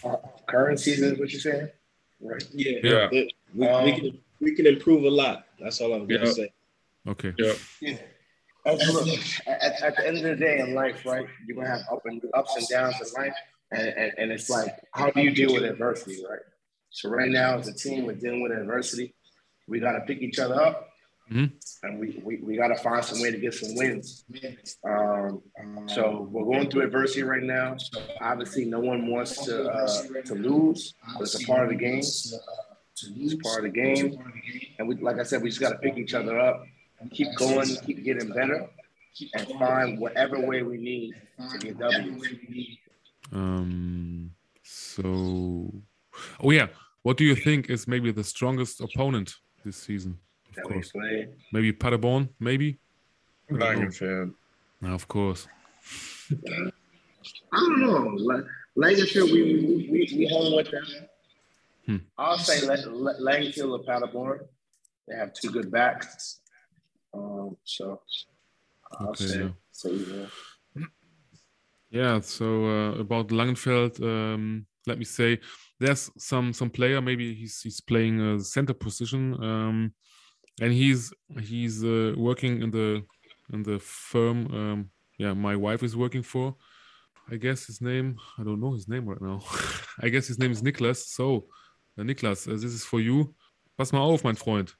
uh, 0.03 0.15
current 0.47 0.79
season 0.79 1.13
is 1.13 1.19
what 1.19 1.31
you're 1.31 1.41
saying, 1.41 1.69
right? 2.21 2.43
Yeah, 2.53 2.77
yeah. 2.83 3.09
It, 3.11 3.33
we, 3.53 3.67
um, 3.67 3.85
we, 3.85 3.91
can 3.93 4.19
we 4.39 4.55
can 4.55 4.67
improve 4.67 5.03
a 5.03 5.09
lot. 5.09 5.45
That's 5.59 5.81
all 5.81 5.93
I'm 5.93 6.07
gonna 6.07 6.25
yeah. 6.25 6.31
say. 6.31 6.53
Okay. 7.07 7.33
Yeah. 7.37 7.53
yeah. 7.81 7.97
Look, 8.65 9.07
at, 9.47 9.81
at, 9.81 9.95
the 9.95 10.07
end 10.07 10.17
of 10.17 10.23
the 10.23 10.35
day 10.35 10.59
in 10.59 10.75
life, 10.75 11.05
right, 11.05 11.25
you're 11.47 11.55
gonna 11.55 11.69
have 11.69 11.81
up 11.91 12.01
and 12.05 12.21
ups 12.33 12.55
and 12.55 12.67
downs 12.67 12.95
in 13.01 13.21
life, 13.21 13.33
and, 13.71 13.87
and, 13.87 14.13
and 14.17 14.31
it's 14.31 14.49
like, 14.49 14.75
how 14.93 15.09
do 15.09 15.21
you 15.21 15.31
deal 15.31 15.53
with 15.53 15.63
adversity, 15.63 16.23
right? 16.29 16.39
So 16.91 17.09
right 17.09 17.29
now, 17.29 17.57
as 17.57 17.67
a 17.67 17.73
team, 17.73 18.05
we're 18.05 18.15
dealing 18.15 18.41
with 18.41 18.51
adversity. 18.51 19.15
We 19.67 19.79
gotta 19.79 20.01
pick 20.01 20.21
each 20.21 20.39
other 20.39 20.61
up, 20.61 20.88
mm-hmm. 21.31 21.45
and 21.83 21.99
we, 21.99 22.21
we 22.23 22.37
we 22.37 22.57
gotta 22.57 22.75
find 22.75 23.03
some 23.03 23.21
way 23.21 23.31
to 23.31 23.37
get 23.37 23.53
some 23.53 23.75
wins. 23.75 24.25
Um, 24.83 25.41
so 25.87 26.27
we're 26.31 26.45
going 26.45 26.69
through 26.69 26.83
adversity 26.83 27.23
right 27.23 27.43
now. 27.43 27.77
So 27.77 28.01
Obviously, 28.21 28.65
no 28.65 28.79
one 28.79 29.07
wants 29.07 29.45
to 29.45 29.69
uh, 29.69 30.03
to 30.25 30.35
lose, 30.35 30.93
but 31.13 31.23
it's 31.23 31.41
a 31.41 31.45
part 31.45 31.63
of 31.63 31.69
the 31.69 31.75
game. 31.75 31.99
It's 31.99 33.35
part 33.43 33.65
of 33.65 33.71
the 33.71 33.81
game, 33.81 34.19
and 34.77 34.87
we, 34.87 34.95
like 34.95 35.19
I 35.19 35.23
said, 35.23 35.41
we 35.41 35.49
just 35.49 35.61
gotta 35.61 35.77
pick 35.77 35.97
each 35.97 36.13
other 36.13 36.39
up 36.39 36.65
keep 37.11 37.33
going, 37.35 37.67
keep 37.85 38.03
getting 38.03 38.29
better, 38.29 38.69
and 39.33 39.47
find 39.59 39.99
whatever 39.99 40.39
way 40.39 40.63
we 40.63 40.77
need 40.77 41.15
to 41.51 41.57
get 41.57 41.79
W. 41.79 42.21
Um. 43.31 44.31
So, 44.63 45.73
oh 46.41 46.51
yeah, 46.51 46.67
what 47.03 47.17
do 47.17 47.23
you 47.23 47.35
think 47.35 47.69
is 47.69 47.87
maybe 47.87 48.11
the 48.11 48.23
strongest 48.23 48.81
opponent 48.81 49.35
this 49.63 49.77
season? 49.77 50.19
Of 50.49 50.55
that 50.55 50.63
course, 50.65 50.91
maybe 51.53 51.71
Paderborn, 51.73 52.29
maybe. 52.39 52.79
Langenfeld. 53.51 54.33
No, 54.81 54.93
of 54.93 55.07
course. 55.07 55.47
I 56.31 56.71
don't 57.51 57.79
know. 57.79 58.15
Like 58.17 58.45
Langenfeld, 58.77 59.31
we 59.31 59.41
we 59.43 59.89
we, 59.91 60.17
we 60.17 60.27
hung 60.27 60.55
with 60.55 60.71
them. 60.71 60.85
Hmm. 61.85 61.97
I'll 62.17 62.37
say 62.37 62.65
Langenfeld 62.67 63.79
or 63.79 63.83
Paderborn. 63.83 64.41
They 65.07 65.15
have 65.15 65.33
two 65.33 65.49
good 65.51 65.71
backs. 65.71 66.39
Um, 67.13 67.57
so 67.63 68.01
I'll 68.99 69.09
okay, 69.09 69.25
say, 69.25 69.39
yeah. 69.39 69.49
say 69.71 69.91
yeah. 69.91 70.85
Yeah. 71.89 72.19
So 72.21 72.65
uh, 72.65 72.91
about 72.99 73.29
Langenfeld, 73.29 74.01
um, 74.03 74.67
let 74.85 74.99
me 74.99 75.05
say 75.05 75.39
there's 75.79 76.11
some 76.17 76.53
some 76.53 76.69
player 76.69 77.01
maybe 77.01 77.33
he's 77.33 77.61
he's 77.61 77.81
playing 77.81 78.21
a 78.21 78.39
center 78.39 78.73
position, 78.73 79.33
um, 79.43 79.93
and 80.61 80.71
he's 80.73 81.13
he's 81.41 81.83
uh, 81.83 82.13
working 82.17 82.61
in 82.61 82.71
the 82.71 83.03
in 83.53 83.63
the 83.63 83.79
firm. 83.79 84.47
Um, 84.53 84.89
yeah, 85.17 85.33
my 85.33 85.55
wife 85.55 85.83
is 85.83 85.95
working 85.95 86.23
for. 86.23 86.55
I 87.31 87.35
guess 87.37 87.65
his 87.65 87.81
name. 87.81 88.17
I 88.37 88.43
don't 88.43 88.59
know 88.59 88.73
his 88.73 88.87
name 88.87 89.07
right 89.07 89.21
now. 89.21 89.41
I 90.01 90.09
guess 90.09 90.27
his 90.27 90.39
name 90.39 90.51
is 90.51 90.61
Niklas. 90.61 91.05
So, 91.15 91.45
uh, 91.97 92.03
Niklas, 92.03 92.47
uh, 92.47 92.53
this 92.53 92.73
is 92.73 92.85
for 92.85 92.99
you. 92.99 93.33
Pass 93.77 93.91
mal 93.91 94.01
auf, 94.01 94.23
mein 94.23 94.35
Freund. 94.35 94.75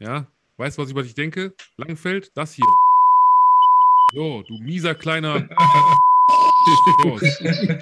Ja, 0.00 0.26
Weißt 0.58 0.76
du, 0.76 0.82
was 0.82 0.88
ich 0.88 0.92
über 0.92 1.02
dich 1.02 1.14
denke? 1.14 1.54
Langenfeld, 1.76 2.30
das 2.36 2.52
hier. 2.52 2.66
So, 4.14 4.42
du 4.42 4.58
mieser 4.62 4.94
kleiner. 4.94 5.36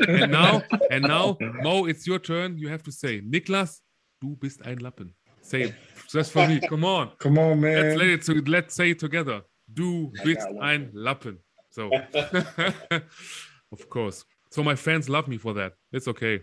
and 0.09 0.32
now, 0.32 0.62
and 0.90 1.02
now, 1.02 1.36
Mo, 1.62 1.86
it's 1.86 2.06
your 2.06 2.22
turn. 2.22 2.56
You 2.56 2.70
have 2.70 2.82
to 2.85 2.93
say, 2.93 3.20
Niklas, 3.20 3.82
du 4.22 4.36
bist 4.36 4.64
ein 4.64 4.78
Lappen. 4.78 5.14
Say 5.51 5.62
it 5.62 5.74
just 6.09 6.31
for 6.31 6.47
me. 6.47 6.60
Come 6.60 6.85
on. 6.85 7.10
Come 7.18 7.36
on, 7.39 7.60
man. 7.60 7.82
Let's, 7.82 7.98
let 7.98 8.09
it 8.09 8.22
to, 8.22 8.51
let's 8.51 8.74
say 8.74 8.90
it 8.90 9.01
together. 9.01 9.43
Du 9.72 10.12
bist 10.24 10.47
ein 10.60 10.90
Lappen. 10.94 11.39
So, 11.70 11.90
of 13.72 13.89
course. 13.89 14.24
So 14.51 14.62
my 14.62 14.77
fans 14.77 15.09
love 15.09 15.27
me 15.27 15.39
for 15.39 15.52
that. 15.55 15.72
It's 15.93 16.06
okay. 16.06 16.40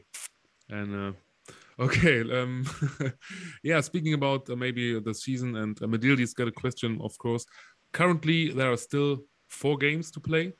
And 0.70 0.96
uh, 0.96 1.14
Okay. 1.80 2.22
Um, 2.22 2.66
yeah. 3.64 3.80
Speaking 3.82 4.14
about 4.14 4.50
uh, 4.50 4.56
maybe 4.56 5.00
the 5.00 5.14
season, 5.14 5.56
and 5.56 5.82
uh, 5.82 5.86
Medildi's 5.86 6.34
got 6.34 6.50
a 6.50 6.52
question, 6.52 7.00
of 7.02 7.18
course. 7.18 7.46
Currently, 7.94 8.52
there 8.52 8.72
are 8.72 8.78
still 8.78 9.20
four 9.48 9.78
games 9.78 10.12
to 10.12 10.20
play. 10.20 10.54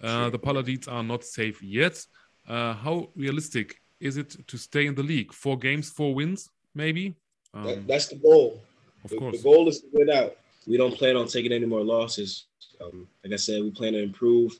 Uh, 0.00 0.30
the 0.30 0.38
Paladins 0.38 0.86
are 0.86 1.02
not 1.02 1.24
safe 1.24 1.60
yet. 1.62 2.04
Uh, 2.46 2.74
how 2.74 3.08
realistic 3.16 3.80
is 3.98 4.16
it 4.16 4.36
to 4.46 4.56
stay 4.56 4.86
in 4.86 4.94
the 4.94 5.02
league? 5.02 5.32
Four 5.32 5.58
games, 5.58 5.90
four 5.90 6.14
wins, 6.14 6.48
maybe. 6.74 7.16
Um, 7.54 7.64
that, 7.64 7.86
that's 7.86 8.08
the 8.08 8.16
goal. 8.16 8.60
Of 9.04 9.10
the, 9.10 9.16
course. 9.16 9.36
The 9.36 9.42
goal 9.42 9.68
is 9.68 9.80
to 9.80 9.86
win 9.92 10.10
out. 10.10 10.36
We 10.66 10.76
don't 10.76 10.94
plan 10.94 11.16
on 11.16 11.26
taking 11.26 11.52
any 11.52 11.66
more 11.66 11.82
losses. 11.82 12.44
Um, 12.80 13.08
like 13.24 13.32
I 13.32 13.36
said, 13.36 13.62
we 13.62 13.70
plan 13.70 13.94
to 13.94 14.02
improve 14.02 14.58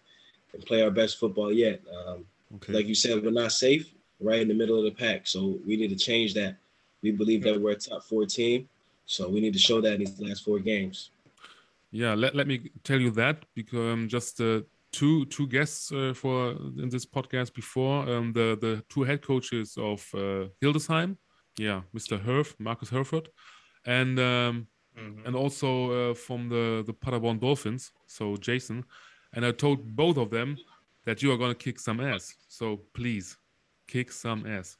and 0.53 0.65
play 0.65 0.83
our 0.83 0.91
best 0.91 1.19
football 1.19 1.53
yet. 1.53 1.81
Um, 2.07 2.25
okay. 2.57 2.73
Like 2.73 2.87
you 2.87 2.95
said, 2.95 3.23
we're 3.23 3.31
not 3.31 3.53
safe 3.53 3.93
right 4.21 4.41
in 4.41 4.49
the 4.49 4.55
middle 4.55 4.79
of 4.79 4.85
the 4.85 4.91
pack. 4.91 5.27
So 5.27 5.59
we 5.67 5.77
need 5.77 5.91
to 5.91 5.97
change 5.97 6.35
that. 6.35 6.57
We 7.03 7.13
believe 7.13 7.43
that 7.45 7.61
we're 7.61 7.73
a 7.73 7.77
top 7.77 8.03
four 8.05 8.27
team. 8.27 8.69
So 9.07 9.29
we 9.29 9.41
need 9.41 9.53
to 9.53 9.59
show 9.59 9.81
that 9.81 9.95
in 9.95 10.01
these 10.01 10.21
last 10.21 10.45
four 10.45 10.59
games. 10.59 11.11
Yeah, 11.91 12.15
let, 12.15 12.35
let 12.35 12.47
me 12.47 12.71
tell 12.85 13.01
you 13.01 13.11
that 13.13 13.45
because 13.55 13.93
um, 13.95 14.09
just 14.09 14.41
uh, 14.41 14.61
two 14.93 15.25
two 15.27 15.47
guests 15.47 15.93
uh, 15.93 16.13
for 16.15 16.51
in 16.51 16.89
this 16.91 17.07
podcast 17.07 17.55
before 17.55 18.09
um, 18.09 18.33
the 18.33 18.59
the 18.61 18.83
two 18.89 19.05
head 19.05 19.23
coaches 19.23 19.77
of 19.79 20.07
uh, 20.15 20.49
Hildesheim, 20.61 21.17
yeah, 21.59 21.83
Mr. 21.95 22.23
Herf, 22.23 22.55
Marcus 22.59 22.89
Herford, 22.89 23.29
and 23.85 24.19
um, 24.19 24.67
mm-hmm. 24.97 25.27
and 25.27 25.37
also 25.37 26.11
uh, 26.11 26.15
from 26.15 26.49
the 26.49 26.83
the 26.87 26.93
Paderborn 26.93 27.39
Dolphins, 27.39 27.93
so 28.07 28.37
Jason, 28.37 28.85
and 29.35 29.45
I 29.45 29.53
told 29.53 29.97
both 29.97 30.17
of 30.17 30.31
them 30.31 30.57
that 31.05 31.23
you 31.23 31.33
are 31.33 31.37
gonna 31.37 31.55
kick 31.55 31.79
some 31.79 32.01
ass. 32.01 32.35
So 32.49 32.81
please 32.95 33.37
kick 33.87 34.13
some 34.13 34.47
ass. 34.47 34.77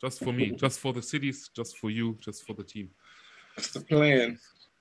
Just 0.00 0.22
for 0.22 0.32
me, 0.32 0.50
just 0.64 0.80
for 0.80 0.92
the 0.92 1.02
cities, 1.02 1.50
just 1.54 1.78
for 1.78 1.90
you, 1.90 2.16
just 2.20 2.46
for 2.46 2.54
the 2.54 2.64
team. 2.64 2.90
That's 3.56 3.72
the 3.72 3.80
plan. 3.80 4.38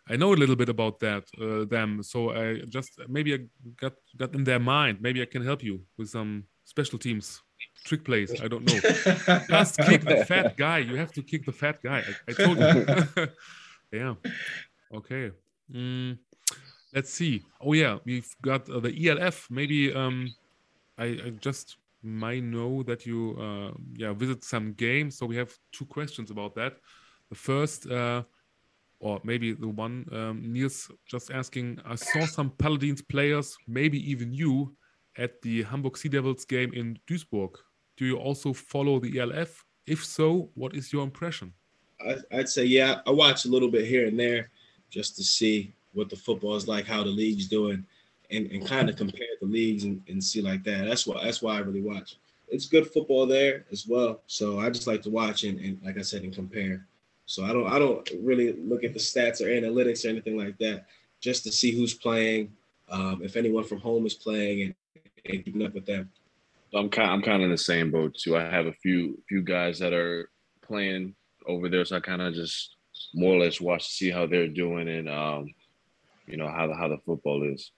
I 0.08 0.18
know 0.18 0.34
a 0.34 0.36
little 0.36 0.56
bit 0.56 0.70
about 0.70 1.00
that 1.00 1.24
uh, 1.42 1.66
them, 1.66 2.04
so 2.04 2.32
I 2.32 2.62
just 2.70 3.00
maybe 3.08 3.34
I 3.34 3.40
got 3.78 3.94
got 4.18 4.36
in 4.36 4.44
their 4.44 4.60
mind. 4.60 5.02
Maybe 5.02 5.22
I 5.22 5.26
can 5.26 5.44
help 5.44 5.64
you 5.64 5.82
with 5.98 6.10
some 6.10 6.44
special 6.66 7.00
teams, 7.00 7.42
trick 7.86 8.04
plays. 8.04 8.42
I 8.42 8.48
don't 8.48 8.66
know. 8.66 8.80
just 9.50 9.78
kick 9.78 10.04
the 10.04 10.26
fat 10.28 10.58
guy. 10.58 10.80
You 10.80 10.96
have 10.96 11.12
to 11.14 11.22
kick 11.22 11.46
the 11.46 11.52
fat 11.52 11.82
guy. 11.84 12.04
I, 12.28 12.32
I 12.32 12.34
told 12.34 12.58
you. 12.58 13.28
yeah. 13.92 14.14
Okay. 14.94 15.32
Mm, 15.72 16.18
let's 16.94 17.14
see. 17.14 17.44
Oh 17.62 17.74
yeah, 17.74 17.98
we've 18.06 18.30
got 18.42 18.70
uh, 18.70 18.80
the 18.80 19.10
ELF. 19.10 19.48
Maybe 19.50 19.94
um, 19.94 20.34
I, 20.98 21.06
I 21.06 21.30
just 21.40 21.78
might 22.04 22.44
know 22.44 22.84
that 22.84 23.06
you 23.06 23.36
uh, 23.40 23.72
yeah 23.96 24.14
visit 24.14 24.44
some 24.44 24.74
games. 24.74 25.18
So 25.18 25.26
we 25.26 25.36
have 25.38 25.54
two 25.72 25.86
questions 25.86 26.32
about 26.32 26.56
that. 26.56 26.78
The 27.30 27.36
first, 27.36 27.90
uh, 27.90 28.24
or 29.00 29.20
maybe 29.24 29.54
the 29.54 29.68
one 29.68 30.06
um, 30.12 30.42
Niels 30.54 30.92
just 31.08 31.32
asking. 31.32 31.80
I 31.86 31.96
saw 31.96 32.26
some 32.26 32.52
Paladins 32.52 33.02
players, 33.02 33.58
maybe 33.68 34.00
even 34.12 34.32
you, 34.32 34.76
at 35.18 35.42
the 35.42 35.64
Hamburg 35.64 35.98
Sea 35.98 36.10
Devils 36.10 36.46
game 36.46 36.74
in 36.74 36.98
Duisburg. 37.08 37.56
Do 37.98 38.06
you 38.06 38.18
also 38.18 38.54
follow 38.54 39.00
the 39.00 39.20
ELF? 39.20 39.66
If 39.88 40.04
so, 40.04 40.50
what 40.56 40.76
is 40.76 40.92
your 40.92 41.04
impression? 41.04 41.54
I'd 42.32 42.50
say 42.50 42.66
yeah. 42.66 43.00
I 43.08 43.12
watch 43.12 43.46
a 43.46 43.50
little 43.50 43.70
bit 43.70 43.86
here 43.86 44.08
and 44.08 44.20
there 44.20 44.50
just 44.90 45.16
to 45.18 45.24
see 45.24 45.74
what 45.94 46.10
the 46.10 46.16
football 46.16 46.56
is 46.56 46.68
like, 46.68 46.86
how 46.86 47.04
the 47.04 47.10
league's 47.10 47.48
doing 47.48 47.86
and, 48.32 48.52
and 48.52 48.68
kind 48.68 48.90
of 48.90 48.96
compare 48.96 49.28
the 49.40 49.48
leagues 49.48 49.84
and, 49.84 50.02
and 50.08 50.24
see 50.24 50.42
like 50.42 50.64
that. 50.64 50.86
That's 50.86 51.08
why 51.08 51.24
that's 51.24 51.42
why 51.42 51.56
I 51.56 51.60
really 51.60 51.82
watch. 51.82 52.18
It's 52.48 52.68
good 52.68 52.88
football 52.92 53.26
there 53.26 53.66
as 53.72 53.88
well. 53.88 54.22
So 54.28 54.60
I 54.60 54.70
just 54.70 54.88
like 54.88 55.02
to 55.04 55.10
watch 55.10 55.44
and, 55.44 55.60
and 55.60 55.80
like 55.84 55.98
I 55.98 56.02
said 56.02 56.24
and 56.24 56.34
compare. 56.34 56.86
So 57.26 57.44
I 57.44 57.54
don't 57.54 57.68
I 57.68 57.80
don't 57.80 58.08
really 58.22 58.54
look 58.54 58.84
at 58.84 58.94
the 58.94 59.00
stats 59.00 59.42
or 59.42 59.46
analytics 59.46 60.06
or 60.06 60.10
anything 60.10 60.38
like 60.38 60.58
that, 60.60 60.86
just 61.22 61.44
to 61.44 61.52
see 61.52 61.72
who's 61.72 61.94
playing, 61.94 62.52
um, 62.90 63.22
if 63.24 63.36
anyone 63.36 63.64
from 63.64 63.80
home 63.80 64.06
is 64.06 64.14
playing 64.14 64.62
and, 64.62 64.76
and 65.26 65.44
keeping 65.44 65.66
up 65.66 65.74
with 65.74 65.86
them. 65.86 66.10
I'm 66.74 66.90
kind 66.90 67.10
I'm 67.10 67.22
kind 67.22 67.42
of 67.42 67.46
in 67.46 67.52
the 67.52 67.58
same 67.58 67.92
boat 67.92 68.16
too. 68.16 68.36
I 68.38 68.44
have 68.44 68.66
a 68.66 68.74
few 68.74 69.22
few 69.30 69.42
guys 69.42 69.80
that 69.80 69.94
are 69.94 70.30
playing 70.62 71.16
over 71.48 71.70
there, 71.70 71.86
so 71.86 71.98
I 71.98 72.00
kind 72.00 72.22
of 72.22 72.34
just 72.34 72.76
more 73.14 73.36
or 73.36 73.40
less 73.40 73.62
watch 73.62 73.88
to 73.88 73.94
see 73.94 74.12
how 74.12 74.26
they're 74.26 74.48
doing 74.48 74.90
and 74.90 75.10
um, 75.10 75.54
you 76.28 76.38
know 76.38 76.50
how 76.50 76.68
the 76.68 76.76
how 76.76 76.88
the 76.88 76.98
football 77.06 77.44
is. 77.44 77.72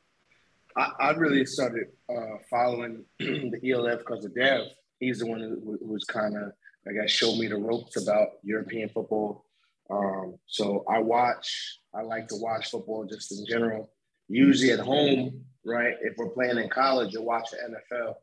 I, 0.76 0.92
I 1.00 1.12
really 1.12 1.46
started 1.46 1.88
uh, 2.10 2.38
following 2.50 3.04
the 3.20 3.60
ELF 3.72 4.00
because 4.00 4.26
of 4.26 4.36
Dev. 4.36 4.62
He's 5.00 5.20
the 5.20 5.28
one 5.28 5.40
who, 5.40 5.78
who 5.80 5.92
was 5.92 6.04
kind 6.04 6.36
of 6.36 6.54
I 6.88 6.94
guess 6.94 7.12
showed 7.12 7.38
me 7.38 7.48
the 7.48 7.58
ropes 7.58 8.02
about 8.02 8.30
European 8.44 8.90
football. 8.90 9.46
Um, 9.90 10.36
so 10.48 10.86
I 10.90 11.00
watch. 11.00 11.80
I 11.94 12.02
like 12.02 12.28
to 12.30 12.36
watch 12.36 12.72
football 12.72 13.06
just 13.06 13.32
in 13.32 13.46
general. 13.46 13.90
Usually 14.30 14.72
at 14.72 14.80
home, 14.80 15.46
right? 15.68 15.96
If 16.02 16.18
we're 16.18 16.30
playing 16.30 16.58
in 16.58 16.70
college, 16.70 17.14
you 17.14 17.22
watch 17.22 17.50
the 17.52 17.58
NFL. 17.58 18.16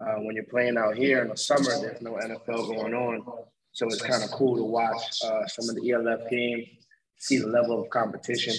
Uh, 0.00 0.20
when 0.22 0.34
you're 0.34 0.44
playing 0.44 0.76
out 0.78 0.96
here 0.96 1.22
in 1.22 1.28
the 1.28 1.36
summer, 1.36 1.80
there's 1.80 2.00
no 2.00 2.12
NFL 2.14 2.68
going 2.68 2.94
on. 2.94 3.22
So 3.72 3.86
it's 3.86 4.02
kind 4.02 4.22
of 4.22 4.30
cool 4.30 4.56
to 4.56 4.62
watch 4.62 5.20
uh, 5.24 5.46
some 5.46 5.68
of 5.68 5.76
the 5.76 5.90
ELF 5.90 6.30
games, 6.30 6.68
see 7.18 7.38
the 7.38 7.48
level 7.48 7.82
of 7.82 7.90
competition, 7.90 8.54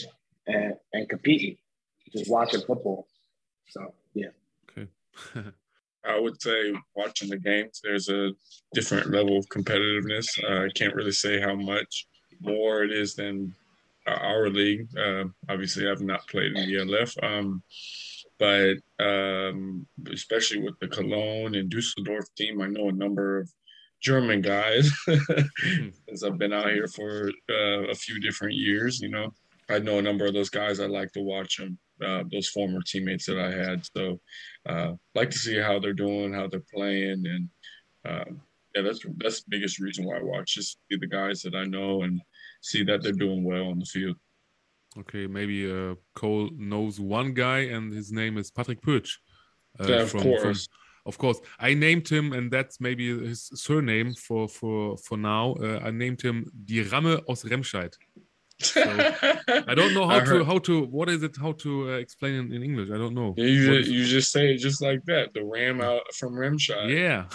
and 0.48 0.76
and 0.94 1.10
competing, 1.10 1.58
just 2.12 2.30
watching 2.30 2.62
football. 2.62 3.08
So 3.70 3.94
yeah. 4.14 4.28
Okay. 4.70 4.90
I 6.06 6.20
would 6.20 6.40
say 6.42 6.74
watching 6.96 7.30
the 7.30 7.38
games, 7.38 7.82
there's 7.84 8.10
a 8.10 8.32
different 8.74 9.10
level 9.10 9.38
of 9.38 9.48
competitiveness. 9.48 10.28
Uh, 10.44 10.66
I 10.66 10.70
can't 10.76 10.94
really 10.94 11.12
say 11.12 11.40
how 11.40 11.56
much 11.56 12.08
more 12.42 12.84
it 12.84 12.92
is 12.92 13.16
than 13.16 13.56
our 14.06 14.50
league. 14.50 14.88
Uh, 14.98 15.26
obviously, 15.50 15.90
I've 15.90 16.02
not 16.02 16.28
played 16.28 16.56
in 16.56 16.70
the 16.70 16.80
ELF. 16.80 17.16
Um, 17.24 17.64
but 18.40 18.76
um, 19.00 19.88
especially 20.12 20.62
with 20.62 20.78
the 20.80 20.88
Cologne 20.88 21.56
and 21.56 21.70
Dusseldorf 21.70 22.26
team, 22.38 22.62
I 22.62 22.68
know 22.68 22.90
a 22.90 22.94
number 22.94 23.40
of 23.40 23.50
German 24.02 24.42
guys, 24.42 24.92
as 26.12 26.24
I've 26.24 26.38
been 26.38 26.54
out 26.54 26.70
here 26.70 26.88
for 26.88 27.32
uh, 27.50 27.88
a 27.90 27.96
few 27.96 28.20
different 28.20 28.54
years. 28.54 29.00
You 29.02 29.10
know, 29.10 29.32
I 29.70 29.80
know 29.80 30.00
a 30.00 30.02
number 30.02 30.26
of 30.26 30.34
those 30.34 30.50
guys. 30.50 30.80
I 30.80 30.86
like 30.86 31.12
to 31.14 31.22
watch 31.22 31.58
them. 31.58 31.78
Uh, 32.06 32.24
those 32.30 32.50
former 32.50 32.82
teammates 32.86 33.26
that 33.26 33.40
I 33.40 33.52
had. 33.52 33.88
So, 33.96 34.20
uh, 34.68 34.94
like 35.16 35.30
to 35.30 35.38
see 35.38 35.58
how 35.58 35.80
they're 35.80 35.94
doing, 35.94 36.34
how 36.34 36.48
they're 36.48 36.62
playing, 36.74 37.24
and 37.26 37.50
uh, 38.06 38.32
yeah, 38.76 38.82
that's 38.82 39.00
that's 39.18 39.44
the 39.44 39.50
biggest 39.50 39.80
reason 39.80 40.06
why 40.06 40.18
I 40.18 40.24
watch. 40.24 40.56
Just 40.56 40.78
see 40.92 40.98
the 41.00 41.08
guys 41.08 41.42
that 41.44 41.56
I 41.56 41.64
know 41.64 42.04
and 42.04 42.22
see 42.62 42.84
that 42.84 43.02
they're 43.02 43.14
doing 43.14 43.44
well 43.44 43.70
on 43.70 43.80
the 43.80 43.86
field. 43.86 44.18
Okay, 45.00 45.28
maybe 45.28 45.70
uh, 45.70 45.96
Cole 46.16 46.50
knows 46.56 47.00
one 47.00 47.34
guy, 47.34 47.60
and 47.60 47.94
his 47.94 48.12
name 48.12 48.38
is 48.38 48.50
Patrick 48.50 48.82
Pötsch. 48.82 49.18
Uh, 49.80 49.88
yeah, 49.88 49.96
of 50.02 50.12
from, 50.12 50.24
course. 50.24 50.42
From, 50.42 50.56
of 51.06 51.18
course, 51.18 51.40
I 51.60 51.74
named 51.74 52.08
him, 52.08 52.34
and 52.34 52.50
that's 52.50 52.80
maybe 52.80 53.08
his 53.28 53.50
surname 53.54 54.14
for 54.14 54.48
for 54.48 54.98
for 54.98 55.18
now. 55.18 55.56
Uh, 55.62 55.80
I 55.84 55.92
named 55.92 56.22
him 56.22 56.52
Die 56.66 56.82
Ramme 56.82 57.22
aus 57.28 57.44
Remscheid. 57.44 57.94
So, 58.60 58.82
I 59.68 59.76
don't 59.76 59.94
know 59.94 60.08
how 60.08 60.22
to 60.22 60.46
how 60.46 60.60
to 60.60 60.86
what 60.86 61.10
is 61.10 61.24
it 61.24 61.36
how 61.38 61.52
to 61.52 61.92
uh, 61.92 61.98
explain 61.98 62.36
in, 62.36 62.54
in, 62.54 62.64
English. 62.64 62.90
I 62.90 62.98
don't 62.98 63.14
know. 63.14 63.34
Yeah, 63.38 63.46
you 63.46 63.78
just, 63.78 63.92
you 63.92 64.06
just 64.06 64.32
say 64.32 64.54
it 64.54 64.58
just 64.58 64.82
like 64.82 65.04
that. 65.06 65.34
The 65.34 65.44
ram 65.44 65.82
out 65.82 66.02
from 66.16 66.34
Remscheid. 66.34 66.90
Yeah. 66.90 67.26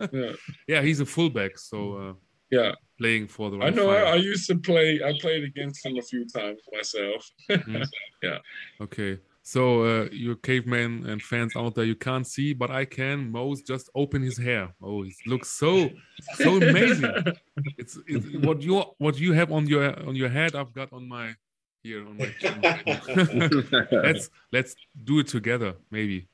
yeah. 0.12 0.32
yeah, 0.66 0.82
he's 0.82 1.00
a 1.00 1.06
fullback, 1.06 1.58
so 1.58 1.78
uh, 1.94 2.12
yeah, 2.50 2.72
playing 2.98 3.28
for 3.28 3.50
the. 3.50 3.58
I 3.58 3.70
know. 3.70 3.90
I, 3.90 4.12
I, 4.12 4.14
used 4.16 4.46
to 4.48 4.56
play. 4.56 5.00
I 5.04 5.12
played 5.20 5.44
against 5.44 5.84
him 5.84 5.96
a 5.98 6.02
few 6.02 6.26
times 6.26 6.60
myself. 6.72 7.30
mm-hmm. 7.50 7.82
Yeah. 8.22 8.38
Okay. 8.80 9.20
So 9.48 9.84
uh, 9.84 10.08
you 10.12 10.36
cavemen 10.36 11.06
and 11.08 11.22
fans 11.22 11.54
out 11.56 11.74
there, 11.74 11.84
you 11.84 11.94
can't 11.94 12.26
see, 12.26 12.52
but 12.52 12.70
I 12.70 12.84
can. 12.84 13.32
Mo's 13.32 13.62
just 13.62 13.88
open 13.94 14.20
his 14.20 14.36
hair. 14.36 14.74
Oh, 14.82 15.04
it 15.04 15.14
looks 15.24 15.48
so 15.48 15.88
so 16.34 16.56
amazing. 16.56 17.14
it's, 17.78 17.98
it's 18.06 18.44
what 18.44 18.60
you 18.60 18.84
what 18.98 19.18
you 19.18 19.32
have 19.32 19.50
on 19.50 19.66
your 19.66 19.98
on 20.06 20.16
your 20.16 20.28
head. 20.28 20.54
I've 20.54 20.74
got 20.74 20.92
on 20.92 21.08
my 21.08 21.34
here 21.82 22.06
on 22.06 22.18
my 22.18 22.30
let's 23.92 24.28
let's 24.52 24.74
do 25.04 25.20
it 25.20 25.28
together, 25.28 25.76
maybe. 25.90 26.28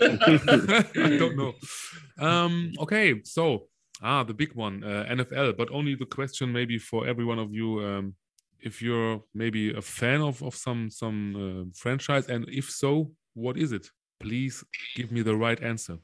I 0.00 1.16
don't 1.18 1.36
know. 1.36 1.52
Um, 2.18 2.72
okay, 2.78 3.20
so 3.24 3.68
Ah, 4.02 4.22
the 4.22 4.34
big 4.34 4.54
one, 4.54 4.84
uh, 4.84 5.06
NFL. 5.08 5.56
But 5.56 5.70
only 5.70 5.94
the 5.94 6.06
question, 6.06 6.52
maybe 6.52 6.78
for 6.78 7.06
every 7.06 7.24
one 7.24 7.38
of 7.38 7.52
you, 7.52 7.80
um, 7.80 8.14
if 8.60 8.82
you're 8.82 9.22
maybe 9.34 9.72
a 9.72 9.82
fan 9.82 10.20
of 10.20 10.42
of 10.42 10.54
some 10.54 10.90
some 10.90 11.18
uh, 11.36 11.64
franchise, 11.74 12.28
and 12.28 12.46
if 12.48 12.70
so, 12.70 13.10
what 13.34 13.56
is 13.56 13.72
it? 13.72 13.90
Please 14.20 14.64
give 14.94 15.12
me 15.12 15.22
the 15.22 15.34
right 15.34 15.62
answer. 15.62 15.98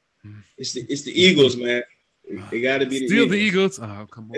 It's 0.57 0.73
the 0.73 0.87
it's 0.89 1.03
the 1.03 1.13
Eagles, 1.13 1.57
man. 1.57 1.83
It 2.25 2.61
got 2.63 2.79
to 2.79 2.87
be 2.87 3.01
the 3.01 3.09
still 3.09 3.35
Eagles. 3.35 3.77
the 3.79 3.81
Eagles. 3.81 3.81
Oh, 3.83 4.07
come 4.07 4.31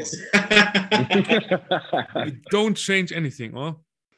on! 2.15 2.41
Don't 2.51 2.77
change 2.77 3.13
anything, 3.13 3.53
huh? 3.53 3.75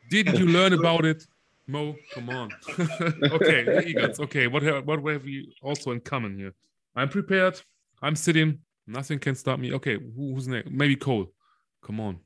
Did 0.09 0.39
you 0.39 0.47
learn 0.47 0.73
about 0.73 1.05
it? 1.05 1.27
Mo, 1.67 1.97
come 2.15 2.31
on. 2.31 2.51
okay, 2.79 3.65
the 3.65 3.85
Eagles. 3.87 4.21
Okay, 4.21 4.47
what 4.47 4.63
have, 4.63 4.87
what 4.87 5.05
have 5.05 5.25
we 5.25 5.53
also 5.61 5.91
in 5.91 6.01
common 6.01 6.39
here? 6.39 6.55
I'm 6.95 7.09
prepared. 7.09 7.61
I'm 8.01 8.15
sitting. 8.15 8.61
Nothing 8.87 9.19
can 9.19 9.35
stop 9.35 9.59
me. 9.59 9.73
Okay, 9.73 9.99
who's 10.17 10.49
next? 10.49 10.71
Maybe 10.71 10.97
Cole. 10.97 11.33
Come 11.83 12.01
on. 12.01 12.21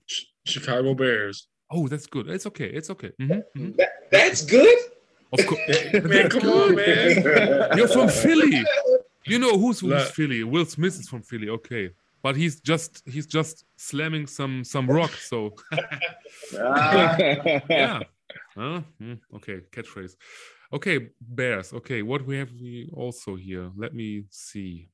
Chicago 0.45 0.95
Bears. 0.95 1.49
Oh, 1.71 1.89
that's 1.89 2.07
good. 2.07 2.29
It's 2.29 2.47
okay. 2.47 2.67
It's 2.67 2.91
okay. 2.91 3.13
Mm-hmm. 3.21 3.33
Mm-hmm. 3.33 3.71
That, 3.77 3.91
that's 4.11 4.45
good. 4.45 4.79
Of 5.33 5.47
course. 5.47 5.61
man, 5.93 6.29
come 6.29 6.49
on, 6.49 6.75
man. 6.75 7.71
You're 7.77 7.89
from 7.89 8.09
Philly. 8.09 8.65
You 9.27 9.39
know 9.39 9.59
who's 9.59 9.81
who's 9.81 10.11
Philly? 10.13 10.45
Will 10.45 10.65
Smith 10.65 10.99
is 10.99 11.07
from 11.07 11.21
Philly. 11.21 11.51
Okay, 11.51 11.91
but 12.23 12.37
he's 12.37 12.59
just 12.59 13.03
he's 13.07 13.27
just 13.27 13.67
slamming 13.77 14.27
some 14.27 14.65
some 14.65 14.91
rock. 14.91 15.11
So 15.13 15.55
ah. 16.59 17.17
yeah. 17.19 18.01
Huh? 18.57 18.81
Mm, 19.01 19.21
okay, 19.37 19.61
catchphrase. 19.71 20.17
Okay, 20.73 21.11
Bears. 21.21 21.75
Okay, 21.75 22.01
what 22.01 22.25
we 22.27 22.39
have 22.39 22.51
we 22.53 22.91
also 22.95 23.37
here? 23.37 23.71
Let 23.77 23.95
me 23.95 24.25
see. 24.31 24.89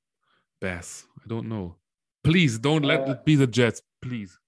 Bas. 0.60 1.06
I 1.27 1.28
don't 1.28 1.48
know. 1.48 1.74
Please 2.23 2.57
don't 2.59 2.85
let 2.85 3.01
uh, 3.01 3.12
it 3.12 3.24
be 3.24 3.35
the 3.35 3.48
Jets, 3.48 3.82
please, 4.01 4.39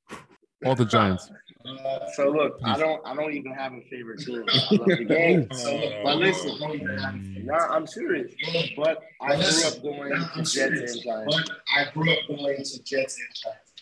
or 0.64 0.76
the 0.76 0.84
Giants. 0.84 1.30
Uh, 1.68 1.98
so 2.14 2.30
look, 2.30 2.58
please. 2.60 2.76
I 2.76 2.78
don't, 2.78 3.06
I 3.06 3.14
don't 3.14 3.34
even 3.34 3.52
have 3.52 3.74
a 3.74 3.82
favorite 3.90 4.20
team. 4.20 4.42
I 4.48 4.74
love 4.74 4.86
the 4.86 5.04
game. 5.04 5.48
So, 5.52 6.00
but 6.02 6.16
listen, 6.16 7.44
nah, 7.44 7.74
I'm 7.74 7.86
serious. 7.86 8.32
But 8.74 9.02
I 9.20 9.36
grew 9.36 9.66
up 9.66 9.82
going 9.82 10.12
to 10.12 10.42
Jets 10.44 10.94
and 10.94 11.02
Giants. 11.02 11.50
I 11.76 11.90
grew 11.92 12.10
up 12.10 12.20
going 12.26 12.64
to 12.64 12.82
Jets 12.84 13.18
and 13.18 13.34
Giants. 13.42 13.72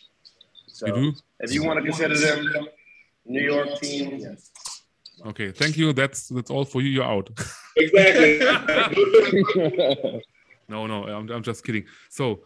So, 0.66 0.86
you 0.96 1.12
if 1.40 1.52
you 1.52 1.62
want 1.62 1.78
to 1.78 1.84
consider 1.84 2.16
them 2.18 2.66
New 3.24 3.42
York 3.42 3.78
team, 3.80 4.16
yes. 4.18 4.50
Okay, 5.24 5.52
thank 5.52 5.76
you. 5.76 5.92
That's 5.92 6.26
that's 6.28 6.50
all 6.50 6.64
for 6.64 6.80
you. 6.80 6.88
You're 6.88 7.04
out. 7.04 7.30
Exactly. 7.76 8.40
No, 10.68 10.86
no, 10.86 11.04
I'm, 11.04 11.30
I'm 11.30 11.42
just 11.42 11.64
kidding. 11.64 11.84
So, 12.10 12.40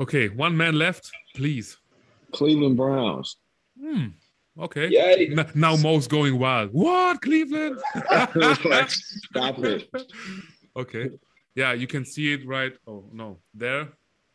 okay, 0.00 0.28
one 0.28 0.56
man 0.56 0.78
left, 0.78 1.10
please. 1.34 1.76
Cleveland 2.32 2.76
Browns. 2.76 3.36
Hmm. 3.78 4.08
Okay. 4.58 4.88
Yeah. 4.88 5.44
now 5.54 5.76
Mo's 5.76 6.06
going 6.06 6.38
wild. 6.38 6.70
What 6.72 7.22
Cleveland? 7.22 7.78
Stop 7.94 9.58
it. 9.64 9.88
Okay. 10.76 11.10
Yeah, 11.54 11.72
you 11.72 11.86
can 11.86 12.04
see 12.04 12.32
it 12.32 12.46
right. 12.46 12.72
Oh 12.86 13.04
no, 13.12 13.38
there. 13.54 13.88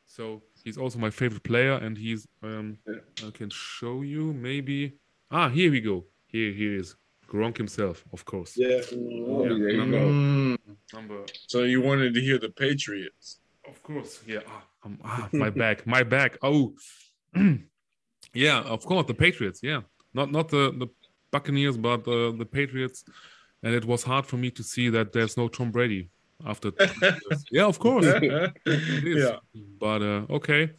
So 0.06 0.42
he's 0.64 0.78
also 0.78 1.00
my 1.00 1.10
favorite 1.10 1.44
player, 1.44 1.74
and 1.74 1.98
he's. 1.98 2.28
Um, 2.42 2.78
I 3.26 3.30
can 3.32 3.50
show 3.50 4.02
you 4.02 4.34
maybe. 4.34 4.94
Ah, 5.30 5.50
here 5.50 5.72
we 5.72 5.82
go. 5.82 6.06
Here, 6.28 6.52
here 6.52 6.76
is 6.76 6.96
Gronk 7.28 7.58
himself, 7.58 8.04
of 8.14 8.24
course. 8.26 8.54
Yeah. 8.56 8.82
Oh, 8.94 9.46
yeah. 9.46 9.78
Number, 9.78 10.00
mm. 10.00 10.58
number. 10.94 11.26
So 11.48 11.64
you 11.64 11.82
wanted 11.82 12.14
to 12.14 12.22
hear 12.22 12.38
the 12.38 12.50
Patriots? 12.50 13.40
Of 13.68 13.84
course. 13.84 14.22
Yeah. 14.26 14.40
Ah, 14.48 14.64
um, 14.88 15.00
ah 15.04 15.30
my 15.34 15.50
back. 15.64 15.86
My 15.86 16.04
back. 16.04 16.38
Oh. 16.42 16.74
yeah. 18.34 18.62
Of 18.62 18.86
course, 18.86 19.06
the 19.08 19.14
Patriots. 19.14 19.60
Yeah. 19.62 19.82
Not 20.14 20.32
not 20.32 20.50
the 20.50 20.72
the 20.78 20.88
Buccaneers, 21.32 21.78
but 21.78 22.08
uh, 22.08 22.32
the 22.32 22.48
Patriots. 22.50 23.04
And 23.64 23.74
it 23.74 23.86
was 23.86 24.04
hard 24.04 24.26
for 24.26 24.38
me 24.38 24.52
to 24.52 24.64
see 24.64 24.90
that 24.90 25.14
there's 25.14 25.36
no 25.36 25.48
Tom 25.48 25.72
Brady 25.72 26.10
after. 26.46 26.72
yeah, 27.52 27.66
of 27.66 27.80
course. 27.80 28.06
yeah. 28.06 29.38
But 29.80 30.02
uh, 30.02 30.26
okay. 30.30 30.72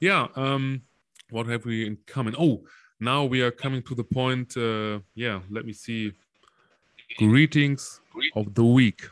Yeah. 0.00 0.28
Um, 0.36 0.82
what 1.30 1.46
have 1.46 1.64
we 1.64 1.86
in 1.86 1.98
common? 2.06 2.34
Oh, 2.38 2.62
now 3.00 3.24
we 3.24 3.42
are 3.42 3.50
coming 3.50 3.82
to 3.82 3.94
the 3.94 4.04
point. 4.04 4.56
Uh, 4.56 5.00
yeah, 5.14 5.40
let 5.50 5.66
me 5.66 5.72
see. 5.72 6.12
Greetings 7.18 8.00
of 8.34 8.54
the 8.54 8.64
week. 8.64 9.02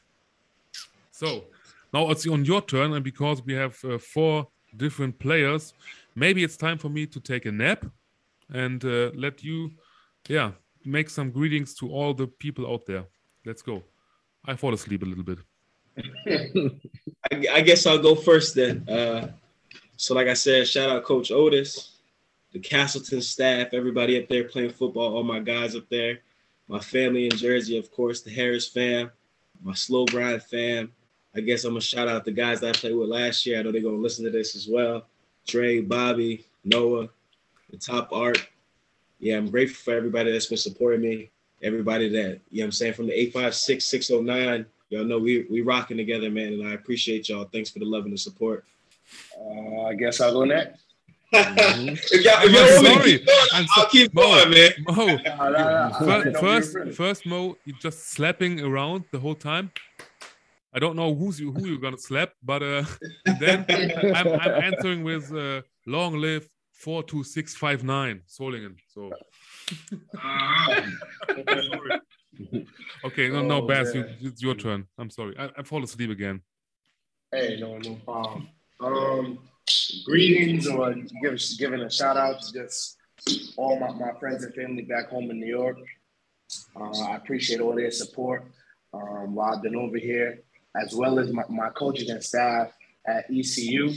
So 1.11 1.45
now 1.93 2.11
it's 2.11 2.27
on 2.27 2.45
your 2.45 2.63
turn, 2.63 2.93
and 2.95 3.05
because 3.05 3.43
we 3.45 3.55
have 3.55 3.77
uh, 3.85 3.99
four 3.99 4.49
different 4.77 5.19
players, 5.19 5.75
maybe 6.15 6.43
it's 6.43 6.57
time 6.57 6.79
for 6.79 6.89
me 6.89 7.07
to 7.07 7.21
take 7.21 7.47
a 7.47 7.53
nap 7.53 7.85
and 8.53 8.85
uh, 8.85 9.11
let 9.15 9.43
you, 9.43 9.71
yeah, 10.29 10.53
make 10.85 11.11
some 11.11 11.31
greetings 11.31 11.75
to 11.75 11.91
all 11.91 12.15
the 12.15 12.27
people 12.27 12.71
out 12.73 12.87
there. 12.87 13.05
Let's 13.45 13.63
go. 13.63 13.83
I 14.45 14.57
fall 14.57 14.75
asleep 14.75 15.03
a 15.03 15.07
little 15.07 15.25
bit. 15.25 15.39
I, 17.31 17.59
I, 17.59 17.61
guess 17.61 17.87
I'll 17.87 17.99
go 17.99 18.15
first 18.15 18.55
then. 18.55 18.89
Uh, 18.89 19.29
so, 19.97 20.15
like 20.15 20.29
I 20.29 20.35
said, 20.35 20.67
shout 20.67 20.89
out 20.89 21.05
Coach 21.05 21.31
Otis. 21.31 21.99
the 22.53 22.59
Castleton 22.59 23.21
staff, 23.21 23.69
everybody 23.73 24.21
up 24.21 24.29
there 24.29 24.45
playing 24.45 24.71
football, 24.71 25.15
all 25.15 25.23
my 25.23 25.39
guys 25.39 25.77
up 25.77 25.89
there, 25.91 26.21
my 26.67 26.79
family 26.79 27.27
in 27.27 27.37
Jersey, 27.37 27.79
of 27.79 27.91
course, 27.91 28.23
the 28.23 28.31
Harris 28.31 28.67
fam, 28.67 29.11
my 29.63 29.75
slow 29.75 30.07
grind 30.07 30.43
fam. 30.43 30.91
I 31.35 31.41
guess 31.41 31.65
I'm 31.65 31.73
gonna 31.73 31.81
shout 31.81 32.09
out 32.09 32.25
the 32.25 32.33
guys 32.33 32.61
that 32.61 32.77
I 32.77 32.79
played 32.79 32.95
with 32.95 33.09
last 33.09 33.47
year. 33.47 33.59
I 33.59 33.63
know 33.63 33.73
they're 33.73 33.81
gonna 33.81 33.97
listen 33.97 34.25
to 34.25 34.31
this 34.31 34.55
as 34.55 34.69
well. 34.69 35.07
Trey, 35.47 35.81
Bobby, 35.81 36.45
Noah, 36.65 37.09
the 37.71 37.79
top 37.79 38.13
art. 38.13 38.47
Yeah, 39.19 39.37
I'm 39.37 39.51
grateful 39.51 39.77
for 39.77 39.97
everybody 39.97 40.33
that's 40.33 40.47
been 40.47 40.59
supporting 40.59 41.01
me. 41.01 41.31
Everybody 41.63 42.09
that, 42.11 42.41
you 42.51 42.61
know 42.61 42.67
I'm 42.67 42.73
saying, 42.73 42.95
from 42.95 43.07
the 43.07 43.19
856 43.19 43.85
609. 43.85 44.67
Y'all 44.91 45.05
know 45.05 45.19
we 45.19 45.47
we 45.51 45.63
rocking 45.63 45.97
together, 45.97 46.29
man. 46.29 46.53
And 46.53 46.69
I 46.69 46.73
appreciate 46.73 47.29
y'all. 47.29 47.49
Thanks 47.51 47.71
for 47.71 47.79
the 47.79 47.87
love 47.87 48.05
and 48.05 48.13
the 48.13 48.19
support. 48.19 48.65
Uh, 49.39 49.83
I 49.85 49.95
guess 49.95 50.21
I'll 50.21 50.33
go 50.33 50.45
next. 50.45 50.83
Mm-hmm. 51.33 51.89
if 52.11 52.25
y'all, 52.25 52.43
if 52.43 52.53
y'all 52.53 52.93
want 52.93 53.05
me 53.07 53.13
to 53.13 53.19
keep 53.19 53.27
going, 53.27 53.49
I'll, 53.55 53.67
I'll 53.77 53.89
keep 53.89 54.15
Mo, 54.15 54.23
going, 54.23 54.51
man. 54.51 54.71
Mo, 54.81 54.95
no, 54.95 55.51
no, 55.51 56.23
no. 56.23 56.41
first, 56.41 56.73
first, 56.73 56.97
first, 56.97 57.27
Mo, 57.27 57.57
you 57.65 57.73
just 57.81 58.11
slapping 58.11 58.61
around 58.61 59.05
the 59.13 59.19
whole 59.19 59.35
time. 59.35 59.71
I 60.75 60.79
don't 60.79 60.97
know 60.97 61.15
who's 61.15 61.39
you, 61.39 61.53
who 61.53 61.67
you're 61.67 61.81
gonna 61.81 61.99
slap, 61.99 62.31
but 62.43 62.63
uh, 62.63 62.85
then 63.41 63.67
I'm, 64.15 64.29
I'm 64.29 64.63
answering 64.63 65.05
with 65.05 65.31
uh, 65.33 65.63
"Long 65.87 66.17
live 66.17 66.49
four 66.73 67.03
two 67.03 67.25
six 67.25 67.55
five 67.55 67.85
nine 67.85 68.23
Solingen." 68.27 68.77
So. 68.89 69.05
okay, 73.05 73.29
no, 73.29 73.43
no, 73.43 73.59
oh, 73.59 73.67
Bas, 73.67 73.95
you, 73.95 74.05
it's 74.21 74.43
your 74.43 74.55
turn. 74.55 74.87
I'm 74.99 75.11
sorry, 75.11 75.37
I, 75.39 75.51
I 75.59 75.63
fall 75.63 75.85
asleep 75.85 76.11
again. 76.11 76.41
Hey, 77.31 77.59
no, 77.61 77.79
no 77.79 77.95
problem. 77.97 78.49
Um, 78.81 79.39
greetings 80.05 80.67
or 80.67 80.95
give, 81.23 81.39
giving 81.59 81.81
a 81.81 81.91
shout 81.91 82.17
out 82.17 82.43
to 82.43 82.53
just 82.53 82.97
all 83.57 83.79
my, 83.79 83.93
my 83.93 84.19
friends 84.19 84.45
and 84.45 84.55
family 84.55 84.83
back 84.83 85.11
home 85.11 85.31
in 85.31 85.39
New 85.39 85.47
York. 85.47 85.79
Uh, 86.77 86.91
I 87.09 87.17
appreciate 87.17 87.61
all 87.61 87.75
their 87.75 87.91
support 87.91 88.45
um, 88.93 89.35
while 89.35 89.55
I've 89.55 89.63
been 89.63 89.77
over 89.77 89.99
here, 89.99 90.43
as 90.81 90.95
well 90.95 91.19
as 91.19 91.31
my, 91.33 91.43
my 91.49 91.71
coaches 91.71 92.09
and 92.09 92.23
staff 92.23 92.73
at 93.07 93.25
ECU 93.31 93.93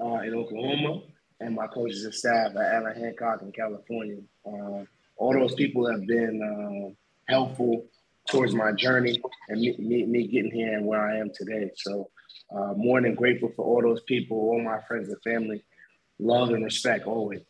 uh, 0.00 0.20
in 0.20 0.34
Oklahoma 0.34 1.02
and 1.40 1.54
my 1.54 1.66
coaches 1.66 2.04
and 2.04 2.14
staff 2.14 2.52
at 2.56 2.74
Allan 2.74 3.00
Hancock 3.00 3.42
in 3.42 3.52
California. 3.52 4.18
Uh, 4.46 4.84
all 5.16 5.32
those 5.32 5.54
people 5.54 5.90
have 5.90 6.06
been 6.06 6.42
uh, 6.42 7.32
helpful 7.32 7.86
towards 8.30 8.54
my 8.54 8.72
journey 8.72 9.20
and 9.48 9.60
me, 9.60 9.76
me, 9.78 10.04
me 10.04 10.26
getting 10.26 10.50
here 10.50 10.76
and 10.76 10.86
where 10.86 11.00
I 11.00 11.18
am 11.18 11.30
today. 11.34 11.70
So 11.76 12.10
uh, 12.54 12.74
more 12.76 13.00
than 13.00 13.14
grateful 13.14 13.52
for 13.54 13.64
all 13.64 13.82
those 13.82 14.02
people, 14.02 14.36
all 14.36 14.62
my 14.62 14.80
friends 14.82 15.08
and 15.08 15.22
family. 15.22 15.62
Love 16.18 16.50
and 16.50 16.64
respect 16.64 17.06
always. 17.06 17.40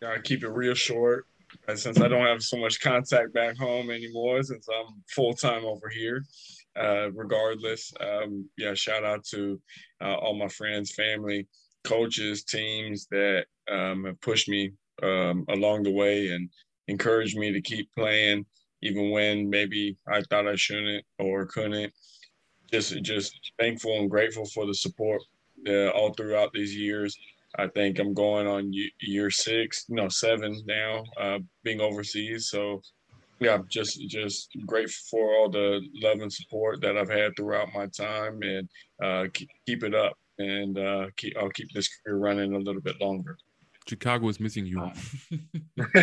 Gotta 0.00 0.22
keep 0.22 0.42
it 0.42 0.48
real 0.48 0.74
short. 0.74 1.26
Since 1.74 2.00
I 2.00 2.08
don't 2.08 2.26
have 2.26 2.42
so 2.42 2.56
much 2.56 2.80
contact 2.80 3.34
back 3.34 3.56
home 3.56 3.90
anymore, 3.90 4.42
since 4.42 4.68
I'm 4.68 5.02
full 5.08 5.34
time 5.34 5.64
over 5.64 5.88
here, 5.88 6.24
uh, 6.78 7.10
regardless, 7.12 7.92
um, 8.00 8.48
yeah, 8.56 8.74
shout 8.74 9.04
out 9.04 9.24
to 9.24 9.60
uh, 10.02 10.14
all 10.14 10.34
my 10.34 10.48
friends, 10.48 10.92
family, 10.92 11.46
coaches, 11.84 12.44
teams 12.44 13.06
that 13.10 13.46
um, 13.70 14.04
have 14.04 14.20
pushed 14.20 14.48
me 14.48 14.72
um, 15.02 15.44
along 15.48 15.82
the 15.82 15.90
way 15.90 16.28
and 16.28 16.48
encouraged 16.88 17.36
me 17.36 17.52
to 17.52 17.60
keep 17.60 17.90
playing, 17.96 18.44
even 18.82 19.10
when 19.10 19.48
maybe 19.48 19.96
I 20.08 20.22
thought 20.22 20.46
I 20.46 20.56
shouldn't 20.56 21.04
or 21.18 21.46
couldn't 21.46 21.92
just 22.70 23.02
just 23.02 23.52
thankful 23.58 23.98
and 23.98 24.10
grateful 24.10 24.46
for 24.46 24.66
the 24.66 24.74
support 24.74 25.22
uh, 25.66 25.88
all 25.88 26.12
throughout 26.12 26.52
these 26.52 26.74
years. 26.76 27.16
I 27.58 27.66
think 27.66 27.98
I'm 27.98 28.14
going 28.14 28.46
on 28.46 28.72
year 29.00 29.30
six, 29.30 29.86
no 29.88 30.08
seven 30.08 30.62
now, 30.66 31.02
uh, 31.20 31.38
being 31.64 31.80
overseas. 31.80 32.48
So 32.48 32.80
yeah, 33.40 33.58
just 33.68 34.00
just 34.08 34.50
grateful 34.66 35.02
for 35.10 35.34
all 35.34 35.48
the 35.48 35.80
love 36.02 36.20
and 36.20 36.32
support 36.32 36.80
that 36.82 36.96
I've 36.96 37.10
had 37.10 37.32
throughout 37.36 37.74
my 37.74 37.86
time, 37.86 38.40
and 38.42 38.68
uh, 39.02 39.28
keep, 39.32 39.48
keep 39.66 39.82
it 39.82 39.94
up, 39.94 40.16
and 40.38 40.78
uh, 40.78 41.06
keep, 41.16 41.36
I'll 41.38 41.50
keep 41.50 41.72
this 41.72 41.88
career 41.88 42.18
running 42.18 42.54
a 42.54 42.58
little 42.58 42.82
bit 42.82 43.00
longer. 43.00 43.38
Chicago 43.88 44.28
is 44.28 44.38
missing 44.38 44.66
you. 44.66 44.78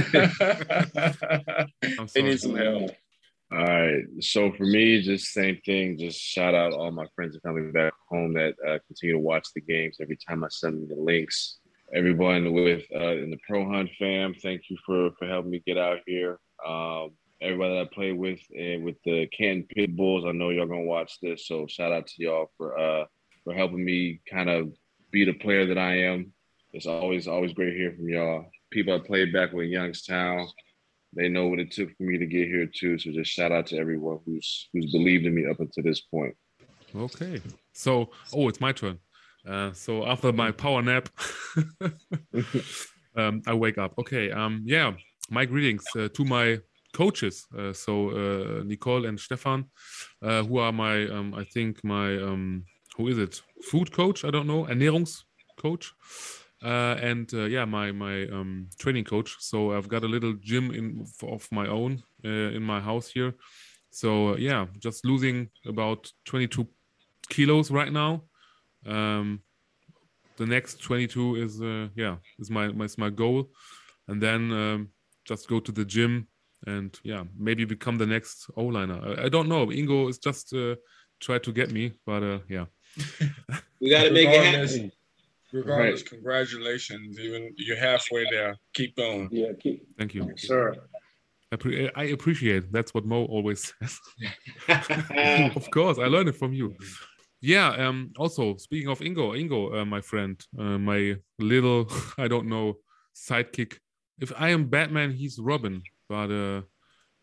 they 2.14 2.22
need 2.22 2.39
some 2.39 2.55
help. 2.55 2.91
All 3.51 3.59
right. 3.59 4.03
So 4.19 4.51
for 4.51 4.64
me, 4.64 5.01
just 5.01 5.27
same 5.27 5.59
thing. 5.65 5.97
Just 5.97 6.19
shout 6.19 6.53
out 6.53 6.73
all 6.73 6.91
my 6.91 7.05
friends 7.15 7.35
and 7.35 7.41
family 7.43 7.72
back 7.72 7.93
home 8.09 8.34
that 8.34 8.55
uh, 8.68 8.80
continue 8.88 9.14
to 9.14 9.19
watch 9.19 9.47
the 9.55 9.61
games 9.61 9.97
every 10.01 10.18
time 10.18 10.43
I 10.43 10.47
send 10.49 10.73
them 10.73 10.89
the 10.89 11.01
links. 11.01 11.59
Everyone 11.93 12.51
with 12.51 12.84
uh, 12.93 13.15
in 13.18 13.30
the 13.30 13.38
Pro 13.47 13.69
Hunt 13.69 13.89
fam, 13.97 14.34
thank 14.41 14.64
you 14.69 14.77
for 14.85 15.11
for 15.18 15.27
helping 15.27 15.51
me 15.51 15.61
get 15.65 15.77
out 15.77 15.99
here. 16.05 16.39
Um, 16.65 17.11
everybody 17.41 17.76
that 17.76 17.81
I 17.81 17.93
play 17.93 18.11
with 18.11 18.39
and 18.57 18.84
with 18.84 18.95
the 19.05 19.27
Canton 19.27 19.64
Pit 19.64 19.95
Bulls, 19.95 20.26
I 20.26 20.31
know 20.31 20.49
y'all 20.49 20.68
gonna 20.68 20.81
watch 20.84 21.19
this, 21.22 21.47
so 21.47 21.68
shout 21.68 21.91
out 21.91 22.07
to 22.07 22.23
y'all 22.23 22.51
for 22.57 22.77
uh 22.77 23.05
for 23.43 23.53
helping 23.53 23.84
me 23.84 24.22
kind 24.30 24.49
of 24.49 24.73
be 25.11 25.26
the 25.26 25.34
player 25.34 25.65
that 25.68 25.77
I 25.77 25.99
am. 26.03 26.34
It's 26.73 26.85
always 26.85 27.27
always 27.27 27.53
great 27.53 27.76
hearing 27.76 27.95
from 27.95 28.09
y'all. 28.09 28.45
People 28.72 28.93
I 28.93 28.99
played 29.05 29.31
back 29.31 29.53
with 29.53 29.68
Youngstown, 29.68 30.47
they 31.15 31.30
know 31.30 31.47
what 31.47 31.59
it 31.59 31.72
took 31.72 31.89
for 31.95 32.03
me 32.03 32.18
to 32.18 32.26
get 32.26 32.47
here 32.47 32.68
too. 32.68 32.97
So 32.99 33.11
just 33.11 33.31
shout 33.31 33.51
out 33.51 33.68
to 33.68 33.77
everyone 33.77 34.19
who's 34.26 34.69
who's 34.73 34.91
believed 34.91 35.26
in 35.26 35.34
me 35.34 35.47
up 35.49 35.59
until 35.59 35.84
this 35.84 36.01
point. 36.01 36.35
Okay. 36.95 37.41
So 37.73 38.09
oh, 38.34 38.47
it's 38.49 38.61
my 38.61 38.72
turn. 38.72 38.99
Uh, 39.47 39.72
so 39.73 40.05
after 40.05 40.34
my 40.34 40.51
power 40.51 40.81
nap, 40.81 41.09
um, 43.15 43.41
I 43.47 43.53
wake 43.53 43.77
up. 43.77 43.93
Okay. 43.97 44.31
Um, 44.31 44.64
yeah. 44.65 44.93
My 45.30 45.45
greetings 45.45 45.84
uh, 45.95 46.07
to 46.09 46.26
my 46.26 46.59
coaches. 46.93 47.47
Uh, 47.57 47.73
so 47.73 48.09
uh, 48.09 48.64
Nicole 48.64 49.05
and 49.05 49.19
Stefan, 49.19 49.65
uh, 50.22 50.43
who 50.43 50.57
are 50.57 50.72
my, 50.72 51.07
um, 51.09 51.34
I 51.34 51.43
think 51.43 51.84
my, 51.84 52.15
um, 52.18 52.65
who 52.95 53.07
is 53.07 53.18
it? 53.18 53.41
Food 53.64 53.91
coach? 53.91 54.26
I 54.26 54.31
don't 54.31 54.47
know. 54.47 54.65
Ernährungscoach 54.65 55.91
uh, 56.64 56.95
and 57.01 57.31
uh, 57.34 57.45
yeah, 57.45 57.65
my 57.65 57.91
my 57.91 58.27
um, 58.30 58.69
training 58.80 59.03
coach. 59.03 59.35
So 59.39 59.73
I've 59.73 59.88
got 59.88 60.03
a 60.03 60.07
little 60.07 60.34
gym 60.34 60.72
in 60.72 61.05
of 61.23 61.47
my 61.51 61.68
own 61.68 62.03
uh, 62.26 62.55
in 62.55 62.64
my 62.64 62.80
house 62.80 63.09
here. 63.09 63.35
So 63.91 64.35
yeah, 64.38 64.65
just 64.80 65.05
losing 65.05 65.49
about 65.65 66.11
22 66.26 66.68
kilos 67.30 67.72
right 67.72 67.91
now. 67.91 68.23
Um, 68.85 69.41
the 70.38 70.45
next 70.45 70.81
22 70.81 71.35
is 71.35 71.59
yeah 71.95 72.18
is 72.39 72.49
my, 72.49 72.69
my 72.69 72.85
is 72.85 72.97
my 72.97 73.09
goal, 73.09 73.49
and 74.07 74.22
then 74.22 74.51
um, 74.51 74.89
just 75.26 75.47
go 75.47 75.59
to 75.59 75.72
the 75.72 75.85
gym 75.85 76.27
and 76.65 76.99
yeah 77.03 77.23
maybe 77.38 77.65
become 77.65 77.97
the 77.97 78.05
next 78.05 78.49
O 78.55 78.65
liner. 78.65 78.99
I, 79.03 79.25
I, 79.25 79.29
don't 79.29 79.47
know. 79.47 79.67
Ingo 79.67 80.09
is 80.09 80.17
just 80.17 80.53
uh, 80.53 80.75
try 81.19 81.38
to 81.38 81.51
get 81.51 81.71
me, 81.71 81.93
but 82.05 82.23
uh, 82.23 82.39
yeah. 82.49 82.65
we 83.79 83.89
got 83.91 84.03
to 84.03 84.11
make 84.11 84.29
it 84.29 84.43
happen 84.43 84.91
regardless, 85.51 86.01
right. 86.01 86.09
congratulations. 86.09 87.19
Even 87.19 87.53
you're 87.57 87.77
halfway 87.77 88.25
there. 88.29 88.55
Keep 88.73 88.97
going. 88.97 89.29
Yeah, 89.31 89.51
keep. 89.59 89.85
Thank 89.97 90.13
you, 90.13 90.34
sir. 90.38 90.75
I 91.51 92.03
appreciate. 92.11 92.71
That's 92.71 92.93
what 92.93 93.05
Mo 93.05 93.25
always 93.25 93.73
says. 93.79 93.99
of 95.55 95.71
course, 95.71 95.97
I 95.97 96.05
learned 96.05 96.29
it 96.29 96.35
from 96.35 96.53
you. 96.53 96.75
Yeah. 97.41 97.69
Um. 97.69 98.11
Also, 98.17 98.57
speaking 98.57 98.89
of 98.89 98.99
Ingo, 98.99 99.34
Ingo, 99.38 99.81
uh, 99.81 99.85
my 99.85 100.01
friend, 100.01 100.43
uh, 100.59 100.77
my 100.77 101.15
little, 101.39 101.89
I 102.17 102.27
don't 102.27 102.47
know, 102.47 102.75
sidekick. 103.15 103.77
If 104.19 104.34
I 104.38 104.49
am 104.49 104.65
Batman, 104.65 105.11
he's 105.11 105.39
Robin. 105.39 105.84
But 106.09 106.31
uh, 106.31 106.61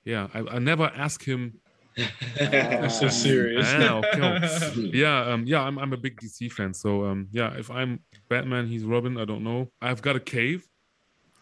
yeah, 0.04 0.28
I, 0.34 0.56
I 0.56 0.58
never 0.58 0.84
ask 0.84 1.24
him 1.24 1.60
that's 2.38 2.98
so 2.98 3.08
serious. 3.08 3.66
Ah, 3.74 4.00
okay. 4.00 4.90
yeah, 4.92 5.32
um, 5.32 5.44
yeah, 5.46 5.62
I'm, 5.62 5.78
I'm 5.78 5.92
a 5.92 5.96
big 5.96 6.20
DC 6.20 6.50
fan. 6.50 6.74
So 6.74 7.04
um, 7.04 7.28
yeah, 7.30 7.54
if 7.56 7.70
I'm 7.70 8.00
Batman, 8.28 8.66
he's 8.66 8.84
Robin. 8.84 9.16
I 9.16 9.24
don't 9.24 9.44
know. 9.44 9.70
I've 9.80 10.02
got 10.02 10.16
a 10.16 10.20
cave. 10.20 10.66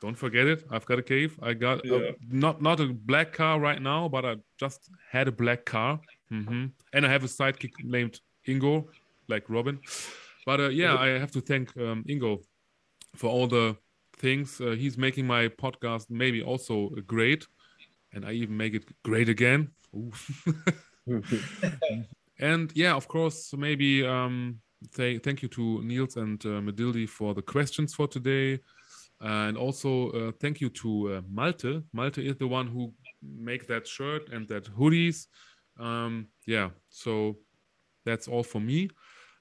Don't 0.01 0.16
forget 0.16 0.47
it. 0.47 0.64
I've 0.70 0.85
got 0.85 0.98
a 0.98 1.02
cave. 1.02 1.39
I 1.43 1.55
got 1.55 1.85
yeah. 1.85 1.97
a, 1.97 2.12
not 2.28 2.60
not 2.60 2.81
a 2.81 2.86
black 2.86 3.32
car 3.32 3.60
right 3.60 3.81
now, 3.81 4.09
but 4.09 4.24
I 4.24 4.36
just 4.59 4.90
had 5.10 5.28
a 5.28 5.32
black 5.32 5.64
car. 5.64 6.01
Mm-hmm. 6.31 6.66
And 6.93 7.06
I 7.06 7.09
have 7.09 7.24
a 7.24 7.28
sidekick 7.28 7.73
named 7.85 8.20
Ingo, 8.47 8.86
like 9.28 9.44
Robin. 9.48 9.78
But 10.44 10.60
uh, 10.60 10.69
yeah, 10.69 10.97
I 10.97 11.09
have 11.19 11.31
to 11.32 11.40
thank 11.40 11.77
um, 11.77 12.05
Ingo 12.09 12.43
for 13.14 13.28
all 13.31 13.47
the 13.47 13.77
things. 14.23 14.61
Uh, 14.61 14.70
he's 14.70 14.97
making 14.97 15.27
my 15.27 15.49
podcast 15.49 16.07
maybe 16.09 16.43
also 16.43 16.90
great, 17.07 17.47
and 18.15 18.24
I 18.24 18.32
even 18.32 18.57
make 18.57 18.74
it 18.74 18.85
great 19.03 19.28
again. 19.28 19.70
and 22.40 22.73
yeah, 22.74 22.94
of 22.94 23.09
course, 23.09 23.53
maybe 23.55 24.07
um, 24.07 24.61
say 24.93 25.19
thank 25.19 25.43
you 25.43 25.49
to 25.49 25.82
Niels 25.82 26.16
and 26.16 26.44
uh, 26.47 26.61
Medildi 26.61 27.09
for 27.09 27.35
the 27.35 27.43
questions 27.43 27.94
for 27.94 28.09
today. 28.09 28.61
Uh, 29.23 29.49
and 29.49 29.57
also 29.57 30.11
uh, 30.11 30.32
thank 30.40 30.61
you 30.61 30.69
to 30.69 31.15
uh, 31.15 31.20
Malte. 31.31 31.82
Malte 31.93 32.27
is 32.27 32.36
the 32.36 32.49
one 32.49 32.66
who 32.66 32.93
make 33.23 33.66
that 33.69 33.86
shirt 33.86 34.28
and 34.32 34.49
that 34.49 34.65
hoodies. 34.65 35.27
Um, 35.78 36.28
yeah, 36.47 36.70
so 36.89 37.36
that's 38.05 38.28
all 38.28 38.43
for 38.43 38.61
me. 38.61 38.90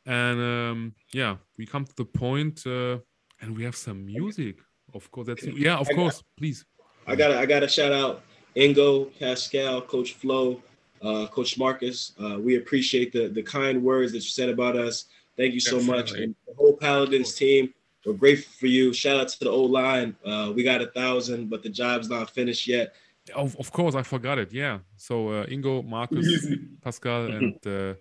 And 0.06 0.40
um, 0.40 0.96
yeah, 1.14 1.38
we 1.58 1.66
come 1.66 1.86
to 1.86 1.96
the 1.96 2.06
point, 2.06 2.66
uh, 2.66 2.98
and 3.42 3.58
we 3.58 3.64
have 3.64 3.76
some 3.76 4.06
music. 4.06 4.60
Of 4.94 5.10
course. 5.12 5.28
That's 5.28 5.44
yeah, 5.56 5.78
of 5.78 5.88
I 5.90 5.94
course. 5.94 6.18
Got, 6.18 6.26
please. 6.38 6.66
I 7.08 7.16
got 7.16 7.32
I 7.32 7.46
got 7.46 7.62
to 7.62 7.68
shout 7.68 7.92
out 7.92 8.24
Ingo, 8.56 9.12
Pascal, 9.20 9.82
Coach 9.82 10.14
Flo, 10.14 10.62
uh, 11.02 11.28
Coach 11.28 11.58
Markus. 11.58 12.14
Uh, 12.22 12.38
we 12.40 12.58
appreciate 12.58 13.12
the 13.12 13.28
the 13.28 13.44
kind 13.44 13.82
words 13.84 14.12
that 14.12 14.20
you 14.20 14.30
said 14.30 14.50
about 14.50 14.76
us. 14.76 15.06
Thank 15.38 15.54
you 15.54 15.60
so 15.60 15.78
Definitely. 15.78 15.98
much, 15.98 16.12
and 16.12 16.36
the 16.48 16.54
whole 16.56 16.78
Paladins 16.78 17.34
team. 17.36 17.74
We're 18.06 18.14
grateful 18.14 18.52
for 18.60 18.68
you. 18.68 18.94
Shout 18.94 19.20
out 19.20 19.28
to 19.30 19.40
the 19.40 19.50
old 19.50 19.70
line. 19.70 20.16
Uh, 20.26 20.52
we 20.56 20.64
got 20.64 20.82
a 20.82 20.88
thousand, 20.88 21.52
but 21.52 21.62
the 21.62 21.70
job's 21.70 22.10
not 22.10 22.32
finished 22.32 22.68
yet. 22.68 22.96
Of, 23.36 23.56
of 23.58 23.72
course, 23.72 23.94
I 23.94 24.02
forgot 24.02 24.40
it. 24.40 24.52
Yeah. 24.52 24.80
So 24.98 25.30
uh, 25.30 25.46
Ingo, 25.46 25.86
Markus, 25.88 26.48
Pascal, 26.82 27.26
and 27.38 27.56
uh, 27.68 27.94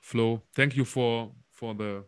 Flo, 0.00 0.42
thank 0.54 0.76
you 0.76 0.84
for 0.84 1.32
for 1.50 1.74
the 1.74 2.04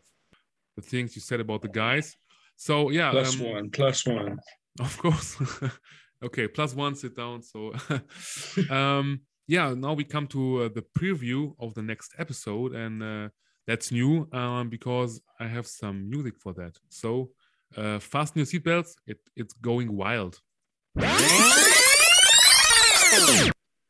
the 0.76 0.82
things 0.82 1.16
you 1.16 1.22
said 1.22 1.40
about 1.40 1.62
the 1.62 1.68
guys. 1.68 2.16
So 2.56 2.90
yeah, 2.90 3.10
plus 3.10 3.40
um, 3.40 3.46
one, 3.46 3.70
plus 3.70 4.06
one. 4.06 4.38
Of 4.80 4.96
course. 4.98 5.36
okay, 6.24 6.48
plus 6.48 6.74
one. 6.74 6.94
Sit 6.94 7.16
down. 7.16 7.42
So, 7.42 7.72
um, 8.70 9.20
yeah. 9.46 9.74
Now 9.74 9.94
we 9.94 10.04
come 10.04 10.26
to 10.28 10.62
uh, 10.62 10.68
the 10.74 10.84
preview 10.98 11.54
of 11.58 11.74
the 11.74 11.82
next 11.82 12.14
episode, 12.18 12.74
and 12.74 13.02
uh, 13.02 13.28
that's 13.66 13.92
new 13.92 14.28
um, 14.32 14.68
because 14.68 15.20
I 15.38 15.46
have 15.46 15.66
some 15.66 16.08
music 16.08 16.34
for 16.38 16.52
that. 16.54 16.78
So, 16.88 17.30
uh, 17.76 17.98
fasten 17.98 18.38
your 18.38 18.46
seatbelts. 18.46 18.94
It, 19.06 19.18
it's 19.36 19.54
going 19.54 19.94
wild. 19.94 20.40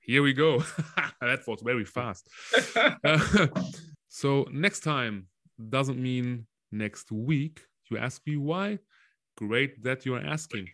Here 0.00 0.22
we 0.22 0.34
go. 0.34 0.58
that 1.20 1.40
was 1.46 1.62
very 1.62 1.84
fast. 1.84 2.28
Uh, 3.02 3.46
so 4.08 4.46
next 4.52 4.80
time 4.80 5.28
doesn't 5.70 5.98
mean 5.98 6.46
next 6.70 7.10
week. 7.10 7.62
You 7.90 7.98
ask 7.98 8.22
me 8.26 8.36
why? 8.36 8.78
Great 9.36 9.82
that 9.82 10.06
you're 10.06 10.24
asking. 10.24 10.68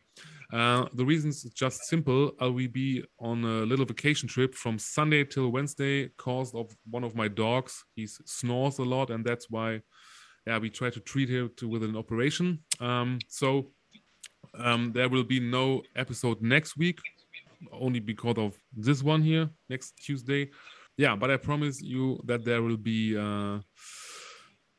Uh, 0.52 0.86
the 0.94 1.04
reasons 1.04 1.44
just 1.54 1.84
simple. 1.84 2.32
I 2.40 2.46
will 2.46 2.68
be 2.68 3.04
on 3.18 3.44
a 3.44 3.64
little 3.64 3.86
vacation 3.86 4.28
trip 4.28 4.54
from 4.54 4.78
Sunday 4.78 5.24
till 5.24 5.50
Wednesday, 5.50 6.08
caused 6.18 6.54
of 6.54 6.74
one 6.90 7.04
of 7.04 7.14
my 7.14 7.28
dogs. 7.28 7.84
He 7.94 8.06
snores 8.06 8.78
a 8.78 8.82
lot, 8.82 9.10
and 9.10 9.24
that's 9.24 9.48
why, 9.48 9.80
yeah, 10.46 10.58
we 10.58 10.70
try 10.70 10.90
to 10.90 11.00
treat 11.00 11.28
him 11.28 11.50
to, 11.56 11.68
with 11.68 11.82
an 11.82 11.96
operation. 11.96 12.58
Um, 12.80 13.18
so 13.28 13.72
um, 14.58 14.92
there 14.92 15.08
will 15.08 15.24
be 15.24 15.40
no 15.40 15.82
episode 15.96 16.42
next 16.42 16.76
week, 16.76 16.98
only 17.72 18.00
because 18.00 18.38
of 18.38 18.56
this 18.76 19.02
one 19.02 19.22
here 19.22 19.48
next 19.68 19.92
Tuesday. 20.04 20.50
Yeah, 20.96 21.16
but 21.16 21.30
I 21.30 21.36
promise 21.38 21.80
you 21.80 22.20
that 22.26 22.44
there 22.44 22.62
will 22.62 22.76
be. 22.76 23.16
Uh, 23.16 23.60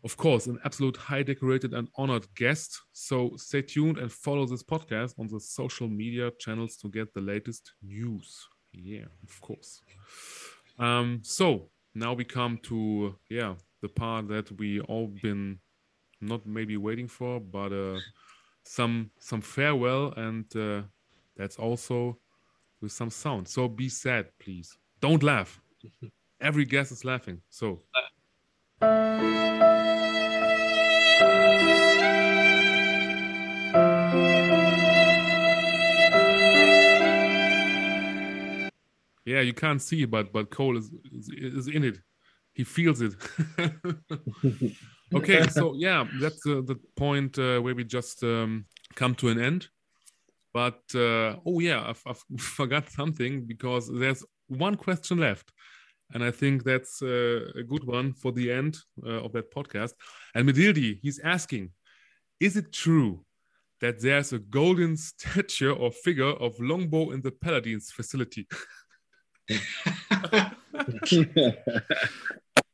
of 0.04 0.18
course, 0.18 0.48
an 0.48 0.60
absolute 0.66 0.98
high 0.98 1.24
decorated 1.24 1.74
and 1.74 1.88
honored 1.96 2.26
guest. 2.36 2.80
So 2.92 3.34
stay 3.38 3.62
tuned 3.62 3.98
and 3.98 4.12
follow 4.12 4.46
this 4.46 4.64
podcast 4.64 5.14
on 5.20 5.28
the 5.28 5.40
social 5.40 5.88
media 5.88 6.32
channels 6.40 6.78
to 6.78 6.90
get 6.90 7.14
the 7.14 7.22
latest 7.22 7.74
news. 7.84 8.48
Yeah, 8.74 9.06
of 9.24 9.42
course. 9.42 9.82
Um, 10.80 11.20
so 11.24 11.70
now 11.94 12.14
we 12.14 12.24
come 12.24 12.58
to 12.64 13.16
yeah 13.30 13.56
the 13.82 13.90
part 13.90 14.28
that 14.30 14.52
we 14.58 14.80
all 14.82 15.08
been 15.08 15.60
not 16.22 16.46
maybe 16.46 16.78
waiting 16.78 17.08
for, 17.08 17.40
but 17.40 17.72
uh, 17.74 18.00
some 18.64 19.12
some 19.20 19.42
farewell, 19.42 20.14
and 20.18 20.46
uh, 20.56 20.84
that's 21.36 21.58
also 21.58 22.20
with 22.82 22.92
some 22.92 23.10
sound. 23.10 23.48
So 23.48 23.68
be 23.68 23.90
sad, 23.90 24.30
please. 24.40 24.78
Don't 25.00 25.24
laugh. 25.24 25.62
Every 26.42 26.66
guest 26.66 26.92
is 26.92 27.06
laughing. 27.06 27.42
So. 27.50 27.82
Yeah, 39.32 39.42
you 39.42 39.54
can't 39.54 39.82
see, 39.82 40.06
but 40.06 40.34
but 40.34 40.50
Cole 40.50 40.78
is 40.78 40.92
is, 41.18 41.30
is 41.60 41.68
in 41.68 41.84
it. 41.84 41.98
He 42.54 42.64
feels 42.66 43.00
it. 43.02 43.14
okay, 45.16 45.48
so 45.60 45.74
yeah, 45.76 46.06
that's 46.20 46.46
uh, 46.46 46.62
the 46.72 46.78
point 46.98 47.40
uh, 47.40 47.60
where 47.60 47.76
we 47.76 47.86
just 47.86 48.24
um, 48.24 48.66
come 48.96 49.16
to 49.16 49.30
an 49.30 49.40
end. 49.40 49.70
But 50.54 50.82
uh, 50.94 51.38
oh 51.46 51.60
yeah, 51.60 51.94
I, 52.06 52.14
forgot 52.38 52.90
something 52.90 53.46
because 53.46 53.90
there's 54.02 54.26
one 54.48 54.76
question 54.76 55.18
left, 55.18 55.48
and 56.14 56.24
I 56.24 56.32
think 56.32 56.66
that's 56.66 57.02
uh, 57.02 57.42
a 57.56 57.64
good 57.64 57.86
one 57.86 58.14
for 58.14 58.34
the 58.34 58.52
end 58.52 58.78
uh, 59.06 59.24
of 59.26 59.32
that 59.32 59.54
podcast. 59.54 59.94
And 60.36 60.48
Medildi, 60.48 61.00
he's 61.02 61.20
asking, 61.20 61.70
is 62.40 62.58
it 62.58 62.74
true 62.74 63.24
that 63.80 64.02
there's 64.02 64.34
a 64.34 64.40
golden 64.40 64.98
statue 64.98 65.74
or 65.74 65.92
figure 65.92 66.34
of 66.46 66.58
Longbo 66.58 67.14
in 67.14 67.22
the 67.22 67.32
Paladins 67.32 67.92
facility? 67.92 68.46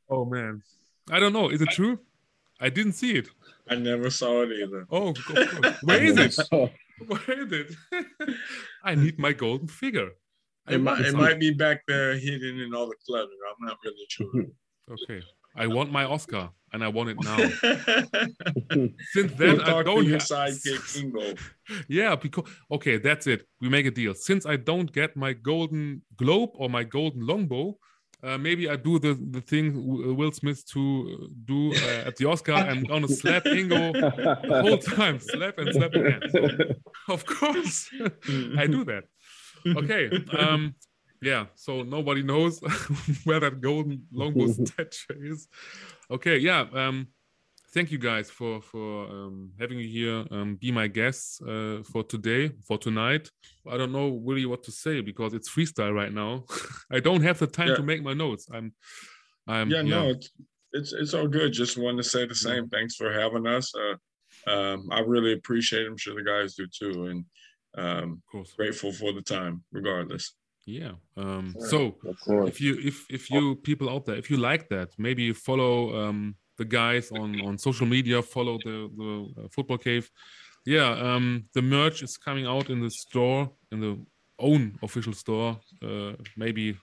oh 0.09 0.25
man, 0.25 0.61
I 1.09 1.19
don't 1.19 1.33
know. 1.33 1.49
Is 1.49 1.61
it 1.61 1.69
true? 1.69 1.99
I 2.59 2.69
didn't 2.69 2.93
see 2.93 3.11
it. 3.11 3.29
I 3.69 3.75
never 3.75 4.09
saw 4.09 4.43
it 4.43 4.51
either. 4.51 4.87
Oh, 4.91 5.13
where 5.83 6.03
is 6.03 6.17
it? 6.17 6.35
Oh. 6.51 6.69
Where 7.05 7.45
is 7.45 7.51
it? 7.51 7.75
I 8.83 8.95
need 8.95 9.19
my 9.19 9.31
golden 9.31 9.67
figure. 9.67 10.09
It 10.67 10.81
might, 10.81 11.05
it 11.05 11.13
might 11.13 11.39
be 11.39 11.53
back 11.53 11.83
there 11.87 12.17
hidden 12.17 12.59
in 12.59 12.73
all 12.73 12.87
the 12.87 12.95
clutter. 13.05 13.29
I'm 13.29 13.67
not 13.67 13.77
really 13.85 14.05
sure. 14.09 14.47
okay. 14.89 15.21
I 15.57 15.67
want 15.67 15.91
my 15.91 16.03
Oscar 16.05 16.49
and 16.73 16.83
I 16.83 16.87
want 16.87 17.09
it 17.09 17.17
now. 17.21 17.37
Since 19.13 19.33
then, 19.33 19.61
I 19.61 19.83
don't 19.83 20.07
have 20.09 20.21
sidekick 20.21 20.83
Ingo. 21.01 21.39
yeah, 21.87 22.15
because 22.15 22.45
okay, 22.71 22.97
that's 22.97 23.27
it. 23.27 23.47
We 23.61 23.69
make 23.69 23.85
a 23.85 23.91
deal. 23.91 24.13
Since 24.13 24.45
I 24.45 24.57
don't 24.57 24.91
get 24.91 25.15
my 25.15 25.33
golden 25.33 26.01
globe 26.15 26.51
or 26.55 26.69
my 26.69 26.83
golden 26.83 27.23
Longbo, 27.23 27.75
uh, 28.23 28.37
maybe 28.37 28.69
I 28.69 28.75
do 28.75 28.99
the 28.99 29.13
the 29.13 29.41
thing 29.41 29.65
Will 30.17 30.31
Smith 30.31 30.65
to 30.73 31.29
do 31.45 31.73
uh, 31.73 32.07
at 32.07 32.15
the 32.17 32.25
Oscar. 32.25 32.53
I'm 32.53 32.83
gonna 32.91 33.07
slap 33.07 33.43
Ingo 33.45 33.93
the 33.93 34.61
whole 34.61 34.77
time, 34.77 35.19
slap 35.19 35.57
and 35.57 35.73
slap 35.73 35.93
again. 35.93 36.21
So, 36.29 36.47
of 37.09 37.25
course, 37.25 37.89
I 38.57 38.67
do 38.67 38.83
that. 38.85 39.03
Okay. 39.65 40.09
Um, 40.37 40.75
yeah 41.21 41.45
so 41.55 41.83
nobody 41.83 42.23
knows 42.23 42.59
where 43.23 43.39
that 43.39 43.61
golden 43.61 44.05
Longbo 44.13 44.67
statue 44.67 45.13
is. 45.33 45.47
Okay 46.11 46.37
yeah 46.37 46.65
um 46.73 47.07
thank 47.77 47.91
you 47.91 47.97
guys 47.97 48.29
for 48.29 48.61
for 48.61 49.07
um, 49.07 49.51
having 49.59 49.77
me 49.77 49.87
here 49.87 50.25
um, 50.31 50.55
be 50.55 50.71
my 50.71 50.87
guests 50.87 51.41
uh, 51.41 51.81
for 51.83 52.03
today 52.03 52.51
for 52.67 52.77
tonight. 52.77 53.29
I 53.69 53.77
don't 53.77 53.91
know 53.91 54.19
really 54.23 54.45
what 54.45 54.63
to 54.63 54.71
say 54.71 55.01
because 55.01 55.33
it's 55.33 55.49
freestyle 55.49 55.93
right 55.93 56.13
now. 56.13 56.45
I 56.91 56.99
don't 56.99 57.21
have 57.21 57.39
the 57.39 57.47
time 57.47 57.69
yeah. 57.69 57.75
to 57.75 57.83
make 57.83 58.03
my 58.03 58.13
notes. 58.13 58.47
I'm 58.53 58.73
i'm 59.47 59.69
yeah, 59.69 59.81
yeah. 59.81 59.95
no 59.95 60.09
it's, 60.09 60.31
it's 60.73 60.93
it's 60.93 61.13
all 61.13 61.27
good. 61.27 61.51
Just 61.53 61.77
want 61.77 61.97
to 61.97 62.03
say 62.03 62.25
the 62.25 62.35
same. 62.35 62.67
Thanks 62.69 62.95
for 62.95 63.11
having 63.11 63.45
us. 63.47 63.71
Uh, 63.75 63.95
um, 64.49 64.89
i 64.91 64.99
really 64.99 65.33
appreciate 65.33 65.83
it. 65.83 65.87
I'm 65.87 65.97
sure 65.97 66.15
the 66.15 66.23
guys 66.23 66.55
do 66.55 66.67
too. 66.67 67.05
And 67.05 67.25
um, 67.77 68.21
grateful 68.55 68.91
for 68.91 69.13
the 69.13 69.21
time 69.21 69.63
regardless 69.71 70.33
yeah 70.67 70.91
um 71.15 71.55
so 71.59 71.95
if 72.45 72.59
you 72.59 72.77
if 72.83 73.05
if 73.09 73.31
you 73.31 73.55
people 73.55 73.89
out 73.89 74.05
there 74.05 74.17
if 74.17 74.29
you 74.29 74.35
like 74.35 74.67
that 74.67 74.89
maybe 74.97 75.31
follow 75.31 75.95
um 75.97 76.35
the 76.57 76.65
guys 76.65 77.09
on 77.11 77.39
on 77.41 77.57
social 77.57 77.87
media 77.87 78.21
follow 78.21 78.57
the 78.57 78.89
the 78.97 79.43
uh, 79.43 79.47
football 79.49 79.77
cave. 79.77 80.09
Yeah 80.65 80.89
um 80.89 81.45
the 81.53 81.61
merch 81.61 82.03
is 82.03 82.17
coming 82.17 82.45
out 82.45 82.69
in 82.69 82.81
the 82.81 82.89
store 82.89 83.49
in 83.71 83.79
the 83.79 83.97
own 84.39 84.77
official 84.83 85.13
store 85.13 85.57
uh 85.81 86.13
maybe 86.35 86.75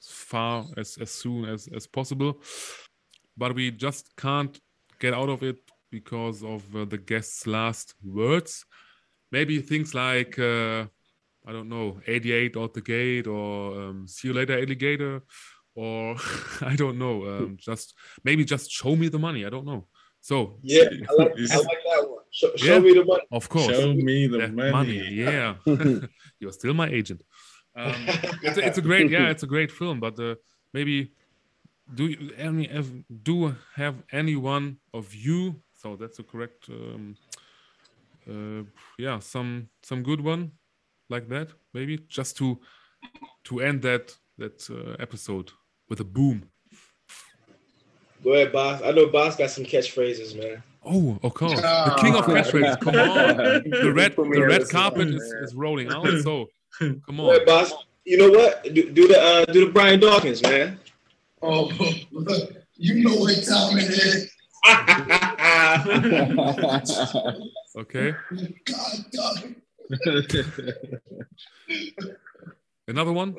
as 0.00 0.08
far 0.08 0.64
as 0.78 0.96
as 0.98 1.10
soon 1.10 1.44
as 1.44 1.68
as 1.76 1.86
possible. 1.86 2.40
But 3.36 3.54
we 3.54 3.70
just 3.70 4.16
can't 4.16 4.58
get 4.98 5.12
out 5.12 5.28
of 5.28 5.42
it 5.42 5.58
because 5.90 6.42
of 6.42 6.62
uh, 6.74 6.84
the 6.84 6.98
guest's 6.98 7.46
last 7.46 7.94
words. 8.02 8.64
Maybe 9.32 9.60
things 9.60 9.94
like 9.94 10.38
uh 10.38 10.86
I 11.46 11.52
don't 11.52 11.68
know, 11.68 12.00
88 12.06 12.56
out 12.56 12.74
the 12.74 12.80
gate 12.80 13.26
or 13.26 13.80
um, 13.80 14.06
see 14.06 14.28
you 14.28 14.34
later, 14.34 14.58
alligator, 14.58 15.22
or 15.74 16.16
I 16.60 16.76
don't 16.76 16.98
know, 16.98 17.26
um, 17.26 17.56
just 17.58 17.94
maybe 18.24 18.44
just 18.44 18.70
show 18.70 18.94
me 18.96 19.08
the 19.08 19.18
money. 19.18 19.46
I 19.46 19.50
don't 19.50 19.66
know. 19.66 19.86
So 20.20 20.58
yeah, 20.62 20.84
I 20.84 21.12
like, 21.18 21.32
I 21.50 21.56
like 21.56 21.82
that 21.84 22.06
one. 22.08 22.24
Show, 22.30 22.54
show 22.56 22.80
me 22.80 22.92
the 22.92 23.04
money. 23.04 23.22
Of 23.32 23.48
course, 23.48 23.66
show 23.66 23.94
me 23.94 24.26
the 24.26 24.48
money. 24.48 24.70
money. 24.70 25.08
Yeah, 25.10 25.54
you're 26.38 26.52
still 26.52 26.74
my 26.74 26.88
agent. 26.88 27.22
Um, 27.74 27.94
it's, 28.42 28.58
a, 28.58 28.66
it's, 28.66 28.78
a, 28.78 28.82
great, 28.82 29.10
yeah, 29.10 29.30
it's 29.30 29.44
a 29.44 29.46
great 29.46 29.70
film. 29.70 30.00
But 30.00 30.18
uh, 30.18 30.34
maybe 30.74 31.12
do 31.94 32.06
you 32.06 32.32
any 32.36 32.68
do 33.22 33.56
have 33.76 34.02
any 34.12 34.36
one 34.36 34.76
of 34.92 35.14
you? 35.14 35.62
So 35.72 35.96
that's 35.96 36.18
a 36.18 36.22
correct. 36.22 36.68
Um, 36.68 37.16
uh, 38.28 38.64
yeah, 38.98 39.18
some 39.20 39.68
some 39.82 40.02
good 40.02 40.20
one 40.20 40.52
like 41.10 41.28
that, 41.28 41.48
maybe 41.74 41.98
just 42.08 42.36
to 42.38 42.58
to 43.44 43.60
end 43.60 43.82
that 43.82 44.16
that 44.38 44.68
uh, 44.70 44.96
episode 45.02 45.52
with 45.88 46.00
a 46.00 46.04
boom. 46.04 46.48
Go 48.22 48.34
ahead, 48.34 48.52
boss. 48.52 48.82
I 48.82 48.90
know 48.90 49.06
boss 49.06 49.36
got 49.36 49.50
some 49.50 49.64
catchphrases, 49.64 50.38
man. 50.38 50.62
Oh, 50.84 51.18
okay. 51.24 51.54
The 51.54 51.98
king 52.00 52.14
of 52.14 52.24
catchphrases. 52.26 52.80
Come 52.80 52.94
on. 52.96 53.36
The 53.70 53.92
red, 53.94 54.14
the 54.16 54.46
red 54.46 54.68
carpet 54.68 55.08
is, 55.08 55.22
is 55.42 55.54
rolling 55.54 55.90
out. 55.90 56.06
So, 56.22 56.48
come 56.78 57.20
on. 57.20 57.28
Wait, 57.28 57.46
boss. 57.46 57.72
You 58.04 58.16
know 58.18 58.30
what? 58.30 58.62
Do, 58.62 58.90
do 58.90 59.08
the 59.08 59.20
uh, 59.20 59.44
do 59.46 59.66
the 59.66 59.72
Brian 59.72 60.00
Dawkins, 60.00 60.42
man. 60.42 60.78
Oh, 61.42 61.70
you 62.76 63.04
know 63.04 63.16
what 63.16 63.34
time 63.44 63.78
it 63.78 63.90
is. 63.90 64.30
okay. 67.76 68.14
God, 68.64 69.54
Another 72.88 73.12
one, 73.12 73.34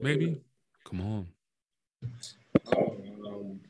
maybe. 0.00 0.40
Come 0.84 1.00
on. 1.02 1.26
Oh, 2.74 2.96
um, 3.26 3.60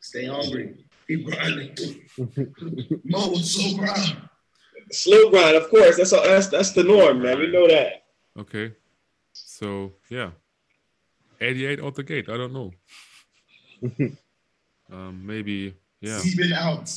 stay 0.00 0.26
hungry. 0.26 0.86
Keep 1.06 1.26
grinding. 1.26 2.00
Mo 3.04 3.28
was 3.28 3.50
so 3.50 3.76
grind. 3.76 4.16
Slow 4.90 5.30
grind, 5.30 5.56
of 5.56 5.68
course. 5.68 5.96
That's 5.96 6.12
all, 6.12 6.24
that's 6.24 6.48
that's 6.48 6.72
the 6.72 6.82
norm, 6.82 7.22
man. 7.22 7.38
We 7.38 7.52
know 7.52 7.68
that. 7.68 8.04
Okay. 8.38 8.72
So 9.32 9.92
yeah, 10.08 10.30
88 11.40 11.82
out 11.82 11.94
the 11.94 12.02
gate. 12.02 12.28
I 12.28 12.36
don't 12.36 12.52
know. 12.52 12.72
um, 14.92 15.26
maybe 15.26 15.74
yeah. 16.00 16.20
Even 16.24 16.52
out. 16.52 16.90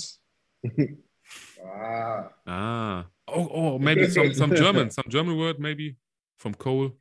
ah. 1.65 2.29
Ah. 2.47 3.05
Oh, 3.33 3.49
oh, 3.51 3.79
maybe 3.79 4.09
some 4.09 4.33
some 4.41 4.55
German, 4.55 4.89
some 4.91 5.05
German 5.07 5.37
word 5.37 5.59
maybe 5.59 5.95
from 6.37 6.53
Cole. 6.53 6.91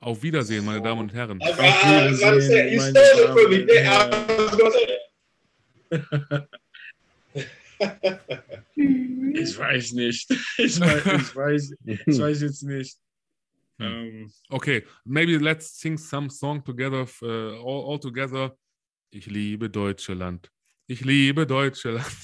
Auf 0.00 0.22
Wiedersehen, 0.22 0.64
meine 0.64 0.82
Damen 0.82 1.00
und 1.00 1.14
Herren. 1.14 1.40
Auf 1.40 1.56
Wiedersehen, 1.58 2.74
ich 9.34 9.58
weiß 9.58 9.92
nicht. 9.92 10.30
Ich 10.58 10.80
weiß, 10.80 11.06
ich 11.06 11.36
weiß, 11.36 11.74
ich 12.06 12.18
weiß 12.18 12.42
jetzt 12.42 12.62
nicht. 12.62 12.98
Um, 13.78 13.86
hm. 13.86 14.32
okay, 14.50 14.84
maybe 15.04 15.36
let's 15.38 15.80
sing 15.80 15.98
some 15.98 16.30
song 16.30 16.62
together, 16.62 17.06
uh, 17.22 17.56
all, 17.58 17.90
all 17.90 17.98
together. 17.98 18.56
Ich 19.10 19.26
liebe 19.26 19.68
Deutschland. 19.68 20.48
Ich 20.86 21.04
liebe 21.04 21.46
Deutschland. 21.46 22.04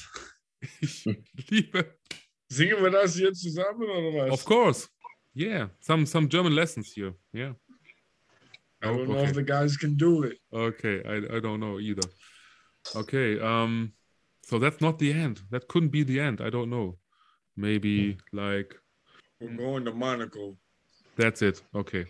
Ich 0.82 1.06
liebe. 1.48 1.96
Singen 2.50 2.82
wir 2.82 2.90
das 2.90 3.18
jetzt 3.18 3.42
zusammen 3.42 3.82
oder 3.82 4.26
was? 4.26 4.32
Of 4.32 4.44
course. 4.44 4.88
Yeah, 5.34 5.68
some 5.80 6.04
some 6.04 6.28
German 6.28 6.52
lessons 6.52 6.92
here. 6.92 7.14
Yeah. 7.32 7.54
I 8.82 8.86
don't 8.88 9.08
know 9.08 9.22
if 9.22 9.34
the 9.34 9.42
guys 9.42 9.76
can 9.76 9.96
do 9.96 10.24
it. 10.24 10.38
Okay, 10.52 11.02
I, 11.04 11.36
I 11.36 11.40
don't 11.40 11.60
know 11.60 11.78
either. 11.78 12.08
Okay, 12.96 13.38
um, 13.38 13.92
so 14.42 14.58
that's 14.58 14.80
not 14.80 14.98
the 14.98 15.12
end. 15.12 15.42
That 15.50 15.68
couldn't 15.68 15.90
be 15.90 16.02
the 16.02 16.18
end. 16.18 16.40
I 16.40 16.50
don't 16.50 16.70
know. 16.70 16.96
Maybe 17.56 18.16
like 18.32 18.74
we're 19.40 19.56
going 19.56 19.84
to 19.84 19.92
Monaco. 19.92 20.56
That's 21.16 21.42
it. 21.42 21.62
Okay. 21.74 22.06